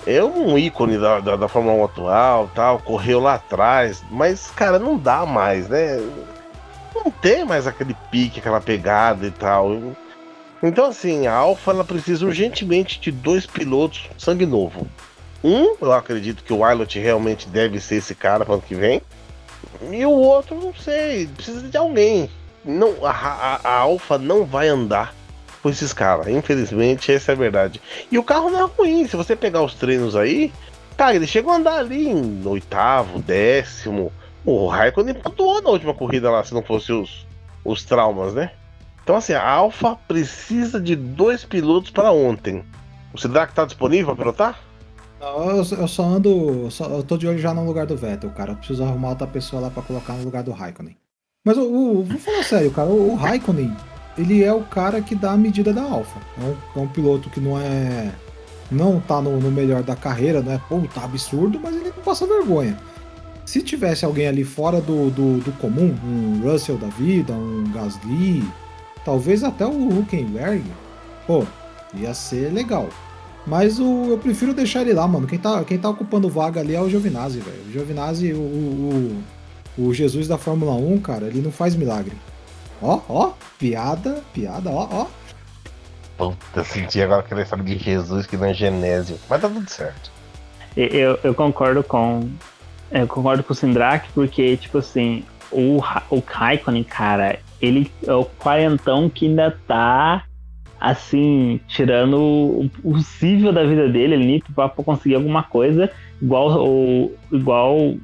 É 0.07 0.23
um 0.23 0.57
ícone 0.57 0.99
da, 0.99 1.19
da, 1.19 1.35
da 1.35 1.49
Fórmula 1.49 1.75
1 1.75 1.85
atual, 1.85 2.51
tal, 2.55 2.79
correu 2.79 3.19
lá 3.19 3.35
atrás, 3.35 4.05
mas, 4.09 4.51
cara, 4.53 4.79
não 4.79 4.97
dá 4.97 5.27
mais, 5.27 5.69
né? 5.69 5.99
Não 7.05 7.11
tem 7.11 7.45
mais 7.45 7.67
aquele 7.67 7.95
pique, 8.11 8.41
aquela 8.41 8.61
pegada 8.61 9.27
e 9.27 9.31
tal. 9.31 9.95
Então, 10.63 10.87
assim, 10.87 11.27
a 11.27 11.35
Alfa 11.35 11.71
ela 11.71 11.85
precisa 11.85 12.27
urgentemente 12.27 13.01
de 13.01 13.13
dois 13.13 13.47
pilotos 13.47 14.09
sangue 14.19 14.47
novo. 14.47 14.87
Um, 15.45 15.77
eu 15.81 15.93
acredito 15.93 16.43
que 16.43 16.53
o 16.53 16.61
Wilot 16.61 16.99
realmente 16.99 17.49
deve 17.49 17.79
ser 17.79 17.97
esse 17.97 18.15
cara 18.15 18.45
para 18.45 18.55
ano 18.55 18.63
que 18.63 18.75
vem. 18.75 19.01
E 19.91 20.05
o 20.05 20.11
outro, 20.11 20.57
não 20.57 20.75
sei, 20.75 21.27
precisa 21.29 21.69
de 21.69 21.77
alguém. 21.77 22.31
Não, 22.65 23.05
a, 23.05 23.11
a, 23.11 23.61
a 23.63 23.79
Alfa 23.79 24.19
não 24.19 24.45
vai 24.45 24.69
andar 24.69 25.15
com 25.63 25.71
esses 25.71 25.93
caras. 25.93 26.29
Infelizmente, 26.29 27.13
essa 27.13 27.33
é 27.33 27.35
a 27.35 27.39
verdade. 27.39 27.81
E 28.11 28.19
o 28.19 28.25
carro 28.25 28.51
não 28.51 28.61
é 28.61 28.71
ruim. 28.77 29.07
Se 29.07 29.17
você 29.17 29.37
pegar 29.37 29.63
os 29.63 29.75
treinos 29.75 30.17
aí, 30.17 30.53
cara, 30.97 31.15
ele 31.15 31.27
chegou 31.27 31.53
a 31.53 31.57
andar 31.57 31.79
ali 31.79 32.09
em 32.09 32.43
oitavo, 32.47 33.21
décimo. 33.21 34.13
O 34.47 34.69
Raikkonen 34.69 35.15
pontuou 35.15 35.61
na 35.61 35.71
última 35.71 35.93
corrida 35.93 36.31
lá, 36.31 36.45
se 36.45 36.55
não 36.55 36.63
fosse 36.63 36.93
os, 36.93 37.27
os 37.65 37.85
traumas, 37.85 38.33
né? 38.33 38.53
Então, 39.03 39.17
assim, 39.17 39.33
a 39.33 39.45
Alfa 39.45 39.97
precisa 40.09 40.81
de 40.81 40.95
dois 40.95 41.45
pilotos 41.45 41.91
para 41.91 42.13
ontem. 42.13 42.65
O 43.13 43.19
Sidraque 43.19 43.55
tá 43.55 43.65
disponível 43.65 44.07
para 44.07 44.17
pilotar? 44.17 44.61
Não, 45.21 45.51
eu, 45.51 45.57
eu, 45.57 45.89
só 45.89 46.05
ando. 46.05 46.71
Só, 46.71 46.87
eu 46.87 47.03
tô 47.03 47.17
de 47.17 47.27
olho 47.27 47.39
já 47.39 47.53
no 47.53 47.65
lugar 47.65 47.87
do 47.87 47.97
Vettel, 47.97 48.31
cara. 48.31 48.53
Eu 48.53 48.57
preciso 48.57 48.85
arrumar 48.85 49.11
outra 49.11 49.27
pessoa 49.27 49.63
lá 49.63 49.71
para 49.71 49.83
colocar 49.83 50.13
no 50.13 50.25
lugar 50.25 50.43
do 50.43 50.53
Raikkonen. 50.53 50.97
Mas 51.45 51.57
o, 51.57 52.03
vou 52.03 52.19
falar 52.19 52.43
sério, 52.43 52.71
cara. 52.71 52.89
O, 52.89 53.13
o 53.13 53.15
Raikkonen, 53.15 53.75
ele 54.19 54.45
é 54.45 54.53
o 54.53 54.63
cara 54.63 55.01
que 55.01 55.15
dá 55.15 55.33
a 55.33 55.37
medida 55.37 55.73
da 55.73 55.83
Alfa. 55.83 56.21
É 56.39 56.45
um, 56.45 56.81
é 56.81 56.85
um 56.85 56.89
piloto 56.89 57.31
que 57.31 57.41
não 57.41 57.59
é. 57.59 58.13
Não 58.71 59.01
tá 59.01 59.23
no, 59.23 59.41
no, 59.41 59.51
melhor 59.51 59.83
da 59.83 59.95
carreira, 59.95 60.43
não 60.43 60.53
é 60.53 60.61
pô, 60.69 60.81
tá 60.93 61.05
absurdo, 61.05 61.61
mas 61.63 61.75
ele 61.77 61.93
não 61.97 62.03
passa 62.03 62.27
vergonha. 62.27 62.77
Se 63.47 63.63
tivesse 63.63 64.05
alguém 64.05 64.27
ali 64.27 64.43
fora 64.43 64.81
do, 64.81 65.09
do, 65.09 65.39
do 65.39 65.53
comum, 65.53 65.97
um 66.05 66.41
Russell 66.43 66.77
da 66.77 66.89
vida, 66.89 67.33
um 67.33 67.65
Gasly, 67.73 68.45
talvez 69.05 69.45
até 69.45 69.65
o 69.65 70.01
Huckenberg, 70.01 70.65
pô, 71.29 71.47
ia 71.95 72.13
ser 72.13 72.53
legal. 72.53 72.89
Mas 73.47 73.79
o, 73.79 74.11
eu 74.11 74.19
prefiro 74.19 74.53
deixar 74.53 74.81
ele 74.81 74.93
lá, 74.93 75.07
mano. 75.07 75.29
Quem 75.29 75.39
tá, 75.39 75.63
quem 75.63 75.79
tá 75.79 75.89
ocupando 75.89 76.29
vaga 76.29 76.61
ali 76.61 76.75
é 76.75 76.81
o 76.81 76.91
Giovinazzi, 76.91 77.39
velho. 77.39 77.63
O 77.69 77.73
Giovinazzi, 77.73 78.33
o, 78.33 78.39
o, 78.39 79.23
o 79.79 79.95
Jesus 79.95 80.27
da 80.27 80.37
Fórmula 80.37 80.73
1, 80.73 81.01
cara, 81.01 81.27
ele 81.27 81.41
não 81.41 81.53
faz 81.53 81.77
milagre. 81.77 82.17
Ó, 82.83 83.01
ó, 83.09 83.33
piada, 83.59 84.25
piada, 84.35 84.71
ó, 84.71 84.89
ó. 84.91 85.07
Puta, 86.19 86.65
senti 86.65 87.01
agora 87.01 87.21
aquela 87.21 87.43
história 87.43 87.65
de 87.65 87.79
Jesus 87.79 88.27
que 88.27 88.37
não 88.37 88.47
é 88.47 88.55
Genésio. 88.55 89.17
Mas 89.31 89.41
tá 89.41 89.49
tudo 89.49 89.71
certo. 89.71 90.11
Eu, 90.77 91.19
eu 91.23 91.35
concordo 91.35 91.85
com. 91.85 92.29
Eu 93.01 93.07
concordo 93.07 93.43
com 93.43 93.53
o 93.53 93.57
Sindrak, 93.57 94.09
porque, 94.15 94.57
tipo 94.57 94.79
assim, 94.79 95.25
o, 95.51 95.81
o 96.11 96.23
Raikkonen, 96.27 96.85
cara, 96.85 97.39
ele 97.61 97.91
é 98.07 98.13
o 98.13 98.25
quarentão 98.25 99.09
que 99.09 99.27
ainda 99.27 99.57
tá 99.67 100.25
assim, 100.81 101.59
tirando 101.67 102.19
o 102.19 102.71
possível 102.83 103.53
da 103.53 103.65
vida 103.65 103.89
dele 103.89 104.15
ali 104.15 104.45
pra 104.55 104.69
conseguir 104.69 105.15
alguma 105.15 105.43
coisa, 105.43 105.91
igual, 106.21 106.51
ou, 106.51 107.17
igual 107.33 107.95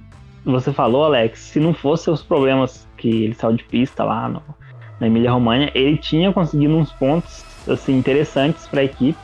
você 0.44 0.72
falou, 0.72 1.04
Alex, 1.04 1.38
se 1.38 1.60
não 1.60 1.74
fosse 1.74 2.10
os 2.10 2.22
problemas 2.22 2.88
que 2.96 3.24
ele 3.24 3.34
saiu 3.34 3.56
de 3.56 3.64
pista 3.64 4.02
lá 4.02 4.28
no, 4.28 4.42
na 4.98 5.06
Emília 5.06 5.30
Romagna, 5.30 5.70
ele 5.74 5.96
tinha 5.96 6.32
conseguido 6.32 6.74
uns 6.74 6.92
pontos 6.92 7.44
assim 7.68 7.96
interessantes 7.96 8.66
para 8.66 8.80
a 8.80 8.84
equipe. 8.84 9.18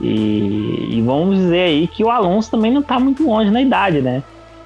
E, 0.00 0.96
e, 0.96 1.02
vamos 1.02 1.36
dizer 1.36 1.60
aí 1.60 1.86
que 1.86 2.02
o 2.02 2.10
Alonso 2.10 2.50
também 2.50 2.72
não 2.72 2.80
está 2.80 2.98
muito 2.98 3.24
longe 3.24 3.50
na 3.50 3.60
idade, 3.60 4.00
né? 4.00 4.22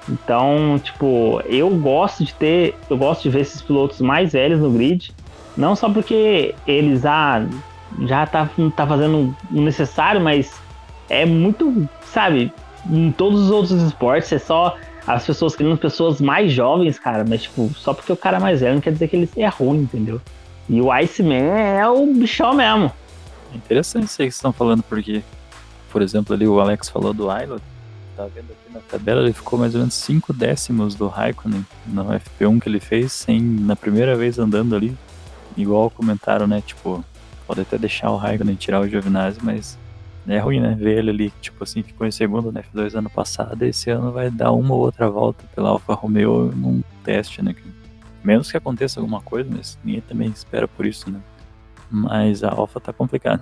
Então, 0.09 0.79
tipo, 0.81 1.41
eu 1.45 1.69
gosto 1.69 2.23
de 2.23 2.33
ter, 2.33 2.75
eu 2.89 2.97
gosto 2.97 3.23
de 3.23 3.29
ver 3.29 3.41
esses 3.41 3.61
pilotos 3.61 3.99
mais 3.99 4.31
velhos 4.31 4.59
no 4.59 4.71
grid, 4.71 5.13
não 5.55 5.75
só 5.75 5.89
porque 5.89 6.55
eles 6.65 7.05
ah, 7.05 7.45
já 8.01 8.25
tá, 8.25 8.49
tá 8.75 8.87
fazendo 8.87 9.35
o 9.51 9.61
necessário, 9.61 10.21
mas 10.21 10.53
é 11.09 11.25
muito, 11.25 11.89
sabe, 12.05 12.53
em 12.89 13.11
todos 13.11 13.41
os 13.43 13.51
outros 13.51 13.81
esportes 13.81 14.31
é 14.31 14.39
só 14.39 14.77
as 15.05 15.25
pessoas 15.25 15.55
querendo 15.55 15.77
pessoas 15.77 16.21
mais 16.21 16.51
jovens, 16.51 16.99
cara, 16.99 17.25
mas 17.27 17.43
tipo, 17.43 17.69
só 17.75 17.93
porque 17.93 18.11
o 18.11 18.17
cara 18.17 18.37
é 18.37 18.39
mais 18.39 18.61
velho 18.61 18.75
não 18.75 18.81
quer 18.81 18.91
dizer 18.91 19.07
que 19.07 19.15
ele 19.15 19.29
é 19.37 19.47
ruim, 19.47 19.79
entendeu? 19.79 20.21
E 20.69 20.81
o 20.81 20.91
Iceman 20.91 21.45
é 21.45 21.87
o 21.87 22.05
bichão 22.13 22.53
mesmo. 22.53 22.91
Interessante 23.53 24.05
isso 24.05 24.21
aí 24.21 24.27
que 24.27 24.33
vocês 24.33 24.35
estão 24.35 24.51
falando, 24.51 24.83
porque, 24.83 25.23
por 25.91 26.01
exemplo, 26.01 26.35
ali 26.35 26.45
o 26.45 26.59
Alex 26.59 26.89
falou 26.89 27.13
do 27.13 27.23
Island, 27.23 27.61
tá 28.17 28.25
vendo 28.25 28.51
aqui 28.51 28.73
na 28.73 28.79
tabela, 28.79 29.21
ele 29.21 29.31
ficou 29.31 29.59
mais 29.59 29.75
ou 29.75 29.79
menos 29.79 29.93
5 29.93 30.33
décimos 30.33 30.95
do 30.95 31.07
Raikkonen 31.07 31.63
no 31.85 32.05
FP1 32.05 32.59
que 32.59 32.67
ele 32.67 32.79
fez, 32.79 33.13
sem, 33.13 33.39
na 33.39 33.75
primeira 33.75 34.15
vez 34.15 34.39
andando 34.39 34.75
ali, 34.75 34.97
igual 35.55 35.89
comentaram, 35.91 36.47
né, 36.47 36.61
tipo, 36.65 37.05
pode 37.45 37.61
até 37.61 37.77
deixar 37.77 38.09
o 38.09 38.17
Raikkonen 38.17 38.55
tirar 38.55 38.81
o 38.81 38.87
Giovinazzi, 38.87 39.39
mas 39.43 39.77
é 40.27 40.39
ruim, 40.39 40.59
né, 40.59 40.75
ver 40.77 40.97
ele 40.97 41.11
ali, 41.11 41.33
tipo 41.39 41.63
assim, 41.63 41.83
ficou 41.83 42.07
em 42.07 42.11
segundo 42.11 42.51
no 42.51 42.59
F2 42.59 42.95
ano 42.95 43.09
passado, 43.09 43.63
e 43.63 43.69
esse 43.69 43.91
ano 43.91 44.11
vai 44.11 44.31
dar 44.31 44.51
uma 44.51 44.73
ou 44.73 44.81
outra 44.81 45.09
volta 45.09 45.45
pela 45.53 45.69
Alfa 45.69 45.93
Romeo 45.93 46.51
num 46.55 46.81
teste, 47.03 47.43
né, 47.43 47.53
Menos 48.23 48.51
que 48.51 48.57
aconteça 48.57 48.99
alguma 48.99 49.21
coisa, 49.21 49.49
mas 49.49 49.79
ninguém 49.83 50.01
também 50.01 50.27
espera 50.27 50.67
por 50.67 50.85
isso, 50.85 51.09
né? 51.09 51.21
Mas 51.89 52.43
a 52.43 52.49
Alpha 52.49 52.77
tá 52.77 52.91
complicada. 52.91 53.41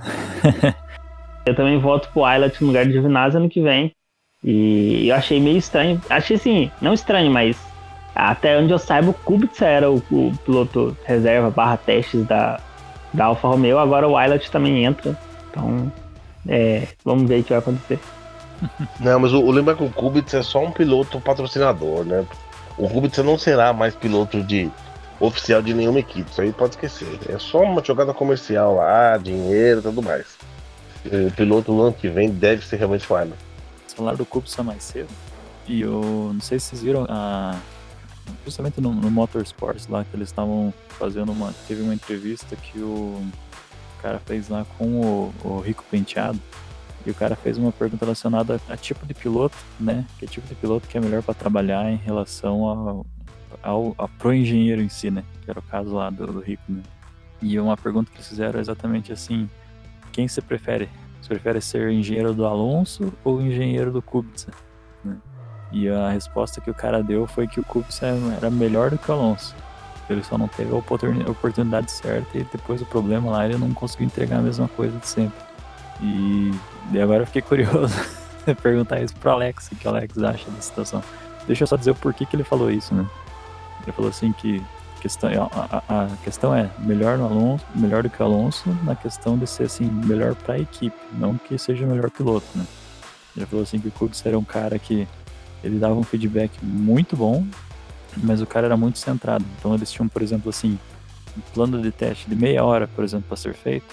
eu 1.44 1.56
também 1.56 1.80
voto 1.80 2.08
pro 2.14 2.32
Islet 2.32 2.62
no 2.62 2.68
lugar 2.68 2.86
de 2.86 2.92
Giovinazzi 2.92 3.38
ano 3.38 3.50
que 3.50 3.62
vem. 3.64 3.96
E 4.48 5.08
eu 5.10 5.16
achei 5.16 5.40
meio 5.42 5.58
estranho. 5.58 6.00
Achei 6.08 6.36
assim, 6.36 6.72
não 6.80 6.94
estranho, 6.94 7.32
mas 7.32 7.58
até 8.14 8.56
onde 8.60 8.72
eu 8.72 8.78
saiba, 8.78 9.10
o 9.10 9.14
Kubica 9.14 9.66
era 9.66 9.90
o, 9.90 9.98
o 10.12 10.32
piloto 10.46 10.96
reserva 11.04 11.50
barra 11.50 11.78
testes 11.78 12.24
da, 12.28 12.62
da 13.12 13.26
Alfa 13.26 13.48
Romeo. 13.48 13.80
Agora 13.80 14.08
o 14.08 14.22
Islet 14.22 14.52
também 14.52 14.86
entra. 14.86 15.18
Então, 15.50 15.92
é, 16.48 16.88
vamos 17.04 17.28
ver 17.28 17.40
o 17.40 17.44
que 17.44 17.50
vai 17.50 17.58
acontecer. 17.58 18.00
Não, 19.00 19.20
mas 19.20 19.34
o, 19.34 19.42
o 19.42 19.52
lembra 19.52 19.74
que 19.74 19.84
o 19.84 19.90
Kubica 19.90 20.38
é 20.38 20.44
só 20.44 20.64
um 20.64 20.72
piloto 20.72 21.20
patrocinador, 21.20 22.06
né? 22.06 22.24
O 22.78 22.88
Kubica 22.88 23.24
não 23.24 23.40
será 23.40 23.74
mais 23.74 23.96
piloto 23.96 24.44
de 24.44 24.70
oficial 25.20 25.62
de 25.62 25.74
nenhuma 25.74 26.00
equipe, 26.00 26.30
isso 26.30 26.42
aí 26.42 26.52
pode 26.52 26.76
esquecer. 26.76 27.20
É 27.30 27.40
só 27.40 27.62
uma 27.64 27.84
jogada 27.84 28.14
comercial 28.14 28.76
lá, 28.76 29.18
dinheiro 29.18 29.80
e 29.80 29.84
tudo 29.84 30.04
mais. 30.04 30.38
O 31.06 31.32
piloto 31.32 31.74
no 31.74 31.82
ano 31.84 31.94
que 31.94 32.10
vem 32.10 32.30
deve 32.30 32.66
ser 32.66 32.78
realmente 32.78 33.12
o 33.12 33.16
Arnold. 33.16 33.38
Falaram 33.96 34.18
do 34.18 34.26
Kubica 34.26 34.62
mais 34.62 34.84
cedo, 34.84 35.10
e 35.68 35.82
eu 35.82 36.32
não 36.34 36.42
sei 36.42 36.60
se 36.60 36.68
vocês 36.68 36.84
viram 36.84 37.06
a. 37.10 37.58
Justamente 38.44 38.82
no, 38.82 38.94
no 38.94 39.10
Motorsports 39.10 39.88
lá, 39.88 40.04
que 40.04 40.16
eles 40.16 40.30
estavam 40.30 40.74
fazendo 40.90 41.32
uma. 41.32 41.54
Teve 41.68 41.82
uma 41.82 41.94
entrevista 41.94 42.56
que 42.56 42.80
o 42.80 43.24
cara 44.02 44.20
fez 44.20 44.50
lá 44.50 44.66
com 44.78 45.02
o, 45.02 45.34
o 45.44 45.60
Rico 45.60 45.84
Penteado. 45.90 46.40
E 47.06 47.12
o 47.12 47.14
cara 47.14 47.36
fez 47.36 47.58
uma 47.58 47.72
pergunta 47.72 48.04
relacionada 48.04 48.60
a 48.68 48.76
tipo 48.76 49.06
de 49.06 49.14
piloto, 49.14 49.56
né? 49.80 50.06
Que 50.18 50.26
tipo 50.26 50.48
de 50.48 50.56
piloto 50.56 50.88
que 50.88 50.98
é 50.98 51.02
melhor 51.02 51.22
para 51.22 51.36
trabalhar 51.36 51.90
em 51.92 51.98
relação 51.98 52.66
ao, 52.66 53.06
ao, 53.62 53.96
ao 53.96 54.10
pro 54.10 54.34
engenheiro 54.34 54.82
em 54.82 54.90
si, 54.90 55.12
né? 55.12 55.24
Que 55.44 55.52
era 55.52 55.60
o 55.60 55.64
caso 55.64 55.94
lá 55.94 56.10
do, 56.10 56.26
do 56.26 56.40
Rico, 56.40 56.64
né? 56.68 56.82
E 57.42 57.60
uma 57.60 57.78
pergunta 57.78 58.10
que 58.10 58.18
eles 58.18 58.28
fizeram 58.28 58.58
é 58.58 58.62
exatamente 58.62 59.14
assim: 59.14 59.48
quem 60.12 60.28
você 60.28 60.42
prefere? 60.42 60.90
Você 61.26 61.30
prefere 61.30 61.60
ser 61.60 61.90
engenheiro 61.90 62.36
do 62.36 62.46
Alonso 62.46 63.12
ou 63.24 63.42
engenheiro 63.42 63.92
do 63.92 64.00
Kubica? 64.00 64.52
Né? 65.04 65.18
E 65.72 65.90
a 65.90 66.12
resposta 66.12 66.62
que 66.62 66.70
o 66.70 66.74
cara 66.74 67.02
deu 67.02 67.26
foi 67.26 67.48
que 67.48 67.60
o 67.60 67.64
Kubica 67.64 68.06
era 68.38 68.52
melhor 68.52 68.92
do 68.92 68.98
que 69.00 69.10
o 69.10 69.14
Alonso. 69.16 69.56
Ele 70.08 70.24
só 70.24 70.38
não 70.38 70.48
teve 70.48 70.72
a 70.72 70.78
oportunidade 71.32 71.90
certa 71.90 72.38
e 72.38 72.44
depois 72.44 72.80
o 72.80 72.86
problema 72.86 73.32
lá 73.32 73.44
ele 73.44 73.58
não 73.58 73.74
conseguiu 73.74 74.06
entregar 74.06 74.38
a 74.38 74.42
mesma 74.44 74.68
coisa 74.68 75.00
de 75.00 75.08
sempre. 75.08 75.44
E, 76.00 76.52
e 76.92 77.02
agora 77.02 77.24
eu 77.24 77.26
fiquei 77.26 77.42
curioso 77.42 77.96
perguntar 78.62 79.02
isso 79.02 79.16
pro 79.16 79.32
Alex, 79.32 79.72
o 79.72 79.76
que 79.76 79.88
o 79.88 79.90
Alex 79.90 80.16
acha 80.20 80.52
da 80.52 80.62
situação. 80.62 81.04
Deixa 81.48 81.64
eu 81.64 81.68
só 81.68 81.76
dizer 81.76 81.90
o 81.90 81.96
porquê 81.96 82.28
que 82.28 82.36
ele 82.36 82.44
falou 82.44 82.70
isso, 82.70 82.94
né? 82.94 83.04
Ele 83.82 83.92
falou 83.94 84.12
assim 84.12 84.32
que 84.32 84.62
questão, 85.06 85.30
a, 85.52 85.84
a, 85.88 86.04
a 86.06 86.18
questão 86.24 86.56
é 86.56 86.68
melhor 86.80 87.16
no 87.16 87.26
Alonso, 87.26 87.64
melhor 87.76 88.02
do 88.02 88.10
que 88.10 88.20
o 88.24 88.26
Alonso 88.26 88.76
na 88.84 88.96
questão 88.96 89.38
de 89.38 89.46
ser 89.46 89.66
assim 89.66 89.86
melhor 89.86 90.34
para 90.34 90.56
a 90.56 90.60
equipe, 90.60 90.98
não 91.14 91.38
que 91.38 91.56
seja 91.60 91.86
o 91.86 91.88
melhor 91.88 92.10
piloto, 92.10 92.48
né? 92.56 92.66
Ele 93.38 93.46
falou 93.46 93.62
assim 93.62 93.80
que 93.80 93.88
o 93.88 93.92
Kubica 93.92 94.28
era 94.28 94.40
um 94.40 94.44
cara 94.44 94.80
que 94.80 95.08
ele 95.64 95.78
dava 95.78 95.94
um 95.94 96.02
feedback 96.02 96.52
muito 96.64 97.16
bom, 97.16 97.46
mas 98.18 98.42
o 98.42 98.48
cara 98.48 98.66
era 98.66 98.76
muito 98.76 98.98
centrado. 98.98 99.46
Então 99.60 99.76
eles 99.76 99.92
tinham, 99.92 100.08
por 100.08 100.24
exemplo, 100.24 100.50
assim, 100.50 100.80
um 101.38 101.42
plano 101.54 101.80
de 101.80 101.92
teste 101.92 102.28
de 102.28 102.36
meia 102.36 102.64
hora, 102.64 102.88
por 102.88 103.04
exemplo, 103.04 103.28
para 103.28 103.38
ser 103.38 103.54
feito, 103.54 103.86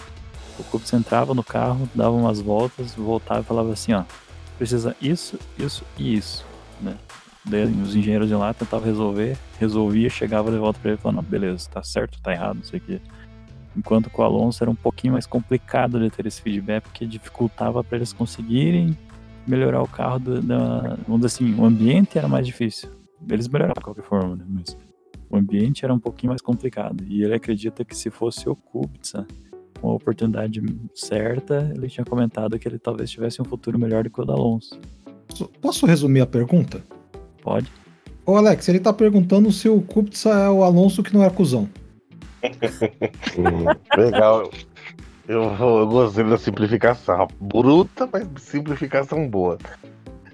o 0.59 0.65
Kubica 0.65 0.97
entrava 0.97 1.35
no 1.35 1.45
carro, 1.45 1.87
dava 1.95 2.13
umas 2.13 2.41
voltas, 2.41 2.95
voltava 2.95 3.41
e 3.41 3.45
falava 3.45 3.71
assim, 3.71 3.93
ó, 3.93 4.05
precisa 4.57 4.97
isso, 4.99 5.39
isso 5.59 5.85
e 5.99 6.15
isso, 6.15 6.43
né? 6.81 6.97
Daí 7.45 7.65
os 7.65 7.97
engenheiros 7.97 8.31
iam 8.31 8.39
lá, 8.39 8.55
tentavam 8.55 8.87
resolver, 8.87 9.37
resolvia, 9.59 10.09
chegava 10.09 10.51
de 10.51 10.59
volta 10.59 10.79
para 10.79 10.93
ele 10.93 11.01
falava, 11.01 11.23
não, 11.23 11.29
beleza, 11.29 11.69
tá 11.69 11.83
certo, 11.83 12.21
tá 12.23 12.33
errado, 12.33 12.57
não 12.57 12.65
sei 12.65 12.79
o 12.79 12.83
que. 12.83 13.01
Enquanto 13.77 14.11
com 14.11 14.23
o 14.23 14.25
Alonso 14.25 14.63
era 14.63 14.71
um 14.71 14.75
pouquinho 14.75 15.15
mais 15.15 15.27
complicado 15.27 15.99
de 15.99 16.11
ter 16.11 16.27
esse 16.27 16.41
feedback, 16.41 16.85
porque 16.85 17.07
dificultava 17.07 17.83
para 17.83 17.97
eles 17.97 18.13
conseguirem 18.13 18.97
melhorar 19.47 19.83
o 19.83 19.89
carro 19.89 20.19
da, 20.19 20.97
vamos 21.07 21.23
dizer 21.23 21.27
assim, 21.27 21.55
o 21.55 21.65
ambiente 21.65 22.17
era 22.17 22.29
mais 22.29 22.47
difícil. 22.47 22.91
Eles 23.29 23.49
melhoraram 23.49 23.75
de 23.77 23.85
qualquer 23.85 24.05
forma, 24.05 24.37
né? 24.37 24.45
Mas 24.49 24.77
o 25.29 25.37
ambiente 25.37 25.85
era 25.85 25.93
um 25.93 25.99
pouquinho 25.99 26.31
mais 26.31 26.43
complicado. 26.43 27.03
E 27.09 27.25
ele 27.25 27.35
acredita 27.35 27.85
que 27.85 27.97
se 27.97 28.11
fosse 28.11 28.49
o 28.49 28.55
Kubica, 28.55 29.27
com 29.81 29.91
a 29.91 29.95
oportunidade 29.95 30.63
certa, 30.95 31.73
ele 31.75 31.89
tinha 31.89 32.05
comentado 32.05 32.59
que 32.59 32.69
ele 32.69 32.79
talvez 32.79 33.11
tivesse 33.11 33.43
um 33.43 33.45
futuro 33.45 33.79
melhor 33.79 34.05
do 34.05 34.11
que 34.11 34.21
o 34.21 34.25
da 34.25 34.33
Alonso. 34.33 34.79
Posso 35.61 35.87
resumir 35.87 36.21
a 36.21 36.27
pergunta? 36.27 36.85
Pode. 37.43 37.71
Ô 38.25 38.37
Alex, 38.37 38.69
ele 38.69 38.79
tá 38.79 38.93
perguntando 38.93 39.51
se 39.51 39.69
o 39.69 39.83
Kubica 39.83 40.31
é 40.31 40.49
o 40.49 40.63
Alonso 40.63 41.03
que 41.03 41.13
não 41.13 41.25
é 41.25 41.29
cuzão. 41.29 41.69
Legal. 43.97 44.51
Eu, 45.29 45.43
eu 45.43 45.87
gostei 45.87 46.25
da 46.25 46.39
simplificação. 46.39 47.29
Bruta, 47.41 48.09
mas 48.13 48.27
simplificação 48.39 49.29
boa. 49.29 49.59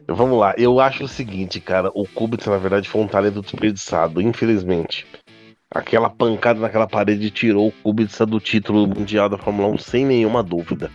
Vamos 0.06 0.38
lá, 0.38 0.54
eu 0.56 0.80
acho 0.80 1.04
o 1.04 1.08
seguinte, 1.08 1.60
cara. 1.60 1.90
O 1.94 2.06
Kubica, 2.06 2.50
na 2.50 2.56
verdade, 2.56 2.88
foi 2.88 3.02
um 3.02 3.08
talento 3.08 3.42
desperdiçado, 3.42 4.22
infelizmente. 4.22 5.06
Aquela 5.70 6.08
pancada 6.08 6.60
naquela 6.60 6.86
parede 6.86 7.30
tirou 7.30 7.68
o 7.68 7.72
Kubica 7.72 8.24
do 8.24 8.40
título 8.40 8.86
mundial 8.86 9.28
da 9.28 9.36
Fórmula 9.36 9.68
1 9.68 9.78
sem 9.78 10.06
nenhuma 10.06 10.42
dúvida. 10.42 10.90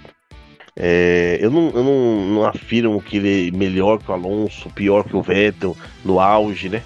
É, 0.75 1.37
eu 1.39 1.51
não, 1.51 1.69
eu 1.69 1.83
não, 1.83 2.25
não, 2.25 2.45
afirmo 2.45 3.01
que 3.01 3.17
ele 3.17 3.49
é 3.49 3.51
melhor 3.51 3.99
que 3.99 4.09
o 4.09 4.13
Alonso, 4.13 4.69
pior 4.71 5.03
que 5.03 5.15
o 5.15 5.21
Vettel, 5.21 5.77
no 6.03 6.19
auge, 6.19 6.67
né? 6.67 6.81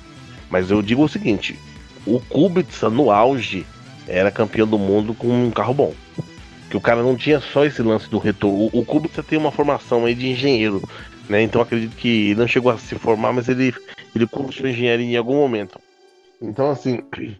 Mas 0.49 0.69
eu 0.69 0.81
digo 0.81 1.03
o 1.03 1.09
seguinte: 1.09 1.57
o 2.05 2.19
Kubica 2.19 2.89
no 2.89 3.11
auge 3.11 3.65
era 4.07 4.31
campeão 4.31 4.67
do 4.67 4.77
mundo 4.77 5.13
com 5.13 5.27
um 5.27 5.51
carro 5.51 5.73
bom. 5.73 5.93
Que 6.69 6.75
o 6.75 6.81
cara 6.81 7.01
não 7.01 7.15
tinha 7.15 7.39
só 7.39 7.63
esse 7.63 7.81
lance 7.81 8.09
do 8.09 8.17
retorno. 8.17 8.69
O, 8.73 8.83
Kubica 8.83 9.23
tem 9.23 9.39
uma 9.39 9.53
formação 9.53 10.05
aí 10.05 10.13
de 10.13 10.29
engenheiro, 10.29 10.81
né? 11.29 11.41
Então 11.41 11.61
acredito 11.61 11.95
que 11.95 12.35
não 12.35 12.47
chegou 12.47 12.71
a 12.71 12.77
se 12.77 12.95
formar, 12.95 13.31
mas 13.31 13.47
ele, 13.47 13.73
ele 14.13 14.27
cursou 14.27 14.67
engenharia 14.67 15.05
em 15.05 15.15
algum 15.15 15.35
momento. 15.38 15.79
Então, 16.41 16.69
assim, 16.69 17.01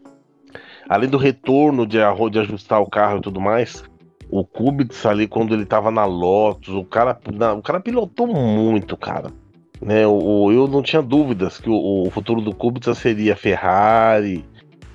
além 0.88 1.10
do 1.10 1.18
retorno 1.18 1.86
de, 1.86 1.98
de 2.32 2.40
ajustar 2.40 2.82
o 2.82 2.90
carro 2.90 3.18
e 3.18 3.22
tudo 3.22 3.42
mais, 3.42 3.84
o 4.30 4.44
Kubica 4.44 5.10
ali 5.10 5.28
quando 5.28 5.54
ele 5.54 5.66
tava 5.66 5.92
na 5.92 6.06
Lotus, 6.06 6.74
o 6.74 6.84
cara, 6.84 7.18
o 7.58 7.62
cara 7.62 7.80
pilotou 7.80 8.28
muito, 8.28 8.98
cara. 8.98 9.32
Né, 9.80 10.08
o, 10.08 10.52
eu 10.52 10.68
não 10.68 10.82
tinha 10.82 11.04
dúvidas 11.04 11.60
que 11.60 11.70
o, 11.70 12.08
o 12.08 12.10
futuro 12.10 12.42
do 12.42 12.54
Kubica 12.54 12.96
seria 12.96 13.36
Ferrari, 13.36 14.44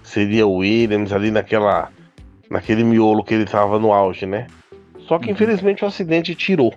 seria 0.03 0.47
Williams 0.47 1.13
ali 1.13 1.31
naquela 1.31 1.89
naquele 2.51 2.85
miolo 2.85 3.25
que 3.25 3.33
ele 3.33 3.45
tava 3.45 3.79
no 3.79 3.93
auge, 3.93 4.27
né? 4.27 4.47
Só 5.07 5.19
que 5.19 5.27
uhum. 5.27 5.33
infelizmente 5.33 5.85
o 5.85 5.87
acidente 5.87 6.35
tirou. 6.35 6.75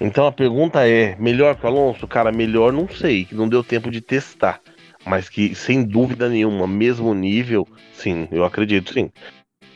Então 0.00 0.26
a 0.26 0.32
pergunta 0.32 0.86
é: 0.86 1.16
melhor 1.18 1.56
que 1.56 1.64
o 1.64 1.68
Alonso? 1.68 2.06
Cara, 2.06 2.30
melhor 2.30 2.72
não 2.72 2.88
sei, 2.88 3.24
que 3.24 3.34
não 3.34 3.48
deu 3.48 3.64
tempo 3.64 3.90
de 3.90 4.00
testar. 4.00 4.60
Mas 5.04 5.28
que 5.28 5.54
sem 5.54 5.84
dúvida 5.84 6.28
nenhuma, 6.28 6.66
mesmo 6.66 7.14
nível, 7.14 7.66
sim, 7.92 8.28
eu 8.30 8.44
acredito 8.44 8.92
sim. 8.92 9.10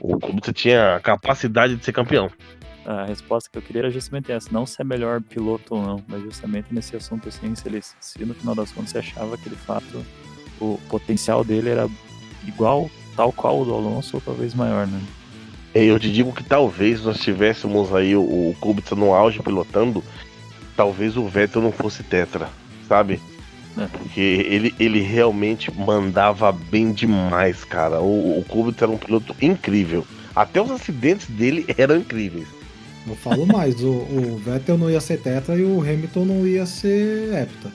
O 0.03 0.18
Kubica 0.18 0.53
tinha 0.53 0.96
a 0.96 1.00
capacidade 1.00 1.76
de 1.76 1.84
ser 1.84 1.92
campeão. 1.92 2.28
A 2.84 3.05
resposta 3.05 3.48
que 3.48 3.57
eu 3.57 3.62
queria 3.62 3.82
era 3.82 3.90
justamente 3.90 4.32
essa, 4.32 4.48
não 4.50 4.66
se 4.66 4.82
é 4.82 4.84
melhor 4.84 5.20
piloto 5.20 5.76
ou 5.76 5.80
não, 5.80 6.05
mas 6.09 6.20
justamente 6.22 6.74
nesse 6.74 6.96
assunto 6.96 7.28
assim, 7.28 7.55
se, 7.55 7.68
ele, 7.68 7.80
se 8.00 8.24
no 8.24 8.34
final 8.34 8.53
das 8.53 8.72
contas 8.72 8.90
você 8.90 8.98
achava 8.98 9.38
que 9.38 9.48
de 9.48 9.55
fato 9.55 10.05
o 10.61 10.76
potencial 10.88 11.44
dele 11.44 11.70
era 11.70 11.88
igual, 12.44 12.90
tal 13.14 13.30
qual 13.30 13.61
o 13.61 13.64
do 13.64 13.72
Alonso, 13.72 14.16
ou 14.16 14.20
talvez 14.20 14.55
maior, 14.55 14.88
né? 14.88 15.00
É, 15.72 15.84
eu 15.84 16.00
te 16.00 16.12
digo 16.12 16.32
que 16.32 16.42
talvez 16.42 17.05
nós 17.05 17.20
tivéssemos 17.20 17.94
aí 17.94 18.16
o, 18.16 18.22
o 18.22 18.57
Kubica 18.59 18.96
no 18.96 19.14
auge 19.14 19.40
pilotando, 19.40 20.03
talvez 20.76 21.16
o 21.16 21.28
Vettel 21.28 21.62
não 21.62 21.70
fosse 21.70 22.03
tetra, 22.03 22.48
sabe? 22.88 23.22
É. 23.79 23.87
Porque 23.87 24.20
ele, 24.20 24.75
ele 24.79 25.01
realmente 25.01 25.73
mandava 25.73 26.53
bem 26.53 26.93
demais, 26.93 27.64
cara. 27.64 28.01
O, 28.01 28.39
o 28.39 28.45
Kubica 28.45 28.85
era 28.85 28.93
um 28.93 28.99
piloto 28.99 29.35
incrível. 29.41 30.07
Até 30.35 30.61
os 30.61 30.70
acidentes 30.70 31.27
dele 31.29 31.64
eram 31.77 31.97
incríveis. 31.97 32.49
Eu 33.07 33.16
falo 33.16 33.47
mais, 33.47 33.83
o, 33.83 33.91
o 33.91 34.41
Vettel 34.45 34.79
não 34.79 34.89
ia 34.89 35.01
ser 35.01 35.20
tetra 35.20 35.57
e 35.57 35.64
o 35.64 35.81
Hamilton 35.81 36.25
não 36.25 36.47
ia 36.47 36.64
ser 36.64 37.35
hepta. 37.35 37.70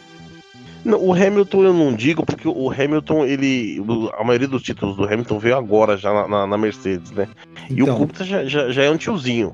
Não, 0.86 1.04
o 1.04 1.14
Hamilton 1.14 1.64
eu 1.64 1.74
não 1.74 1.94
digo, 1.94 2.26
porque 2.26 2.48
o 2.48 2.72
Hamilton, 2.72 3.26
ele. 3.26 3.84
A 4.18 4.24
maioria 4.24 4.48
dos 4.48 4.64
títulos 4.64 4.96
do 4.96 5.04
Hamilton 5.04 5.38
veio 5.38 5.58
agora 5.58 5.98
já 5.98 6.14
na, 6.14 6.28
na, 6.28 6.48
na 6.48 6.58
Mercedes, 6.58 7.12
né? 7.12 7.28
Então. 7.66 7.78
E 7.78 7.82
o 7.82 7.84
então. 7.84 7.98
Kubica 7.98 8.24
já, 8.24 8.46
já, 8.46 8.72
já, 8.72 8.84
é 8.84 8.90
um 8.90 8.96
tiozinho. 8.96 9.54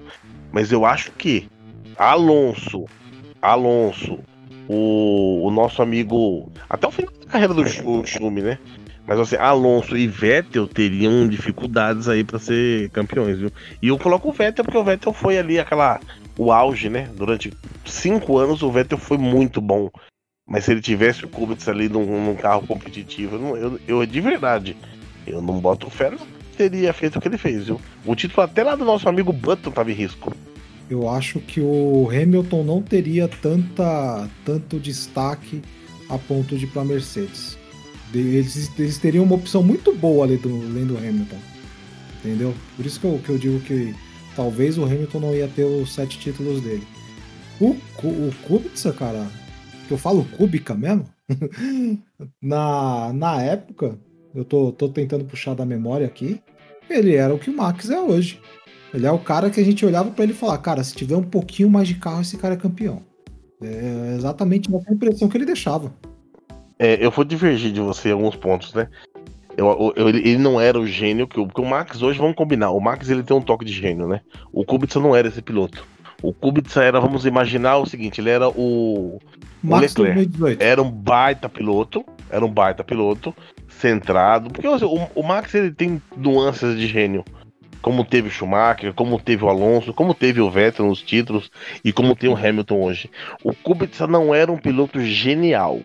Mas 0.51 0.71
eu 0.71 0.85
acho 0.85 1.11
que 1.13 1.47
Alonso, 1.97 2.85
Alonso, 3.41 4.19
o, 4.67 5.47
o 5.47 5.51
nosso 5.51 5.81
amigo. 5.81 6.51
Até 6.69 6.87
o 6.87 6.91
final 6.91 7.13
da 7.19 7.31
carreira 7.31 7.53
do 7.53 7.65
Schumi, 8.05 8.41
né? 8.41 8.57
Mas 9.05 9.19
assim, 9.19 9.35
Alonso 9.35 9.97
e 9.97 10.07
Vettel 10.07 10.67
teriam 10.67 11.27
dificuldades 11.27 12.07
aí 12.07 12.23
para 12.23 12.39
ser 12.39 12.89
campeões, 12.91 13.37
viu? 13.37 13.51
E 13.81 13.89
eu 13.89 13.99
coloco 13.99 14.29
o 14.29 14.31
Vettel 14.31 14.63
porque 14.63 14.77
o 14.77 14.83
Vettel 14.83 15.11
foi 15.11 15.37
ali 15.37 15.59
aquela 15.59 15.99
o 16.37 16.51
auge, 16.51 16.89
né? 16.89 17.09
Durante 17.15 17.51
cinco 17.85 18.37
anos 18.37 18.63
o 18.63 18.71
Vettel 18.71 18.97
foi 18.97 19.17
muito 19.17 19.59
bom 19.59 19.89
mas 20.45 20.65
se 20.65 20.71
ele 20.71 20.81
tivesse 20.81 21.25
o 21.25 21.29
Kubica 21.29 21.71
ali 21.71 21.87
num, 21.87 22.25
num 22.25 22.35
carro 22.35 22.67
competitivo, 22.67 23.37
eu, 23.37 23.57
eu, 23.57 23.79
eu, 23.87 24.05
de 24.05 24.21
verdade, 24.21 24.75
eu 25.25 25.41
não 25.41 25.59
boto 25.59 25.89
fé, 25.89 26.11
não 26.11 26.19
teria 26.57 26.93
feito 26.93 27.17
o 27.17 27.21
que 27.21 27.27
ele 27.27 27.37
fez, 27.37 27.65
viu? 27.65 27.81
O 28.05 28.15
título 28.15 28.43
até 28.43 28.63
lá 28.63 28.75
do 28.75 28.85
nosso 28.85 29.07
amigo 29.07 29.31
Button 29.31 29.71
tava 29.71 29.91
em 29.91 29.95
risco. 29.95 30.35
Eu 30.89 31.09
acho 31.09 31.39
que 31.39 31.61
o 31.61 32.09
Hamilton 32.09 32.63
não 32.63 32.81
teria 32.81 33.27
tanta, 33.27 34.29
tanto 34.45 34.79
destaque 34.79 35.61
a 36.09 36.17
ponto 36.17 36.57
de 36.57 36.65
ir 36.65 36.67
pra 36.67 36.83
Mercedes. 36.83 37.57
Eles, 38.13 38.69
eles 38.77 38.97
teriam 38.97 39.23
uma 39.23 39.35
opção 39.35 39.63
muito 39.63 39.93
boa 39.95 40.25
ali 40.25 40.37
do, 40.37 40.49
além 40.49 40.85
do 40.85 40.97
Hamilton. 40.97 41.37
Entendeu? 42.19 42.53
Por 42.75 42.85
isso 42.85 42.99
que 42.99 43.05
eu, 43.05 43.19
que 43.23 43.29
eu 43.29 43.37
digo 43.37 43.59
que 43.61 43.95
talvez 44.35 44.77
o 44.77 44.83
Hamilton 44.83 45.19
não 45.19 45.35
ia 45.35 45.47
ter 45.47 45.63
os 45.63 45.93
sete 45.93 46.19
títulos 46.19 46.61
dele. 46.61 46.85
O, 47.59 47.71
o 48.03 48.33
Kubica, 48.45 48.93
cara, 48.93 49.27
que 49.87 49.93
eu 49.93 49.97
falo 49.97 50.25
cúbica 50.37 50.73
mesmo, 50.73 51.05
na, 52.41 53.11
na 53.13 53.41
época, 53.41 53.97
eu 54.33 54.43
tô, 54.43 54.71
tô 54.71 54.89
tentando 54.89 55.25
puxar 55.25 55.53
da 55.53 55.65
memória 55.65 56.05
aqui, 56.05 56.41
ele 56.89 57.15
era 57.15 57.33
o 57.33 57.39
que 57.39 57.49
o 57.49 57.55
Max 57.55 57.89
é 57.89 57.99
hoje. 57.99 58.39
Ele 58.93 59.07
é 59.07 59.11
o 59.11 59.19
cara 59.19 59.49
que 59.49 59.59
a 59.59 59.63
gente 59.63 59.85
olhava 59.85 60.11
para 60.11 60.23
ele 60.23 60.33
e 60.33 60.35
falar, 60.35 60.57
cara, 60.59 60.83
se 60.83 60.95
tiver 60.95 61.15
um 61.15 61.23
pouquinho 61.23 61.69
mais 61.69 61.87
de 61.87 61.95
carro, 61.95 62.21
esse 62.21 62.37
cara 62.37 62.53
é 62.53 62.57
campeão. 62.57 63.01
É 63.61 64.15
exatamente 64.15 64.69
a 64.73 64.93
impressão 64.93 65.27
que 65.27 65.37
ele 65.37 65.45
deixava. 65.45 65.91
É, 66.77 67.03
eu 67.03 67.09
vou 67.09 67.23
divergir 67.23 67.71
de 67.71 67.79
você 67.79 68.09
em 68.09 68.11
alguns 68.11 68.35
pontos, 68.35 68.73
né? 68.73 68.87
Eu, 69.55 69.93
eu, 69.95 70.09
ele 70.09 70.37
não 70.37 70.59
era 70.59 70.79
o 70.79 70.85
gênio 70.85 71.27
que 71.27 71.39
o, 71.39 71.47
o 71.55 71.65
Max 71.65 72.01
hoje, 72.01 72.19
vamos 72.19 72.35
combinar, 72.35 72.71
o 72.71 72.79
Max 72.79 73.09
ele 73.09 73.23
tem 73.23 73.37
um 73.37 73.41
toque 73.41 73.63
de 73.63 73.71
gênio, 73.71 74.07
né? 74.07 74.21
O 74.51 74.65
Kubica 74.65 74.99
não 74.99 75.15
era 75.15 75.27
esse 75.27 75.41
piloto. 75.41 75.85
O 76.21 76.33
Kubica 76.33 76.81
era, 76.81 76.99
vamos 76.99 77.25
imaginar 77.25 77.77
o 77.77 77.85
seguinte, 77.85 78.19
ele 78.19 78.31
era 78.31 78.49
o 78.49 79.19
Max 79.61 79.95
o 79.95 80.01
Leclerc 80.01 80.57
era 80.59 80.81
um 80.81 80.89
baita 80.89 81.47
piloto, 81.47 82.03
era 82.29 82.43
um 82.43 82.51
baita 82.51 82.83
piloto, 82.83 83.33
centrado, 83.69 84.49
porque 84.49 84.67
o, 84.67 85.09
o, 85.13 85.23
Max 85.23 85.53
ele 85.53 85.71
tem 85.71 86.01
nuances 86.17 86.77
de 86.77 86.87
gênio, 86.87 87.23
como 87.83 88.03
teve 88.03 88.29
o 88.29 88.31
Schumacher, 88.31 88.93
como 88.93 89.19
teve 89.19 89.43
o 89.43 89.49
Alonso, 89.49 89.93
como 89.93 90.15
teve 90.15 90.41
o 90.41 90.49
Vettel 90.49 90.87
nos 90.87 91.03
títulos 91.03 91.51
e 91.85 91.93
como 91.93 92.15
tem 92.15 92.29
o 92.29 92.35
Hamilton 92.35 92.81
hoje. 92.81 93.11
O 93.43 93.53
Kubica 93.53 94.07
não 94.07 94.33
era 94.33 94.51
um 94.51 94.57
piloto 94.57 94.99
genial, 94.99 95.81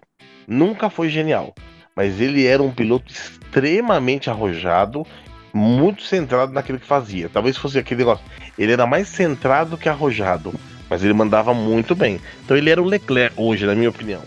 nunca 0.47 0.89
foi 0.89 1.11
genial, 1.11 1.55
mas 1.95 2.19
ele 2.21 2.47
era 2.47 2.63
um 2.63 2.71
piloto 2.71 3.13
extremamente 3.13 4.31
arrojado, 4.31 5.07
muito 5.53 6.03
centrado 6.03 6.53
naquilo 6.53 6.79
que 6.79 6.87
fazia. 6.87 7.29
Talvez 7.29 7.59
fosse 7.59 7.79
aquele 7.79 7.99
negócio, 7.99 8.25
ele 8.59 8.73
era 8.73 8.87
mais 8.87 9.09
centrado 9.09 9.77
que 9.77 9.91
arrojado 9.91 10.55
mas 10.89 11.05
ele 11.05 11.13
mandava 11.13 11.53
muito 11.53 11.95
bem. 11.95 12.21
Então 12.45 12.57
ele 12.57 12.71
era 12.71 12.81
o 12.81 12.87
Leclerc 12.87 13.35
hoje, 13.37 13.67
na 13.67 13.75
minha 13.75 13.91
opinião. 13.91 14.23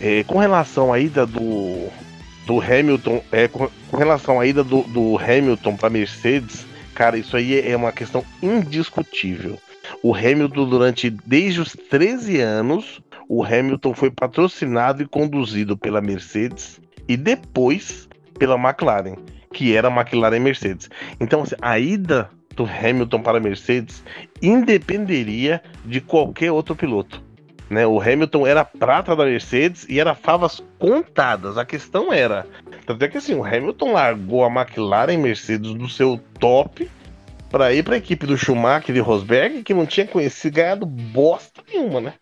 É, 0.00 0.22
com 0.24 0.38
relação 0.38 0.92
à 0.92 0.98
ida 0.98 1.26
do, 1.26 1.88
do 2.46 2.60
Hamilton, 2.60 3.22
é, 3.30 3.48
com, 3.48 3.68
com 3.90 3.96
relação 3.96 4.40
à 4.40 4.46
ida 4.46 4.62
do, 4.64 4.82
do 4.82 5.18
Hamilton 5.18 5.76
para 5.76 5.90
Mercedes, 5.90 6.66
cara, 6.94 7.18
isso 7.18 7.36
aí 7.36 7.60
é 7.60 7.76
uma 7.76 7.92
questão 7.92 8.24
indiscutível. 8.42 9.58
O 10.02 10.14
Hamilton, 10.14 10.68
durante 10.68 11.10
desde 11.10 11.60
os 11.60 11.72
13 11.72 12.40
anos, 12.40 13.00
o 13.28 13.44
Hamilton 13.44 13.94
foi 13.94 14.10
patrocinado 14.10 15.02
e 15.02 15.06
conduzido 15.06 15.76
pela 15.76 16.00
Mercedes 16.00 16.80
e 17.08 17.16
depois 17.16 18.08
pela 18.38 18.56
McLaren, 18.56 19.16
que 19.52 19.76
era 19.76 19.88
McLaren 19.88 20.36
e 20.36 20.40
Mercedes. 20.40 20.88
Então, 21.20 21.42
assim, 21.42 21.54
a 21.60 21.78
ida 21.78 22.30
do 22.54 22.64
Hamilton 22.64 23.22
para 23.22 23.38
a 23.38 23.40
Mercedes 23.40 24.02
independeria 24.40 25.62
de 25.84 26.00
qualquer 26.00 26.52
outro 26.52 26.76
piloto. 26.76 27.22
Né? 27.72 27.86
O 27.86 27.98
Hamilton 27.98 28.46
era 28.46 28.66
prata 28.66 29.16
da 29.16 29.24
Mercedes 29.24 29.86
e 29.88 29.98
era 29.98 30.14
favas 30.14 30.62
contadas. 30.78 31.56
A 31.56 31.64
questão 31.64 32.12
era. 32.12 32.46
Tanto 32.84 33.02
é 33.02 33.08
que 33.08 33.16
assim, 33.16 33.34
o 33.34 33.42
Hamilton 33.42 33.92
largou 33.94 34.44
a 34.44 34.48
McLaren 34.48 35.16
Mercedes 35.16 35.72
do 35.72 35.88
seu 35.88 36.20
top 36.38 36.90
para 37.50 37.72
ir 37.72 37.82
para 37.82 37.94
a 37.94 37.98
equipe 37.98 38.26
do 38.26 38.36
Schumacher 38.36 38.94
e 38.94 39.00
Rosberg, 39.00 39.62
que 39.62 39.72
não 39.72 39.86
tinha 39.86 40.06
conhecido 40.06 40.56
ganhado 40.56 40.84
bosta 40.84 41.62
nenhuma, 41.66 41.98
né? 42.02 42.12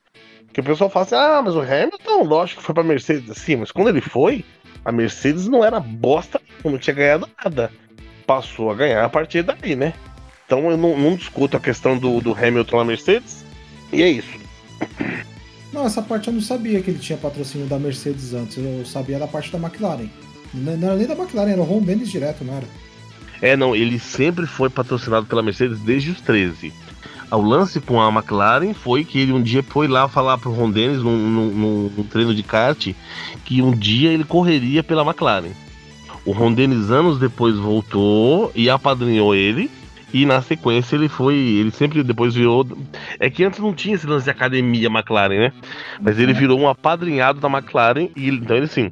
Que 0.52 0.60
o 0.60 0.64
pessoal 0.64 0.88
fala 0.88 1.04
assim: 1.04 1.16
ah, 1.16 1.42
mas 1.44 1.56
o 1.56 1.60
Hamilton, 1.60 2.22
lógico 2.22 2.62
foi 2.62 2.72
para 2.72 2.84
Mercedes. 2.84 3.36
Sim, 3.36 3.56
mas 3.56 3.72
quando 3.72 3.88
ele 3.88 4.00
foi, 4.00 4.44
a 4.84 4.92
Mercedes 4.92 5.48
não 5.48 5.64
era 5.64 5.80
bosta, 5.80 6.40
não 6.64 6.78
tinha 6.78 6.94
ganhado 6.94 7.28
nada. 7.44 7.72
Passou 8.24 8.70
a 8.70 8.74
ganhar 8.76 9.04
a 9.04 9.08
partir 9.08 9.42
daí, 9.42 9.74
né? 9.74 9.94
Então 10.46 10.70
eu 10.70 10.76
não, 10.76 10.96
não 10.96 11.16
discuto 11.16 11.56
a 11.56 11.60
questão 11.60 11.98
do, 11.98 12.20
do 12.20 12.32
Hamilton 12.32 12.76
na 12.76 12.84
Mercedes. 12.84 13.44
E 13.92 14.00
é 14.00 14.08
isso. 14.08 14.38
Não, 15.72 15.86
essa 15.86 16.02
parte 16.02 16.28
eu 16.28 16.34
não 16.34 16.40
sabia 16.40 16.80
que 16.80 16.90
ele 16.90 16.98
tinha 16.98 17.16
patrocínio 17.16 17.66
da 17.66 17.78
Mercedes 17.78 18.34
antes. 18.34 18.56
Eu 18.56 18.84
sabia 18.84 19.18
da 19.18 19.26
parte 19.26 19.52
da 19.52 19.58
McLaren. 19.58 20.08
Não 20.52 20.88
era 20.88 20.96
nem 20.96 21.06
da 21.06 21.14
McLaren, 21.14 21.50
era 21.50 21.60
o 21.60 21.64
Ron 21.64 21.80
Dennis 21.80 22.10
direto, 22.10 22.44
não 22.44 22.54
era? 22.54 22.66
É, 23.40 23.56
não, 23.56 23.74
ele 23.74 23.98
sempre 23.98 24.46
foi 24.46 24.68
patrocinado 24.68 25.26
pela 25.26 25.42
Mercedes 25.42 25.78
desde 25.78 26.10
os 26.10 26.20
13. 26.20 26.72
O 27.30 27.40
lance 27.40 27.80
com 27.80 28.00
a 28.00 28.08
McLaren 28.08 28.74
foi 28.74 29.04
que 29.04 29.20
ele 29.20 29.32
um 29.32 29.40
dia 29.40 29.62
foi 29.62 29.86
lá 29.86 30.08
falar 30.08 30.36
pro 30.38 30.52
Ron 30.52 30.70
Dennis 30.70 30.98
num, 30.98 31.16
num, 31.16 31.90
num 31.96 32.04
treino 32.04 32.34
de 32.34 32.42
kart 32.42 32.92
que 33.44 33.62
um 33.62 33.70
dia 33.70 34.10
ele 34.10 34.24
correria 34.24 34.82
pela 34.82 35.04
McLaren. 35.04 35.52
O 36.24 36.32
Ron 36.32 36.52
Dennis 36.52 36.90
anos 36.90 37.18
depois 37.18 37.56
voltou 37.56 38.50
e 38.54 38.68
apadrinhou 38.68 39.34
ele 39.34 39.70
e 40.12 40.26
na 40.26 40.42
sequência 40.42 40.96
ele 40.96 41.08
foi. 41.08 41.34
Ele 41.34 41.70
sempre 41.70 42.02
depois 42.02 42.34
virou. 42.34 42.66
É 43.18 43.30
que 43.30 43.44
antes 43.44 43.60
não 43.60 43.72
tinha 43.72 43.94
esse 43.94 44.06
lance 44.06 44.24
de 44.24 44.30
academia 44.30 44.88
McLaren, 44.88 45.38
né? 45.38 45.52
Mas 46.00 46.18
ele 46.18 46.32
virou 46.32 46.58
um 46.58 46.68
apadrinhado 46.68 47.40
da 47.40 47.48
McLaren. 47.48 48.08
E 48.16 48.28
então 48.28 48.56
ele 48.56 48.66
assim. 48.66 48.90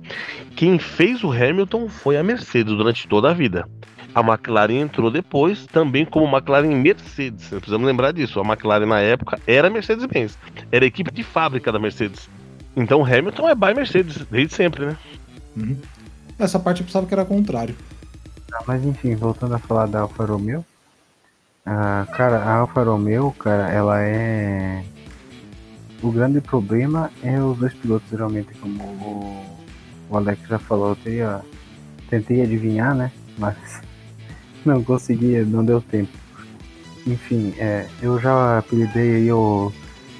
Quem 0.54 0.78
fez 0.78 1.22
o 1.22 1.30
Hamilton 1.30 1.88
foi 1.88 2.16
a 2.16 2.22
Mercedes 2.22 2.74
durante 2.74 3.06
toda 3.06 3.30
a 3.30 3.34
vida. 3.34 3.68
A 4.14 4.20
McLaren 4.20 4.80
entrou 4.80 5.10
depois, 5.10 5.66
também 5.66 6.04
como 6.04 6.26
McLaren 6.26 6.74
Mercedes. 6.74 7.48
Precisamos 7.48 7.86
lembrar 7.86 8.12
disso. 8.12 8.40
A 8.40 8.44
McLaren 8.44 8.86
na 8.86 9.00
época 9.00 9.38
era 9.46 9.70
Mercedes-Benz. 9.70 10.38
Era 10.72 10.84
a 10.84 10.88
equipe 10.88 11.12
de 11.12 11.22
fábrica 11.22 11.70
da 11.70 11.78
Mercedes. 11.78 12.28
Então 12.76 13.04
Hamilton 13.04 13.48
é 13.48 13.54
by 13.54 13.74
Mercedes, 13.74 14.24
desde 14.30 14.54
sempre, 14.54 14.86
né? 14.86 14.96
Uhum. 15.56 15.76
Essa 16.38 16.58
parte 16.58 16.80
eu 16.80 16.86
pensava 16.86 17.06
que 17.06 17.14
era 17.14 17.24
contrário. 17.24 17.74
Ah, 18.52 18.62
mas 18.66 18.84
enfim, 18.84 19.14
voltando 19.14 19.54
a 19.54 19.58
falar 19.58 19.86
da 19.86 20.00
Alfa 20.00 20.24
Romeo, 20.24 20.64
ah, 21.70 22.06
cara, 22.16 22.38
a 22.38 22.54
Alfa 22.54 22.82
Romeo, 22.82 23.30
cara, 23.38 23.70
ela 23.70 24.00
é. 24.00 24.82
O 26.02 26.10
grande 26.10 26.40
problema 26.40 27.10
é 27.22 27.38
os 27.42 27.58
dois 27.58 27.74
pilotos, 27.74 28.08
geralmente, 28.08 28.54
como 28.54 28.82
o, 28.82 29.58
o 30.08 30.16
Alex 30.16 30.48
já 30.48 30.58
falou. 30.58 30.90
Eu 30.90 30.96
teria... 30.96 31.42
tentei 32.08 32.40
adivinhar, 32.40 32.94
né? 32.94 33.12
Mas 33.36 33.82
não 34.64 34.82
conseguia, 34.82 35.44
não 35.44 35.62
deu 35.62 35.82
tempo. 35.82 36.16
Enfim, 37.06 37.52
é, 37.58 37.86
eu 38.00 38.18
já 38.18 38.58
apelidei 38.58 39.30
o, 39.30 39.70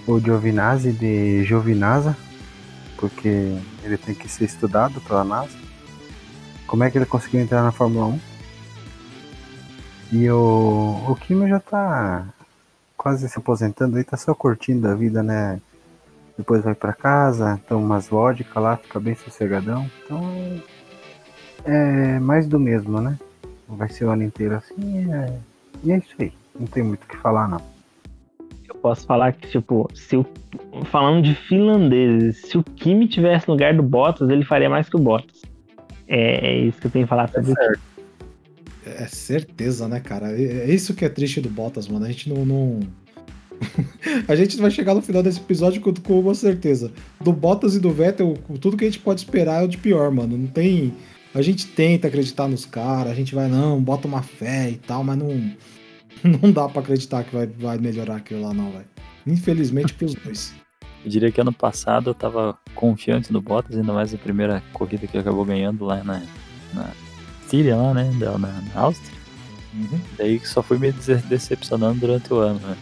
o 0.07 0.21
Giovinazzi 0.21 0.93
de 0.93 1.45
Giovinazza, 1.45 2.15
porque 2.99 3.57
ele 3.83 3.97
tem 3.97 4.15
que 4.15 4.29
ser 4.29 4.45
estudado 4.45 5.01
pela 5.01 5.25
NASA. 5.25 5.57
Como 6.67 6.85
é 6.85 6.91
que 6.91 6.99
ele 6.99 7.07
conseguiu 7.07 7.41
entrar 7.41 7.63
na 7.63 7.73
Fórmula 7.73 8.05
1? 8.09 8.28
E 10.13 10.29
o, 10.31 11.05
o 11.09 11.15
Kimi 11.17 11.49
já 11.49 11.61
tá 11.61 12.27
quase 12.97 13.29
se 13.29 13.39
aposentando 13.39 13.97
aí, 13.97 14.05
tá 14.05 14.17
só 14.17 14.35
curtindo 14.35 14.89
a 14.89 14.95
vida, 14.95 15.23
né? 15.23 15.61
Depois 16.37 16.63
vai 16.63 16.75
para 16.75 16.93
casa, 16.93 17.61
toma 17.69 17.85
umas 17.85 18.09
vodka 18.09 18.59
lá, 18.61 18.77
fica 18.77 18.99
bem 18.99 19.15
sossegadão. 19.15 19.89
Então 20.05 20.23
é 21.65 22.19
mais 22.21 22.47
do 22.47 22.59
mesmo, 22.59 23.01
né? 23.01 23.19
Vai 23.69 23.89
ser 23.89 24.07
o 24.07 24.11
ano 24.11 24.23
inteiro 24.23 24.55
assim. 24.55 25.13
É... 25.13 25.39
E 25.85 25.93
é 25.93 25.99
isso 25.99 26.15
aí. 26.19 26.33
Não 26.59 26.67
tem 26.67 26.83
muito 26.83 27.05
o 27.05 27.07
que 27.07 27.17
falar, 27.17 27.49
não. 27.49 27.61
Eu 28.67 28.75
posso 28.77 29.07
falar 29.07 29.33
que, 29.33 29.49
tipo, 29.49 29.89
se 29.95 30.17
o... 30.17 30.27
falando 30.87 31.23
de 31.23 31.35
finlandeses, 31.35 32.43
se 32.43 32.57
o 32.57 32.63
Kimi 32.63 33.09
tivesse 33.09 33.47
no 33.47 33.55
lugar 33.55 33.75
do 33.75 33.83
Bottas, 33.83 34.29
ele 34.31 34.45
faria 34.45 34.71
mais 34.71 34.89
que 34.89 34.97
o 34.97 35.01
Bottas. 35.01 35.43
É, 36.07 36.49
é 36.49 36.59
isso 36.61 36.81
que 36.81 36.87
eu 36.87 36.91
tenho 36.91 37.05
que 37.05 37.11
falar 37.11 37.29
sobre 37.29 37.51
é 37.51 37.55
o 37.55 37.98
é 38.85 39.07
certeza, 39.07 39.89
né, 39.89 40.01
cara? 40.01 40.33
É, 40.33 40.71
é 40.71 40.75
isso 40.75 40.95
que 40.95 41.05
é 41.05 41.09
triste 41.09 41.41
do 41.41 41.49
Bottas, 41.49 41.89
mano. 41.89 42.05
A 42.05 42.09
gente 42.09 42.29
não. 42.29 42.45
não... 42.45 42.81
a 44.29 44.37
gente 44.37 44.57
vai 44.57 44.71
chegar 44.71 44.95
no 44.95 45.03
final 45.03 45.23
desse 45.23 45.41
episódio 45.41 45.81
com, 45.81 45.93
com 45.95 46.21
uma 46.21 46.35
certeza. 46.35 46.93
Do 47.21 47.33
Bottas 47.33 47.75
e 47.75 47.81
do 47.81 47.91
Vettel, 47.91 48.35
tudo 48.61 48.77
que 48.77 48.85
a 48.85 48.89
gente 48.89 49.01
pode 49.01 49.21
esperar 49.21 49.63
é 49.63 49.65
o 49.65 49.69
de 49.69 49.79
pior, 49.79 50.11
mano. 50.11 50.37
Não 50.37 50.47
tem. 50.47 50.95
A 51.35 51.43
gente 51.43 51.67
tenta 51.67 52.09
acreditar 52.09 52.49
nos 52.49 52.65
caras, 52.65 53.13
a 53.13 53.15
gente 53.15 53.35
vai, 53.35 53.49
não, 53.49 53.83
bota 53.83 54.09
uma 54.09 54.23
fé 54.23 54.71
e 54.71 54.77
tal, 54.77 55.05
mas 55.05 55.19
não. 55.19 55.29
Não 56.43 56.51
dá 56.51 56.69
para 56.69 56.81
acreditar 56.83 57.23
que 57.23 57.33
vai, 57.33 57.47
vai 57.47 57.79
melhorar 57.79 58.17
aquilo 58.17 58.43
lá, 58.43 58.53
não, 58.53 58.73
velho. 58.73 58.87
Infelizmente 59.25 59.95
pros 59.95 60.15
dois. 60.17 60.53
Eu 61.05 61.11
diria 61.11 61.31
que 61.31 61.41
ano 61.41 61.53
passado 61.53 62.11
eu 62.11 62.15
tava 62.15 62.59
confiante 62.75 63.33
no 63.33 63.41
Bottas, 63.41 63.77
ainda 63.77 63.93
mais 63.93 64.13
na 64.13 64.19
primeira 64.19 64.61
corrida 64.73 65.07
que 65.07 65.17
acabou 65.17 65.45
ganhando 65.45 65.85
lá 65.85 66.03
na, 66.03 66.21
na 66.75 66.91
Síria 67.49 67.77
lá, 67.77 67.95
né? 67.95 68.11
Da, 68.19 68.39
na, 68.39 68.49
na 68.75 68.81
Áustria. 68.81 69.19
Uhum. 69.75 70.01
Daí 70.17 70.39
só 70.41 70.63
fui 70.63 70.79
me 70.79 70.93
decepcionando 70.93 72.01
durante 72.01 72.33
o 72.33 72.39
ano, 72.39 72.61
né? 72.61 72.77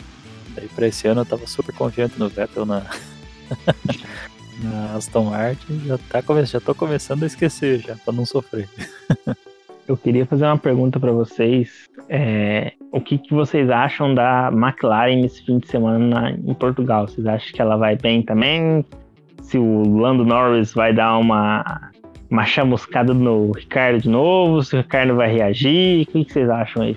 Daí 0.54 0.68
pra 0.68 0.88
esse 0.88 1.06
ano 1.06 1.20
eu 1.20 1.26
tava 1.26 1.46
super 1.46 1.74
confiante 1.74 2.18
no 2.18 2.28
Vettel 2.28 2.66
na, 2.66 2.82
na 4.62 4.94
Aston 4.94 5.24
Martin. 5.24 5.80
Já, 5.86 5.98
tá 5.98 6.44
já 6.44 6.60
tô 6.60 6.74
começando 6.74 7.22
a 7.22 7.26
esquecer 7.26 7.80
já, 7.80 7.96
pra 7.96 8.12
não 8.12 8.24
sofrer. 8.24 8.68
eu 9.86 9.96
queria 9.96 10.26
fazer 10.26 10.46
uma 10.46 10.58
pergunta 10.58 10.98
para 10.98 11.12
vocês. 11.12 11.86
É, 12.08 12.72
o 12.90 13.00
que, 13.00 13.18
que, 13.18 13.34
vocês 13.34 13.68
acham 13.70 14.14
da 14.14 14.50
McLaren 14.52 15.16
nesse 15.16 15.44
fim 15.44 15.58
de 15.58 15.68
semana 15.68 16.30
em 16.30 16.54
Portugal? 16.54 17.06
Vocês 17.06 17.26
acham 17.26 17.52
que 17.52 17.60
ela 17.60 17.76
vai 17.76 17.96
bem 17.96 18.22
também? 18.22 18.84
Se 19.42 19.58
o 19.58 19.98
Lando 19.98 20.24
Norris 20.24 20.72
vai 20.72 20.92
dar 20.92 21.18
uma 21.18 21.90
uma 22.30 22.44
chamuscada 22.44 23.14
no 23.14 23.52
Ricardo 23.52 24.00
de 24.00 24.08
novo? 24.08 24.62
Se 24.62 24.74
o 24.74 24.80
Ricardo 24.80 25.14
vai 25.16 25.32
reagir? 25.32 26.02
O 26.02 26.06
que, 26.06 26.32
vocês 26.32 26.48
acham 26.48 26.82
aí? 26.82 26.96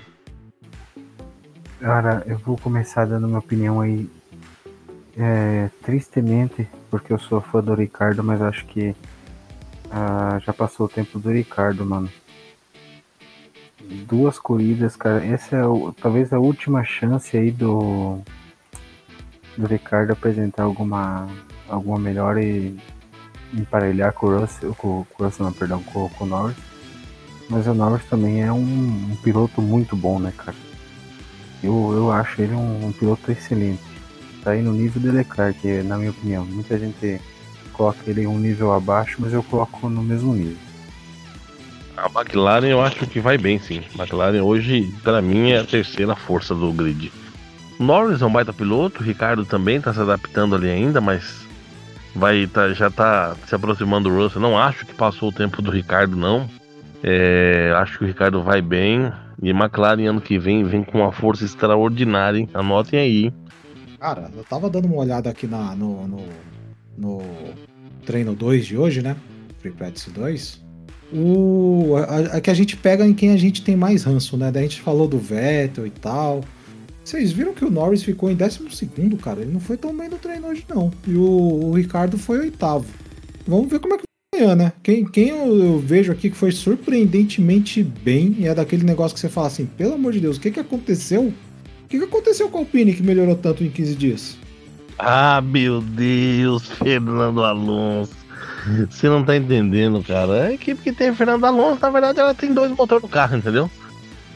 Cara, 1.80 2.22
eu 2.26 2.38
vou 2.38 2.58
começar 2.58 3.06
dando 3.06 3.26
minha 3.26 3.38
opinião 3.38 3.80
aí. 3.80 4.08
É, 5.16 5.68
tristemente, 5.82 6.68
porque 6.90 7.12
eu 7.12 7.18
sou 7.18 7.40
fã 7.40 7.62
do 7.62 7.74
Ricardo, 7.74 8.22
mas 8.22 8.40
acho 8.40 8.64
que 8.66 8.94
ah, 9.90 10.38
já 10.44 10.52
passou 10.52 10.86
o 10.86 10.88
tempo 10.88 11.18
do 11.18 11.30
Ricardo, 11.30 11.84
mano. 11.84 12.08
Duas 14.06 14.38
corridas, 14.38 14.94
cara. 14.96 15.24
Essa 15.24 15.56
é 15.56 15.66
o, 15.66 15.92
talvez 15.92 16.32
a 16.32 16.38
última 16.38 16.84
chance 16.84 17.36
aí 17.36 17.50
do, 17.50 18.18
do 19.56 19.66
Ricardo 19.66 20.12
apresentar 20.12 20.62
alguma, 20.62 21.26
alguma 21.68 21.98
melhora 21.98 22.42
e 22.42 22.78
emparelhar 23.52 24.12
com 24.12 24.26
o 24.26 24.40
Russell, 24.40 24.74
com, 24.74 25.04
com 25.04 25.22
o 25.22 25.26
Russell, 25.26 25.46
não, 25.46 25.52
perdão, 25.52 25.82
com, 25.82 26.08
com 26.08 26.24
o 26.24 26.26
Norris. 26.26 26.56
Mas 27.48 27.66
o 27.66 27.74
Norris 27.74 28.04
também 28.04 28.42
é 28.42 28.52
um, 28.52 28.58
um, 28.58 29.16
piloto 29.22 29.60
muito 29.60 29.96
bom, 29.96 30.18
né, 30.18 30.32
cara? 30.36 30.56
Eu, 31.62 31.92
eu 31.94 32.12
acho 32.12 32.40
ele 32.40 32.54
um, 32.54 32.86
um, 32.86 32.92
piloto 32.92 33.30
excelente. 33.32 33.82
Tá 34.42 34.52
aí 34.52 34.62
no 34.62 34.72
nível 34.72 35.02
do 35.02 35.10
Leclerc, 35.10 35.82
na 35.82 35.98
minha 35.98 36.10
opinião. 36.10 36.44
Muita 36.44 36.78
gente 36.78 37.20
coloca 37.72 37.98
ele 38.06 38.26
um 38.26 38.38
nível 38.38 38.72
abaixo, 38.72 39.16
mas 39.18 39.32
eu 39.32 39.42
coloco 39.42 39.88
no 39.88 40.02
mesmo 40.02 40.32
nível. 40.32 40.56
A 41.96 42.08
McLaren 42.08 42.66
eu 42.66 42.80
acho 42.80 43.06
que 43.06 43.20
vai 43.20 43.36
bem, 43.36 43.58
sim. 43.58 43.82
A 43.94 44.02
McLaren 44.02 44.42
hoje, 44.42 44.90
para 45.02 45.20
mim, 45.20 45.50
é 45.50 45.58
a 45.58 45.64
terceira 45.64 46.14
força 46.14 46.54
do 46.54 46.72
grid. 46.72 47.12
Norris 47.78 48.22
é 48.22 48.26
um 48.26 48.32
baita 48.32 48.52
piloto, 48.52 49.02
Ricardo 49.02 49.44
também 49.44 49.80
tá 49.80 49.92
se 49.92 50.00
adaptando 50.00 50.54
ali 50.54 50.70
ainda, 50.70 51.00
mas 51.00 51.46
vai 52.14 52.46
tá, 52.46 52.72
já 52.72 52.90
tá 52.90 53.36
se 53.46 53.54
aproximando 53.54 54.08
do 54.08 54.16
Russell. 54.16 54.40
Não 54.40 54.58
acho 54.58 54.86
que 54.86 54.94
passou 54.94 55.28
o 55.28 55.32
tempo 55.32 55.62
do 55.62 55.70
Ricardo, 55.70 56.16
não. 56.16 56.48
É, 57.02 57.72
acho 57.76 57.98
que 57.98 58.04
o 58.04 58.06
Ricardo 58.06 58.42
vai 58.42 58.60
bem. 58.60 59.12
E 59.42 59.50
McLaren 59.50 60.06
ano 60.06 60.20
que 60.20 60.38
vem 60.38 60.64
vem 60.64 60.84
com 60.84 60.98
uma 60.98 61.12
força 61.12 61.44
extraordinária, 61.44 62.38
hein? 62.38 62.48
Anotem 62.52 62.98
aí. 62.98 63.32
Cara, 63.98 64.30
eu 64.36 64.44
tava 64.44 64.68
dando 64.68 64.86
uma 64.86 64.96
olhada 64.96 65.30
aqui 65.30 65.46
na, 65.46 65.74
no, 65.74 66.06
no, 66.06 66.24
no 66.96 67.22
treino 68.04 68.34
2 68.34 68.66
de 68.66 68.76
hoje, 68.76 69.02
né? 69.02 69.16
Free 69.58 69.72
Practice 69.72 70.10
2. 70.10 70.60
O, 71.12 71.96
a, 71.96 72.36
a, 72.36 72.40
que 72.40 72.50
a 72.50 72.54
gente 72.54 72.76
pega 72.76 73.06
em 73.06 73.14
quem 73.14 73.32
a 73.32 73.36
gente 73.36 73.62
tem 73.62 73.76
mais 73.76 74.04
ranço, 74.04 74.36
né? 74.36 74.50
Daí 74.50 74.64
a 74.64 74.68
gente 74.68 74.80
falou 74.80 75.08
do 75.08 75.18
Vettel 75.18 75.86
e 75.86 75.90
tal. 75.90 76.42
Vocês 77.10 77.32
viram 77.32 77.52
que 77.52 77.64
o 77.64 77.70
Norris 77.70 78.04
ficou 78.04 78.30
em 78.30 78.36
12, 78.36 78.60
cara? 79.20 79.40
Ele 79.40 79.50
não 79.50 79.58
foi 79.58 79.76
tão 79.76 79.92
bem 79.96 80.08
no 80.08 80.16
treino 80.16 80.46
hoje, 80.46 80.64
não. 80.68 80.92
E 81.04 81.16
o, 81.16 81.24
o 81.64 81.72
Ricardo 81.72 82.16
foi 82.16 82.38
oitavo. 82.38 82.86
Vamos 83.48 83.68
ver 83.68 83.80
como 83.80 83.94
é 83.94 83.96
que 83.96 84.04
vai 84.32 84.44
amanhã, 84.44 84.54
né? 84.54 84.72
Quem, 84.80 85.04
quem 85.04 85.30
eu, 85.30 85.58
eu 85.58 85.78
vejo 85.80 86.12
aqui 86.12 86.30
que 86.30 86.36
foi 86.36 86.52
surpreendentemente 86.52 87.82
bem 87.82 88.36
e 88.38 88.46
é 88.46 88.54
daquele 88.54 88.84
negócio 88.84 89.16
que 89.16 89.20
você 89.20 89.28
fala 89.28 89.48
assim, 89.48 89.66
pelo 89.66 89.94
amor 89.94 90.12
de 90.12 90.20
Deus, 90.20 90.36
o 90.36 90.40
que, 90.40 90.52
que 90.52 90.60
aconteceu? 90.60 91.34
O 91.82 91.88
que, 91.88 91.98
que 91.98 92.04
aconteceu 92.04 92.48
com 92.48 92.58
o 92.58 92.60
Alpine 92.60 92.94
que 92.94 93.02
melhorou 93.02 93.34
tanto 93.34 93.64
em 93.64 93.70
15 93.70 93.94
dias? 93.96 94.38
Ah, 94.96 95.40
meu 95.40 95.80
Deus, 95.80 96.68
Fernando 96.78 97.42
Alonso. 97.42 98.14
Você 98.88 99.08
não 99.08 99.24
tá 99.24 99.36
entendendo, 99.36 100.00
cara. 100.04 100.44
A 100.44 100.52
equipe 100.52 100.80
que 100.80 100.92
tem 100.92 101.12
Fernando 101.12 101.44
Alonso, 101.44 101.80
na 101.82 101.90
verdade, 101.90 102.20
ela 102.20 102.34
tem 102.34 102.54
dois 102.54 102.70
motores 102.70 103.02
no 103.02 103.08
carro, 103.08 103.36
entendeu? 103.36 103.68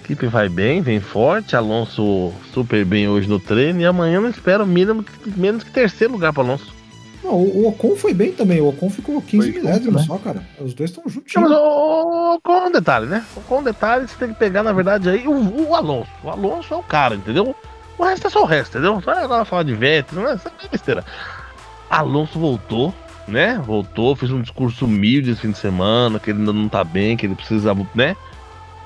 A 0.05 0.06
equipe 0.06 0.26
vai 0.26 0.51
bem, 0.51 0.82
vem 0.82 1.01
forte. 1.01 1.56
Alonso 1.56 2.31
super 2.52 2.85
bem 2.85 3.09
hoje 3.09 3.26
no 3.26 3.40
treino. 3.40 3.81
E 3.81 3.86
amanhã 3.86 4.20
eu 4.20 4.28
espero 4.28 4.66
mínimo, 4.66 5.02
menos 5.35 5.64
que 5.64 5.70
terceiro 5.70 6.12
lugar 6.12 6.31
para 6.31 6.43
Alonso. 6.43 6.74
Não, 7.22 7.32
o 7.32 7.66
Ocon 7.68 7.97
foi 7.97 8.12
bem 8.12 8.31
também. 8.31 8.60
O 8.60 8.68
Ocon 8.68 8.90
ficou 8.90 9.22
15 9.22 9.52
milésimos 9.52 10.02
né? 10.02 10.06
só, 10.06 10.18
cara. 10.18 10.43
Os 10.60 10.74
dois 10.74 10.90
estão 10.90 11.05
juntinhos. 11.09 11.48
Não, 11.48 11.48
mas 11.48 11.59
o 11.59 12.35
Ocon 12.35 12.52
é 12.52 12.66
um 12.66 12.72
detalhe, 12.72 13.06
né? 13.06 13.24
O 13.35 13.40
Ocon 13.40 13.56
é 13.56 13.59
um 13.60 13.62
detalhe, 13.62 14.06
você 14.06 14.14
tem 14.18 14.28
que 14.28 14.39
pegar, 14.39 14.62
na 14.62 14.74
verdade, 14.74 15.09
aí 15.09 15.26
o, 15.26 15.68
o 15.68 15.74
Alonso. 15.74 16.10
O 16.22 16.28
Alonso 16.28 16.74
é 16.74 16.76
o 16.76 16.82
cara, 16.82 17.14
entendeu? 17.14 17.56
O 17.97 18.05
resto 18.05 18.26
é 18.26 18.31
só 18.31 18.43
o 18.43 18.47
resto, 18.47 18.76
entendeu? 18.76 19.01
Só 19.01 19.10
agora 19.12 19.47
falar 19.47 19.62
de 19.62 19.74
Vettel, 19.74 20.20
não 20.20 20.28
é, 20.28 20.35
isso 20.35 20.48
é 20.48 20.68
besteira. 20.68 21.02
Alonso 21.89 22.39
voltou, 22.39 22.94
né? 23.26 23.59
Voltou, 23.64 24.14
fez 24.14 24.31
um 24.31 24.43
discurso 24.43 24.85
humilde 24.85 25.31
esse 25.31 25.40
fim 25.40 25.52
de 25.52 25.59
semana, 25.59 26.18
que 26.18 26.31
ele 26.31 26.40
ainda 26.40 26.52
não 26.52 26.68
tá 26.68 26.85
bem, 26.85 27.16
que 27.16 27.24
ele 27.24 27.35
precisa, 27.35 27.74
né? 27.94 28.14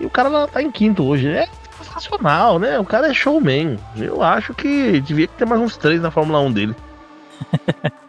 E 0.01 0.07
o 0.07 0.11
cara 0.11 0.47
tá 0.47 0.63
em 0.63 0.71
quinto 0.71 1.05
hoje. 1.05 1.29
É 1.29 1.49
sensacional, 1.83 2.59
né? 2.59 2.79
O 2.79 2.85
cara 2.85 3.09
é 3.09 3.15
showman. 3.15 3.77
Eu 3.97 4.23
acho 4.23 4.55
que 4.55 5.01
devia 5.01 5.29
ter 5.29 5.47
mais 5.47 5.61
uns 5.61 5.77
três 5.77 6.01
na 6.01 6.11
Fórmula 6.11 6.41
1 6.41 6.53
dele. 6.53 6.77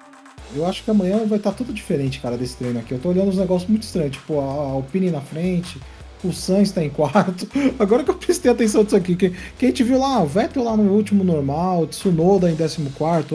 Eu 0.56 0.66
acho 0.66 0.84
que 0.84 0.90
amanhã 0.90 1.18
vai 1.28 1.38
estar 1.38 1.52
tá 1.52 1.58
tudo 1.58 1.72
diferente, 1.72 2.20
cara, 2.20 2.36
desse 2.36 2.58
treino 2.58 2.80
aqui. 2.80 2.92
Eu 2.92 3.00
tô 3.00 3.10
olhando 3.10 3.30
uns 3.30 3.38
negócios 3.38 3.70
muito 3.70 3.84
estranhos, 3.84 4.14
tipo, 4.14 4.40
a 4.40 4.44
Alpine 4.72 5.12
na 5.12 5.22
frente, 5.22 5.80
o 6.24 6.34
Sainz 6.34 6.72
tá 6.72 6.84
em 6.84 6.90
quarto. 6.90 7.48
Agora 7.78 8.04
que 8.04 8.10
eu 8.10 8.16
prestei 8.16 8.52
atenção 8.52 8.84
nisso 8.84 8.96
aqui, 8.96 9.16
que, 9.16 9.30
que 9.30 9.66
a 9.66 9.70
gente 9.70 9.84
viu 9.84 10.00
lá, 10.00 10.20
o 10.22 10.26
Vettel 10.26 10.64
lá 10.64 10.76
no 10.76 10.92
último 10.92 11.24
normal, 11.24 11.86
Tsunoda 11.86 12.50
em 12.50 12.56
14, 12.56 12.82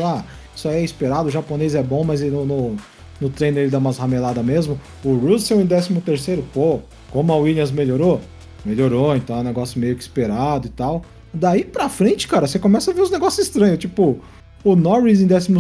ah, 0.02 0.24
isso 0.54 0.68
aí 0.68 0.78
é 0.78 0.84
esperado, 0.84 1.28
o 1.28 1.30
japonês 1.30 1.76
é 1.76 1.82
bom, 1.84 2.02
mas 2.02 2.20
no, 2.20 2.44
no, 2.44 2.76
no 3.20 3.30
treino 3.30 3.60
ele 3.60 3.70
dá 3.70 3.78
umas 3.78 3.98
rameladas 3.98 4.44
mesmo. 4.44 4.80
O 5.04 5.14
Russell 5.14 5.60
em 5.60 5.66
13, 5.68 6.42
pô, 6.52 6.80
como 7.12 7.32
a 7.32 7.36
Williams 7.36 7.70
melhorou? 7.70 8.20
Melhorou, 8.64 9.14
então 9.14 9.36
é 9.36 9.40
um 9.40 9.44
negócio 9.44 9.78
meio 9.78 9.94
que 9.94 10.02
esperado 10.02 10.66
e 10.66 10.70
tal. 10.70 11.04
Daí 11.32 11.64
pra 11.64 11.88
frente, 11.88 12.28
cara, 12.28 12.46
você 12.46 12.58
começa 12.58 12.90
a 12.90 12.94
ver 12.94 13.02
os 13.02 13.10
negócios 13.10 13.46
estranhos, 13.46 13.78
tipo, 13.78 14.20
o 14.62 14.76
Norris 14.76 15.20
em 15.20 15.26
12, 15.26 15.52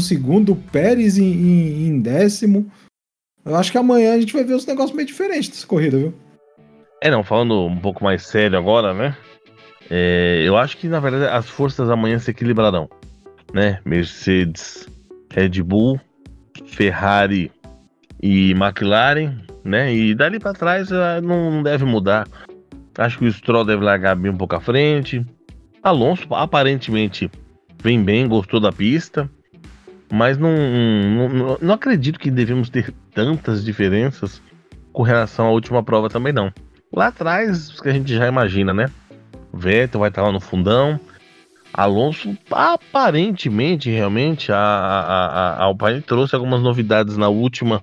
o 0.50 0.56
Pérez 0.56 1.18
em, 1.18 1.32
em, 1.32 1.88
em, 1.88 2.00
décimo. 2.00 2.70
Eu 3.44 3.56
acho 3.56 3.70
que 3.70 3.78
amanhã 3.78 4.14
a 4.14 4.20
gente 4.20 4.32
vai 4.32 4.44
ver 4.44 4.54
os 4.54 4.64
negócios 4.64 4.96
meio 4.96 5.06
diferentes 5.06 5.50
dessa 5.50 5.66
corrida, 5.66 5.98
viu? 5.98 6.14
É, 7.02 7.10
não, 7.10 7.22
falando 7.22 7.66
um 7.66 7.76
pouco 7.76 8.02
mais 8.02 8.26
sério 8.26 8.56
agora, 8.56 8.94
né? 8.94 9.14
É, 9.90 10.42
eu 10.46 10.56
acho 10.56 10.78
que 10.78 10.88
na 10.88 10.98
verdade 10.98 11.26
as 11.30 11.46
forças 11.46 11.90
amanhã 11.90 12.18
se 12.18 12.30
equilibrarão, 12.30 12.88
né? 13.52 13.80
Mercedes, 13.84 14.88
Red 15.30 15.62
Bull, 15.62 16.00
Ferrari 16.66 17.52
e 18.22 18.52
McLaren, 18.52 19.36
né? 19.62 19.94
E 19.94 20.14
dali 20.14 20.38
para 20.38 20.54
trás 20.54 20.90
ah, 20.90 21.20
não 21.20 21.62
deve 21.62 21.84
mudar. 21.84 22.26
Acho 22.98 23.18
que 23.18 23.26
o 23.26 23.32
Stroll 23.32 23.64
deve 23.64 23.84
largar 23.84 24.14
bem 24.14 24.30
um 24.30 24.36
pouco 24.36 24.54
à 24.54 24.60
frente. 24.60 25.24
Alonso 25.82 26.26
aparentemente 26.34 27.30
vem 27.82 28.02
bem, 28.02 28.26
gostou 28.26 28.60
da 28.60 28.72
pista, 28.72 29.30
mas 30.10 30.38
não, 30.38 30.50
não, 30.50 31.58
não 31.60 31.74
acredito 31.74 32.18
que 32.18 32.30
devemos 32.30 32.70
ter 32.70 32.94
tantas 33.12 33.64
diferenças 33.64 34.40
com 34.92 35.02
relação 35.02 35.46
à 35.46 35.50
última 35.50 35.82
prova 35.82 36.08
também 36.08 36.32
não. 36.32 36.52
Lá 36.92 37.08
atrás, 37.08 37.80
que 37.80 37.88
a 37.88 37.92
gente 37.92 38.14
já 38.14 38.28
imagina, 38.28 38.72
né? 38.72 38.86
Vettel 39.52 40.00
vai 40.00 40.08
estar 40.08 40.22
lá 40.22 40.32
no 40.32 40.40
fundão. 40.40 40.98
Alonso, 41.72 42.38
aparentemente, 42.52 43.90
realmente, 43.90 44.52
a, 44.52 44.56
a, 44.56 45.54
a 45.54 45.64
Alpine 45.64 46.00
trouxe 46.00 46.36
algumas 46.36 46.62
novidades 46.62 47.16
na 47.16 47.28
última 47.28 47.82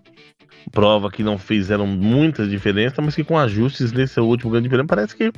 prova 0.71 1.09
que 1.09 1.23
não 1.23 1.37
fizeram 1.37 1.87
muita 1.87 2.47
diferença, 2.47 3.01
mas 3.01 3.15
que 3.15 3.23
com 3.23 3.37
ajustes 3.37 3.91
nesse 3.91 4.19
último 4.19 4.51
grande 4.51 4.69
prêmio 4.69 4.87
parece 4.87 5.15
que 5.15 5.31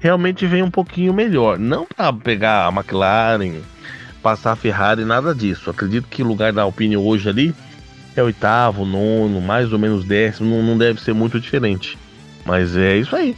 realmente 0.00 0.46
vem 0.46 0.62
um 0.62 0.70
pouquinho 0.70 1.12
melhor. 1.12 1.58
Não 1.58 1.86
para 1.86 2.12
pegar 2.12 2.66
a 2.66 2.72
McLaren, 2.72 3.60
passar 4.22 4.52
a 4.52 4.56
Ferrari, 4.56 5.04
nada 5.04 5.34
disso. 5.34 5.70
Acredito 5.70 6.08
que 6.08 6.22
o 6.22 6.26
lugar 6.26 6.52
da 6.52 6.62
Alpine 6.62 6.96
hoje 6.96 7.28
ali 7.28 7.54
é 8.16 8.22
oitavo, 8.22 8.84
nono, 8.84 9.40
mais 9.40 9.72
ou 9.72 9.78
menos 9.78 10.04
décimo, 10.04 10.56
não, 10.56 10.62
não 10.62 10.78
deve 10.78 11.00
ser 11.00 11.12
muito 11.12 11.40
diferente. 11.40 11.98
Mas 12.44 12.76
é 12.76 12.96
isso 12.96 13.14
aí. 13.14 13.36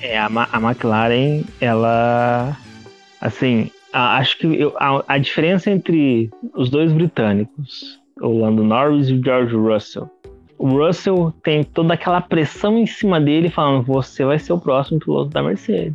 É, 0.00 0.18
a, 0.18 0.26
a 0.26 0.60
McLaren, 0.60 1.44
ela. 1.60 2.56
Assim, 3.20 3.70
a, 3.92 4.18
acho 4.18 4.38
que 4.38 4.46
eu, 4.46 4.74
a, 4.78 5.02
a, 5.08 5.18
diferença 5.18 5.70
entre 5.70 6.30
os 6.54 6.70
dois 6.70 6.92
britânicos, 6.92 7.98
o 8.20 8.38
Lando 8.38 8.62
Norris 8.62 9.08
e 9.08 9.14
o 9.14 9.24
George 9.24 9.54
Russell. 9.54 10.10
O 10.58 10.68
Russell 10.68 11.32
tem 11.42 11.62
toda 11.62 11.94
aquela 11.94 12.20
pressão 12.20 12.76
em 12.76 12.86
cima 12.86 13.20
dele, 13.20 13.48
falando: 13.48 13.84
você 13.84 14.24
vai 14.24 14.38
ser 14.38 14.52
o 14.52 14.58
próximo 14.58 14.98
piloto 14.98 15.30
da 15.30 15.42
Mercedes. 15.42 15.94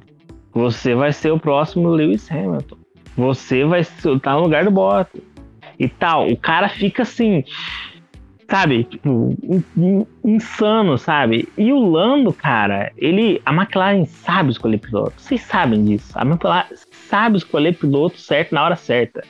Você 0.53 0.95
vai 0.95 1.11
ser 1.11 1.31
o 1.31 1.39
próximo 1.39 1.89
Lewis 1.89 2.31
Hamilton. 2.31 2.77
Você 3.17 3.65
vai 3.65 3.81
estar 3.81 4.19
tá 4.19 4.33
no 4.33 4.41
lugar 4.41 4.63
do 4.63 4.71
Bottas. 4.71 5.21
E 5.79 5.89
tal. 5.89 6.29
O 6.29 6.37
cara 6.37 6.69
fica 6.69 7.01
assim, 7.01 7.43
sabe? 8.49 8.83
Tipo, 8.83 9.35
insano, 10.23 10.97
sabe? 10.97 11.49
E 11.57 11.73
o 11.73 11.79
Lando, 11.79 12.31
cara, 12.31 12.91
ele. 12.97 13.41
A 13.45 13.53
McLaren 13.53 14.05
sabe 14.05 14.51
escolher 14.51 14.77
piloto. 14.77 15.13
Vocês 15.17 15.41
sabem 15.41 15.83
disso. 15.83 16.13
A 16.15 16.21
McLaren 16.21 16.67
sabe 17.09 17.37
escolher 17.37 17.75
piloto 17.75 18.19
certo 18.19 18.53
na 18.53 18.63
hora 18.63 18.75
certa. 18.75 19.23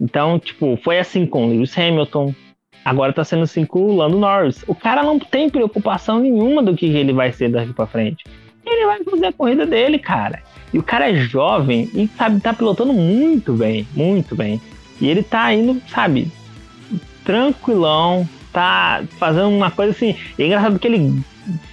Então, 0.00 0.38
tipo, 0.38 0.78
foi 0.82 0.98
assim 0.98 1.26
com 1.26 1.46
o 1.46 1.50
Lewis 1.50 1.76
Hamilton. 1.76 2.34
Agora 2.90 3.12
tá 3.12 3.22
sendo 3.22 3.44
assim 3.44 3.64
com 3.64 3.82
o 3.82 3.94
Lando 3.94 4.18
Norris. 4.18 4.64
O 4.66 4.74
cara 4.74 5.04
não 5.04 5.16
tem 5.16 5.48
preocupação 5.48 6.18
nenhuma 6.18 6.60
do 6.60 6.74
que 6.74 6.86
ele 6.86 7.12
vai 7.12 7.32
ser 7.32 7.48
daqui 7.48 7.72
pra 7.72 7.86
frente. 7.86 8.24
Ele 8.66 8.84
vai 8.84 9.04
fazer 9.04 9.26
a 9.26 9.32
corrida 9.32 9.64
dele, 9.64 9.96
cara. 9.96 10.42
E 10.74 10.78
o 10.78 10.82
cara 10.82 11.08
é 11.08 11.14
jovem 11.14 11.88
e 11.94 12.10
sabe, 12.18 12.40
tá 12.40 12.52
pilotando 12.52 12.92
muito 12.92 13.52
bem, 13.52 13.86
muito 13.94 14.34
bem. 14.34 14.60
E 15.00 15.06
ele 15.06 15.22
tá 15.22 15.54
indo, 15.54 15.80
sabe, 15.86 16.32
tranquilão, 17.24 18.28
tá 18.52 19.04
fazendo 19.20 19.50
uma 19.50 19.70
coisa 19.70 19.92
assim. 19.92 20.16
E 20.36 20.42
é 20.42 20.46
engraçado 20.46 20.76
que 20.76 20.88
ele 20.88 21.22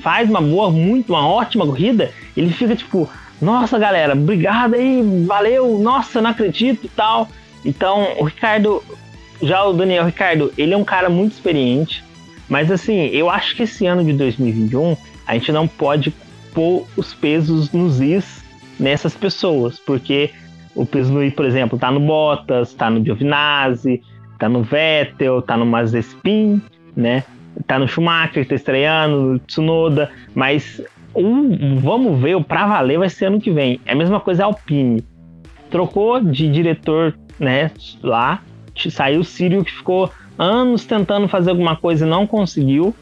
faz 0.03 0.29
uma 0.29 0.39
boa, 0.39 0.69
muito, 0.69 1.13
uma 1.13 1.27
ótima 1.27 1.65
corrida. 1.65 2.11
Ele 2.35 2.51
fica 2.51 2.75
tipo, 2.75 3.09
nossa 3.41 3.79
galera, 3.79 4.13
obrigado 4.13 4.75
aí, 4.75 5.01
valeu, 5.25 5.79
nossa, 5.79 6.21
não 6.21 6.29
acredito 6.29 6.85
e 6.85 6.89
tal. 6.89 7.27
Então, 7.65 8.07
o 8.19 8.25
Ricardo, 8.25 8.83
já 9.41 9.63
o 9.65 9.73
Daniel 9.73 10.05
Ricardo, 10.05 10.51
ele 10.57 10.73
é 10.73 10.77
um 10.77 10.83
cara 10.83 11.09
muito 11.09 11.33
experiente. 11.33 12.03
Mas 12.49 12.71
assim, 12.71 13.07
eu 13.07 13.29
acho 13.29 13.55
que 13.55 13.63
esse 13.63 13.85
ano 13.85 14.03
de 14.03 14.13
2021 14.13 14.95
a 15.25 15.33
gente 15.33 15.51
não 15.51 15.67
pode 15.67 16.13
pôr 16.53 16.85
os 16.95 17.13
pesos 17.13 17.71
nos 17.71 17.99
is 17.99 18.43
nessas 18.79 19.15
pessoas, 19.15 19.79
porque 19.79 20.31
o 20.73 20.85
peso 20.85 21.11
no 21.11 21.23
i, 21.23 21.31
por 21.31 21.45
exemplo, 21.45 21.77
tá 21.77 21.91
no 21.91 21.99
Bottas, 21.99 22.73
tá 22.73 22.89
no 22.89 23.03
Giovinazzi, 23.03 24.01
tá 24.39 24.47
no 24.47 24.61
Vettel, 24.61 25.41
tá 25.41 25.57
no 25.57 25.65
Mazepin, 25.65 26.61
né? 26.95 27.23
Tá 27.65 27.79
no 27.79 27.87
Schumacher, 27.87 28.47
tá 28.47 28.55
estreando, 28.55 29.33
no 29.33 29.39
Tsunoda, 29.39 30.11
mas 30.35 30.81
um, 31.15 31.77
vamos 31.77 32.21
ver, 32.21 32.35
o 32.35 32.43
pra 32.43 32.67
valer 32.67 32.99
vai 32.99 33.09
ser 33.09 33.25
ano 33.25 33.41
que 33.41 33.51
vem. 33.51 33.81
É 33.85 33.93
a 33.93 33.95
mesma 33.95 34.19
coisa 34.19 34.43
a 34.43 34.45
Alpine. 34.45 35.03
Trocou 35.71 36.21
de 36.21 36.47
diretor, 36.49 37.17
né, 37.39 37.71
lá, 38.03 38.41
saiu 38.91 39.21
o 39.21 39.23
Sírio 39.23 39.63
que 39.63 39.71
ficou 39.71 40.11
anos 40.37 40.85
tentando 40.85 41.27
fazer 41.27 41.49
alguma 41.49 41.75
coisa 41.75 42.05
e 42.05 42.09
não 42.09 42.27
conseguiu. 42.27 42.93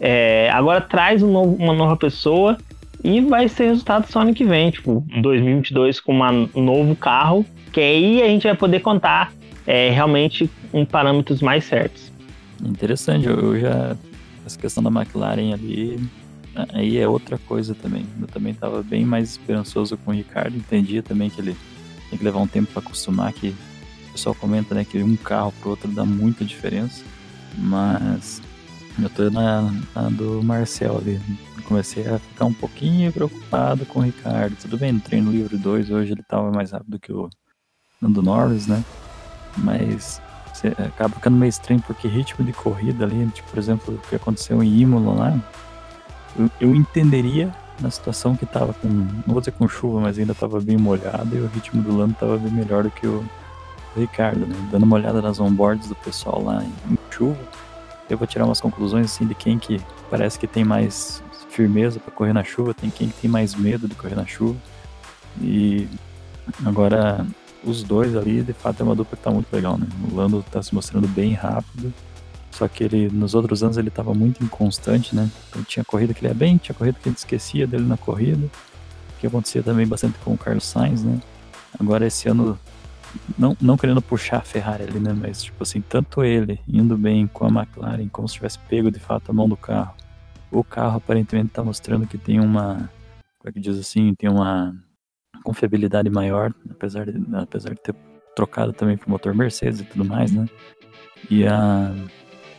É, 0.00 0.50
agora 0.50 0.80
traz 0.80 1.22
um 1.22 1.30
novo, 1.30 1.56
uma 1.56 1.74
nova 1.74 1.96
pessoa 1.96 2.56
e 3.02 3.20
vai 3.20 3.48
ser 3.48 3.66
resultado 3.66 4.10
só 4.10 4.20
ano 4.20 4.34
que 4.34 4.44
vem, 4.44 4.70
tipo, 4.70 5.04
2022 5.20 6.00
com 6.00 6.18
um 6.54 6.62
novo 6.62 6.94
carro, 6.96 7.44
que 7.72 7.80
aí 7.80 8.22
a 8.22 8.26
gente 8.26 8.44
vai 8.44 8.56
poder 8.56 8.80
contar 8.80 9.32
é, 9.66 9.90
realmente 9.90 10.50
em 10.72 10.84
parâmetros 10.84 11.40
mais 11.40 11.64
certos. 11.64 12.10
Interessante, 12.62 13.26
eu 13.26 13.58
já. 13.58 13.96
Essa 14.44 14.58
questão 14.58 14.82
da 14.82 14.90
McLaren 14.90 15.52
ali, 15.52 16.00
aí 16.72 16.98
é 16.98 17.06
outra 17.06 17.38
coisa 17.38 17.74
também. 17.74 18.04
Eu 18.20 18.26
também 18.26 18.52
estava 18.52 18.82
bem 18.82 19.04
mais 19.04 19.30
esperançoso 19.30 19.96
com 19.98 20.10
o 20.10 20.14
Ricardo, 20.14 20.56
entendia 20.56 21.02
também 21.02 21.30
que 21.30 21.40
ele 21.40 21.56
tem 22.08 22.18
que 22.18 22.24
levar 22.24 22.40
um 22.40 22.46
tempo 22.46 22.72
para 22.72 22.82
acostumar, 22.82 23.32
que 23.32 23.54
o 24.10 24.12
pessoal 24.12 24.34
comenta 24.34 24.74
né, 24.74 24.84
que 24.84 25.02
um 25.02 25.16
carro 25.16 25.52
pro 25.60 25.70
outro 25.70 25.88
dá 25.88 26.04
muita 26.04 26.44
diferença, 26.44 27.04
mas 27.56 28.42
eu 29.00 29.08
tô 29.08 29.30
na, 29.30 29.72
na 29.94 30.08
do 30.10 30.42
Marcel 30.42 30.98
ali. 30.98 31.20
Comecei 31.64 32.06
a 32.08 32.18
ficar 32.18 32.46
um 32.46 32.52
pouquinho 32.52 33.12
preocupado 33.12 33.86
com 33.86 34.00
o 34.00 34.02
Ricardo. 34.02 34.56
Tudo 34.60 34.76
bem, 34.76 34.92
no 34.92 35.00
treino 35.00 35.30
livre 35.30 35.56
2 35.56 35.90
hoje 35.90 36.12
ele 36.12 36.22
tava 36.22 36.50
mais 36.50 36.72
rápido 36.72 36.98
que 36.98 37.12
o 37.12 37.30
Nando 38.00 38.22
Norris, 38.22 38.66
né? 38.66 38.84
Mas 39.56 40.20
você 40.52 40.68
acaba 40.68 41.14
ficando 41.14 41.36
meio 41.36 41.48
estranho 41.48 41.80
porque 41.86 42.08
ritmo 42.08 42.44
de 42.44 42.52
corrida 42.52 43.04
ali, 43.04 43.26
tipo, 43.28 43.48
por 43.48 43.58
exemplo, 43.58 43.94
o 43.94 44.08
que 44.08 44.16
aconteceu 44.16 44.60
em 44.62 44.80
Imola 44.80 45.14
lá, 45.14 45.40
eu, 46.36 46.50
eu 46.60 46.74
entenderia 46.74 47.54
na 47.80 47.90
situação 47.90 48.36
que 48.36 48.44
tava 48.44 48.74
com, 48.74 48.88
não 48.88 49.22
vou 49.26 49.40
dizer 49.40 49.52
com 49.52 49.68
chuva, 49.68 50.00
mas 50.00 50.18
ainda 50.18 50.34
tava 50.34 50.60
bem 50.60 50.76
molhado 50.76 51.36
e 51.36 51.40
o 51.40 51.46
ritmo 51.46 51.82
do 51.82 51.96
Lando 51.96 52.14
tava 52.14 52.36
bem 52.36 52.52
melhor 52.52 52.82
do 52.82 52.90
que 52.90 53.06
o 53.06 53.24
Ricardo, 53.96 54.46
né? 54.46 54.54
Dando 54.70 54.84
uma 54.84 54.96
olhada 54.96 55.20
nas 55.20 55.40
onboards 55.40 55.88
do 55.88 55.94
pessoal 55.94 56.42
lá 56.42 56.62
em, 56.62 56.98
chuva, 57.10 57.38
eu 58.08 58.16
vou 58.16 58.26
tirar 58.26 58.44
umas 58.44 58.60
conclusões 58.60 59.06
assim 59.06 59.26
de 59.26 59.34
quem 59.34 59.58
que 59.58 59.80
parece 60.08 60.38
que 60.38 60.46
tem 60.46 60.64
mais 60.64 61.22
firmeza 61.50 62.00
para 62.00 62.12
correr 62.12 62.32
na 62.32 62.44
chuva, 62.44 62.72
tem 62.72 62.90
quem 62.90 63.08
que 63.08 63.20
tem 63.22 63.30
mais 63.30 63.54
medo 63.54 63.86
de 63.86 63.94
correr 63.94 64.14
na 64.14 64.26
chuva. 64.26 64.56
E 65.40 65.88
agora 66.64 67.26
os 67.62 67.82
dois 67.82 68.16
ali, 68.16 68.42
de 68.42 68.52
fato, 68.52 68.80
é 68.80 68.84
uma 68.84 68.94
dupla 68.94 69.16
que 69.16 69.22
tá 69.22 69.30
muito 69.30 69.52
legal, 69.52 69.76
né? 69.76 69.86
O 70.10 70.14
Lando 70.14 70.44
tá 70.50 70.62
se 70.62 70.74
mostrando 70.74 71.06
bem 71.08 71.34
rápido, 71.34 71.92
só 72.50 72.66
que 72.66 72.82
ele, 72.84 73.08
nos 73.08 73.34
outros 73.34 73.62
anos, 73.62 73.76
ele 73.76 73.90
tava 73.90 74.14
muito 74.14 74.42
inconstante, 74.42 75.14
né? 75.14 75.30
Então, 75.48 75.62
tinha 75.62 75.84
corrida 75.84 76.14
que 76.14 76.20
ele 76.20 76.28
ia 76.28 76.34
bem, 76.34 76.56
tinha 76.56 76.74
corrida 76.74 76.98
que 77.00 77.08
gente 77.08 77.18
esquecia 77.18 77.66
dele 77.66 77.84
na 77.84 77.96
corrida, 77.96 78.48
que 79.18 79.26
acontecia 79.26 79.62
também 79.62 79.86
bastante 79.86 80.18
com 80.24 80.32
o 80.32 80.38
Carlos 80.38 80.64
Sainz, 80.64 81.02
né? 81.02 81.20
Agora, 81.78 82.06
esse 82.06 82.28
ano, 82.28 82.58
não, 83.38 83.56
não 83.60 83.76
querendo 83.76 84.02
puxar 84.02 84.38
a 84.38 84.42
Ferrari 84.42 84.84
ali, 84.84 84.98
né? 85.00 85.12
Mas, 85.12 85.42
tipo 85.42 85.62
assim, 85.62 85.80
tanto 85.80 86.22
ele 86.22 86.60
indo 86.68 86.96
bem 86.96 87.26
com 87.26 87.46
a 87.46 87.48
McLaren, 87.48 88.08
como 88.08 88.28
se 88.28 88.34
tivesse 88.34 88.58
pego 88.58 88.90
de 88.90 88.98
fato 88.98 89.30
a 89.30 89.32
mão 89.32 89.48
do 89.48 89.56
carro. 89.56 89.94
O 90.50 90.64
carro 90.64 90.96
aparentemente 90.96 91.50
tá 91.50 91.62
mostrando 91.62 92.06
que 92.06 92.18
tem 92.18 92.40
uma. 92.40 92.90
Como 93.38 93.48
é 93.48 93.52
que 93.52 93.60
diz 93.60 93.78
assim? 93.78 94.14
Tem 94.14 94.28
uma 94.28 94.74
confiabilidade 95.42 96.10
maior, 96.10 96.52
apesar 96.70 97.06
de, 97.06 97.18
apesar 97.34 97.70
de 97.70 97.80
ter 97.80 97.94
trocado 98.34 98.72
também 98.72 98.96
pro 98.96 99.10
motor 99.10 99.34
Mercedes 99.34 99.80
e 99.80 99.84
tudo 99.84 100.04
mais, 100.04 100.32
né? 100.32 100.46
E 101.30 101.46
a, 101.46 101.92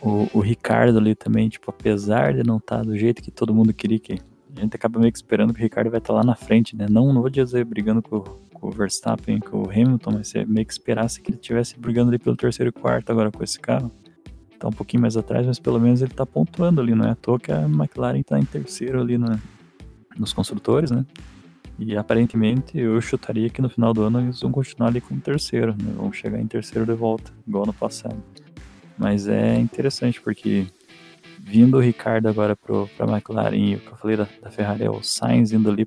o, 0.00 0.28
o 0.34 0.40
Ricardo 0.40 0.98
ali 0.98 1.14
também, 1.14 1.48
tipo, 1.48 1.70
apesar 1.70 2.34
de 2.34 2.42
não 2.42 2.56
estar 2.56 2.78
tá 2.78 2.82
do 2.82 2.96
jeito 2.96 3.22
que 3.22 3.30
todo 3.30 3.54
mundo 3.54 3.72
queria 3.72 3.98
que. 3.98 4.18
A 4.54 4.60
gente 4.60 4.76
acaba 4.76 5.00
meio 5.00 5.10
que 5.10 5.16
esperando 5.16 5.54
que 5.54 5.60
o 5.60 5.62
Ricardo 5.62 5.90
vai 5.90 5.98
estar 5.98 6.12
tá 6.12 6.18
lá 6.18 6.24
na 6.24 6.34
frente, 6.34 6.76
né? 6.76 6.86
Não, 6.88 7.12
não 7.12 7.22
vou 7.22 7.30
dizer 7.30 7.64
brigando 7.64 8.02
com, 8.02 8.22
com 8.62 8.68
o 8.68 8.70
Verstappen, 8.70 9.40
com 9.40 9.64
o 9.64 9.68
Hamilton, 9.68 10.12
mas 10.12 10.32
é 10.36 10.44
meio 10.44 10.64
que 10.64 10.72
esperasse 10.72 11.20
que 11.20 11.32
ele 11.32 11.36
estivesse 11.36 11.76
brigando 11.76 12.10
ali 12.10 12.18
pelo 12.18 12.36
terceiro 12.36 12.68
e 12.68 12.72
quarto 12.72 13.10
agora 13.10 13.28
com 13.32 13.42
esse 13.42 13.58
carro. 13.58 13.90
Tá 14.56 14.68
um 14.68 14.72
pouquinho 14.72 15.00
mais 15.00 15.16
atrás, 15.16 15.44
mas 15.44 15.58
pelo 15.58 15.80
menos 15.80 16.00
ele 16.00 16.14
tá 16.14 16.24
pontuando 16.24 16.80
ali, 16.80 16.94
não 16.94 17.04
é 17.04 17.10
à 17.10 17.14
toa 17.16 17.40
que 17.40 17.50
a 17.50 17.62
McLaren 17.62 18.22
tá 18.22 18.38
em 18.38 18.44
terceiro 18.44 19.00
ali 19.00 19.18
no, 19.18 19.36
nos 20.16 20.32
construtores, 20.32 20.92
né? 20.92 21.04
E 21.76 21.96
aparentemente 21.96 22.78
eu 22.78 23.00
chutaria 23.00 23.50
que 23.50 23.60
no 23.60 23.68
final 23.68 23.92
do 23.92 24.02
ano 24.02 24.20
eles 24.20 24.40
vão 24.40 24.52
continuar 24.52 24.90
ali 24.90 25.00
com 25.00 25.16
o 25.16 25.20
terceiro, 25.20 25.72
né? 25.72 25.92
Vão 25.96 26.12
chegar 26.12 26.40
em 26.40 26.46
terceiro 26.46 26.86
de 26.86 26.94
volta, 26.94 27.32
igual 27.44 27.66
no 27.66 27.72
passado. 27.72 28.22
Mas 28.96 29.26
é 29.26 29.58
interessante 29.58 30.20
porque 30.20 30.68
vindo 31.40 31.78
o 31.78 31.80
Ricardo 31.80 32.28
agora 32.28 32.54
pro, 32.54 32.88
pra 32.96 33.10
McLaren 33.10 33.56
e 33.56 33.74
o 33.74 33.80
que 33.80 33.88
eu 33.88 33.96
falei 33.96 34.16
da, 34.16 34.28
da 34.40 34.52
Ferrari 34.52 34.84
é 34.84 34.90
o 34.90 35.02
Sainz 35.02 35.50
indo 35.50 35.68
ali 35.68 35.84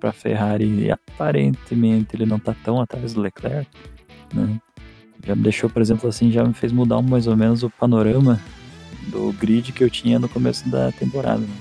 pra, 0.00 0.10
pra 0.10 0.12
Ferrari 0.12 0.86
e 0.86 0.90
aparentemente 0.90 2.16
ele 2.16 2.26
não 2.26 2.38
tá 2.38 2.54
tão 2.64 2.80
atrás 2.80 3.14
do 3.14 3.20
Leclerc, 3.20 3.70
né? 4.34 4.58
Já 5.24 5.34
me 5.34 5.42
deixou, 5.42 5.68
por 5.68 5.82
exemplo, 5.82 6.08
assim, 6.08 6.32
já 6.32 6.42
me 6.42 6.54
fez 6.54 6.72
mudar 6.72 7.02
mais 7.02 7.26
ou 7.26 7.36
menos 7.36 7.62
o 7.62 7.68
panorama 7.68 8.40
do 9.08 9.32
grid 9.38 9.70
que 9.72 9.84
eu 9.84 9.90
tinha 9.90 10.18
no 10.18 10.28
começo 10.28 10.66
da 10.68 10.90
temporada. 10.92 11.40
Né? 11.40 11.54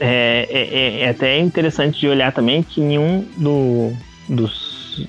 É, 0.00 0.48
é, 0.50 1.00
é, 1.02 1.08
até 1.08 1.38
interessante 1.38 2.00
de 2.00 2.08
olhar 2.08 2.32
também 2.32 2.62
que 2.62 2.80
nenhum 2.80 3.24
do, 3.36 3.92
dos, 4.28 5.06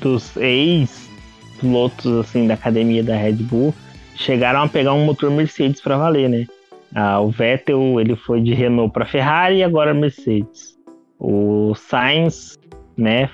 dos 0.00 0.36
ex-pilotos 0.38 2.06
assim, 2.18 2.48
da 2.48 2.54
academia 2.54 3.04
da 3.04 3.14
Red 3.14 3.34
Bull 3.34 3.72
chegaram 4.16 4.62
a 4.62 4.68
pegar 4.68 4.92
um 4.92 5.04
motor 5.04 5.30
Mercedes 5.30 5.80
para 5.80 5.96
valer, 5.96 6.28
né? 6.28 6.46
Ah, 6.92 7.20
o 7.20 7.30
Vettel 7.30 8.00
ele 8.00 8.16
foi 8.16 8.40
de 8.40 8.52
Renault 8.52 8.92
para 8.92 9.06
Ferrari 9.06 9.58
e 9.58 9.62
agora 9.62 9.94
Mercedes. 9.94 10.79
O 11.20 11.74
Sainz, 11.76 12.58
né, 12.96 13.28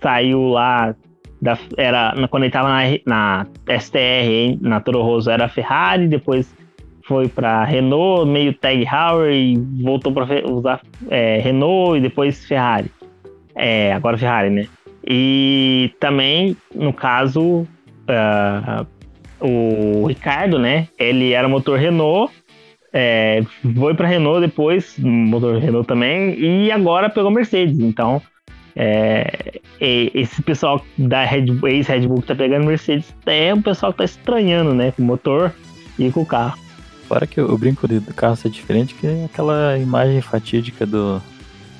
saiu 0.00 0.48
lá 0.48 0.94
da, 1.40 1.58
era 1.76 2.14
quando 2.28 2.44
ele 2.44 2.50
estava 2.50 2.68
na, 2.68 2.82
na 3.04 3.46
STR, 3.78 4.56
na 4.60 4.80
Toro 4.80 5.02
Rosso 5.02 5.28
era 5.28 5.48
Ferrari, 5.48 6.06
depois 6.06 6.54
foi 7.04 7.28
para 7.28 7.64
Renault, 7.64 8.30
meio 8.30 8.54
Tag 8.54 8.84
Heuer 8.84 9.34
e 9.34 9.58
voltou 9.82 10.12
para 10.12 10.48
usar 10.48 10.80
é, 11.10 11.38
Renault 11.38 11.98
e 11.98 12.00
depois 12.00 12.46
Ferrari. 12.46 12.90
É, 13.54 13.92
agora 13.92 14.16
Ferrari, 14.16 14.50
né? 14.50 14.68
E 15.04 15.92
também, 15.98 16.56
no 16.72 16.92
caso, 16.92 17.66
uh, 18.08 18.86
o 19.40 20.06
Ricardo, 20.06 20.58
né? 20.58 20.86
Ele 20.96 21.32
era 21.32 21.48
motor 21.48 21.78
Renault, 21.78 22.32
é, 22.92 23.42
foi 23.74 23.94
para 23.94 24.06
Renault 24.06 24.40
depois, 24.40 24.98
motor 24.98 25.56
Renault 25.56 25.86
também, 25.86 26.38
e 26.38 26.70
agora 26.70 27.08
pegou 27.08 27.30
Mercedes. 27.30 27.78
Então, 27.78 28.20
é, 28.76 29.60
esse 29.80 30.42
pessoal 30.42 30.84
da 30.98 31.24
Red 31.24 31.46
ex-Red 31.64 32.06
Bull 32.06 32.20
que 32.20 32.28
tá 32.28 32.34
pegando 32.34 32.66
Mercedes 32.66 33.14
é 33.26 33.52
um 33.54 33.62
pessoal 33.62 33.92
que 33.92 33.98
tá 33.98 34.04
estranhando, 34.04 34.74
né? 34.74 34.92
Com 34.92 35.02
o 35.02 35.06
motor 35.06 35.54
e 35.98 36.10
com 36.10 36.20
o 36.20 36.26
carro. 36.26 36.58
Fora 37.08 37.26
que 37.26 37.40
o 37.40 37.58
brinco 37.58 37.88
do 37.88 38.14
carro 38.14 38.36
ser 38.36 38.50
diferente, 38.50 38.94
que 38.94 39.06
é 39.06 39.24
aquela 39.24 39.78
imagem 39.78 40.20
fatídica 40.20 40.86
do. 40.86 41.20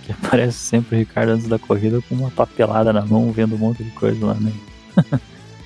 que 0.05 0.13
aparece 0.13 0.59
sempre 0.59 0.97
o 0.97 0.99
Ricardo 0.99 1.31
antes 1.31 1.49
da 1.49 1.59
corrida 1.59 2.01
com 2.09 2.15
uma 2.15 2.31
papelada 2.31 2.93
na 2.93 3.05
mão, 3.05 3.31
vendo 3.33 3.55
um 3.55 3.59
monte 3.59 3.85
de 3.85 3.91
coisa 3.91 4.25
lá, 4.27 4.35
né? 4.35 4.53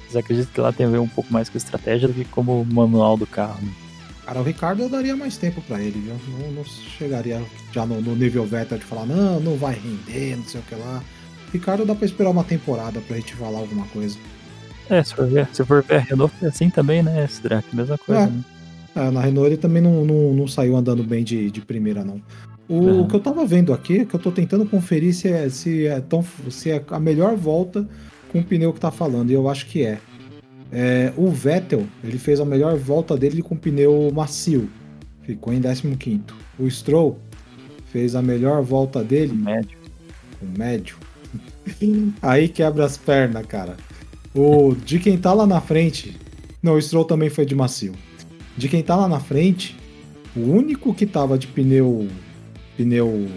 Mas 0.06 0.16
acredito 0.16 0.52
que 0.52 0.60
lá 0.60 0.72
tem 0.72 0.86
a 0.86 0.88
ver 0.88 0.98
um 0.98 1.08
pouco 1.08 1.32
mais 1.32 1.48
com 1.48 1.56
estratégia 1.56 2.06
do 2.06 2.14
que 2.14 2.24
como 2.24 2.64
manual 2.64 3.16
do 3.16 3.26
carro. 3.26 3.58
Né? 3.60 3.85
Cara, 4.26 4.40
o 4.40 4.42
Ricardo 4.42 4.82
eu 4.82 4.88
daria 4.88 5.14
mais 5.14 5.36
tempo 5.36 5.62
para 5.62 5.80
ele, 5.80 6.00
viu? 6.00 6.16
Não, 6.40 6.50
não, 6.50 6.64
chegaria 6.64 7.40
já 7.72 7.86
no, 7.86 8.00
no 8.00 8.16
nível 8.16 8.44
Vettel 8.44 8.76
de 8.76 8.84
falar, 8.84 9.06
não, 9.06 9.38
não 9.38 9.56
vai 9.56 9.74
render, 9.74 10.36
não 10.36 10.44
sei 10.44 10.60
o 10.60 10.64
que 10.64 10.74
lá. 10.74 11.00
Ricardo 11.52 11.86
dá 11.86 11.94
pra 11.94 12.04
esperar 12.04 12.30
uma 12.30 12.42
temporada 12.42 13.00
pra 13.00 13.16
gente 13.16 13.34
falar 13.36 13.60
alguma 13.60 13.86
coisa. 13.86 14.18
É, 14.90 15.00
se 15.00 15.14
for 15.14 15.28
ver, 15.28 15.48
se 15.52 15.64
for 15.64 15.80
ver 15.80 15.94
a 15.94 15.98
Renault 16.00 16.34
foi 16.40 16.48
assim 16.48 16.68
também, 16.68 17.04
né, 17.04 17.28
Drac, 17.40 17.64
mesma 17.72 17.96
coisa, 17.96 18.22
é. 18.22 18.26
né? 18.26 18.44
É, 18.96 19.10
na 19.12 19.20
Renault 19.20 19.46
ele 19.46 19.56
também 19.56 19.80
não, 19.80 20.04
não, 20.04 20.34
não 20.34 20.48
saiu 20.48 20.76
andando 20.76 21.04
bem 21.04 21.22
de, 21.22 21.48
de 21.48 21.60
primeira, 21.60 22.04
não. 22.04 22.20
O, 22.68 22.74
uhum. 22.74 23.00
o, 23.02 23.08
que 23.08 23.14
eu 23.14 23.20
tava 23.20 23.46
vendo 23.46 23.72
aqui, 23.72 24.00
é 24.00 24.04
que 24.04 24.14
eu 24.14 24.18
tô 24.18 24.32
tentando 24.32 24.66
conferir 24.66 25.14
se 25.14 25.28
é, 25.28 25.48
se 25.48 25.86
é, 25.86 26.00
tão, 26.00 26.24
se 26.50 26.72
é 26.72 26.84
a 26.90 26.98
melhor 26.98 27.36
volta 27.36 27.88
com 28.32 28.40
o 28.40 28.44
pneu 28.44 28.72
que 28.72 28.80
tá 28.80 28.90
falando, 28.90 29.30
e 29.30 29.34
eu 29.34 29.48
acho 29.48 29.66
que 29.66 29.84
é. 29.84 30.00
É. 30.72 31.12
O 31.16 31.30
Vettel, 31.30 31.86
ele 32.02 32.18
fez 32.18 32.40
a 32.40 32.44
melhor 32.44 32.76
volta 32.76 33.16
dele 33.16 33.42
com 33.42 33.56
pneu 33.56 34.10
macio, 34.12 34.68
ficou 35.22 35.52
em 35.52 35.60
15. 35.60 36.22
O 36.58 36.70
Stroll 36.70 37.18
fez 37.92 38.14
a 38.14 38.22
melhor 38.22 38.62
volta 38.62 39.02
dele. 39.02 39.32
Médio. 39.32 39.78
Com 40.40 40.46
médio. 40.46 40.96
Aí 42.22 42.48
quebra 42.48 42.84
as 42.84 42.96
pernas, 42.96 43.44
cara. 43.46 43.76
O 44.34 44.74
de 44.74 44.98
quem 44.98 45.16
tá 45.16 45.32
lá 45.32 45.46
na 45.46 45.60
frente. 45.60 46.16
Não, 46.62 46.74
o 46.74 46.82
Stroll 46.82 47.04
também 47.04 47.30
foi 47.30 47.46
de 47.46 47.54
macio 47.54 47.94
de 48.56 48.68
quem 48.68 48.82
tá 48.82 48.96
lá 48.96 49.06
na 49.06 49.20
frente, 49.20 49.76
o 50.34 50.40
único 50.40 50.94
que 50.94 51.06
tava 51.06 51.38
de 51.38 51.46
pneu 51.46 52.08
pneu 52.76 53.28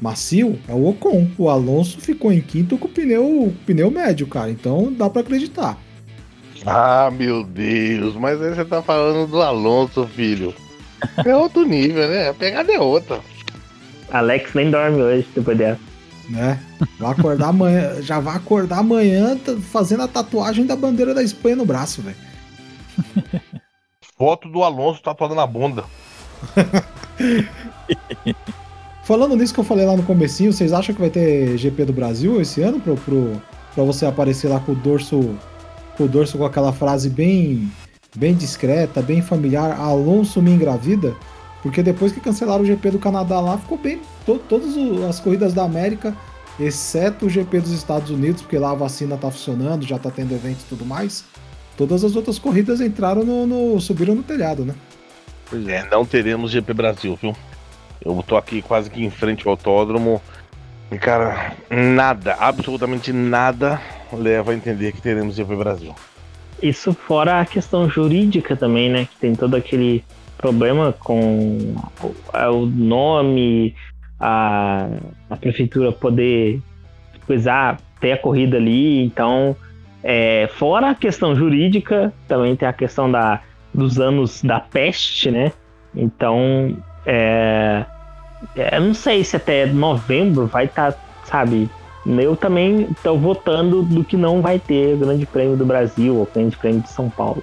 macio 0.00 0.58
é 0.68 0.72
o 0.72 0.88
Ocon. 0.88 1.28
O 1.38 1.48
Alonso 1.48 2.00
ficou 2.00 2.32
em 2.32 2.40
quinto 2.40 2.76
com 2.76 2.88
pneu 2.88 3.54
pneu 3.64 3.90
médio, 3.90 4.26
cara. 4.26 4.50
Então 4.50 4.92
dá 4.92 5.08
para 5.08 5.22
acreditar. 5.22 5.80
Ah, 6.66 7.10
meu 7.12 7.44
Deus, 7.44 8.16
mas 8.16 8.40
aí 8.40 8.54
você 8.54 8.64
tá 8.64 8.82
falando 8.82 9.30
do 9.30 9.42
Alonso, 9.42 10.06
filho. 10.06 10.54
É 11.24 11.36
outro 11.36 11.66
nível, 11.66 12.08
né? 12.08 12.30
A 12.30 12.34
pegada 12.34 12.72
é 12.72 12.80
outra. 12.80 13.20
Alex 14.10 14.54
nem 14.54 14.70
dorme 14.70 15.02
hoje 15.02 15.26
depois 15.34 15.58
dessa. 15.58 15.80
Né? 16.28 16.58
Vai 16.98 17.10
acordar 17.10 17.48
amanhã, 17.48 18.00
já 18.00 18.18
vai 18.18 18.36
acordar 18.36 18.78
amanhã 18.78 19.36
fazendo 19.70 20.04
a 20.04 20.08
tatuagem 20.08 20.64
da 20.64 20.74
bandeira 20.74 21.12
da 21.12 21.22
Espanha 21.22 21.56
no 21.56 21.66
braço, 21.66 22.00
velho. 22.00 22.16
foto 24.16 24.48
do 24.48 24.62
Alonso 24.62 25.02
tatuado 25.02 25.34
na 25.34 25.46
bunda. 25.46 25.84
Falando 29.04 29.36
nisso 29.36 29.52
que 29.52 29.60
eu 29.60 29.64
falei 29.64 29.84
lá 29.84 29.94
no 29.96 30.02
comecinho, 30.02 30.50
vocês 30.52 30.72
acham 30.72 30.94
que 30.94 31.00
vai 31.00 31.10
ter 31.10 31.58
GP 31.58 31.84
do 31.84 31.92
Brasil 31.92 32.40
esse 32.40 32.62
ano 32.62 32.80
pro, 32.80 32.96
pro, 32.96 33.42
pra 33.74 33.84
você 33.84 34.06
aparecer 34.06 34.48
lá 34.48 34.58
com 34.60 34.72
o 34.72 34.76
dorso 34.76 35.38
o 36.02 36.08
dorso 36.08 36.38
com 36.38 36.44
aquela 36.44 36.72
frase 36.72 37.08
bem 37.08 37.70
bem 38.16 38.34
discreta, 38.34 39.02
bem 39.02 39.20
familiar, 39.20 39.78
Alonso 39.78 40.40
me 40.40 40.50
engravida? 40.50 41.14
Porque 41.62 41.82
depois 41.82 42.12
que 42.12 42.20
cancelaram 42.20 42.62
o 42.62 42.66
GP 42.66 42.92
do 42.92 42.98
Canadá 42.98 43.40
lá, 43.40 43.58
ficou 43.58 43.78
bem 43.78 44.00
to, 44.24 44.38
todas 44.48 44.76
as 45.08 45.18
corridas 45.18 45.52
da 45.52 45.64
América, 45.64 46.16
exceto 46.60 47.26
o 47.26 47.30
GP 47.30 47.60
dos 47.60 47.72
Estados 47.72 48.10
Unidos, 48.10 48.42
porque 48.42 48.58
lá 48.58 48.70
a 48.70 48.74
vacina 48.74 49.16
tá 49.16 49.30
funcionando, 49.30 49.84
já 49.84 49.98
tá 49.98 50.10
tendo 50.10 50.32
evento 50.32 50.60
e 50.60 50.68
tudo 50.68 50.84
mais 50.84 51.24
todas 51.76 52.04
as 52.04 52.16
outras 52.16 52.38
corridas 52.38 52.80
entraram 52.80 53.24
no, 53.24 53.46
no, 53.46 53.80
subiram 53.80 54.14
no 54.14 54.22
telhado, 54.22 54.64
né? 54.64 54.74
Pois 55.48 55.66
é, 55.68 55.86
não 55.90 56.04
teremos 56.04 56.50
GP 56.50 56.72
Brasil, 56.72 57.18
viu? 57.20 57.36
Eu 58.04 58.22
tô 58.26 58.36
aqui 58.36 58.62
quase 58.62 58.90
que 58.90 59.02
em 59.02 59.10
frente 59.10 59.46
ao 59.46 59.52
autódromo. 59.52 60.20
E, 60.94 60.98
cara, 60.98 61.52
nada, 61.68 62.34
absolutamente 62.38 63.12
nada 63.12 63.80
leva 64.12 64.52
a 64.52 64.54
entender 64.54 64.92
que 64.92 65.02
teremos 65.02 65.34
GP 65.34 65.56
Brasil. 65.56 65.92
isso 66.62 66.94
fora 66.94 67.40
a 67.40 67.44
questão 67.44 67.90
jurídica 67.90 68.54
também, 68.54 68.88
né? 68.88 69.06
Que 69.06 69.16
tem 69.18 69.34
todo 69.34 69.56
aquele 69.56 70.04
problema 70.38 70.92
com 70.92 71.74
o 72.32 72.66
nome, 72.66 73.74
a, 74.20 74.86
a 75.28 75.36
prefeitura 75.36 75.90
poder 75.90 76.62
coisar, 77.26 77.80
ter 78.00 78.12
a 78.12 78.18
corrida 78.18 78.56
ali. 78.56 79.04
Então, 79.04 79.56
é, 80.00 80.48
fora 80.54 80.90
a 80.90 80.94
questão 80.94 81.34
jurídica, 81.34 82.12
também 82.28 82.54
tem 82.54 82.68
a 82.68 82.72
questão 82.72 83.10
da, 83.10 83.40
dos 83.74 83.98
anos 83.98 84.42
da 84.44 84.60
peste, 84.60 85.28
né? 85.28 85.50
Então, 85.92 86.76
é, 87.04 87.84
é, 87.84 87.86
eu 88.54 88.80
não 88.80 88.94
sei 88.94 89.24
se 89.24 89.36
até 89.36 89.66
novembro 89.66 90.46
vai 90.46 90.66
estar, 90.66 90.92
tá, 90.92 90.98
sabe? 91.24 91.70
Eu 92.06 92.36
também 92.36 92.82
estou 92.90 93.18
votando 93.18 93.82
do 93.82 94.04
que 94.04 94.16
não 94.16 94.42
vai 94.42 94.58
ter 94.58 94.94
o 94.94 94.98
Grande 94.98 95.24
Prêmio 95.24 95.56
do 95.56 95.64
Brasil 95.64 96.16
ou 96.16 96.28
Grande 96.32 96.56
Prêmio 96.56 96.82
de 96.82 96.90
São 96.90 97.08
Paulo. 97.08 97.42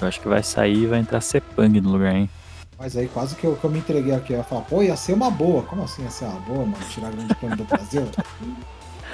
Eu 0.00 0.06
acho 0.06 0.20
que 0.20 0.28
vai 0.28 0.42
sair 0.42 0.84
e 0.84 0.86
vai 0.86 1.00
entrar 1.00 1.20
Sepang 1.20 1.80
no 1.80 1.90
lugar, 1.90 2.14
hein? 2.14 2.30
Mas 2.78 2.96
aí 2.96 3.08
quase 3.08 3.36
que 3.36 3.44
eu, 3.44 3.56
que 3.56 3.64
eu 3.64 3.70
me 3.70 3.78
entreguei 3.78 4.14
aqui. 4.14 4.32
Eu 4.32 4.38
ia 4.38 4.44
falar, 4.44 4.62
pô, 4.62 4.82
ia 4.82 4.96
ser 4.96 5.12
uma 5.12 5.30
boa. 5.30 5.62
Como 5.62 5.82
assim 5.82 6.02
ia 6.02 6.10
ser 6.10 6.24
uma 6.24 6.40
boa, 6.40 6.60
mano? 6.60 6.84
Tirar 6.88 7.08
o 7.08 7.16
Grande 7.16 7.34
Prêmio 7.34 7.56
do 7.56 7.64
Brasil? 7.64 8.08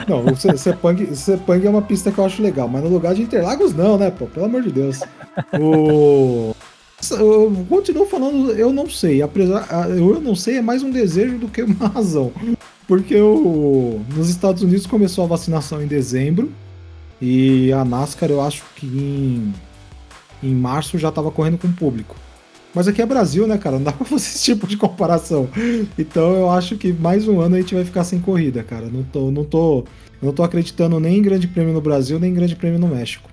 Não, 0.06 0.24
o 0.24 0.36
Sepang, 0.36 1.16
Sepang 1.16 1.66
é 1.66 1.70
uma 1.70 1.82
pista 1.82 2.12
que 2.12 2.18
eu 2.18 2.24
acho 2.24 2.40
legal, 2.40 2.68
mas 2.68 2.85
no 2.85 2.89
lugar 2.89 3.14
de 3.14 3.22
Interlagos 3.22 3.74
não, 3.74 3.98
né, 3.98 4.12
pô? 4.12 4.26
Pelo 4.26 4.47
amor 4.47 4.62
de 4.62 4.70
Deus. 4.70 5.01
O... 5.59 6.55
Eu 7.10 7.66
continuo 7.68 8.06
falando, 8.06 8.50
eu 8.52 8.72
não 8.72 8.88
sei. 8.90 9.22
Apesar, 9.22 9.88
eu 9.90 10.20
não 10.20 10.34
sei 10.34 10.56
é 10.56 10.62
mais 10.62 10.82
um 10.82 10.90
desejo 10.90 11.38
do 11.38 11.48
que 11.48 11.62
uma 11.62 11.86
razão. 11.88 12.32
Porque 12.86 13.16
o, 13.16 14.00
nos 14.14 14.28
Estados 14.28 14.62
Unidos 14.62 14.86
começou 14.86 15.24
a 15.24 15.28
vacinação 15.28 15.82
em 15.82 15.86
dezembro. 15.86 16.50
E 17.20 17.72
a 17.72 17.84
NASCAR, 17.84 18.30
eu 18.30 18.40
acho 18.40 18.64
que 18.76 18.86
em, 18.86 19.54
em 20.42 20.54
março 20.54 20.98
já 20.98 21.08
estava 21.08 21.30
correndo 21.30 21.58
com 21.58 21.68
o 21.68 21.72
público. 21.72 22.16
Mas 22.74 22.86
aqui 22.86 23.00
é 23.00 23.06
Brasil, 23.06 23.46
né, 23.46 23.58
cara? 23.58 23.76
Não 23.76 23.84
dá 23.84 23.92
pra 23.92 24.04
fazer 24.04 24.26
esse 24.26 24.44
tipo 24.44 24.66
de 24.66 24.76
comparação. 24.76 25.48
Então 25.98 26.34
eu 26.34 26.50
acho 26.50 26.76
que 26.76 26.92
mais 26.92 27.28
um 27.28 27.40
ano 27.40 27.56
a 27.56 27.60
gente 27.60 27.74
vai 27.74 27.84
ficar 27.84 28.04
sem 28.04 28.20
corrida, 28.20 28.62
cara. 28.62 28.86
Não 28.86 29.02
tô, 29.02 29.30
não 29.30 29.44
tô, 29.44 29.84
não 30.20 30.32
tô 30.32 30.42
acreditando 30.42 30.98
nem 30.98 31.18
em 31.18 31.22
Grande 31.22 31.46
Prêmio 31.46 31.72
no 31.72 31.80
Brasil, 31.80 32.18
nem 32.18 32.30
em 32.30 32.34
Grande 32.34 32.56
Prêmio 32.56 32.78
no 32.78 32.88
México. 32.88 33.28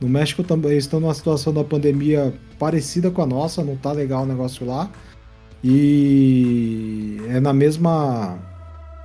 No 0.00 0.08
México 0.08 0.42
também 0.42 0.76
estão 0.76 1.00
numa 1.00 1.14
situação 1.14 1.52
da 1.52 1.64
pandemia 1.64 2.34
parecida 2.58 3.10
com 3.10 3.22
a 3.22 3.26
nossa, 3.26 3.64
não 3.64 3.76
tá 3.76 3.92
legal 3.92 4.22
o 4.22 4.26
negócio 4.26 4.66
lá. 4.66 4.90
E 5.64 7.18
é 7.28 7.40
na 7.40 7.52
mesma 7.52 8.38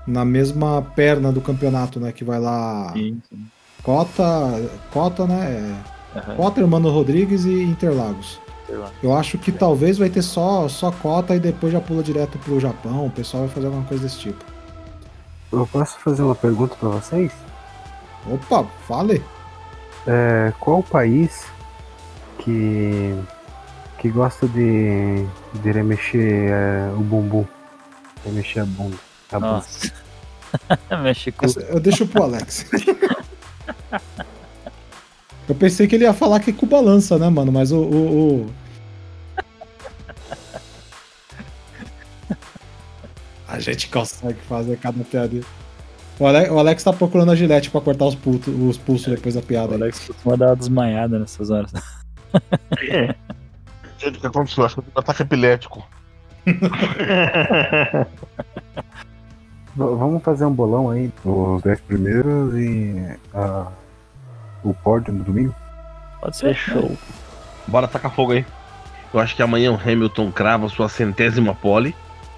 na 0.06 0.26
mesma 0.26 0.82
perna 0.96 1.32
do 1.32 1.40
campeonato, 1.40 2.00
né, 2.00 2.12
que 2.12 2.24
vai 2.24 2.40
lá 2.40 2.92
sim, 2.94 3.22
sim. 3.30 3.46
Cota, 3.84 4.24
Cota, 4.92 5.26
né? 5.26 5.82
Uhum. 6.16 6.36
Cota, 6.36 6.62
Hermano 6.62 6.90
Rodrigues 6.90 7.46
e 7.46 7.64
Interlagos. 7.64 8.40
Eu 9.04 9.14
acho 9.14 9.38
que 9.38 9.52
talvez 9.52 9.98
vai 9.98 10.10
ter 10.10 10.22
só, 10.22 10.68
só 10.70 10.92
cota 10.92 11.36
e 11.36 11.40
depois 11.40 11.74
já 11.74 11.82
pula 11.82 12.02
direto 12.02 12.38
pro 12.40 12.60
Japão. 12.60 13.08
O 13.08 13.12
pessoal 13.12 13.44
vai 13.44 13.54
fazer 13.54 13.66
alguma 13.68 13.86
coisa 13.86 14.04
desse 14.04 14.20
tipo. 14.20 14.46
Eu 15.52 15.68
posso 15.68 16.00
fazer 16.00 16.22
uma 16.24 16.36
pergunta 16.36 16.76
para 16.80 16.90
vocês? 16.90 17.34
Opa, 18.32 18.64
fale. 18.88 19.22
É, 20.08 20.54
qual 20.60 20.80
o 20.80 20.84
país 20.84 21.46
que 22.40 23.16
que 24.00 24.10
gosta 24.10 24.48
de, 24.48 25.26
de 25.62 25.72
remexer 25.72 26.52
é, 26.52 26.92
o 26.96 27.02
bumbum? 27.02 27.46
Remexer 28.26 28.64
a 28.64 28.66
bunda. 28.66 28.98
A 29.32 29.40
Nossa. 29.40 29.94
Mexe 31.04 31.32
com... 31.32 31.46
Eu 31.70 31.80
deixo 31.80 32.08
pro 32.08 32.24
Alex. 32.24 32.66
Eu 35.48 35.56
pensei 35.56 35.88
que 35.88 35.96
ele 35.96 36.06
ia 36.06 36.14
falar 36.14 36.40
que 36.40 36.50
é 36.50 36.54
com 36.54 36.66
balança, 36.66 37.18
né, 37.20 37.30
mano? 37.30 37.52
Mas 37.52 37.72
o, 37.72 37.80
o, 37.80 38.46
o, 38.46 38.54
A 43.52 43.60
gente 43.60 43.90
consegue 43.90 44.40
fazer 44.48 44.78
cada 44.78 45.04
piada. 45.04 45.42
O 46.22 46.28
Alex, 46.28 46.52
o 46.52 46.60
Alex 46.60 46.84
tá 46.84 46.94
procurando 46.94 47.32
a 47.32 47.36
gilete 47.36 47.72
pra 47.72 47.82
cortar 47.82 48.06
os, 48.06 48.16
os 48.16 48.78
pulsos 48.78 49.08
depois 49.08 49.34
da 49.34 49.42
piada. 49.42 49.72
O 49.72 49.74
Alex 49.74 50.06
costuma 50.06 50.38
dar 50.38 50.50
uma 50.50 50.56
desmanhada 50.56 51.18
nessas 51.18 51.50
horas. 51.50 51.74
É. 52.80 53.16
Gente, 53.98 54.20
o 54.20 54.22
que 54.22 54.28
aconteceu? 54.28 54.64
Acho 54.64 54.76
que 54.76 54.82
eu 54.82 54.86
um 54.96 55.00
ataque 55.00 55.24
epilético. 55.24 55.84
Vamos 59.76 60.22
fazer 60.22 60.46
um 60.46 60.54
bolão 60.54 60.92
aí, 60.92 61.12
os 61.26 61.64
10 61.64 61.82
primeiros 61.82 62.54
e 62.54 63.18
uh, 63.34 63.66
o 64.64 64.76
pódio 64.76 65.12
no 65.14 65.24
domingo? 65.24 65.56
Pode 66.22 66.38
ser. 66.38 66.54
Show. 66.54 66.96
Bora 67.66 67.88
tacar 67.88 68.14
fogo 68.14 68.34
aí. 68.34 68.46
Eu 69.12 69.20
acho 69.20 69.36
que 69.36 69.42
amanhã 69.42 69.72
o 69.72 69.76
Hamilton 69.76 70.32
crava 70.32 70.70
sua 70.70 70.88
centésima 70.88 71.56
pole. 71.56 71.96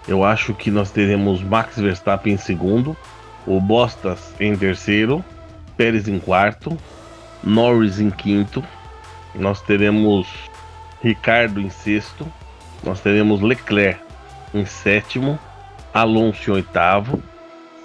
Eu 0.08 0.24
acho 0.24 0.54
que 0.54 0.72
nós 0.72 0.90
teremos 0.90 1.44
Max 1.44 1.78
Verstappen 1.78 2.34
em 2.34 2.38
segundo, 2.38 2.96
o 3.45 3.60
Bottas 3.60 4.34
em 4.40 4.56
terceiro, 4.56 5.24
Pérez 5.76 6.07
em 6.07 6.20
quarto, 6.20 6.78
Norris 7.44 7.99
em 7.99 8.10
quinto, 8.10 8.64
nós 9.36 9.61
teremos 9.61 10.28
Ricardo 11.02 11.60
em 11.60 11.70
sexto, 11.70 12.32
nós 12.84 12.99
teremos 12.99 13.41
Leclerc 13.41 13.99
em 14.53 14.65
sétimo, 14.65 15.38
Alonso 15.94 16.52
em 16.52 16.53
oitavo, 16.53 17.22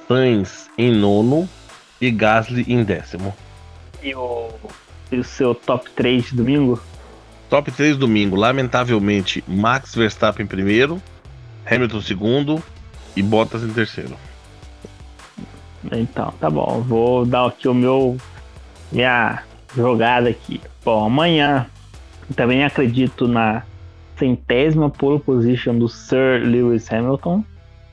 Sainz 0.06 0.68
em 0.76 0.92
nono 0.92 1.48
e 2.00 2.10
Gasly 2.10 2.64
em 2.68 2.84
décimo. 2.84 3.34
E 4.02 4.14
o, 4.14 4.50
e 5.10 5.16
o 5.16 5.24
seu 5.24 5.54
top 5.54 5.90
3 5.90 6.26
de 6.26 6.36
domingo? 6.36 6.80
Top 7.50 7.70
3 7.70 7.96
domingo, 7.96 8.36
lamentavelmente, 8.36 9.42
Max 9.48 9.94
Verstappen 9.94 10.44
em 10.44 10.48
primeiro, 10.48 11.02
Hamilton 11.66 12.00
segundo 12.00 12.62
e 13.16 13.22
Bottas 13.22 13.62
em 13.62 13.72
terceiro. 13.72 14.16
Então, 15.92 16.32
tá 16.40 16.50
bom. 16.50 16.82
Vou 16.82 17.24
dar 17.24 17.46
aqui 17.46 17.68
o 17.68 17.74
meu 17.74 18.16
minha 18.90 19.42
jogada 19.74 20.28
aqui. 20.28 20.60
Bom, 20.84 21.04
amanhã 21.04 21.66
também 22.34 22.64
acredito 22.64 23.26
na 23.28 23.62
centésima 24.16 24.90
pole 24.90 25.20
position 25.20 25.78
do 25.78 25.88
Sir 25.88 26.42
Lewis 26.44 26.90
Hamilton, 26.92 27.44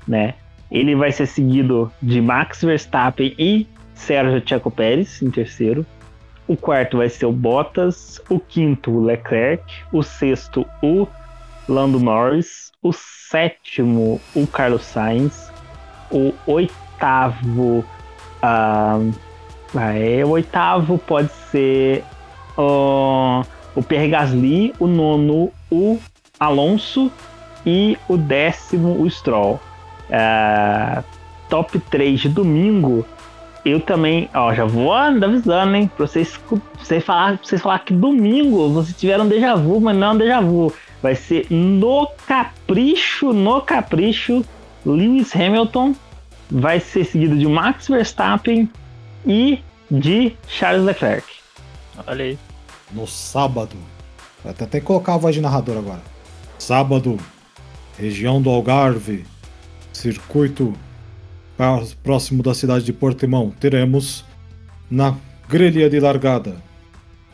né? 0.07 0.33
Ele 0.71 0.95
vai 0.95 1.11
ser 1.11 1.27
seguido 1.27 1.91
de 2.01 2.19
Max 2.19 2.61
Verstappen 2.63 3.33
e 3.37 3.67
Sérgio 3.93 4.41
Checo 4.45 4.71
Pérez 4.71 5.21
em 5.21 5.29
terceiro. 5.29 5.85
O 6.47 6.55
quarto 6.55 6.97
vai 6.97 7.09
ser 7.09 7.25
o 7.25 7.31
Bottas, 7.31 8.21
o 8.29 8.39
quinto 8.39 8.91
o 8.91 9.03
Leclerc, 9.03 9.63
o 9.91 10.03
sexto 10.03 10.65
o 10.81 11.07
Lando 11.67 11.99
Norris, 11.99 12.71
o 12.81 12.91
sétimo, 12.93 14.21
o 14.35 14.45
Carlos 14.45 14.83
Sainz, 14.83 15.51
o 16.11 16.33
oitavo, 16.95 17.85
uh, 18.41 19.13
é, 19.77 20.26
o 20.26 20.30
oitavo 20.30 20.97
pode 20.97 21.30
ser 21.51 22.03
uh, 22.57 23.45
o 23.76 23.84
Pierre 23.84 24.09
Gasly, 24.09 24.73
o 24.80 24.88
nono, 24.88 25.51
o 25.69 25.99
Alonso 26.39 27.11
e 27.65 27.97
o 28.07 28.17
décimo, 28.17 29.01
o 29.01 29.09
Stroll. 29.09 29.59
Uh, 30.09 31.03
top 31.49 31.80
3 31.80 32.22
de 32.22 32.30
domingo, 32.30 33.05
eu 33.65 33.80
também, 33.80 34.30
ó, 34.34 34.53
já 34.53 34.65
vou 34.65 34.93
avisando, 34.93 35.76
hein, 35.76 35.89
pra 35.95 36.07
vocês, 36.07 36.39
vocês, 36.77 37.03
falar, 37.03 37.39
vocês 37.43 37.61
falar 37.61 37.80
que 37.80 37.93
domingo 37.93 38.69
vocês 38.69 38.95
tiveram 38.95 39.26
um 39.26 39.27
déjà 39.27 39.55
vu, 39.55 39.81
mas 39.81 39.95
não 39.97 40.07
é 40.07 40.11
um 40.11 40.17
déjà 40.17 40.41
vu. 40.41 40.73
Vai 41.01 41.15
ser 41.15 41.47
no 41.49 42.07
capricho, 42.26 43.34
no 43.34 43.61
capricho, 43.61 44.43
Lewis 44.85 45.35
Hamilton 45.35 45.95
vai 46.49 46.80
ser 46.80 47.05
seguido 47.05 47.38
de 47.38 47.47
Max 47.47 47.88
Verstappen 47.88 48.69
e 49.26 49.59
de 49.89 50.35
Charles 50.47 50.84
Leclerc. 50.84 51.27
Olha 52.05 52.26
aí. 52.26 52.38
No 52.91 53.07
sábado. 53.07 53.76
Vou 54.43 54.51
até 54.51 54.80
colocar 54.80 55.15
a 55.15 55.17
voz 55.17 55.34
de 55.34 55.41
narrador 55.41 55.77
agora. 55.77 56.01
Sábado, 56.59 57.17
região 57.97 58.41
do 58.41 58.49
Algarve, 58.49 59.26
circuito 59.91 60.73
próximo 62.03 62.43
da 62.43 62.53
cidade 62.53 62.85
de 62.85 62.93
Portimão, 62.93 63.49
teremos 63.59 64.26
na 64.89 65.15
grelha 65.47 65.89
de 65.89 65.99
largada 65.99 66.57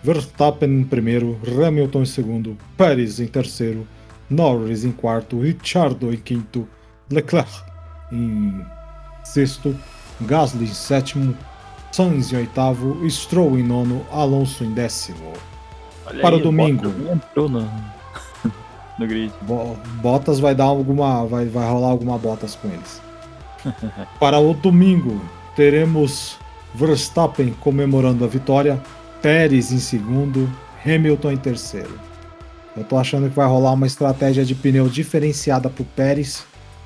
Verstappen 0.04 0.70
em 0.70 0.84
primeiro, 0.84 1.40
Hamilton 1.46 2.02
em 2.02 2.06
segundo, 2.06 2.58
Pérez 2.76 3.20
em 3.20 3.28
terceiro, 3.28 3.88
Norris 4.30 4.84
em 4.84 4.92
quarto, 4.92 5.40
Ricciardo 5.40 6.12
em 6.14 6.18
quinto, 6.18 6.68
Leclerc 7.10 7.52
em 8.12 8.66
sexto, 9.24 9.76
Gasly 10.22 10.66
em 10.66 10.74
sétimo, 10.74 11.36
Sainz 11.92 12.32
em 12.32 12.38
oitavo, 12.38 13.10
Stroll 13.10 13.60
em 13.60 13.64
nono, 13.64 14.06
Alonso 14.12 14.64
em 14.64 14.72
décimo. 14.72 15.34
Olha 16.06 16.22
Para 16.22 16.36
aí, 16.36 16.42
o 16.42 16.44
domingo. 16.44 16.94
Entrou 17.12 17.50
no, 17.50 17.62
no 18.98 19.08
grid. 19.08 19.34
Bottas 20.02 20.40
vai 20.40 20.56
dar 20.56 20.66
alguma. 20.66 21.26
Vai, 21.26 21.46
vai 21.46 21.70
rolar 21.70 21.90
alguma 21.90 22.18
Bottas 22.18 22.56
com 22.56 22.70
eles. 22.70 23.02
Para 24.20 24.40
o 24.40 24.54
domingo, 24.54 25.22
teremos 25.56 26.38
Verstappen 26.74 27.54
comemorando 27.60 28.24
a 28.24 28.28
vitória, 28.28 28.82
Pérez 29.22 29.72
em 29.72 29.80
segundo, 29.80 30.50
Hamilton 30.86 31.32
em 31.32 31.38
terceiro. 31.38 32.00
Eu 32.76 32.86
tô 32.86 32.98
achando 32.98 33.30
que 33.30 33.36
vai 33.36 33.48
rolar 33.48 33.74
uma 33.74 33.86
estratégia 33.86 34.46
de 34.46 34.56
pneu 34.56 34.88
diferenciada 34.88 35.70
pro 35.70 35.84
Pérez 35.84 36.46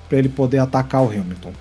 para 0.10 0.18
ele 0.18 0.30
poder 0.30 0.57
atacar 0.57 1.03
o 1.03 1.10
Hamilton. 1.10 1.53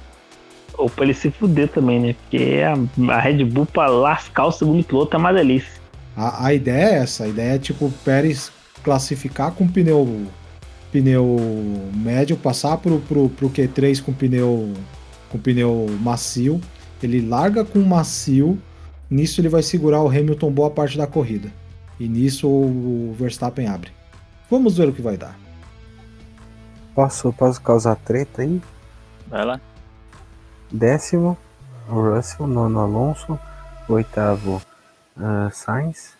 Ou 0.76 0.90
pra 0.90 1.04
ele 1.04 1.14
se 1.14 1.30
fuder 1.30 1.68
também, 1.68 2.00
né? 2.00 2.14
Porque 2.14 2.62
a, 2.62 3.12
a 3.14 3.20
Red 3.20 3.44
Bull 3.44 3.66
pra 3.66 3.86
lascar 3.86 4.46
o 4.46 4.52
segundo 4.52 4.84
piloto 4.84 5.16
é 5.16 5.18
uma 5.18 5.32
delícia. 5.32 5.80
A, 6.16 6.46
a 6.46 6.54
ideia 6.54 6.84
é 6.84 6.94
essa, 6.98 7.24
a 7.24 7.28
ideia 7.28 7.54
é 7.54 7.58
tipo 7.58 7.86
o 7.86 7.92
Pérez 8.04 8.52
classificar 8.82 9.52
com 9.52 9.66
pneu 9.66 10.26
pneu 10.92 11.36
médio, 11.92 12.36
passar 12.36 12.76
pro, 12.76 13.00
pro, 13.00 13.28
pro 13.28 13.50
Q3 13.50 14.00
com 14.00 14.12
pneu 14.12 14.72
com 15.28 15.38
pneu 15.38 15.86
macio, 16.00 16.60
ele 17.02 17.20
larga 17.20 17.64
com 17.64 17.80
macio, 17.80 18.56
nisso 19.10 19.40
ele 19.40 19.48
vai 19.48 19.62
segurar 19.62 20.02
o 20.02 20.08
Hamilton 20.08 20.52
boa 20.52 20.70
parte 20.70 20.96
da 20.96 21.06
corrida. 21.06 21.50
E 21.98 22.08
nisso 22.08 22.48
o 22.48 23.14
Verstappen 23.18 23.66
abre. 23.66 23.90
Vamos 24.48 24.76
ver 24.76 24.88
o 24.88 24.92
que 24.92 25.02
vai 25.02 25.16
dar. 25.16 25.36
Posso, 26.94 27.32
posso 27.32 27.60
causar 27.60 27.96
treta 27.96 28.42
aí? 28.42 28.60
Vai 29.26 29.44
lá. 29.44 29.60
Décimo, 30.74 31.38
Russell. 31.88 32.48
Nono, 32.48 32.80
Alonso. 32.80 33.38
Oitavo, 33.88 34.60
uh, 35.16 35.48
Sainz. 35.52 36.16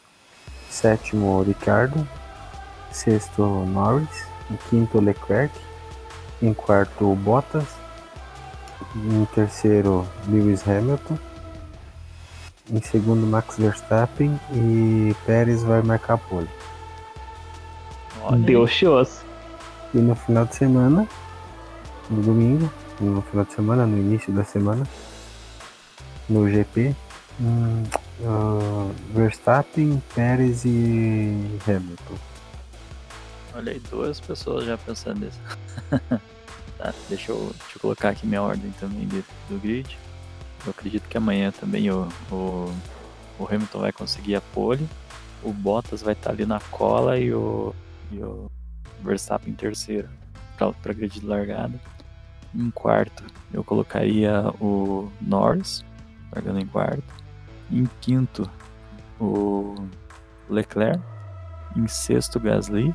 Sétimo, 0.70 1.42
Ricardo. 1.42 2.06
Sexto, 2.92 3.42
Norris. 3.42 4.28
Em 4.48 4.56
quinto, 4.68 5.00
Leclerc. 5.00 5.52
Em 6.40 6.54
quarto, 6.54 7.16
Bottas. 7.16 7.66
Em 8.94 9.24
terceiro, 9.34 10.06
Lewis 10.28 10.62
Hamilton. 10.68 11.18
Em 12.70 12.80
segundo, 12.80 13.26
Max 13.26 13.58
Verstappen. 13.58 14.38
E 14.52 15.16
Pérez 15.26 15.64
vai 15.64 15.82
marcar 15.82 16.16
pole. 16.16 16.48
Deus. 18.38 19.20
E 19.92 19.98
no 19.98 20.14
final 20.14 20.44
de 20.44 20.54
semana, 20.54 21.08
no 22.08 22.22
domingo, 22.22 22.70
no 23.00 23.22
final 23.22 23.44
de 23.44 23.52
semana, 23.52 23.86
no 23.86 23.98
início 23.98 24.32
da 24.32 24.44
semana, 24.44 24.84
no 26.28 26.48
GP, 26.48 26.94
hum, 27.40 27.82
ah, 28.24 28.90
Verstappen, 29.12 30.02
Pérez 30.14 30.64
e 30.64 31.58
Hamilton. 31.66 32.14
Olha 33.54 33.72
aí, 33.72 33.80
duas 33.90 34.20
pessoas 34.20 34.64
já 34.64 34.76
pensando 34.76 35.24
nisso. 35.24 35.40
tá, 36.78 36.92
deixa 37.08 37.30
eu, 37.30 37.54
deixa 37.58 37.76
eu 37.76 37.80
colocar 37.80 38.10
aqui 38.10 38.26
minha 38.26 38.42
ordem 38.42 38.72
também 38.80 39.06
do 39.06 39.60
grid. 39.60 39.96
Eu 40.64 40.70
acredito 40.70 41.08
que 41.08 41.16
amanhã 41.16 41.52
também 41.52 41.90
o, 41.90 42.08
o, 42.32 42.74
o 43.38 43.46
Hamilton 43.46 43.80
vai 43.80 43.92
conseguir 43.92 44.34
a 44.34 44.40
pole. 44.40 44.88
O 45.42 45.52
Bottas 45.52 46.02
vai 46.02 46.14
estar 46.14 46.30
ali 46.30 46.46
na 46.46 46.58
cola 46.58 47.18
e 47.18 47.32
o, 47.32 47.74
e 48.10 48.18
o 48.18 48.50
Verstappen 49.02 49.52
em 49.52 49.56
terceiro. 49.56 50.08
Pra, 50.56 50.72
pra 50.72 50.92
grid 50.92 51.20
de 51.20 51.26
largada. 51.26 51.78
Em 52.54 52.70
quarto, 52.70 53.24
eu 53.52 53.64
colocaria 53.64 54.44
o 54.60 55.10
Norris, 55.20 55.84
largando 56.32 56.60
em 56.60 56.66
quarto. 56.66 57.02
Em 57.70 57.88
quinto, 58.00 58.48
o 59.20 59.74
Leclerc. 60.48 61.00
Em 61.76 61.88
sexto, 61.88 62.38
Gasly. 62.38 62.94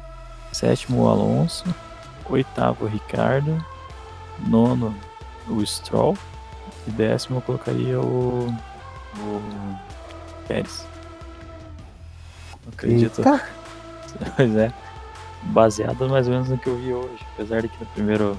Sétimo, 0.53 1.03
o 1.03 1.09
Alonso. 1.09 1.65
Oitavo, 2.29 2.85
o 2.85 2.87
Ricardo. 2.87 3.63
Nono, 4.47 4.95
o 5.47 5.65
Stroll. 5.65 6.17
E 6.87 6.91
décimo, 6.91 7.37
eu 7.37 7.41
colocaria 7.41 7.99
o. 7.99 8.47
o 9.17 9.79
Pérez. 10.47 10.87
Acredito. 12.71 13.19
Eita, 13.19 13.45
Pois 14.35 14.55
é. 14.55 14.73
Baseado 15.43 16.09
mais 16.09 16.27
ou 16.27 16.33
menos 16.33 16.49
no 16.49 16.57
que 16.57 16.67
eu 16.67 16.77
vi 16.77 16.93
hoje. 16.93 17.25
Apesar 17.33 17.61
de 17.61 17.69
que 17.69 17.79
no 17.79 17.85
primeiro 17.87 18.37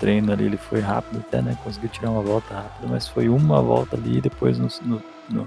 treino 0.00 0.32
ali 0.32 0.46
ele 0.46 0.56
foi 0.56 0.80
rápido 0.80 1.18
até, 1.20 1.42
né? 1.42 1.56
Conseguiu 1.62 1.90
tirar 1.90 2.10
uma 2.10 2.22
volta 2.22 2.54
rápida, 2.54 2.88
mas 2.88 3.06
foi 3.06 3.28
uma 3.28 3.60
volta 3.60 3.96
ali 3.96 4.16
e 4.16 4.20
depois 4.20 4.58
no, 4.58 4.68
no, 4.82 5.02
no 5.28 5.46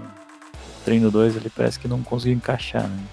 treino 0.85 1.09
2 1.09 1.35
ele 1.35 1.49
parece 1.49 1.79
que 1.79 1.87
não 1.87 2.03
conseguiu 2.03 2.37
encaixar, 2.37 2.87
né? 2.87 3.03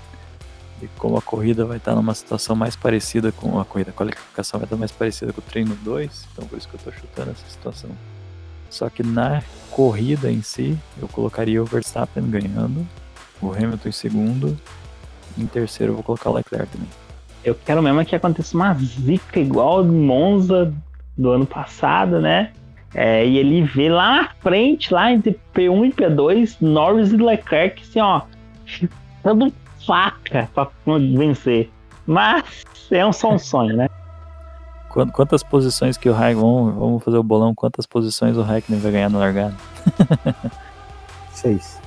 E 0.82 0.88
como 0.98 1.16
a 1.16 1.22
corrida 1.22 1.64
vai 1.64 1.78
estar 1.78 1.94
numa 1.94 2.14
situação 2.14 2.54
mais 2.54 2.76
parecida 2.76 3.32
com 3.32 3.58
a 3.58 3.64
corrida, 3.64 3.90
a 3.90 3.94
qualificação 3.94 4.60
vai 4.60 4.66
estar 4.66 4.76
mais 4.76 4.92
parecida 4.92 5.32
com 5.32 5.40
o 5.40 5.44
treino 5.44 5.74
2, 5.82 6.28
então 6.32 6.46
por 6.46 6.58
isso 6.58 6.68
que 6.68 6.74
eu 6.74 6.80
tô 6.80 6.92
chutando 6.92 7.30
essa 7.30 7.48
situação. 7.48 7.90
Só 8.70 8.88
que 8.88 9.02
na 9.02 9.42
corrida 9.70 10.30
em 10.30 10.42
si, 10.42 10.78
eu 11.00 11.08
colocaria 11.08 11.60
o 11.60 11.66
Verstappen 11.66 12.30
ganhando, 12.30 12.86
o 13.42 13.52
Hamilton 13.52 13.88
em 13.88 13.92
segundo, 13.92 14.58
em 15.36 15.46
terceiro 15.46 15.92
eu 15.92 15.96
vou 15.96 16.04
colocar 16.04 16.30
o 16.30 16.34
Leclerc 16.34 16.70
também. 16.70 16.88
Eu 17.42 17.54
quero 17.54 17.82
mesmo 17.82 18.04
que 18.04 18.14
aconteça 18.14 18.56
uma 18.56 18.72
zica 18.74 19.40
igual 19.40 19.84
Monza 19.84 20.72
do 21.20 21.30
ano 21.32 21.46
passado, 21.46 22.20
né? 22.20 22.50
É, 22.94 23.24
e 23.24 23.38
ele 23.38 23.62
vê 23.62 23.88
lá 23.88 24.22
na 24.22 24.28
frente, 24.40 24.92
lá 24.92 25.12
entre 25.12 25.38
P1 25.54 25.88
e 25.88 25.92
P2, 25.92 26.56
Norris 26.60 27.12
e 27.12 27.16
Leclerc, 27.16 27.82
assim, 27.82 28.00
ó, 28.00 28.22
dando 29.22 29.52
faca 29.86 30.48
pra 30.54 30.68
vencer. 31.16 31.70
Mas 32.06 32.64
é 32.90 33.06
um 33.06 33.12
só 33.12 33.32
um 33.34 33.38
sonho, 33.38 33.76
né? 33.76 33.88
Quant- 34.90 35.12
Quantas 35.12 35.44
posições 35.44 35.96
que 35.96 36.08
o 36.08 36.12
Raikkonen, 36.12 36.64
vamos, 36.64 36.74
vamos 36.80 37.04
fazer 37.04 37.16
o 37.18 37.22
bolão, 37.22 37.54
quantas 37.54 37.86
posições 37.86 38.36
o 38.36 38.42
Raikkonen 38.42 38.80
vai 38.80 38.90
ganhar 38.90 39.08
na 39.08 39.18
largada? 39.20 39.54
seis. 41.30 41.80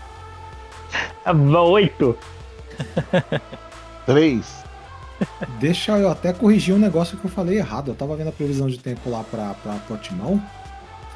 Oito. 1.70 2.18
Três. 4.06 4.63
Deixa 5.60 5.98
eu 5.98 6.10
até 6.10 6.34
corrigir 6.34 6.74
um 6.76 6.80
negócio 6.80 7.18
que 7.18 7.26
eu 7.26 7.32
falei 7.32 7.58
errado. 7.58 7.90
Eu 7.92 7.96
tava 7.96 8.16
vendo 8.16 8.30
a 8.30 8.32
previsão 8.32 8.68
de 8.68 8.78
tempo 8.80 9.10
lá 9.10 9.24
pra, 9.24 9.54
pra 9.56 9.74
Portimão. 9.88 10.42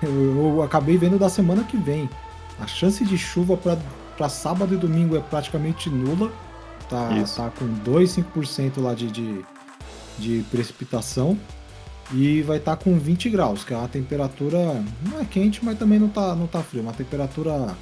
Eu, 0.02 0.10
eu 0.56 0.64
acabei 0.64 0.98
vendo 0.98 1.18
da 1.18 1.30
semana 1.30 1.64
que 1.64 1.78
vem. 1.78 2.10
A 2.60 2.68
chance 2.68 3.04
de 3.06 3.18
chuva 3.18 3.56
pra, 3.58 3.78
pra 4.16 4.30
sábado 4.30 4.74
e 4.74 4.78
domingo 4.78 5.16
é 5.16 5.20
praticamente 5.22 5.90
nula. 5.90 6.32
Tá, 6.90 7.12
Isso. 7.18 7.36
tá 7.38 7.50
com 7.50 7.66
2, 7.68 8.10
5% 8.18 8.82
lá 8.82 8.94
de, 8.94 9.12
de, 9.12 9.46
de 10.18 10.44
precipitação. 10.52 11.38
E 12.14 12.42
vai 12.44 12.58
estar 12.58 12.78
com 12.78 12.98
20 12.98 13.30
graus, 13.30 13.64
que 13.66 13.74
é 13.74 13.78
uma 13.78 13.88
temperatura. 13.90 14.82
Não 15.06 15.20
é 15.20 15.26
quente, 15.26 15.64
mas 15.64 15.78
também 15.78 16.00
não 16.00 16.08
tá, 16.08 16.34
não 16.36 16.48
tá 16.48 16.62
frio. 16.64 16.82
Uma 16.82 16.94
temperatura 16.94 17.76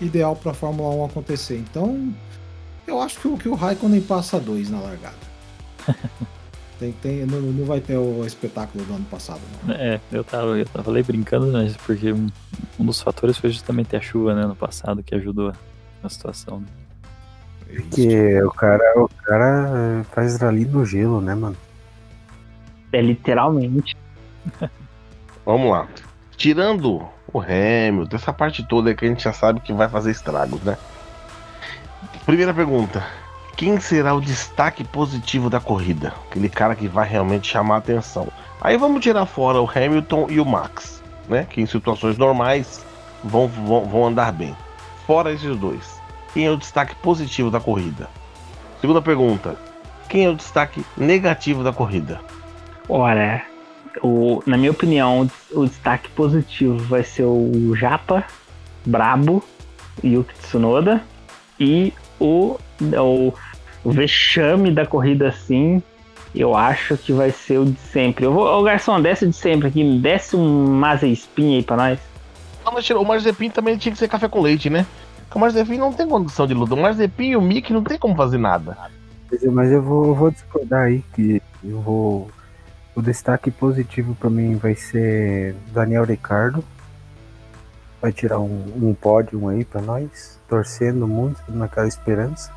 ideal 0.00 0.36
pra 0.36 0.52
Fórmula 0.52 0.94
1 0.96 1.04
acontecer. 1.06 1.56
Então, 1.56 2.12
eu 2.86 3.00
acho 3.00 3.18
que, 3.18 3.26
o- 3.28 3.38
que 3.38 3.48
o 3.48 3.54
Raikkonen 3.54 4.02
passa 4.02 4.38
2 4.38 4.68
na 4.68 4.80
largada. 4.80 5.29
Tem, 6.78 6.92
tem, 6.92 7.26
não, 7.26 7.40
não 7.42 7.66
vai 7.66 7.78
ter 7.78 7.98
o 7.98 8.24
espetáculo 8.24 8.82
do 8.84 8.94
ano 8.94 9.04
passado, 9.04 9.40
não. 9.66 9.74
É, 9.74 10.00
eu 10.10 10.24
tava, 10.24 10.58
eu 10.58 10.64
tava 10.64 10.82
falei 10.82 11.02
brincando, 11.02 11.52
mas 11.52 11.76
porque 11.76 12.10
um, 12.10 12.26
um 12.78 12.86
dos 12.86 13.02
fatores 13.02 13.36
foi 13.36 13.50
justamente 13.50 13.94
a 13.94 14.00
chuva, 14.00 14.34
né, 14.34 14.46
no 14.46 14.56
passado, 14.56 15.02
que 15.02 15.14
ajudou 15.14 15.52
a 16.02 16.08
situação. 16.08 16.60
né? 16.60 16.66
Que 17.92 18.42
o 18.42 18.50
cara, 18.50 18.82
o 18.96 19.08
cara 19.22 20.04
faz 20.10 20.38
rally 20.38 20.64
no 20.64 20.84
gelo, 20.86 21.20
né, 21.20 21.34
mano? 21.34 21.56
É 22.92 23.02
literalmente. 23.02 23.94
Vamos 25.44 25.70
lá. 25.70 25.86
Tirando 26.34 27.06
o 27.30 27.40
Hamilton, 27.40 28.16
essa 28.16 28.32
parte 28.32 28.66
toda 28.66 28.94
que 28.94 29.04
a 29.04 29.08
gente 29.08 29.22
já 29.22 29.34
sabe 29.34 29.60
que 29.60 29.72
vai 29.72 29.88
fazer 29.88 30.10
estragos, 30.12 30.62
né? 30.62 30.78
Primeira 32.24 32.54
pergunta. 32.54 33.04
Quem 33.60 33.78
será 33.78 34.14
o 34.14 34.22
destaque 34.22 34.82
positivo 34.82 35.50
da 35.50 35.60
corrida? 35.60 36.14
Aquele 36.30 36.48
cara 36.48 36.74
que 36.74 36.88
vai 36.88 37.06
realmente 37.06 37.46
chamar 37.46 37.74
a 37.74 37.78
atenção. 37.78 38.26
Aí 38.58 38.78
vamos 38.78 39.02
tirar 39.02 39.26
fora 39.26 39.60
o 39.60 39.68
Hamilton 39.70 40.28
e 40.30 40.40
o 40.40 40.46
Max, 40.46 41.02
né? 41.28 41.46
Que 41.50 41.60
em 41.60 41.66
situações 41.66 42.16
normais 42.16 42.82
vão, 43.22 43.48
vão, 43.48 43.84
vão 43.84 44.06
andar 44.06 44.32
bem. 44.32 44.56
Fora 45.06 45.30
esses 45.30 45.54
dois. 45.58 46.00
Quem 46.32 46.46
é 46.46 46.50
o 46.50 46.56
destaque 46.56 46.94
positivo 47.02 47.50
da 47.50 47.60
corrida? 47.60 48.08
Segunda 48.80 49.02
pergunta. 49.02 49.54
Quem 50.08 50.24
é 50.24 50.30
o 50.30 50.34
destaque 50.34 50.82
negativo 50.96 51.62
da 51.62 51.70
corrida? 51.70 52.18
Ora, 52.88 53.42
o, 54.02 54.42
na 54.46 54.56
minha 54.56 54.70
opinião, 54.70 55.30
o 55.50 55.66
destaque 55.66 56.08
positivo 56.12 56.78
vai 56.78 57.04
ser 57.04 57.24
o 57.24 57.76
Japa, 57.76 58.24
Brabo, 58.86 59.44
Yuki 60.02 60.32
Tsunoda 60.36 61.04
e 61.58 61.92
o, 62.18 62.58
o, 62.80 63.34
o 63.84 63.90
vexame 63.90 64.70
da 64.70 64.84
corrida 64.86 65.28
assim, 65.28 65.82
eu 66.34 66.54
acho 66.56 66.96
que 66.96 67.12
vai 67.12 67.30
ser 67.30 67.58
o 67.58 67.64
de 67.64 67.78
sempre. 67.92 68.24
Eu 68.24 68.32
vou, 68.32 68.46
ô 68.46 68.62
garçom, 68.62 69.00
desce 69.00 69.24
o 69.24 69.28
de 69.28 69.36
sempre 69.36 69.68
aqui, 69.68 69.98
desce 69.98 70.36
um 70.36 70.66
Mazespin 70.72 71.56
aí 71.56 71.62
pra 71.62 71.76
nós. 71.76 71.98
Não, 72.64 72.72
mas 72.72 72.84
tira- 72.84 73.00
o 73.00 73.04
Marzepin 73.04 73.48
também 73.50 73.76
tinha 73.78 73.90
que 73.92 73.98
ser 73.98 74.06
café 74.08 74.28
com 74.28 74.40
leite, 74.40 74.68
né? 74.68 74.84
Porque 75.24 75.38
o 75.38 75.40
Marzepin 75.40 75.78
não 75.78 75.92
tem 75.92 76.06
condição 76.06 76.46
de 76.46 76.52
luta. 76.54 76.74
O 76.74 76.80
Marzepin 76.80 77.30
e 77.30 77.36
o 77.36 77.40
Mickey 77.42 77.72
não 77.72 77.82
tem 77.82 77.98
como 77.98 78.14
fazer 78.14 78.36
nada. 78.38 78.76
Mas 79.30 79.42
eu- 79.42 79.52
Mas 79.52 79.72
eu 79.72 79.80
vou, 79.82 80.06
eu 80.08 80.14
vou 80.14 80.30
discordar 80.30 80.82
aí, 80.82 81.02
que 81.14 81.40
eu 81.64 81.80
vou. 81.80 82.30
O 82.94 83.00
destaque 83.00 83.50
positivo 83.50 84.14
pra 84.14 84.28
mim 84.28 84.56
vai 84.56 84.74
ser 84.74 85.54
Daniel 85.72 86.04
Ricardo. 86.04 86.62
Vai 88.02 88.12
tirar 88.12 88.38
um, 88.40 88.64
um 88.76 88.94
pódio 88.94 89.48
aí 89.48 89.64
pra 89.64 89.80
nós, 89.80 90.38
torcendo 90.48 91.06
muito 91.06 91.40
naquela 91.48 91.86
esperança. 91.88 92.50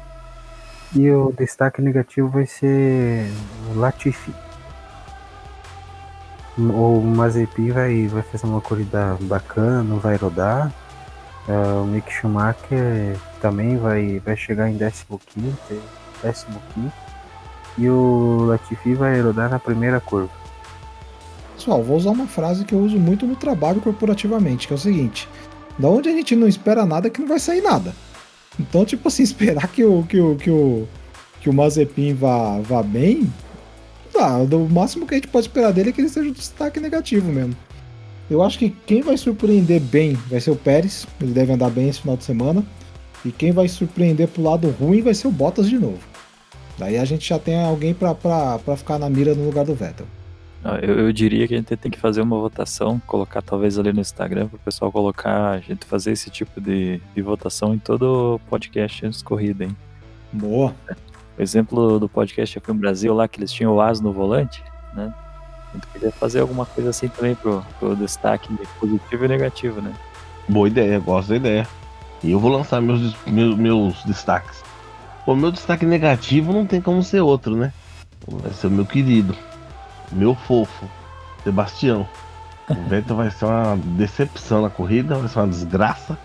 E 0.95 1.10
o 1.10 1.34
destaque 1.38 1.82
negativo 1.82 2.30
vai 2.30 2.45
ser 2.45 3.28
o 3.74 3.80
Latifi. 3.80 4.34
O 6.57 7.02
Mazepin 7.02 7.72
vai, 7.72 8.07
vai 8.07 8.22
fazer 8.22 8.45
uma 8.45 8.61
corrida 8.61 9.18
bacana, 9.22 9.84
não 9.84 9.98
vai 9.98 10.15
rodar. 10.15 10.72
Uh, 11.48 11.82
o 11.84 11.88
Mick 11.88 12.11
Schumacher 12.14 13.18
também 13.41 13.76
vai, 13.78 14.20
vai 14.20 14.38
chegar 14.38 14.70
em 14.70 14.78
15 14.78 15.06
15 16.24 16.91
e 17.78 17.90
o 17.90 18.45
Latifi 18.45 18.94
vai 18.94 19.20
rodar 19.20 19.49
na 19.49 19.60
primeira 19.60 19.99
curva. 19.99 20.32
Pessoal, 21.56 21.84
vou 21.84 21.98
usar 21.98 22.11
uma 22.11 22.28
frase 22.28 22.65
que 22.65 22.74
eu 22.74 22.80
uso 22.80 22.98
muito 22.98 23.26
no 23.26 23.36
trabalho 23.36 23.82
corporativamente, 23.82 24.68
que 24.68 24.74
é 24.74 24.76
o 24.76 24.80
seguinte: 24.80 25.28
da 25.78 25.90
onde 25.90 26.10
a 26.10 26.11
gente 26.11 26.36
não 26.36 26.48
espera 26.48 26.86
nada, 26.86 27.10
que 27.10 27.20
não 27.20 27.28
vai 27.28 27.40
sair 27.40 27.61
nada. 27.61 27.94
Então, 28.59 28.85
tipo 28.85 29.07
assim, 29.07 29.23
esperar 29.23 29.67
que 29.67 29.84
o, 29.84 30.03
que 30.03 30.19
o, 30.19 30.35
que 30.35 30.49
o, 30.49 30.88
que 31.41 31.49
o 31.49 31.53
Mazepin 31.53 32.13
vá, 32.13 32.59
vá 32.59 32.84
bem, 32.84 33.31
tá, 34.11 34.38
o 34.38 34.69
máximo 34.69 35.05
que 35.05 35.15
a 35.15 35.17
gente 35.17 35.27
pode 35.27 35.47
esperar 35.47 35.71
dele 35.71 35.89
é 35.89 35.91
que 35.91 36.01
ele 36.01 36.09
seja 36.09 36.30
um 36.30 36.34
destaque 36.34 36.80
negativo 36.80 37.31
mesmo. 37.31 37.55
Eu 38.30 38.41
acho 38.41 38.57
que 38.57 38.69
quem 38.69 39.01
vai 39.01 39.17
surpreender 39.17 39.81
bem 39.81 40.13
vai 40.30 40.39
ser 40.39 40.51
o 40.51 40.55
Pérez, 40.55 41.05
ele 41.21 41.34
deve 41.34 41.51
andar 41.51 41.69
bem 41.69 41.89
esse 41.89 42.01
final 42.01 42.15
de 42.15 42.23
semana. 42.23 42.65
E 43.25 43.31
quem 43.31 43.51
vai 43.51 43.67
surpreender 43.67 44.27
pro 44.27 44.43
lado 44.43 44.69
ruim 44.69 45.01
vai 45.01 45.13
ser 45.13 45.27
o 45.27 45.31
Bottas 45.31 45.69
de 45.69 45.77
novo. 45.77 45.99
Daí 46.77 46.97
a 46.97 47.05
gente 47.05 47.27
já 47.27 47.39
tem 47.39 47.61
alguém 47.61 47.93
para 47.93 48.77
ficar 48.77 48.99
na 48.99 49.09
mira 49.09 49.34
no 49.35 49.45
lugar 49.45 49.65
do 49.65 49.75
Vettel. 49.75 50.07
Eu, 50.81 50.99
eu, 50.99 51.14
diria 51.14 51.45
que 51.45 51.53
a 51.53 51.57
gente 51.57 51.76
tem 51.76 51.91
que 51.91 51.99
fazer 51.99 52.22
uma 52.22 52.40
votação, 52.40 53.02
colocar 53.06 53.41
talvez 53.41 53.77
ali 53.77 53.91
no 53.91 53.99
Instagram 53.99 54.48
para 54.48 54.56
o 54.56 54.60
pessoal 54.60 54.90
colocar, 54.91 55.52
a 55.52 55.60
gente 55.60 55.85
fazer 55.85 56.11
esse 56.11 56.30
tipo 56.30 56.61
de, 56.61 57.02
de 57.14 57.22
votação 57.22 57.73
em 57.73 57.80
todo 57.80 58.40
podcast 58.49 59.06
antes 59.06 59.19
de 59.19 59.26
corrida, 59.26 59.65
hein? 59.65 59.76
Boa. 60.31 60.73
O 61.38 61.41
exemplo 61.41 61.99
do 61.99 62.07
podcast 62.07 62.57
aqui 62.57 62.69
no 62.69 62.76
Brasil 62.76 63.14
lá, 63.14 63.27
que 63.27 63.40
eles 63.40 63.52
tinham 63.52 63.76
o 63.76 63.81
as 63.81 63.99
no 63.99 64.14
volante, 64.14 64.64
né? 64.94 65.14
A 65.69 65.73
gente 65.73 65.88
podia 65.88 66.11
fazer 66.11 66.40
alguma 66.40 66.65
coisa 66.65 66.91
assim 66.91 67.10
também 67.10 67.35
pro, 67.35 67.65
pro 67.77 67.95
destaque 67.95 68.48
positivo 68.80 69.26
e 69.26 69.27
negativo, 69.27 69.81
né? 69.81 69.94
Boa 70.48 70.68
ideia, 70.68 70.98
gosto 70.98 71.30
da 71.30 71.35
ideia. 71.35 71.68
E 72.23 72.31
eu 72.31 72.40
vou 72.40 72.49
lançar 72.49 72.81
meus, 72.81 73.14
meus, 73.26 73.57
meus 73.57 74.03
destaques. 74.06 74.64
O 75.26 75.35
meu 75.35 75.52
destaque 75.52 75.85
negativo 75.85 76.53
não 76.53 76.65
tem 76.65 76.80
como 76.80 77.03
ser 77.03 77.19
outro, 77.19 77.53
né? 77.53 77.73
Vai 78.27 78.53
ser 78.53 78.68
o 78.68 78.72
meu 78.72 78.85
querido 78.85 79.35
meu 80.14 80.35
fofo, 80.35 80.90
Sebastião. 81.44 82.07
O 82.69 82.73
Vettel 82.88 83.15
vai 83.15 83.30
ser 83.30 83.45
uma 83.45 83.77
decepção 83.77 84.61
na 84.61 84.69
corrida, 84.69 85.15
vai 85.15 85.27
ser 85.27 85.40
uma 85.40 85.48
desgraça. 85.48 86.18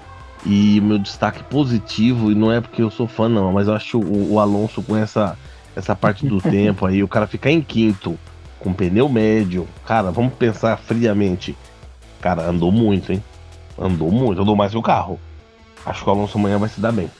E 0.47 0.81
meu 0.81 0.98
destaque 0.98 1.43
positivo, 1.44 2.31
e 2.31 2.35
não 2.35 2.52
é 2.52 2.60
porque 2.60 2.81
eu 2.81 2.90
sou 2.90 3.09
fã, 3.09 3.28
não, 3.28 3.52
mas 3.52 3.66
eu 3.66 3.74
acho 3.74 3.98
o, 3.98 4.35
o 4.35 4.40
Alonso 4.40 4.81
com 4.82 4.97
essa, 4.97 5.36
essa 5.74 5.97
parte 5.97 6.27
do 6.27 6.39
tempo 6.40 6.86
aí, 6.86 7.02
o 7.02 7.09
cara 7.09 7.27
ficar 7.27 7.51
em 7.51 7.60
quinto, 7.60 8.16
com 8.60 8.73
pneu 8.73 9.09
médio. 9.09 9.66
Cara, 9.85 10.12
vamos 10.12 10.35
pensar 10.35 10.77
friamente. 10.78 11.56
Cara, 12.20 12.43
andou 12.48 12.70
muito, 12.70 13.12
hein? 13.12 13.23
Andou 13.77 14.10
muito, 14.10 14.40
andou 14.40 14.55
mais 14.55 14.73
que 14.73 14.78
o 14.78 14.82
carro. 14.82 15.19
Acho 15.85 16.05
que 16.05 16.09
o 16.09 16.12
Alonso 16.12 16.39
amanhã 16.39 16.59
vai 16.59 16.69
se 16.69 16.81
dar 16.81 16.93
bem. 16.93 17.10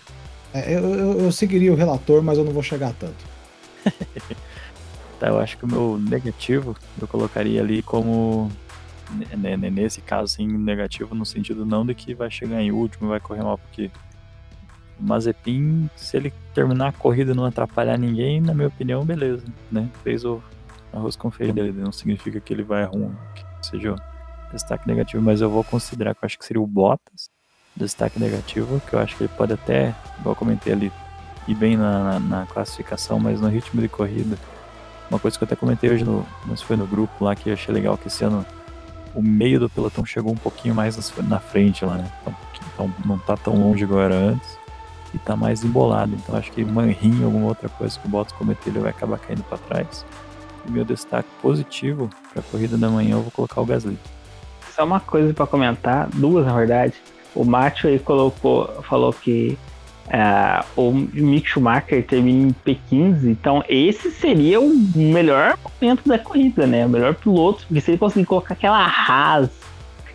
É, 0.53 0.75
eu, 0.75 0.95
eu, 0.95 1.21
eu 1.21 1.33
seguiria 1.33 1.73
o 1.73 1.77
relator, 1.77 2.23
mas 2.23 2.39
eu 2.39 2.45
não 2.45 2.53
vou 2.53 2.63
chegar 2.63 2.93
tanto. 2.99 3.25
Tá, 5.19 5.29
eu 5.29 5.41
acho 5.41 5.59
que 5.59 5.65
o 5.65 5.69
meu 5.69 5.99
negativo 5.99 6.77
eu 7.01 7.09
colocaria 7.09 7.61
ali 7.61 7.83
como 7.83 8.49
nesse 9.73 10.01
caso 10.01 10.33
assim 10.33 10.47
negativo 10.47 11.13
no 11.13 11.27
sentido 11.27 11.67
não 11.67 11.85
de 11.85 11.93
que 11.93 12.15
vai 12.15 12.31
chegar 12.31 12.63
em 12.63 12.71
último 12.71 13.09
vai 13.09 13.19
correr 13.19 13.43
mal 13.43 13.59
porque 13.59 13.91
o 15.01 15.03
Mazepin 15.03 15.91
se 15.97 16.17
ele 16.17 16.33
terminar 16.55 16.89
a 16.89 16.93
corrida 16.93 17.33
e 17.33 17.35
não 17.35 17.45
atrapalhar 17.45 17.99
ninguém 17.99 18.41
na 18.41 18.55
minha 18.55 18.69
opinião 18.69 19.05
beleza 19.05 19.45
né? 19.73 19.89
Fez 20.05 20.25
o 20.25 20.41
arroz 20.93 21.17
com 21.17 21.33
feijão 21.33 21.55
dele 21.55 21.73
não 21.73 21.91
significa 21.91 22.39
que 22.39 22.53
ele 22.53 22.63
vai 22.63 22.85
ruim 22.85 23.13
que 23.35 23.45
seja 23.67 23.97
destaque 24.53 24.87
negativo 24.87 25.21
mas 25.21 25.41
eu 25.41 25.51
vou 25.51 25.65
considerar 25.65 26.15
que 26.15 26.23
eu 26.23 26.27
acho 26.27 26.39
que 26.39 26.45
seria 26.45 26.63
o 26.63 26.67
Bottas 26.67 27.29
destaque 27.75 28.21
negativo 28.21 28.81
que 28.89 28.95
eu 28.95 29.01
acho 29.01 29.17
que 29.17 29.25
ele 29.25 29.33
pode 29.37 29.53
até 29.53 29.97
igual 30.21 30.33
eu 30.33 30.37
comentei 30.37 30.73
ali 30.73 30.93
ir 31.49 31.55
bem 31.57 31.77
na, 31.77 32.05
na, 32.05 32.21
na 32.21 32.47
classificação 32.47 33.19
mas 33.19 33.41
no 33.41 33.49
ritmo 33.49 33.81
de 33.81 33.89
corrida 33.89 34.39
uma 35.11 35.19
coisa 35.19 35.37
que 35.39 35.45
eu 35.45 35.47
até 35.47 35.57
comentei 35.57 35.91
hoje, 35.91 36.05
no, 36.05 36.27
se 36.57 36.65
foi 36.65 36.77
no 36.77 36.87
grupo 36.87 37.25
lá, 37.25 37.35
que 37.35 37.49
eu 37.51 37.55
achei 37.55 37.73
legal 37.75 37.97
que 37.97 38.09
esse 38.09 38.25
ano 38.25 38.45
o 39.15 39.23
meio 39.23 39.59
do 39.59 39.69
pelotão 39.69 40.05
chegou 40.05 40.33
um 40.33 40.37
pouquinho 40.37 40.75
mais 40.75 41.13
na 41.27 41.41
frente 41.41 41.85
lá, 41.85 41.95
né? 41.95 42.13
Então, 42.75 42.93
não 43.05 43.19
tá 43.19 43.37
tão 43.37 43.55
longe 43.55 43.83
igual 43.83 44.01
era 44.01 44.15
antes 44.15 44.59
e 45.13 45.19
tá 45.19 45.35
mais 45.37 45.65
embolado. 45.65 46.15
Então 46.15 46.37
acho 46.37 46.53
que 46.53 46.65
manrinho, 46.65 47.27
alguma 47.27 47.47
outra 47.47 47.69
coisa 47.69 47.99
que 47.99 48.07
o 48.07 48.11
Bottas 48.11 48.33
cometeu, 48.33 48.73
ele 48.73 48.81
vai 48.81 48.91
acabar 48.91 49.19
caindo 49.19 49.43
para 49.45 49.59
trás. 49.59 50.05
E 50.67 50.71
meu 50.71 50.85
destaque 50.85 51.29
positivo 51.41 52.11
para 52.33 52.41
a 52.41 52.43
corrida 52.45 52.77
da 52.77 52.89
manhã 52.89 53.13
eu 53.13 53.23
vou 53.23 53.31
colocar 53.31 53.61
o 53.61 53.67
Gasly. 53.67 53.99
Só 54.75 54.85
uma 54.85 55.01
coisa 55.01 55.33
para 55.33 55.47
comentar, 55.47 56.09
duas 56.15 56.47
na 56.47 56.55
verdade. 56.55 56.95
O 57.35 57.45
Macho 57.45 57.89
aí 57.89 57.99
colocou, 57.99 58.67
falou 58.83 59.13
que 59.13 59.59
é, 60.11 60.65
o 60.75 60.91
Mick 60.91 61.49
Schumacher 61.49 62.05
termina 62.07 62.49
em 62.49 62.55
P15, 62.65 63.25
então 63.25 63.63
esse 63.69 64.11
seria 64.11 64.61
o 64.61 64.75
melhor 64.95 65.59
momento 65.81 66.09
da 66.09 66.19
corrida, 66.19 66.67
né? 66.67 66.87
O 66.87 66.89
melhor 66.89 67.15
piloto, 67.15 67.67
porque 67.67 67.81
se 67.81 67.91
ele 67.91 67.99
conseguir 67.99 68.25
colocar 68.25 68.55
aquela 68.55 68.87
Haas, 68.87 69.51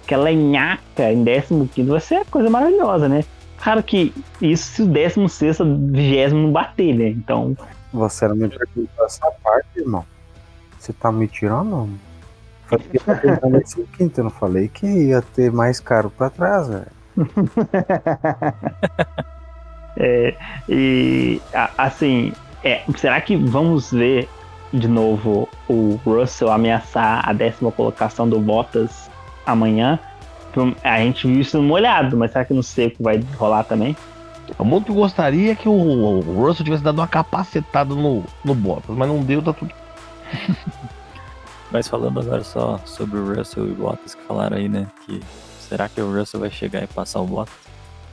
aquela 0.03 0.31
nhaca 0.31 1.11
em 1.11 1.23
15, 1.23 1.83
vai 1.83 1.99
ser 1.99 2.25
coisa 2.25 2.49
maravilhosa, 2.49 3.07
né? 3.07 3.23
Claro 3.61 3.83
que 3.83 4.11
isso 4.41 4.73
se 4.73 4.81
o 4.81 4.85
16 4.85 5.59
20 5.59 6.33
não 6.33 6.51
bater, 6.51 6.95
né? 6.95 7.09
Então. 7.09 7.55
Você 7.93 8.25
era 8.25 8.33
melhor 8.33 8.59
que 8.73 8.89
essa 8.99 9.31
parte, 9.43 9.67
irmão. 9.77 10.03
Você 10.79 10.91
tá 10.91 11.11
me 11.11 11.27
tirando? 11.27 11.87
Falei 12.65 12.87
que 12.89 13.79
ia 13.79 13.85
quinto, 13.97 14.19
eu 14.19 14.23
não 14.23 14.31
falei 14.31 14.67
que 14.67 14.87
ia 14.87 15.21
ter 15.21 15.51
mais 15.51 15.79
caro 15.79 16.09
pra 16.09 16.31
trás, 16.31 16.67
velho. 16.67 16.87
É, 19.97 20.35
e 20.67 21.41
assim, 21.77 22.33
é, 22.63 22.81
será 22.95 23.19
que 23.21 23.35
vamos 23.35 23.91
ver 23.91 24.27
de 24.71 24.87
novo 24.87 25.47
o 25.67 25.99
Russell 26.03 26.51
ameaçar 26.51 27.27
a 27.27 27.33
décima 27.33 27.71
colocação 27.71 28.27
do 28.27 28.39
Bottas 28.39 29.09
amanhã? 29.45 29.99
A 30.83 30.99
gente 30.99 31.27
viu 31.27 31.41
isso 31.41 31.57
no 31.57 31.63
molhado, 31.63 32.15
mas 32.15 32.31
será 32.31 32.45
que 32.45 32.53
no 32.53 32.63
seco 32.63 33.03
vai 33.03 33.23
rolar 33.37 33.63
também? 33.63 33.95
O 34.57 34.63
muito 34.63 34.93
gostaria 34.93 35.55
que 35.55 35.67
o, 35.67 36.19
Russell 36.19 36.65
tivesse 36.65 36.83
dado 36.83 36.99
uma 36.99 37.07
capacetada 37.07 37.95
no, 37.95 38.23
no 38.43 38.53
Bottas, 38.53 38.95
mas 38.95 39.07
não 39.07 39.23
deu, 39.23 39.41
tá 39.41 39.53
tudo. 39.53 39.73
mas 41.71 41.87
falando 41.87 42.19
agora 42.19 42.43
só 42.43 42.79
sobre 42.85 43.17
o 43.17 43.35
Russell 43.35 43.67
e 43.67 43.71
o 43.71 43.75
Bottas 43.75 44.13
que 44.13 44.21
falaram 44.23 44.57
aí, 44.57 44.69
né? 44.69 44.87
Que 45.05 45.19
será 45.59 45.89
que 45.89 46.01
o 46.01 46.13
Russell 46.13 46.39
vai 46.39 46.51
chegar 46.51 46.83
e 46.83 46.87
passar 46.87 47.21
o 47.21 47.25
Bottas? 47.25 47.62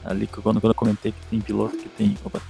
Ali 0.03 0.27
quando, 0.27 0.59
quando 0.59 0.71
eu 0.71 0.75
comentei 0.75 1.11
que 1.11 1.25
tem 1.27 1.39
piloto 1.39 1.77
que 1.77 1.89
tem. 1.89 2.17
Opa, 2.23 2.41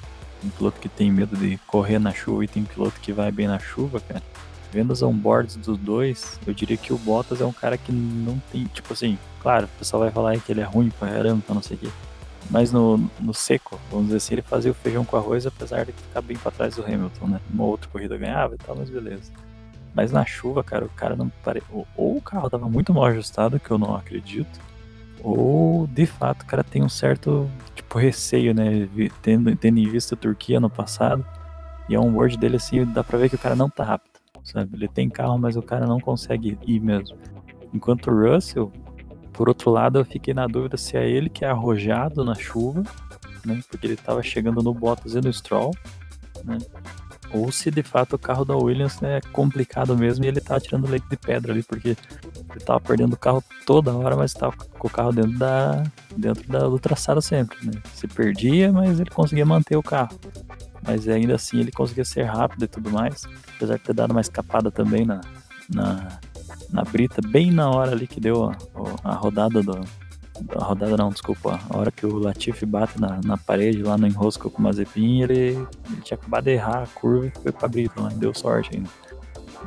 tem 0.41 0.49
piloto 0.49 0.79
que 0.79 0.89
tem 0.89 1.11
medo 1.11 1.35
de 1.35 1.57
correr 1.67 1.99
na 1.99 2.13
chuva 2.13 2.43
e 2.43 2.47
tem 2.47 2.63
piloto 2.63 2.99
que 2.99 3.13
vai 3.13 3.31
bem 3.31 3.47
na 3.47 3.59
chuva, 3.59 3.99
cara. 3.99 4.23
Vendo 4.71 4.91
os 4.91 5.01
onboards 5.01 5.57
dos 5.57 5.77
dois, 5.77 6.39
eu 6.47 6.53
diria 6.53 6.77
que 6.77 6.93
o 6.93 6.97
Bottas 6.97 7.41
é 7.41 7.45
um 7.45 7.51
cara 7.51 7.77
que 7.77 7.91
não 7.91 8.41
tem, 8.51 8.63
tipo 8.65 8.93
assim, 8.93 9.17
claro, 9.41 9.65
o 9.65 9.79
pessoal 9.79 10.01
vai 10.01 10.11
falar 10.11 10.39
que 10.39 10.49
ele 10.49 10.61
é 10.61 10.63
ruim 10.63 10.89
pra 10.97 11.09
caramba, 11.09 11.43
não 11.49 11.61
sei 11.61 11.75
o 11.75 11.79
quê. 11.81 11.89
Mas 12.49 12.71
no, 12.71 12.97
no 13.19 13.33
seco, 13.33 13.79
vamos 13.89 14.07
dizer 14.07 14.17
assim, 14.17 14.33
ele 14.35 14.41
fazia 14.41 14.71
o 14.71 14.73
feijão 14.73 15.03
com 15.03 15.17
arroz, 15.17 15.45
apesar 15.45 15.85
de 15.85 15.91
ficar 15.91 16.21
bem 16.21 16.37
para 16.37 16.51
trás 16.51 16.75
do 16.75 16.85
Hamilton, 16.85 17.27
né? 17.27 17.41
Uma 17.53 17.65
outra 17.65 17.89
corrida 17.89 18.17
ganhava 18.17 18.55
e 18.55 18.57
tal, 18.57 18.75
mas 18.75 18.89
beleza. 18.89 19.31
Mas 19.93 20.11
na 20.11 20.25
chuva, 20.25 20.63
cara, 20.63 20.85
o 20.85 20.89
cara 20.89 21.15
não 21.17 21.29
pare... 21.43 21.61
ou 21.69 22.17
o 22.17 22.21
carro 22.21 22.49
tava 22.49 22.69
muito 22.69 22.93
mal 22.93 23.05
ajustado, 23.05 23.59
que 23.59 23.69
eu 23.69 23.77
não 23.77 23.95
acredito, 23.95 24.59
ou 25.23 25.87
de 25.87 26.05
fato 26.05 26.43
o 26.43 26.45
cara 26.45 26.63
tem 26.63 26.83
um 26.83 26.89
certo 26.89 27.49
tipo 27.75 27.97
receio, 27.97 28.53
né? 28.53 28.87
Tendo, 29.21 29.55
tendo 29.55 29.77
em 29.79 29.89
vista 29.89 30.15
a 30.15 30.17
Turquia 30.17 30.59
no 30.59 30.69
passado. 30.69 31.25
E 31.89 31.95
é 31.95 31.99
um 31.99 32.15
word 32.15 32.37
dele 32.37 32.55
assim, 32.55 32.85
dá 32.85 33.03
pra 33.03 33.17
ver 33.17 33.29
que 33.29 33.35
o 33.35 33.39
cara 33.39 33.55
não 33.55 33.69
tá 33.69 33.83
rápido. 33.83 34.11
Sabe? 34.43 34.75
Ele 34.75 34.87
tem 34.87 35.09
carro, 35.09 35.37
mas 35.37 35.55
o 35.55 35.61
cara 35.61 35.85
não 35.85 35.99
consegue 35.99 36.57
ir 36.65 36.79
mesmo. 36.79 37.17
Enquanto 37.73 38.09
o 38.09 38.33
Russell, 38.33 38.71
por 39.33 39.49
outro 39.49 39.71
lado, 39.71 39.99
eu 39.99 40.05
fiquei 40.05 40.33
na 40.33 40.47
dúvida 40.47 40.77
se 40.77 40.97
é 40.97 41.07
ele 41.07 41.29
que 41.29 41.45
é 41.45 41.49
arrojado 41.49 42.23
na 42.23 42.35
chuva, 42.35 42.83
né? 43.45 43.61
Porque 43.69 43.87
ele 43.87 43.95
tava 43.95 44.23
chegando 44.23 44.61
no 44.61 44.73
Bottas 44.73 45.15
e 45.15 45.21
no 45.21 45.31
Stroll, 45.31 45.71
né? 46.43 46.57
ou 47.33 47.51
se 47.51 47.71
de 47.71 47.81
fato 47.81 48.15
o 48.15 48.19
carro 48.19 48.43
da 48.43 48.55
Williams 48.55 49.01
é 49.01 49.21
complicado 49.31 49.97
mesmo 49.97 50.25
e 50.25 50.27
ele 50.27 50.41
tá 50.41 50.59
tirando 50.59 50.87
leite 50.87 51.07
de 51.09 51.17
pedra 51.17 51.53
ali, 51.53 51.63
porque 51.63 51.95
ele 52.55 52.65
tava 52.65 52.79
perdendo 52.79 53.13
o 53.13 53.17
carro 53.17 53.43
toda 53.65 53.93
hora, 53.93 54.15
mas 54.15 54.33
tava 54.33 54.55
com 54.55 54.87
o 54.87 54.91
carro 54.91 55.11
dentro 55.11 55.37
da 55.37 55.83
dentro 56.15 56.47
da, 56.47 56.59
do 56.59 56.79
traçado 56.79 57.21
sempre, 57.21 57.57
né? 57.65 57.71
Se 57.93 58.07
perdia, 58.07 58.71
mas 58.71 58.99
ele 58.99 59.09
conseguia 59.09 59.45
manter 59.45 59.75
o 59.75 59.83
carro. 59.83 60.17
Mas 60.85 61.07
ainda 61.07 61.35
assim 61.35 61.59
ele 61.59 61.71
conseguia 61.71 62.03
ser 62.03 62.23
rápido 62.23 62.65
e 62.65 62.67
tudo 62.67 62.89
mais, 62.89 63.23
apesar 63.55 63.77
de 63.77 63.83
ter 63.83 63.93
dado 63.93 64.11
uma 64.11 64.21
escapada 64.21 64.71
também 64.71 65.05
na, 65.05 65.21
na, 65.73 66.19
na 66.71 66.83
brita, 66.83 67.21
bem 67.25 67.51
na 67.51 67.69
hora 67.69 67.91
ali 67.91 68.07
que 68.07 68.19
deu 68.19 68.45
a, 68.45 68.57
a 69.03 69.13
rodada 69.13 69.61
do, 69.61 69.79
A 70.57 70.63
rodada 70.63 70.97
não, 70.97 71.09
desculpa. 71.09 71.59
A 71.69 71.77
hora 71.77 71.91
que 71.91 72.05
o 72.05 72.17
Latifi 72.17 72.65
bate 72.65 72.99
na, 72.99 73.19
na 73.23 73.37
parede 73.37 73.83
lá 73.83 73.97
no 73.97 74.07
enrosco 74.07 74.49
com 74.49 74.59
o 74.59 74.63
Mazepin, 74.63 75.21
ele, 75.21 75.49
ele 75.89 76.01
tinha 76.03 76.17
acabado 76.17 76.45
de 76.45 76.51
errar 76.51 76.83
a 76.83 76.87
curva 76.87 77.27
e 77.27 77.31
foi 77.31 77.51
pra 77.51 77.67
Brito, 77.67 78.01
né? 78.01 78.09
Deu 78.15 78.33
sorte 78.33 78.75
ainda. 78.75 78.89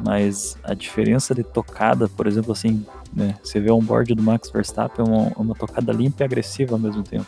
Mas 0.04 0.56
a 0.64 0.74
diferença 0.74 1.34
de 1.34 1.42
tocada, 1.42 2.08
por 2.08 2.26
exemplo, 2.26 2.52
assim, 2.52 2.84
né? 3.12 3.36
Você 3.42 3.60
vê 3.60 3.70
o 3.70 3.76
onboard 3.76 4.14
do 4.14 4.22
Max 4.22 4.50
Verstappen 4.50 5.04
é 5.04 5.08
uma, 5.08 5.28
uma 5.36 5.54
tocada 5.54 5.92
limpa 5.92 6.22
e 6.22 6.24
agressiva 6.24 6.74
ao 6.74 6.78
mesmo 6.78 7.02
tempo. 7.02 7.26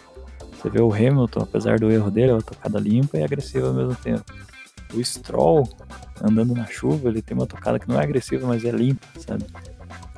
Você 0.52 0.70
vê 0.70 0.80
o 0.80 0.92
Hamilton, 0.92 1.40
apesar 1.40 1.78
do 1.78 1.90
erro 1.90 2.10
dele, 2.10 2.30
é 2.30 2.34
uma 2.34 2.42
tocada 2.42 2.78
limpa 2.78 3.18
e 3.18 3.22
agressiva 3.22 3.68
ao 3.68 3.74
mesmo 3.74 3.94
tempo. 3.94 4.24
O 4.94 5.04
Stroll, 5.04 5.68
andando 6.22 6.54
na 6.54 6.66
chuva, 6.66 7.08
ele 7.08 7.22
tem 7.22 7.36
uma 7.36 7.46
tocada 7.46 7.78
que 7.78 7.88
não 7.88 8.00
é 8.00 8.02
agressiva, 8.02 8.46
mas 8.46 8.64
é 8.64 8.70
limpa, 8.70 9.06
sabe? 9.20 9.44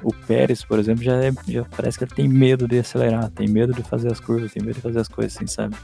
O 0.03 0.15
Pérez, 0.15 0.65
por 0.65 0.79
exemplo, 0.79 1.03
já, 1.03 1.17
é, 1.17 1.33
já 1.47 1.65
parece 1.65 1.99
que 1.99 2.05
ele 2.05 2.15
tem 2.15 2.29
medo 2.29 2.69
de 2.69 2.79
acelerar, 2.79 3.29
tem 3.31 3.49
medo 3.49 3.73
de 3.73 3.83
fazer 3.83 4.11
as 4.11 4.21
curvas, 4.21 4.53
tem 4.53 4.63
medo 4.63 4.77
de 4.77 4.81
fazer 4.81 5.01
as 5.01 5.09
coisas 5.09 5.37
assim, 5.37 5.47
sabe? 5.47 5.77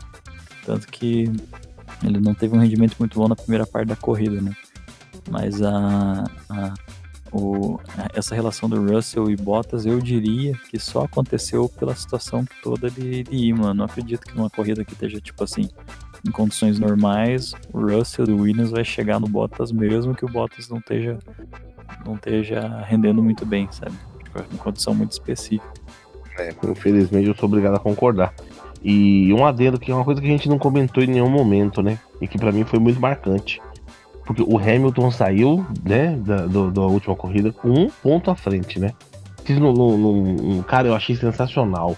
Tanto 0.64 0.86
que 0.86 1.30
ele 2.02 2.20
não 2.20 2.32
teve 2.32 2.56
um 2.56 2.60
rendimento 2.60 2.96
muito 2.98 3.18
bom 3.18 3.28
na 3.28 3.36
primeira 3.36 3.66
parte 3.66 3.88
da 3.88 3.96
corrida, 3.96 4.40
né? 4.40 4.52
Mas 5.30 5.62
a, 5.62 6.24
a 6.50 6.74
o, 7.34 7.80
essa 8.14 8.34
relação 8.34 8.68
do 8.68 8.80
Russell 8.80 9.28
e 9.28 9.36
Bottas, 9.36 9.84
eu 9.84 10.00
diria 10.00 10.56
que 10.70 10.78
só 10.78 11.02
aconteceu 11.02 11.68
pela 11.68 11.94
situação 11.94 12.44
toda 12.62 12.88
de, 12.88 13.24
de 13.24 13.36
Imola. 13.36 13.74
Não 13.74 13.84
acredito 13.84 14.20
que 14.20 14.36
numa 14.36 14.48
corrida 14.48 14.84
que 14.84 14.92
esteja 14.92 15.20
tipo 15.20 15.42
assim, 15.42 15.68
em 16.26 16.30
condições 16.30 16.78
normais, 16.78 17.52
o 17.72 17.80
Russell 17.80 18.26
do 18.26 18.36
Williams 18.36 18.70
vai 18.70 18.84
chegar 18.84 19.18
no 19.18 19.26
Bottas 19.26 19.72
mesmo 19.72 20.14
que 20.14 20.24
o 20.24 20.28
Bottas 20.28 20.68
não 20.68 20.78
esteja 20.78 21.18
não 22.06 22.14
esteja 22.14 22.82
rendendo 22.86 23.22
muito 23.22 23.44
bem, 23.44 23.68
sabe? 23.70 23.94
Tipo, 24.22 24.54
em 24.54 24.56
condição 24.56 24.94
muito 24.94 25.12
específica. 25.12 25.72
É, 26.38 26.54
infelizmente 26.64 27.26
eu 27.26 27.34
sou 27.34 27.48
obrigado 27.48 27.74
a 27.74 27.80
concordar. 27.80 28.32
E 28.82 29.32
um 29.32 29.44
adendo 29.44 29.78
que 29.78 29.90
é 29.90 29.94
uma 29.94 30.04
coisa 30.04 30.20
que 30.20 30.26
a 30.26 30.30
gente 30.30 30.48
não 30.48 30.58
comentou 30.58 31.02
em 31.02 31.06
nenhum 31.06 31.30
momento, 31.30 31.82
né? 31.82 31.98
E 32.20 32.28
que 32.28 32.38
para 32.38 32.52
mim 32.52 32.64
foi 32.64 32.78
muito 32.78 33.00
marcante. 33.00 33.60
Porque 34.24 34.42
o 34.42 34.58
Hamilton 34.58 35.10
saiu, 35.10 35.66
né, 35.84 36.16
da, 36.16 36.46
do, 36.46 36.70
da 36.70 36.82
última 36.82 37.14
corrida 37.14 37.52
com 37.52 37.68
um 37.68 37.90
ponto 38.02 38.30
à 38.30 38.34
frente, 38.34 38.78
né? 38.78 38.92
Fiz 39.44 39.58
no, 39.58 39.72
no, 39.72 39.96
no, 39.96 40.64
cara, 40.64 40.88
eu 40.88 40.94
achei 40.94 41.14
sensacional. 41.14 41.96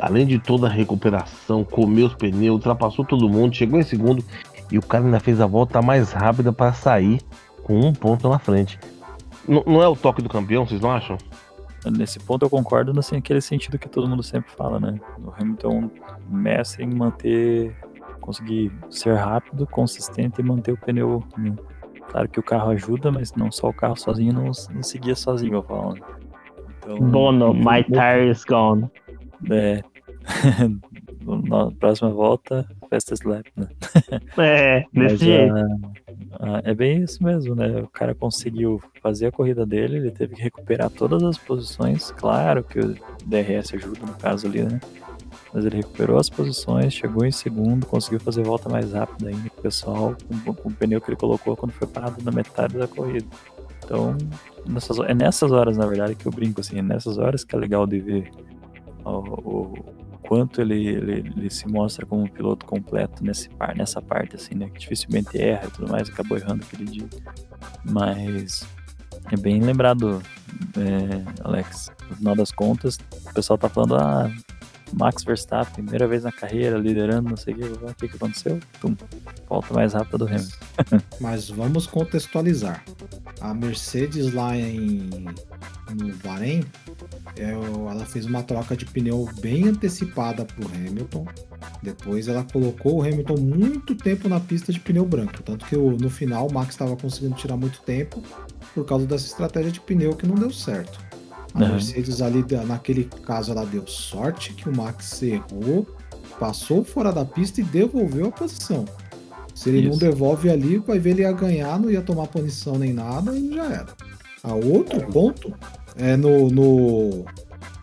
Além 0.00 0.26
de 0.26 0.38
toda 0.38 0.66
a 0.66 0.70
recuperação, 0.70 1.64
comeu 1.64 2.06
os 2.06 2.14
pneus, 2.14 2.54
ultrapassou 2.54 3.04
todo 3.04 3.28
mundo, 3.28 3.54
chegou 3.54 3.78
em 3.78 3.82
segundo 3.82 4.24
e 4.70 4.78
o 4.78 4.82
cara 4.82 5.04
ainda 5.04 5.20
fez 5.20 5.40
a 5.40 5.46
volta 5.46 5.82
mais 5.82 6.12
rápida 6.12 6.52
para 6.52 6.72
sair 6.72 7.20
com 7.62 7.80
um 7.80 7.92
ponto 7.92 8.28
na 8.28 8.38
frente. 8.38 8.78
N 9.46 9.62
não 9.66 9.82
é 9.82 9.88
o 9.88 9.96
toque 9.96 10.22
do 10.22 10.28
campeão, 10.28 10.66
vocês 10.66 10.80
não 10.80 10.90
acham? 10.90 11.18
Nesse 11.86 12.18
ponto 12.18 12.44
eu 12.44 12.50
concordo 12.50 12.92
naquele 12.92 13.40
sentido 13.40 13.78
que 13.78 13.88
todo 13.88 14.08
mundo 14.08 14.22
sempre 14.22 14.50
fala, 14.52 14.80
né? 14.80 14.98
O 15.22 15.30
Hamilton 15.30 15.90
mestre 16.28 16.84
em 16.84 16.94
manter 16.94 17.74
conseguir 18.28 18.70
ser 18.90 19.14
rápido, 19.14 19.66
consistente 19.66 20.40
e 20.40 20.44
manter 20.44 20.72
o 20.72 20.76
pneu. 20.76 21.24
Claro 22.10 22.28
que 22.28 22.38
o 22.38 22.42
carro 22.42 22.70
ajuda, 22.72 23.10
mas 23.10 23.32
não 23.32 23.50
só 23.50 23.70
o 23.70 23.72
carro 23.72 23.96
sozinho 23.96 24.34
não, 24.34 24.44
não 24.44 24.82
seguia 24.82 25.14
sozinho, 25.14 25.54
eu 25.54 25.62
falo. 25.62 25.96
Então, 26.78 26.98
Bono, 26.98 27.54
my 27.54 27.82
tire 27.84 28.30
is 28.30 28.44
gone. 28.44 28.86
É. 29.50 29.82
Na 31.48 31.70
próxima 31.70 32.10
volta, 32.10 32.68
fastest 32.90 33.24
lap, 33.24 33.46
né? 33.56 33.66
É, 34.36 34.84
desse 34.92 35.24
jeito. 35.24 35.54
é 36.64 36.74
bem 36.74 37.02
isso 37.02 37.22
mesmo, 37.22 37.54
né? 37.54 37.80
O 37.80 37.88
cara 37.88 38.14
conseguiu 38.14 38.80
fazer 39.02 39.26
a 39.26 39.32
corrida 39.32 39.64
dele, 39.64 39.96
ele 39.96 40.10
teve 40.10 40.34
que 40.34 40.42
recuperar 40.42 40.90
todas 40.90 41.22
as 41.22 41.38
posições. 41.38 42.10
Claro 42.12 42.62
que 42.62 42.78
o 42.78 42.94
DRS 43.24 43.74
ajuda 43.74 44.00
no 44.00 44.14
caso 44.14 44.46
ali, 44.46 44.62
né? 44.64 44.80
Mas 45.52 45.64
ele 45.64 45.76
recuperou 45.76 46.18
as 46.18 46.28
posições, 46.28 46.92
chegou 46.92 47.24
em 47.24 47.30
segundo, 47.30 47.86
conseguiu 47.86 48.20
fazer 48.20 48.42
volta 48.42 48.68
mais 48.68 48.92
rápida 48.92 49.30
ainda 49.30 49.48
que 49.48 49.58
o 49.58 49.62
pessoal, 49.62 50.14
com, 50.44 50.54
com, 50.54 50.68
o 50.68 50.72
pneu 50.72 51.00
que 51.00 51.10
ele 51.10 51.16
colocou 51.16 51.56
quando 51.56 51.72
foi 51.72 51.86
parado 51.86 52.22
na 52.22 52.30
metade 52.30 52.76
da 52.76 52.86
corrida. 52.86 53.26
Então, 53.84 54.16
nessas, 54.66 54.98
é 54.98 55.14
nessas 55.14 55.50
horas, 55.50 55.76
na 55.76 55.86
verdade, 55.86 56.14
que 56.14 56.26
eu 56.26 56.32
brinco, 56.32 56.60
assim, 56.60 56.78
é 56.78 56.82
nessas 56.82 57.16
horas 57.16 57.44
que 57.44 57.54
é 57.54 57.58
legal 57.58 57.86
de 57.86 57.98
ver 57.98 58.30
o, 59.04 59.10
o 59.10 59.74
quanto 60.28 60.60
ele, 60.60 60.86
ele, 60.86 61.32
ele, 61.34 61.50
se 61.50 61.66
mostra 61.66 62.04
como 62.04 62.22
um 62.22 62.28
piloto 62.28 62.66
completo 62.66 63.24
nesse 63.24 63.48
par, 63.48 63.74
nessa 63.74 64.02
parte, 64.02 64.36
assim, 64.36 64.54
né, 64.54 64.68
que 64.68 64.78
dificilmente 64.78 65.38
erra 65.38 65.68
e 65.68 65.70
tudo 65.70 65.90
mais, 65.90 66.10
acabou 66.10 66.36
errando 66.36 66.62
aquele 66.64 66.84
dia. 66.84 67.08
Mas 67.82 68.68
é 69.32 69.36
bem 69.36 69.60
lembrado, 69.60 70.22
é, 70.76 71.42
Alex. 71.42 71.90
No 72.10 72.16
final 72.16 72.36
das 72.36 72.50
contas, 72.50 72.98
o 73.26 73.32
pessoal 73.32 73.58
tá 73.58 73.68
falando, 73.68 73.96
ah, 73.96 74.30
Max 74.92 75.24
Verstappen, 75.24 75.84
primeira 75.84 76.06
vez 76.06 76.24
na 76.24 76.32
carreira, 76.32 76.78
liderando, 76.78 77.30
não 77.30 77.36
sei 77.36 77.54
o 77.54 77.56
que, 77.56 77.64
o 78.04 78.08
que, 78.08 78.16
aconteceu? 78.16 78.58
Pum, 78.80 78.96
volta 79.48 79.74
mais 79.74 79.92
rápida 79.92 80.18
do 80.18 80.26
Hamilton. 80.26 80.56
Mas 81.20 81.48
vamos 81.48 81.86
contextualizar. 81.86 82.84
A 83.40 83.54
Mercedes 83.54 84.32
lá 84.32 84.56
em 84.56 85.08
no 85.94 86.14
Bahrein, 86.16 86.64
é, 87.36 87.50
ela 87.50 88.04
fez 88.04 88.26
uma 88.26 88.42
troca 88.42 88.76
de 88.76 88.84
pneu 88.84 89.28
bem 89.40 89.68
antecipada 89.68 90.44
para 90.44 90.64
o 90.64 90.68
Hamilton. 90.68 91.26
Depois 91.82 92.28
ela 92.28 92.44
colocou 92.44 92.98
o 92.98 93.02
Hamilton 93.02 93.36
muito 93.36 93.94
tempo 93.94 94.28
na 94.28 94.40
pista 94.40 94.72
de 94.72 94.80
pneu 94.80 95.04
branco. 95.04 95.42
Tanto 95.42 95.64
que 95.66 95.76
no 95.76 96.10
final 96.10 96.46
o 96.46 96.52
Max 96.52 96.70
estava 96.70 96.96
conseguindo 96.96 97.36
tirar 97.36 97.56
muito 97.56 97.80
tempo 97.82 98.22
por 98.74 98.84
causa 98.84 99.06
dessa 99.06 99.26
estratégia 99.26 99.72
de 99.72 99.80
pneu 99.80 100.14
que 100.14 100.26
não 100.26 100.34
deu 100.34 100.50
certo. 100.50 100.98
A 101.58 101.64
uhum. 101.64 101.72
Mercedes 101.72 102.22
ali, 102.22 102.44
naquele 102.64 103.04
caso, 103.24 103.50
ela 103.50 103.66
deu 103.66 103.84
sorte 103.84 104.52
que 104.52 104.68
o 104.68 104.76
Max 104.76 105.20
errou, 105.24 105.86
passou 106.38 106.84
fora 106.84 107.12
da 107.12 107.24
pista 107.24 107.60
e 107.60 107.64
devolveu 107.64 108.28
a 108.28 108.30
posição. 108.30 108.84
Se 109.56 109.68
ele 109.68 109.80
Isso. 109.80 109.90
não 109.90 109.98
devolve 109.98 110.48
ali, 110.48 110.78
vai 110.78 111.00
ver 111.00 111.10
ele 111.10 111.22
ia 111.22 111.32
ganhar, 111.32 111.80
não 111.80 111.90
ia 111.90 112.00
tomar 112.00 112.28
punição 112.28 112.78
nem 112.78 112.92
nada 112.92 113.36
e 113.36 113.52
já 113.52 113.64
era. 113.64 113.88
A 114.44 114.54
outro 114.54 115.04
ponto 115.08 115.52
é 115.96 116.16
no, 116.16 116.48
no 116.48 117.24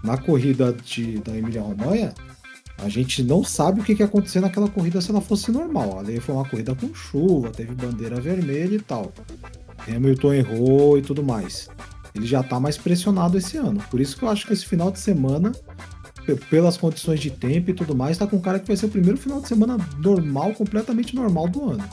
na 0.02 0.18
corrida 0.18 0.72
de, 0.72 1.18
da 1.18 1.38
Emília 1.38 1.62
Romanha, 1.62 2.14
a 2.78 2.88
gente 2.88 3.22
não 3.24 3.44
sabe 3.44 3.82
o 3.82 3.84
que, 3.84 3.94
que 3.94 4.02
ia 4.02 4.06
acontecer 4.06 4.40
naquela 4.40 4.70
corrida 4.70 5.02
se 5.02 5.12
ela 5.12 5.20
fosse 5.20 5.52
normal. 5.52 6.00
Ali 6.00 6.22
foi 6.22 6.34
uma 6.34 6.48
corrida 6.48 6.74
com 6.74 6.94
chuva, 6.94 7.50
teve 7.50 7.76
bandeira 7.76 8.22
vermelha 8.22 8.76
e 8.76 8.80
tal. 8.80 9.12
Hamilton 9.86 10.34
errou 10.34 10.98
e 10.98 11.02
tudo 11.02 11.22
mais 11.22 11.68
ele 12.16 12.26
já 12.26 12.42
tá 12.42 12.60
mais 12.60 12.78
pressionado 12.78 13.38
esse 13.38 13.58
ano. 13.58 13.82
Por 13.92 14.00
isso 14.00 14.18
que 14.18 14.24
eu 14.24 14.30
acho 14.30 14.48
que 14.48 14.54
esse 14.54 14.66
final 14.66 14.90
de 14.90 15.00
semana, 15.00 15.52
pelas 16.50 16.78
condições 16.78 17.20
de 17.20 17.30
tempo 17.30 17.70
e 17.70 17.74
tudo 17.74 17.96
mais, 17.96 18.18
tá 18.18 18.26
com 18.26 18.38
um 18.38 18.42
cara 18.42 18.60
que 18.60 18.68
vai 18.68 18.78
ser 18.78 18.86
o 18.86 18.90
primeiro 18.90 19.18
final 19.18 19.42
de 19.42 19.48
semana 19.48 19.78
normal, 20.00 20.54
completamente 20.54 21.16
normal 21.16 21.48
do 21.50 21.72
ano. 21.72 21.84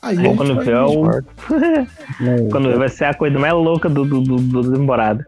Aí 0.00 0.16
Bom, 0.16 0.36
quando 0.36 0.60
vê 0.60 0.74
o... 0.74 2.50
quando 2.50 2.78
vai 2.78 2.88
ser 2.88 3.06
a 3.06 3.14
coisa 3.14 3.38
mais 3.38 3.52
louca 3.52 3.88
do, 3.88 4.04
do, 4.04 4.20
do, 4.20 4.36
do 4.36 4.72
temporada. 4.72 5.26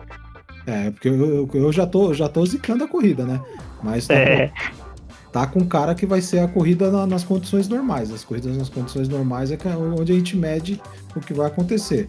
É, 0.66 0.90
porque 0.90 1.09
eu, 1.09 1.48
eu, 1.52 1.73
já, 1.73 1.86
tô, 1.86 2.12
já 2.12 2.28
tô 2.28 2.44
zicando 2.44 2.85
a 2.85 2.89
corrida, 2.89 3.24
né? 3.24 3.40
Mas 3.82 4.06
tá, 4.06 4.14
é. 4.18 4.48
com, 4.48 5.31
tá 5.32 5.47
com 5.47 5.64
cara 5.64 5.94
que 5.94 6.05
vai 6.05 6.20
ser 6.20 6.40
a 6.40 6.48
corrida 6.48 6.90
na, 6.90 7.06
nas 7.06 7.24
condições 7.24 7.68
normais. 7.68 8.12
As 8.12 8.24
corridas 8.24 8.56
nas 8.56 8.68
condições 8.68 9.09
normais 9.09 9.51
é, 9.51 9.55
é 9.55 9.77
onde 9.77 10.12
a 10.12 10.14
gente 10.14 10.36
mede 10.36 10.81
o 11.14 11.20
que 11.20 11.32
vai 11.32 11.47
acontecer. 11.47 12.09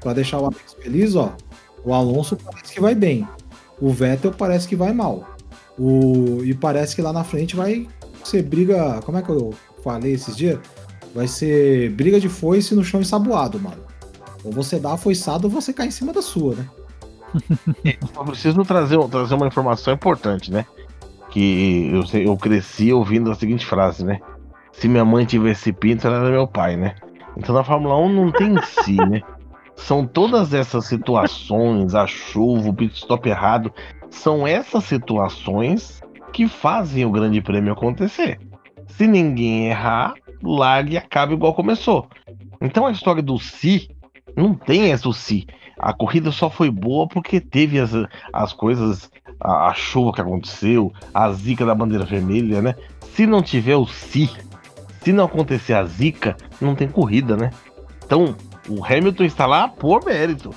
Para 0.00 0.14
deixar 0.14 0.38
o 0.38 0.46
Alex 0.46 0.76
feliz, 0.80 1.16
ó, 1.16 1.34
o 1.88 1.94
Alonso 1.94 2.36
parece 2.36 2.74
que 2.74 2.80
vai 2.82 2.94
bem. 2.94 3.26
O 3.80 3.90
Vettel 3.90 4.30
parece 4.32 4.68
que 4.68 4.76
vai 4.76 4.92
mal. 4.92 5.26
O... 5.78 6.44
E 6.44 6.52
parece 6.52 6.94
que 6.94 7.00
lá 7.00 7.14
na 7.14 7.24
frente 7.24 7.56
vai 7.56 7.88
ser 8.22 8.42
briga. 8.42 9.00
Como 9.06 9.16
é 9.16 9.22
que 9.22 9.30
eu 9.30 9.54
falei 9.82 10.12
esses 10.12 10.36
dias? 10.36 10.58
Vai 11.14 11.26
ser 11.26 11.90
briga 11.92 12.20
de 12.20 12.28
foice 12.28 12.74
no 12.74 12.84
chão 12.84 13.00
ensaboado, 13.00 13.58
mano. 13.58 13.82
Ou 14.44 14.52
você 14.52 14.78
dá 14.78 14.92
a 14.92 14.96
foiçada 14.98 15.46
ou 15.46 15.50
você 15.50 15.72
cai 15.72 15.86
em 15.86 15.90
cima 15.90 16.12
da 16.12 16.20
sua, 16.20 16.56
né? 16.56 16.68
Eu 18.14 18.24
preciso 18.24 18.62
trazer, 18.64 18.98
trazer 19.08 19.34
uma 19.34 19.46
informação 19.46 19.94
importante, 19.94 20.52
né? 20.52 20.66
Que 21.30 21.90
eu, 21.90 22.20
eu 22.20 22.36
cresci 22.36 22.92
ouvindo 22.92 23.30
a 23.30 23.34
seguinte 23.34 23.64
frase, 23.64 24.04
né? 24.04 24.20
Se 24.72 24.88
minha 24.88 25.06
mãe 25.06 25.24
tivesse 25.24 25.72
pinto, 25.72 26.06
ela 26.06 26.18
era 26.18 26.30
meu 26.30 26.46
pai, 26.46 26.76
né? 26.76 26.96
Então 27.34 27.54
na 27.54 27.64
Fórmula 27.64 27.96
1 27.96 28.12
não 28.12 28.30
tem 28.30 28.54
si, 28.84 28.96
né? 28.96 29.22
São 29.78 30.06
todas 30.06 30.52
essas 30.52 30.84
situações, 30.86 31.94
a 31.94 32.06
chuva, 32.06 32.68
o 32.68 32.74
pit 32.74 32.94
stop 32.94 33.26
errado, 33.28 33.72
são 34.10 34.46
essas 34.46 34.84
situações 34.84 36.02
que 36.32 36.46
fazem 36.46 37.06
o 37.06 37.10
Grande 37.10 37.40
Prêmio 37.40 37.72
acontecer. 37.72 38.38
Se 38.86 39.06
ninguém 39.06 39.68
errar, 39.68 40.14
largue 40.42 40.94
e 40.94 40.98
acabe 40.98 41.34
igual 41.34 41.54
começou. 41.54 42.06
Então 42.60 42.86
a 42.86 42.90
história 42.90 43.22
do 43.22 43.38
si 43.38 43.88
não 44.36 44.52
tem 44.52 44.92
essa 44.92 45.08
o 45.08 45.14
si. 45.14 45.46
A 45.78 45.92
corrida 45.92 46.32
só 46.32 46.50
foi 46.50 46.70
boa 46.70 47.06
porque 47.06 47.40
teve 47.40 47.78
as, 47.78 47.92
as 48.32 48.52
coisas, 48.52 49.10
a, 49.40 49.68
a 49.68 49.74
chuva 49.74 50.12
que 50.12 50.20
aconteceu, 50.20 50.92
a 51.14 51.30
zica 51.32 51.64
da 51.64 51.74
bandeira 51.74 52.04
vermelha, 52.04 52.60
né? 52.60 52.74
Se 53.12 53.26
não 53.26 53.40
tiver 53.40 53.76
o 53.76 53.86
si, 53.86 54.28
se 55.02 55.12
não 55.12 55.24
acontecer 55.24 55.74
a 55.74 55.84
zica, 55.84 56.36
não 56.60 56.74
tem 56.74 56.88
corrida, 56.88 57.36
né? 57.36 57.50
Então, 58.04 58.34
o 58.68 58.84
Hamilton 58.84 59.24
está 59.24 59.46
lá 59.46 59.68
por 59.68 60.04
mérito. 60.04 60.54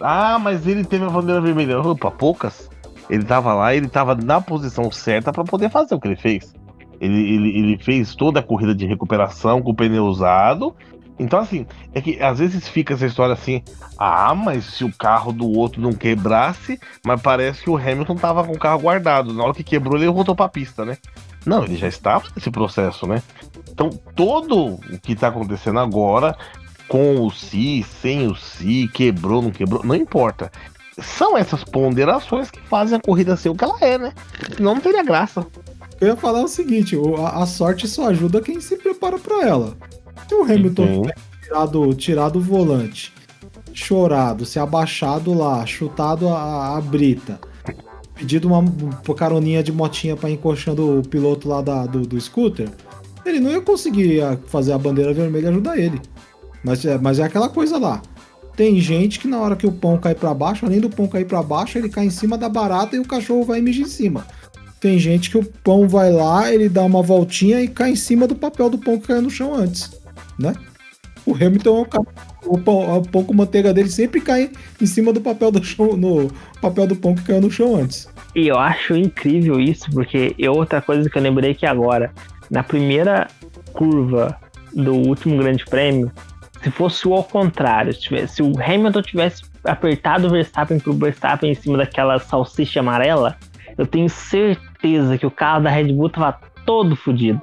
Ah, 0.00 0.38
mas 0.38 0.66
ele 0.66 0.84
teve 0.84 1.04
a 1.04 1.10
bandeira 1.10 1.40
vermelha. 1.40 1.80
Opa, 1.80 2.10
poucas. 2.10 2.70
Ele 3.08 3.24
tava 3.24 3.52
lá, 3.52 3.74
ele 3.74 3.88
tava 3.88 4.14
na 4.14 4.40
posição 4.40 4.90
certa 4.90 5.32
para 5.32 5.44
poder 5.44 5.68
fazer 5.68 5.94
o 5.94 6.00
que 6.00 6.08
ele 6.08 6.16
fez. 6.16 6.54
Ele, 7.00 7.34
ele, 7.34 7.58
ele 7.58 7.78
fez 7.78 8.14
toda 8.14 8.40
a 8.40 8.42
corrida 8.42 8.74
de 8.74 8.86
recuperação 8.86 9.60
com 9.60 9.70
o 9.70 9.74
pneu 9.74 10.04
usado. 10.04 10.74
Então, 11.18 11.38
assim, 11.38 11.66
é 11.92 12.00
que 12.00 12.22
às 12.22 12.38
vezes 12.38 12.68
fica 12.68 12.94
essa 12.94 13.06
história 13.06 13.34
assim: 13.34 13.62
ah, 13.98 14.34
mas 14.34 14.64
se 14.64 14.84
o 14.84 14.92
carro 14.92 15.32
do 15.32 15.50
outro 15.50 15.80
não 15.80 15.92
quebrasse, 15.92 16.78
mas 17.04 17.20
parece 17.20 17.62
que 17.62 17.70
o 17.70 17.76
Hamilton 17.76 18.16
tava 18.16 18.44
com 18.44 18.52
o 18.52 18.58
carro 18.58 18.80
guardado. 18.80 19.34
Na 19.34 19.44
hora 19.44 19.54
que 19.54 19.64
quebrou, 19.64 19.96
ele 19.96 20.08
voltou 20.08 20.34
pra 20.34 20.48
pista, 20.48 20.84
né? 20.84 20.96
Não, 21.44 21.64
ele 21.64 21.76
já 21.76 21.88
estava 21.88 22.24
nesse 22.34 22.50
processo, 22.50 23.06
né? 23.06 23.22
Então, 23.70 23.90
todo 24.14 24.74
o 24.74 24.98
que 25.02 25.14
tá 25.14 25.28
acontecendo 25.28 25.78
agora, 25.78 26.36
com 26.90 27.24
o 27.24 27.30
si, 27.30 27.86
sem 28.02 28.26
o 28.26 28.34
si, 28.34 28.90
quebrou, 28.92 29.40
não 29.40 29.50
quebrou, 29.52 29.82
não 29.84 29.94
importa. 29.94 30.50
São 30.98 31.38
essas 31.38 31.62
ponderações 31.64 32.50
que 32.50 32.60
fazem 32.68 32.98
a 32.98 33.00
corrida 33.00 33.36
ser 33.36 33.48
o 33.48 33.54
que 33.54 33.62
ela 33.64 33.78
é, 33.80 33.96
né? 33.96 34.12
Senão 34.56 34.74
não 34.74 34.80
teria 34.82 35.02
graça. 35.04 35.46
Eu 36.00 36.08
ia 36.08 36.16
falar 36.16 36.42
o 36.42 36.48
seguinte: 36.48 36.96
a, 37.24 37.42
a 37.42 37.46
sorte 37.46 37.86
só 37.86 38.08
ajuda 38.08 38.42
quem 38.42 38.60
se 38.60 38.76
prepara 38.76 39.18
para 39.18 39.46
ela. 39.46 39.76
Se 40.28 40.34
o 40.34 40.42
Hamilton 40.42 40.82
Uhum. 40.84 41.02
tirado, 41.44 41.94
tirado 41.94 42.36
o 42.36 42.42
volante, 42.42 43.12
chorado, 43.72 44.44
se 44.44 44.58
abaixado 44.58 45.32
lá, 45.32 45.64
chutado 45.64 46.28
a, 46.28 46.76
a 46.76 46.80
brita, 46.80 47.40
pedido 48.14 48.48
uma, 48.48 48.58
uma 48.58 49.14
caroninha 49.14 49.62
de 49.62 49.72
motinha 49.72 50.16
pra 50.16 50.28
ir 50.28 50.34
encoxando 50.34 50.98
o 50.98 51.02
piloto 51.08 51.48
lá 51.48 51.62
da- 51.62 51.86
do, 51.86 52.02
do 52.02 52.20
scooter, 52.20 52.68
ele 53.24 53.40
não 53.40 53.50
ia 53.50 53.60
conseguir 53.60 54.22
ah, 54.22 54.36
fazer 54.48 54.72
a 54.72 54.78
bandeira 54.78 55.14
vermelha 55.14 55.48
ajudar 55.50 55.78
ele. 55.78 56.00
Mas, 56.62 56.84
é- 56.84 56.98
mas 56.98 57.18
é 57.18 57.24
aquela 57.24 57.48
coisa 57.48 57.78
lá. 57.78 58.02
Tem 58.56 58.78
gente 58.80 59.18
que 59.18 59.28
na 59.28 59.38
hora 59.38 59.56
que 59.56 59.66
o 59.66 59.72
pão 59.72 59.96
cai 59.96 60.14
pra 60.14 60.34
baixo, 60.34 60.66
além 60.66 60.80
do 60.80 60.90
pão 60.90 61.06
cair 61.06 61.24
pra 61.24 61.42
baixo, 61.42 61.78
ele 61.78 61.88
cai 61.88 62.04
em 62.04 62.10
cima 62.10 62.36
da 62.36 62.48
barata 62.48 62.96
e 62.96 62.98
o 62.98 63.06
cachorro 63.06 63.44
vai 63.44 63.60
mijar 63.60 63.86
em 63.86 63.88
cima. 63.88 64.26
Tem 64.80 64.98
gente 64.98 65.30
que 65.30 65.38
o 65.38 65.44
pão 65.44 65.88
vai 65.88 66.12
lá, 66.12 66.52
ele 66.52 66.68
dá 66.68 66.82
uma 66.82 67.02
voltinha 67.02 67.60
e 67.62 67.68
cai 67.68 67.90
em 67.90 67.96
cima 67.96 68.26
do 68.26 68.34
papel 68.34 68.68
do 68.68 68.78
pão 68.78 68.98
que 68.98 69.06
caiu 69.06 69.22
no 69.22 69.30
chão 69.30 69.54
antes, 69.54 69.90
né? 70.38 70.54
O 71.24 71.34
Hamilton 71.34 71.78
é 71.78 71.80
o 71.82 71.84
cara. 71.86 72.06
O 72.44 72.58
pão, 72.58 72.98
o 72.98 73.02
pão 73.08 73.22
com 73.24 73.34
manteiga 73.34 73.72
dele 73.74 73.90
sempre 73.90 74.20
cai 74.20 74.50
em 74.80 74.86
cima 74.86 75.12
do 75.12 75.20
papel 75.20 75.50
do 75.50 75.62
chão, 75.62 75.96
no 75.96 76.30
papel 76.60 76.86
do 76.86 76.96
pão 76.96 77.14
que 77.14 77.22
caiu 77.22 77.40
no 77.42 77.50
chão 77.50 77.76
antes. 77.76 78.08
E 78.34 78.48
eu 78.48 78.58
acho 78.58 78.94
incrível 78.96 79.60
isso, 79.60 79.90
porque 79.92 80.34
é 80.38 80.50
outra 80.50 80.80
coisa 80.80 81.08
que 81.08 81.16
eu 81.18 81.22
lembrei 81.22 81.54
que 81.54 81.66
agora, 81.66 82.12
na 82.50 82.62
primeira 82.62 83.28
curva 83.72 84.36
do 84.74 84.94
último 84.94 85.36
grande 85.36 85.64
prêmio, 85.66 86.10
se 86.62 86.70
fosse 86.70 87.08
o 87.08 87.14
ao 87.14 87.24
contrário, 87.24 87.92
se, 87.92 88.00
tivesse, 88.00 88.36
se 88.36 88.42
o 88.42 88.52
Hamilton 88.62 89.02
tivesse 89.02 89.42
apertado 89.64 90.26
o 90.26 90.30
Verstappen 90.30 90.78
pro 90.78 90.92
Verstappen 90.92 91.50
em 91.50 91.54
cima 91.54 91.78
daquela 91.78 92.18
salsicha 92.18 92.80
amarela, 92.80 93.36
eu 93.78 93.86
tenho 93.86 94.08
certeza 94.08 95.16
que 95.16 95.26
o 95.26 95.30
carro 95.30 95.62
da 95.62 95.70
Red 95.70 95.92
Bull 95.92 96.10
tava 96.10 96.38
todo 96.66 96.94
fodido. 96.94 97.40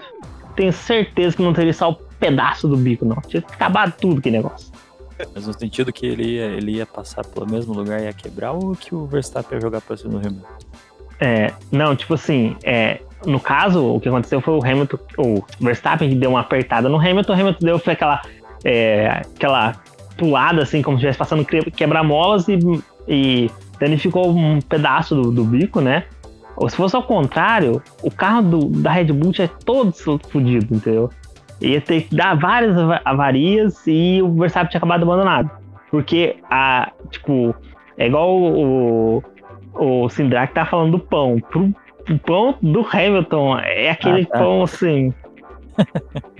Tenho 0.55 0.71
certeza 0.71 1.35
que 1.35 1.43
não 1.43 1.53
teria 1.53 1.73
só 1.73 1.91
o 1.91 1.95
pedaço 1.95 2.67
do 2.67 2.77
bico, 2.77 3.05
não. 3.05 3.17
Tinha 3.21 3.41
acabado 3.41 3.93
tudo 3.99 4.21
que 4.21 4.31
negócio. 4.31 4.71
Mas 5.33 5.47
no 5.47 5.53
sentido 5.53 5.91
que 5.91 6.05
ele 6.05 6.35
ia, 6.35 6.45
ele 6.45 6.73
ia 6.73 6.85
passar 6.85 7.25
pelo 7.25 7.49
mesmo 7.49 7.73
lugar 7.73 7.99
e 7.99 8.03
ia 8.03 8.13
quebrar, 8.13 8.51
ou 8.51 8.75
que 8.75 8.93
o 8.93 9.05
Verstappen 9.07 9.57
ia 9.57 9.61
jogar 9.61 9.81
pra 9.81 9.97
cima 9.97 10.19
do 10.19 10.27
Hamilton? 10.27 10.47
É, 11.19 11.53
não, 11.71 11.95
tipo 11.95 12.13
assim, 12.13 12.55
é, 12.63 13.01
no 13.25 13.39
caso, 13.39 13.83
o 13.83 13.99
que 13.99 14.07
aconteceu 14.07 14.39
foi 14.39 14.53
o 14.53 14.63
Hamilton, 14.63 14.97
o 15.17 15.43
Verstappen 15.59 16.09
que 16.09 16.15
deu 16.15 16.29
uma 16.29 16.41
apertada 16.41 16.87
no 16.87 16.97
Hamilton, 16.97 17.33
o 17.33 17.35
Hamilton 17.35 17.65
deu 17.65 17.79
foi 17.79 17.93
aquela, 17.93 18.21
é, 18.63 19.07
aquela 19.35 19.75
pulada, 20.17 20.63
assim, 20.63 20.81
como 20.81 20.97
se 20.97 21.01
estivesse 21.01 21.19
passando 21.19 21.45
que- 21.45 21.69
quebra-molas 21.71 22.47
e, 22.47 22.57
e 23.07 23.51
danificou 23.79 24.29
um 24.35 24.59
pedaço 24.59 25.15
do, 25.15 25.31
do 25.31 25.43
bico, 25.43 25.79
né? 25.81 26.05
Ou 26.55 26.67
se 26.69 26.75
fosse 26.75 26.95
ao 26.95 27.03
contrário, 27.03 27.81
o 28.01 28.09
carro 28.09 28.41
do- 28.41 28.65
da 28.81 28.91
Red 28.91 29.05
Bull 29.13 29.31
tinha 29.31 29.47
todo 29.47 29.91
fodido, 30.31 30.73
entendeu? 30.75 31.09
Ia 31.61 31.79
ter 31.81 32.01
que 32.01 32.15
dar 32.15 32.35
várias 32.35 32.75
ava- 32.77 33.01
avarias 33.05 33.81
e 33.85 34.21
o 34.21 34.33
Verstappen 34.33 34.69
tinha 34.69 34.79
acabado 34.79 35.03
abandonado. 35.03 35.49
Porque, 35.91 36.37
a, 36.49 36.91
tipo, 37.11 37.53
é 37.97 38.07
igual 38.07 38.35
o, 38.37 39.23
o 39.73 40.09
Sindrak 40.09 40.53
tá 40.53 40.65
falando 40.65 40.91
do 40.93 40.99
pão. 40.99 41.39
Pro, 41.49 41.71
pro 42.05 42.17
pão 42.19 42.55
do 42.61 42.85
Hamilton 42.91 43.59
é 43.59 43.91
aquele 43.91 44.23
Ah, 44.23 44.25
tá. 44.33 44.39
pão 44.39 44.63
assim. 44.63 45.13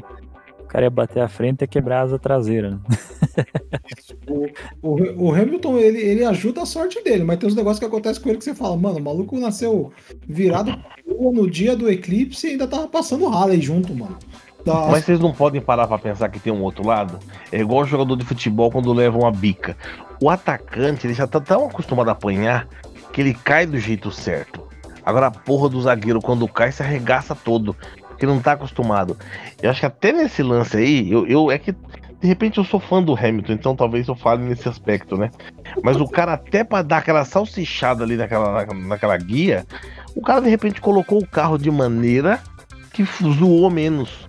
O 0.78 0.80
cara 0.80 0.86
ia 0.86 0.92
bater 0.92 1.24
a 1.24 1.28
frente 1.28 1.64
e 1.64 1.68
quebrar 1.68 2.02
a 2.02 2.02
asa 2.04 2.20
traseira. 2.20 2.70
né? 2.70 2.80
O, 4.28 4.46
o, 4.84 5.26
o 5.30 5.34
Hamilton, 5.34 5.76
ele, 5.80 5.98
ele 6.00 6.24
ajuda 6.24 6.62
a 6.62 6.66
sorte 6.68 7.04
dele, 7.04 7.24
mas 7.24 7.40
tem 7.40 7.50
uns 7.50 7.56
negócios 7.56 7.80
que 7.80 7.86
acontecem 7.86 8.22
com 8.22 8.30
ele 8.30 8.38
que 8.38 8.44
você 8.44 8.54
fala, 8.54 8.78
mano, 8.78 9.00
o 9.00 9.02
maluco 9.02 9.40
nasceu 9.40 9.92
virado 10.28 10.78
no 11.08 11.50
dia 11.50 11.76
do 11.76 11.90
eclipse 11.90 12.46
e 12.46 12.52
ainda 12.52 12.68
tava 12.68 12.88
passando 12.88 13.26
o 13.26 13.60
junto, 13.60 13.92
mano. 13.96 14.20
Da- 14.64 14.88
Mas 14.92 15.04
vocês 15.04 15.20
não 15.20 15.34
podem 15.34 15.60
parar 15.60 15.88
pra 15.88 15.98
pensar 15.98 16.30
que 16.30 16.40
tem 16.40 16.54
um 16.54 16.62
outro 16.62 16.86
lado? 16.86 17.18
É 17.52 17.60
igual 17.60 17.82
o 17.82 17.88
jogador 17.88 18.16
de 18.16 18.24
futebol 18.24 18.70
quando 18.70 18.94
leva 18.94 19.18
uma 19.18 19.32
bica. 19.32 19.76
O 20.22 20.30
atacante, 20.30 21.08
ele 21.08 21.16
já 21.16 21.26
tá 21.26 21.40
tão 21.40 21.66
acostumado 21.66 22.10
a 22.10 22.12
apanhar 22.12 22.68
que 23.12 23.20
ele 23.22 23.34
cai 23.34 23.66
do 23.66 23.80
jeito 23.80 24.12
certo. 24.12 24.62
Agora 25.04 25.26
a 25.26 25.32
porra 25.32 25.70
do 25.70 25.82
zagueiro, 25.82 26.22
quando 26.22 26.48
cai, 26.48 26.72
se 26.72 26.84
arregaça 26.84 27.34
todo. 27.34 27.76
Porque 28.18 28.26
não 28.26 28.40
tá 28.40 28.54
acostumado. 28.54 29.16
Eu 29.62 29.70
acho 29.70 29.80
que 29.80 29.86
até 29.86 30.12
nesse 30.12 30.42
lance 30.42 30.76
aí, 30.76 31.12
eu, 31.12 31.28
eu 31.28 31.52
é 31.52 31.58
que. 31.60 31.72
De 32.20 32.26
repente 32.28 32.58
eu 32.58 32.64
sou 32.64 32.80
fã 32.80 33.00
do 33.02 33.14
Hamilton, 33.16 33.54
então 33.54 33.76
talvez 33.76 34.08
eu 34.08 34.16
fale 34.16 34.42
nesse 34.44 34.68
aspecto, 34.68 35.16
né? 35.16 35.30
Mas 35.84 36.02
o 36.02 36.08
cara, 36.08 36.34
até 36.34 36.64
pra 36.64 36.82
dar 36.82 36.98
aquela 36.98 37.24
salsichada 37.24 38.04
ali 38.04 38.16
naquela, 38.18 38.66
na- 38.66 38.74
naquela 38.74 39.16
guia, 39.18 39.68
o 40.16 40.22
cara 40.22 40.42
de 40.42 40.50
repente 40.50 40.82
colocou 40.82 41.20
o 41.20 41.28
carro 41.28 41.60
de 41.60 41.70
maneira 41.70 42.40
que 42.92 43.04
zoou 43.22 43.70
menos. 43.70 44.28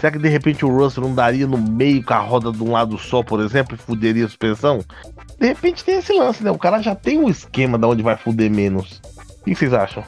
Será 0.00 0.10
que 0.10 0.18
de 0.18 0.28
repente 0.28 0.64
o 0.64 0.68
Russell 0.76 1.04
não 1.04 1.14
daria 1.14 1.46
no 1.46 1.56
meio 1.58 2.02
com 2.04 2.12
a 2.14 2.18
roda 2.18 2.50
de 2.50 2.60
um 2.60 2.72
lado 2.72 2.98
só, 2.98 3.22
por 3.22 3.38
exemplo, 3.40 3.76
e 3.76 3.78
fuderia 3.78 4.24
a 4.24 4.28
suspensão? 4.28 4.80
De 5.38 5.46
repente 5.46 5.84
tem 5.84 5.98
esse 5.98 6.12
lance, 6.12 6.42
né? 6.42 6.50
O 6.50 6.58
cara 6.58 6.82
já 6.82 6.96
tem 6.96 7.18
um 7.20 7.28
esquema 7.28 7.78
de 7.78 7.86
onde 7.86 8.02
vai 8.02 8.16
fuder 8.16 8.50
menos. 8.50 9.00
O 9.40 9.44
que 9.44 9.54
vocês 9.54 9.72
acham? 9.72 10.02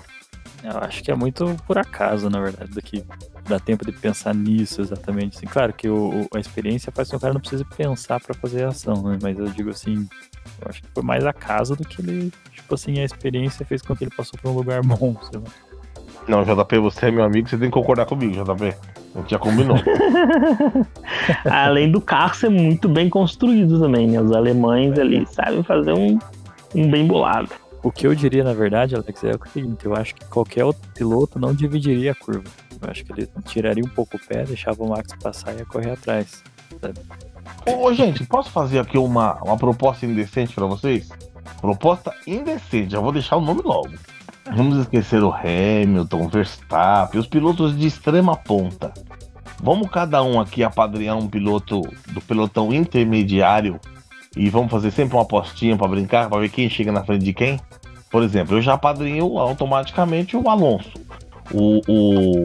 Eu 0.63 0.79
acho 0.79 1.03
que 1.03 1.11
é 1.11 1.15
muito 1.15 1.57
por 1.67 1.79
acaso, 1.79 2.29
na 2.29 2.41
verdade, 2.41 2.71
daqui 2.75 3.03
dá 3.49 3.59
tempo 3.59 3.85
de 3.85 3.93
pensar 3.93 4.35
nisso 4.35 4.81
exatamente. 4.83 5.37
Assim, 5.39 5.47
claro 5.47 5.73
que 5.73 5.89
o, 5.89 6.23
o- 6.23 6.37
a 6.37 6.39
experiência 6.39 6.93
faz 6.93 7.09
com 7.09 7.13
que 7.13 7.17
o 7.17 7.21
cara 7.21 7.33
não 7.35 7.41
precise 7.41 7.65
pensar 7.65 8.21
pra 8.21 8.35
fazer 8.35 8.65
a 8.65 8.69
ação, 8.69 9.03
né? 9.03 9.19
Mas 9.23 9.39
eu 9.39 9.47
digo 9.47 9.71
assim, 9.71 10.07
eu 10.61 10.69
acho 10.69 10.83
que 10.83 10.89
foi 10.93 11.03
mais 11.03 11.25
acaso 11.25 11.75
do 11.75 11.85
que 11.85 12.03
ele, 12.03 12.31
tipo 12.53 12.75
assim, 12.75 12.99
a 13.01 13.05
experiência 13.05 13.65
fez 13.65 13.81
com 13.81 13.97
que 13.97 14.05
ele 14.05 14.11
passou 14.15 14.39
por 14.41 14.51
um 14.51 14.55
lugar 14.55 14.83
bom, 14.83 15.17
sei 15.31 15.41
lá. 15.41 15.47
Não, 16.29 16.45
JP, 16.45 16.79
você 16.79 17.07
é 17.07 17.11
meu 17.11 17.25
amigo, 17.25 17.49
você 17.49 17.57
tem 17.57 17.69
que 17.71 17.75
concordar 17.75 18.05
comigo, 18.05 18.33
JP. 18.45 18.75
A 19.15 19.19
gente 19.21 19.31
já 19.31 19.39
combinou. 19.39 19.77
Além 21.51 21.91
do 21.91 22.01
carro 22.01 22.35
ser 22.35 22.51
muito 22.51 22.89
bem 22.89 23.09
construído 23.09 23.81
também, 23.81 24.07
né? 24.07 24.21
Os 24.21 24.33
alemães 24.33 24.99
ali 24.99 25.27
sabem 25.27 25.63
fazer 25.63 25.93
um, 25.93 26.19
um 26.75 26.91
bem 26.91 27.07
bolado. 27.07 27.51
O 27.83 27.91
que 27.91 28.07
eu 28.07 28.15
diria, 28.15 28.45
na 28.45 28.53
verdade, 28.53 28.95
Alex, 28.95 29.25
é 29.25 29.31
o 29.31 29.49
seguinte, 29.49 29.87
eu 29.87 29.95
acho 29.95 30.15
que 30.15 30.25
qualquer 30.27 30.65
outro 30.65 30.87
piloto 30.95 31.39
não 31.39 31.55
dividiria 31.55 32.13
a 32.13 32.15
curva. 32.15 32.45
Eu 32.81 32.91
acho 32.91 33.05
que 33.05 33.13
ele 33.13 33.29
tiraria 33.47 33.83
um 33.85 33.89
pouco 33.89 34.17
o 34.17 34.21
pé, 34.21 34.45
deixava 34.45 34.83
o 34.83 34.89
Max 34.89 35.15
passar 35.23 35.55
e 35.55 35.59
ia 35.59 35.65
correr 35.65 35.93
atrás. 35.93 36.43
Ô, 37.67 37.87
ô, 37.87 37.95
gente, 37.95 38.25
posso 38.25 38.51
fazer 38.51 38.79
aqui 38.79 38.99
uma, 38.99 39.43
uma 39.43 39.57
proposta 39.57 40.05
indecente 40.05 40.55
pra 40.55 40.67
vocês? 40.67 41.09
Proposta 41.61 42.15
indecente, 42.27 42.93
já 42.93 43.01
vou 43.01 43.13
deixar 43.13 43.37
o 43.37 43.41
nome 43.41 43.63
logo. 43.63 43.93
Vamos 44.55 44.79
esquecer 44.79 45.23
o 45.23 45.33
Hamilton, 45.33 46.29
Verstappen, 46.29 47.21
os 47.21 47.27
pilotos 47.27 47.77
de 47.77 47.87
extrema 47.87 48.37
ponta. 48.37 48.93
Vamos 49.63 49.91
cada 49.91 50.23
um 50.23 50.41
aqui 50.41 50.63
apadrinhar 50.63 51.17
um 51.17 51.29
piloto 51.29 51.83
do 52.09 52.21
pelotão 52.21 52.73
intermediário 52.73 53.79
e 54.37 54.49
vamos 54.49 54.71
fazer 54.71 54.91
sempre 54.91 55.17
uma 55.17 55.23
apostinha 55.23 55.77
pra 55.77 55.89
brincar, 55.89 56.29
pra 56.29 56.39
ver 56.39 56.49
quem 56.49 56.69
chega 56.69 56.93
na 56.93 57.05
frente 57.05 57.25
de 57.25 57.33
quem? 57.33 57.59
Por 58.11 58.23
exemplo, 58.23 58.57
eu 58.57 58.63
já 58.63 58.75
apadrinho 58.75 59.39
automaticamente 59.39 60.37
o 60.37 60.49
Alonso. 60.49 60.93
O, 61.53 61.81
o, 61.89 62.45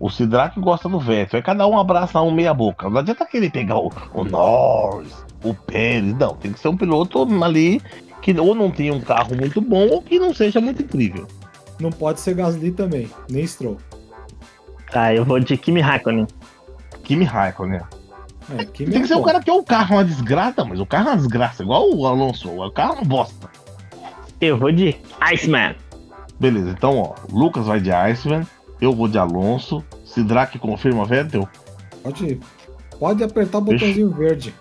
o 0.00 0.10
Sidraque 0.10 0.60
gosta 0.60 0.88
do 0.88 0.98
Vettel. 0.98 1.38
Aí 1.38 1.42
cada 1.42 1.66
um 1.66 1.78
abraça 1.78 2.20
um 2.20 2.30
meia 2.30 2.54
boca. 2.54 2.88
Não 2.88 2.98
adianta 2.98 3.26
querer 3.26 3.50
pegar 3.50 3.78
o, 3.78 3.90
o 4.14 4.24
Norris, 4.24 5.14
o 5.44 5.54
Pérez. 5.54 6.14
Não, 6.16 6.34
tem 6.34 6.52
que 6.52 6.60
ser 6.60 6.68
um 6.68 6.76
piloto 6.76 7.26
ali 7.42 7.80
que 8.22 8.38
ou 8.38 8.54
não 8.54 8.70
tenha 8.70 8.92
um 8.92 9.00
carro 9.00 9.36
muito 9.36 9.60
bom 9.60 9.88
ou 9.88 10.02
que 10.02 10.18
não 10.18 10.34
seja 10.34 10.60
muito 10.60 10.82
incrível. 10.82 11.26
Não 11.78 11.90
pode 11.90 12.20
ser 12.20 12.34
Gasly 12.34 12.72
também, 12.72 13.08
nem 13.28 13.46
Stroll. 13.46 13.76
Tá, 14.90 15.14
eu 15.14 15.24
vou 15.24 15.38
de 15.38 15.56
Kimi 15.56 15.80
Raikkonen. 15.80 16.26
Kimi 17.04 17.24
Raikkonen. 17.24 17.82
É, 18.50 18.64
que 18.64 18.84
Tem 18.84 19.02
que 19.02 19.08
ser 19.08 19.16
um 19.16 19.22
cara 19.22 19.40
que 19.40 19.50
é 19.50 19.52
o 19.52 19.62
carro 19.62 19.94
é 19.94 19.96
uma 19.98 20.04
desgraça, 20.04 20.64
mas 20.64 20.78
o 20.78 20.86
carro 20.86 21.08
é 21.08 21.10
uma 21.12 21.16
desgraça, 21.16 21.62
igual 21.62 21.92
o 21.92 22.06
Alonso. 22.06 22.48
O 22.48 22.70
carro 22.70 22.94
é 22.94 22.96
uma 22.96 23.04
bosta. 23.04 23.50
Eu 24.40 24.58
vou 24.58 24.70
de 24.70 24.96
Iceman. 25.20 25.74
Beleza, 26.38 26.70
então 26.70 26.98
ó, 26.98 27.14
Lucas 27.30 27.66
vai 27.66 27.80
de 27.80 27.90
Iceman, 27.90 28.46
eu 28.80 28.92
vou 28.92 29.08
de 29.08 29.18
Alonso, 29.18 29.82
Sidraque 30.04 30.58
confirma 30.58 31.04
Vettel. 31.06 31.48
Pode, 32.02 32.40
pode 32.98 33.24
apertar 33.24 33.58
o 33.58 33.62
botãozinho 33.62 34.10
verde. 34.10 34.54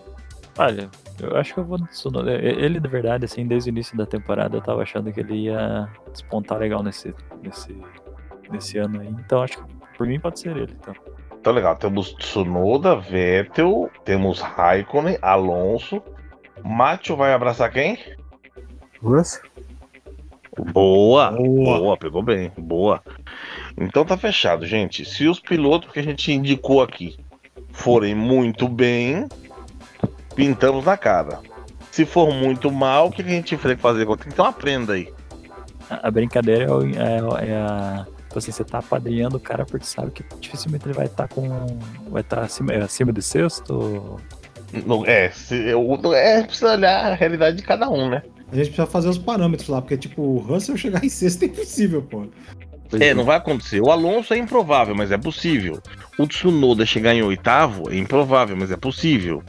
Olha, 0.58 0.90
Eu 1.20 1.38
acho 1.38 1.54
que 1.54 1.60
eu 1.60 1.66
vou 1.66 1.78
no 1.78 1.86
Tsunoda. 1.88 2.32
Ele, 2.32 2.80
de 2.80 2.88
verdade, 2.88 3.26
assim, 3.26 3.46
desde 3.46 3.70
o 3.70 3.72
início 3.72 3.96
da 3.98 4.06
temporada, 4.06 4.58
eu 4.58 4.62
tava 4.62 4.82
achando 4.82 5.12
que 5.12 5.20
ele 5.20 5.46
ia 5.46 5.88
despontar 6.12 6.58
legal 6.58 6.82
nesse, 6.82 7.14
nesse, 7.42 7.76
nesse 8.50 8.78
ano 8.78 9.02
aí. 9.02 9.08
Então 9.08 9.42
acho 9.42 9.58
que 9.58 9.76
por 9.98 10.08
mim 10.08 10.20
pode 10.20 10.40
ser 10.40 10.56
ele. 10.56 10.76
Então. 10.80 10.94
Então 11.46 11.54
legal, 11.54 11.76
temos 11.76 12.12
Tsunoda, 12.14 12.96
Vettel, 12.96 13.88
temos 14.04 14.40
Raikkonen, 14.42 15.20
Alonso. 15.22 16.02
Macho 16.64 17.16
vai 17.16 17.34
abraçar 17.34 17.72
quem? 17.72 18.00
Russell? 19.00 19.44
Boa, 20.74 21.30
boa, 21.30 21.78
boa, 21.78 21.98
pegou 21.98 22.24
bem, 22.24 22.52
boa. 22.58 23.00
Então 23.78 24.04
tá 24.04 24.18
fechado, 24.18 24.66
gente. 24.66 25.06
Se 25.06 25.28
os 25.28 25.40
pilotos 25.40 25.92
que 25.92 26.00
a 26.00 26.04
gente 26.04 26.32
indicou 26.32 26.82
aqui 26.82 27.16
forem 27.72 28.16
muito 28.16 28.68
bem, 28.68 29.28
pintamos 30.36 30.84
na 30.84 30.98
cara. 30.98 31.42
Se 31.92 32.08
for 32.08 32.34
muito 32.34 32.72
mal, 32.72 33.10
o 33.10 33.12
que 33.12 33.22
a 33.22 33.26
gente 33.26 33.56
tem 33.56 33.76
que 33.76 33.82
fazer? 33.84 34.08
Tem 34.08 34.18
que 34.18 34.34
ter 34.34 34.42
uma 34.42 34.52
prenda 34.52 34.94
aí. 34.94 35.14
A, 35.92 36.10
brincadeira 36.10 36.64
é, 36.64 37.46
é, 37.46 37.52
é 37.52 37.56
a. 37.56 38.15
Tipo 38.36 38.40
assim, 38.40 38.52
você 38.52 38.64
tá 38.66 38.80
apadrinhando 38.80 39.38
o 39.38 39.40
cara 39.40 39.66
porque 39.66 39.86
sabe 39.86 40.12
que 40.12 40.22
dificilmente 40.42 40.86
ele 40.86 40.94
vai 40.94 41.06
estar 41.06 41.26
tá 41.26 41.34
com. 41.34 41.48
Vai 42.10 42.22
estar 42.22 42.38
tá 42.38 42.42
acima, 42.44 42.74
é, 42.74 42.82
acima 42.82 43.14
de 43.14 43.22
sexto. 43.22 44.20
Não, 44.86 45.06
é, 45.06 45.30
se, 45.30 45.56
eu, 45.56 45.98
é, 46.14 46.44
precisa 46.44 46.74
olhar 46.74 47.14
a 47.14 47.16
realidade 47.16 47.56
de 47.56 47.64
cada 47.64 47.90
um, 47.90 48.10
né? 48.10 48.24
A 48.52 48.56
gente 48.58 48.68
precisa 48.68 48.86
fazer 48.86 49.08
os 49.08 49.18
parâmetros 49.18 49.70
lá, 49.70 49.82
porque, 49.82 49.96
tipo, 49.96 50.22
o 50.22 50.38
Russell 50.40 50.76
chegar 50.76 51.06
em 51.06 51.08
sexto 51.08 51.44
é 51.44 51.46
impossível, 51.46 52.02
pô. 52.02 52.28
É, 53.00 53.14
não 53.14 53.24
vai 53.24 53.38
acontecer. 53.38 53.80
O 53.80 53.90
Alonso 53.90 54.34
é 54.34 54.38
improvável, 54.38 54.94
mas 54.94 55.12
é 55.12 55.18
possível. 55.18 55.82
O 56.20 56.28
Tsunoda 56.28 56.86
chegar 56.86 57.16
em 57.16 57.24
oitavo 57.24 57.90
é 57.90 57.98
improvável, 57.98 58.58
mas 58.58 58.70
é 58.70 58.76
possível. 58.76 59.42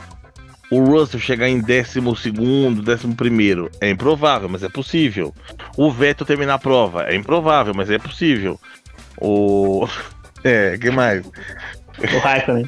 O 0.71 0.81
Russell 0.81 1.21
chegar 1.21 1.49
em 1.49 1.61
décimo 1.61 2.17
segundo, 2.17 2.83
décimo 2.83 3.15
primeiro 3.15 3.71
é 3.81 3.89
improvável, 3.91 4.49
mas 4.49 4.63
é 4.63 4.69
possível. 4.69 5.33
O 5.77 5.91
Vettel 5.91 6.27
terminar 6.27 6.55
a 6.55 6.59
prova 6.59 7.05
é 7.05 7.15
improvável, 7.15 7.73
mas 7.75 7.91
é 7.91 7.99
possível. 7.99 8.59
O. 9.21 9.87
É, 10.45 10.79
que 10.79 10.91
mais? 10.93 11.27
O 11.27 12.19
Raikkonen. 12.23 12.67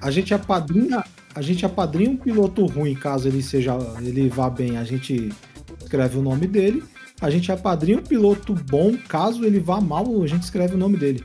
A 0.00 0.12
gente 0.12 0.32
apadrinha, 0.32 1.02
a 1.34 1.42
gente 1.42 1.66
apadrinha 1.66 2.10
um 2.10 2.16
piloto 2.16 2.64
ruim, 2.66 2.94
caso 2.94 3.26
ele 3.26 3.42
seja, 3.42 3.76
ele 4.00 4.28
vá 4.28 4.48
bem, 4.48 4.76
a 4.76 4.84
gente 4.84 5.32
escreve 5.80 6.18
o 6.18 6.22
nome 6.22 6.46
dele 6.46 6.84
a 7.20 7.30
gente 7.30 7.50
apadrinha 7.50 7.98
um 7.98 8.02
piloto 8.02 8.54
bom, 8.54 8.96
caso 9.08 9.44
ele 9.44 9.58
vá 9.58 9.80
mal, 9.80 10.04
a 10.22 10.26
gente 10.26 10.42
escreve 10.42 10.74
o 10.74 10.78
nome 10.78 10.96
dele. 10.96 11.24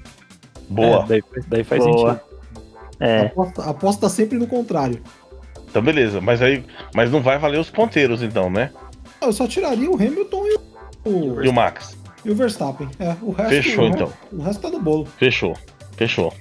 Boa. 0.69 1.03
É, 1.03 1.07
daí, 1.07 1.23
daí, 1.47 1.63
faz 1.63 1.83
Boa. 1.83 2.13
sentido. 2.13 2.33
É. 2.99 3.21
Aposta, 3.25 3.63
aposta 3.63 4.09
sempre 4.09 4.37
no 4.39 4.47
contrário. 4.47 5.01
Então 5.73 5.81
beleza, 5.81 6.21
mas 6.21 6.39
aí. 6.39 6.63
Mas 6.93 7.09
não 7.11 7.19
vai 7.19 7.39
valer 7.39 7.59
os 7.59 7.67
ponteiros 7.71 8.21
então, 8.21 8.47
né? 8.47 8.69
Eu 9.19 9.33
só 9.33 9.47
tiraria 9.47 9.89
o 9.89 9.95
Hamilton 9.95 10.43
e 10.45 10.59
o, 11.09 11.43
E 11.43 11.47
o 11.49 11.53
Max. 11.53 11.97
e 12.23 12.29
o 12.29 12.35
Verstappen. 12.35 12.87
É, 12.99 13.15
o 13.23 13.31
resto, 13.31 13.49
Fechou, 13.49 13.85
o, 13.85 13.87
então. 13.87 14.13
O 14.31 14.43
resto 14.43 14.61
tá 14.61 14.69
no 14.69 14.79
bolo. 14.79 15.05
Fechou. 15.17 15.57
Fechou. 15.97 16.31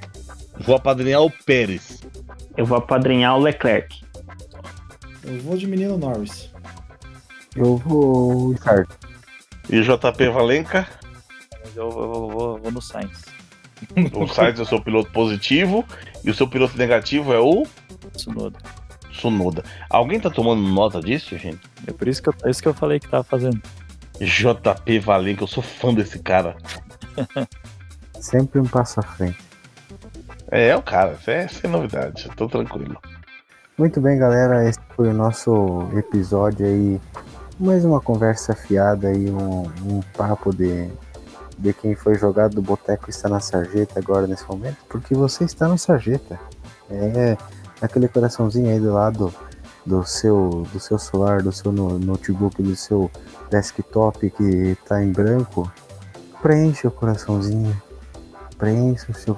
Vou 0.60 0.76
apadrinhar 0.76 1.22
o 1.22 1.30
Pérez. 1.46 2.02
Eu 2.59 2.66
vou 2.66 2.76
apadrinhar 2.76 3.34
o 3.34 3.40
Leclerc. 3.40 4.02
Eu 5.24 5.38
vou 5.40 5.56
de 5.56 5.66
menino 5.66 5.96
Norris. 5.96 6.50
Eu 7.56 7.78
vou. 7.78 8.50
Ricardo. 8.52 8.88
E 9.70 9.78
o 9.78 9.82
JP 9.82 10.28
Valenca. 10.28 10.86
Eu, 11.74 11.88
eu- 11.88 12.00
eu 12.02 12.28
vou, 12.28 12.59
vou 12.59 12.70
no 12.70 12.82
Sainz. 12.82 13.24
O 14.14 14.26
Sainz 14.28 14.59
é 14.59 14.62
o 14.62 14.66
seu 14.66 14.80
piloto 14.82 15.10
positivo. 15.10 15.86
E 16.22 16.28
o 16.30 16.34
seu 16.34 16.46
piloto 16.46 16.76
negativo 16.76 17.32
é 17.32 17.38
o 17.40 17.66
Tsunoda. 18.14 18.59
Sunoda. 19.23 19.62
Alguém 19.89 20.19
tá 20.19 20.28
tomando 20.28 20.61
nota 20.61 21.01
disso, 21.01 21.39
gente? 21.39 21.61
É 21.86 21.93
por 21.93 22.09
isso 22.09 22.20
que 22.20 22.28
eu, 22.28 22.35
é 22.44 22.51
isso 22.51 22.61
que 22.61 22.66
eu 22.66 22.74
falei 22.74 22.99
que 22.99 23.09
tava 23.09 23.23
fazendo. 23.23 23.62
JP 24.20 24.99
Valenca, 24.99 25.44
eu 25.44 25.47
sou 25.47 25.62
fã 25.62 25.94
desse 25.94 26.19
cara. 26.19 26.57
Sempre 28.19 28.61
um 28.61 28.66
passo 28.66 28.99
à 28.99 29.03
frente. 29.03 29.39
É, 30.51 30.69
é 30.69 30.77
o 30.77 30.82
cara, 30.82 31.12
isso 31.12 31.31
é 31.31 31.49
sem 31.49 31.70
novidade, 31.70 32.27
eu 32.28 32.35
tô 32.35 32.47
tranquilo. 32.47 32.99
Muito 33.78 34.01
bem, 34.01 34.19
galera. 34.19 34.69
Esse 34.69 34.78
foi 34.94 35.09
o 35.09 35.15
nosso 35.15 35.89
episódio 35.97 36.66
aí. 36.66 37.01
Mais 37.59 37.85
uma 37.85 38.01
conversa 38.01 38.55
fiada 38.55 39.09
aí, 39.09 39.31
um, 39.31 39.62
um 39.86 40.01
papo 40.16 40.55
de, 40.55 40.90
de 41.59 41.73
quem 41.73 41.94
foi 41.94 42.16
jogado 42.16 42.55
do 42.55 42.62
boteco 42.62 43.09
e 43.09 43.11
está 43.11 43.28
na 43.28 43.40
sarjeta 43.40 43.99
agora 43.99 44.27
nesse 44.27 44.47
momento. 44.47 44.78
Porque 44.89 45.15
você 45.15 45.44
está 45.44 45.69
na 45.69 45.78
sarjeta. 45.78 46.39
É 46.90 47.36
aquele 47.82 48.09
coraçãozinho 48.09 48.70
aí 48.70 48.80
do 48.80 48.92
lado 48.92 49.32
do 49.84 50.04
seu, 50.04 50.66
do 50.72 50.78
seu 50.80 50.98
celular, 50.98 51.42
do 51.42 51.52
seu 51.52 51.72
no- 51.72 51.98
notebook, 51.98 52.62
do 52.62 52.76
seu 52.76 53.10
desktop 53.50 54.30
que 54.30 54.44
está 54.80 55.02
em 55.02 55.10
branco. 55.10 55.70
Preencha 56.40 56.88
o 56.88 56.90
coraçãozinho. 56.90 57.76
Preencha 58.56 59.10
o 59.10 59.14
seu. 59.14 59.36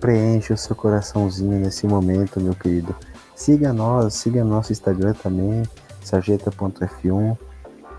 Preencha 0.00 0.54
o 0.54 0.56
seu 0.56 0.74
coraçãozinho 0.74 1.60
nesse 1.60 1.86
momento, 1.86 2.40
meu 2.40 2.54
querido. 2.54 2.94
Siga 3.36 3.72
nós, 3.72 4.14
siga 4.14 4.44
nosso 4.44 4.72
Instagram 4.72 5.14
também, 5.14 5.62
sarjeta.f1. 6.02 7.36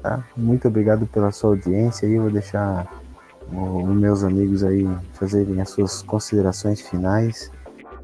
Tá? 0.02 0.24
Muito 0.36 0.68
obrigado 0.68 1.06
pela 1.06 1.32
sua 1.32 1.52
audiência 1.52 2.06
e 2.06 2.20
vou 2.20 2.30
deixar 2.30 2.88
os 3.50 3.96
meus 3.96 4.24
amigos 4.24 4.64
aí 4.64 4.90
fazerem 5.14 5.62
as 5.62 5.70
suas 5.70 6.02
considerações 6.02 6.82
finais. 6.82 7.52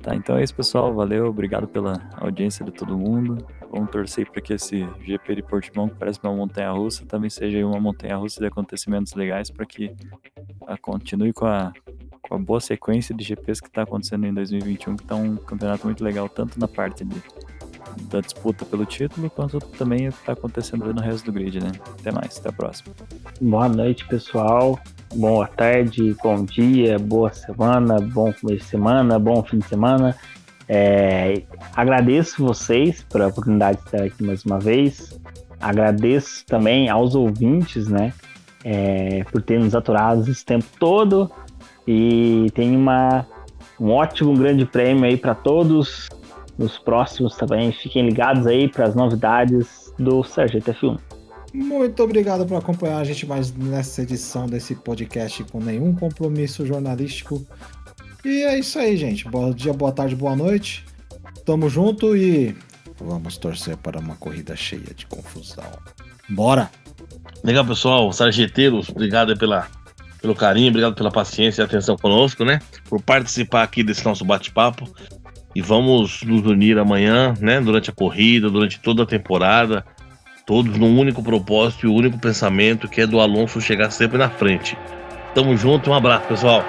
Tá, 0.02 0.16
então 0.16 0.38
é 0.38 0.44
isso, 0.44 0.56
pessoal. 0.56 0.94
Valeu, 0.94 1.28
obrigado 1.28 1.68
pela 1.68 2.02
audiência 2.16 2.64
de 2.64 2.72
todo 2.72 2.98
mundo. 2.98 3.46
Vamos 3.72 3.92
torcer 3.92 4.30
para 4.32 4.42
que 4.42 4.54
esse 4.54 4.88
GP 5.06 5.36
de 5.36 5.44
Portimão, 5.44 5.90
que 5.90 5.96
parece 5.96 6.20
uma 6.24 6.34
montanha 6.34 6.72
russa, 6.72 7.06
também 7.06 7.30
seja 7.30 7.66
uma 7.66 7.80
montanha 7.80 8.16
russa 8.16 8.40
de 8.40 8.48
acontecimentos 8.48 9.14
legais 9.14 9.50
para 9.50 9.66
que 9.66 9.94
a, 10.66 10.78
continue 10.78 11.34
com 11.34 11.46
a, 11.46 11.74
com 12.22 12.36
a 12.36 12.38
boa 12.38 12.60
sequência 12.60 13.14
de 13.14 13.24
GPs 13.24 13.60
que 13.60 13.68
está 13.68 13.84
acontecendo 13.84 14.26
em 14.26 14.34
2021, 14.34 14.96
que 14.96 15.04
está 15.04 15.16
um 15.16 15.36
campeonato 15.36 15.86
muito 15.86 16.04
legal, 16.04 16.30
tanto 16.30 16.60
na 16.60 16.68
parte 16.68 17.04
de, 17.04 17.22
da 18.10 18.22
disputa 18.22 18.66
pelo 18.66 18.86
título, 18.86 19.30
quanto 19.30 19.60
também 19.60 20.06
está 20.06 20.32
acontecendo 20.32 20.92
no 20.94 21.02
resto 21.02 21.26
do 21.26 21.34
grid, 21.34 21.60
né? 21.60 21.72
Até 22.00 22.12
mais, 22.12 22.40
até 22.40 22.50
a 22.50 22.54
próxima. 22.54 22.96
Boa 23.42 23.68
noite, 23.68 24.08
pessoal. 24.08 24.80
Boa 25.16 25.48
tarde, 25.48 26.16
bom 26.22 26.46
dia, 26.46 27.00
boa 27.00 27.34
semana, 27.34 28.00
bom 28.00 28.32
começo 28.32 28.64
de 28.64 28.64
semana, 28.66 29.18
bom 29.18 29.44
fim 29.44 29.58
de 29.58 29.66
semana. 29.66 30.16
É, 30.68 31.42
agradeço 31.76 32.46
vocês 32.46 33.04
pela 33.12 33.28
oportunidade 33.28 33.80
de 33.80 33.86
estar 33.86 34.04
aqui 34.04 34.24
mais 34.24 34.46
uma 34.46 34.60
vez. 34.60 35.20
Agradeço 35.60 36.46
também 36.46 36.90
aos 36.90 37.16
ouvintes, 37.16 37.88
né, 37.88 38.14
é, 38.64 39.24
por 39.32 39.42
terem 39.42 39.64
nos 39.64 39.74
aturado 39.74 40.30
esse 40.30 40.46
tempo 40.46 40.68
todo. 40.80 41.30
E 41.88 42.46
tem 42.54 42.78
uma, 42.78 43.26
um 43.80 43.90
ótimo 43.90 44.38
grande 44.38 44.64
prêmio 44.64 45.06
aí 45.06 45.18
para 45.18 45.34
todos. 45.34 46.08
Nos 46.56 46.78
próximos 46.78 47.36
também, 47.36 47.72
fiquem 47.72 48.06
ligados 48.06 48.46
aí 48.46 48.68
para 48.68 48.86
as 48.86 48.94
novidades 48.94 49.92
do 49.98 50.24
Sargento 50.24 50.72
F1. 50.72 51.19
Muito 51.54 52.04
obrigado 52.04 52.46
por 52.46 52.58
acompanhar 52.58 53.00
a 53.00 53.04
gente 53.04 53.26
mais 53.26 53.52
nessa 53.52 54.04
edição 54.04 54.46
desse 54.46 54.76
podcast 54.76 55.44
com 55.46 55.60
nenhum 55.60 55.96
compromisso 55.96 56.66
jornalístico. 56.66 57.46
E 58.24 58.44
é 58.44 58.60
isso 58.60 58.78
aí, 58.78 58.96
gente. 58.96 59.28
Bom 59.28 59.52
dia, 59.52 59.74
boa 59.74 59.92
tarde, 59.92 60.16
boa 60.16 60.36
noite. 60.36 60.86
Tamo 61.46 61.70
junto 61.70 62.16
e 62.16 62.56
vamos 63.00 63.38
torcer 63.38 63.78
para 63.78 64.00
uma 64.00 64.16
corrida 64.16 64.56
cheia 64.56 64.94
de 64.96 65.06
confusão. 65.08 65.72
Bora! 66.30 66.70
Legal, 67.44 67.66
pessoal, 67.66 68.12
sargeteiros, 68.12 68.90
obrigado 68.90 69.36
pela, 69.38 69.68
pelo 70.22 70.36
carinho, 70.36 70.70
obrigado 70.70 70.94
pela 70.94 71.10
paciência 71.10 71.62
e 71.62 71.66
atenção 71.66 71.98
conosco, 71.98 72.44
né? 72.44 72.60
Por 72.90 73.02
participar 73.02 73.64
aqui 73.64 73.82
desse 73.82 74.04
nosso 74.06 74.26
bate-papo. 74.26 74.88
E 75.56 75.62
vamos 75.62 76.22
nos 76.24 76.46
unir 76.46 76.78
amanhã, 76.78 77.34
né? 77.40 77.60
Durante 77.60 77.90
a 77.90 77.94
corrida, 77.94 78.50
durante 78.50 78.80
toda 78.80 79.04
a 79.04 79.06
temporada, 79.06 79.84
todos 80.50 80.80
num 80.80 80.98
único 80.98 81.22
propósito 81.22 81.86
e 81.86 81.90
um 81.90 81.94
único 81.94 82.18
pensamento, 82.18 82.88
que 82.88 83.02
é 83.02 83.06
do 83.06 83.20
Alonso 83.20 83.62
chegar 83.62 83.92
sempre 83.92 84.18
na 84.18 84.32
frente. 84.32 84.76
Tamo 85.36 85.56
junto, 85.56 85.92
um 85.92 85.94
abraço, 85.94 86.28
pessoal. 86.28 86.66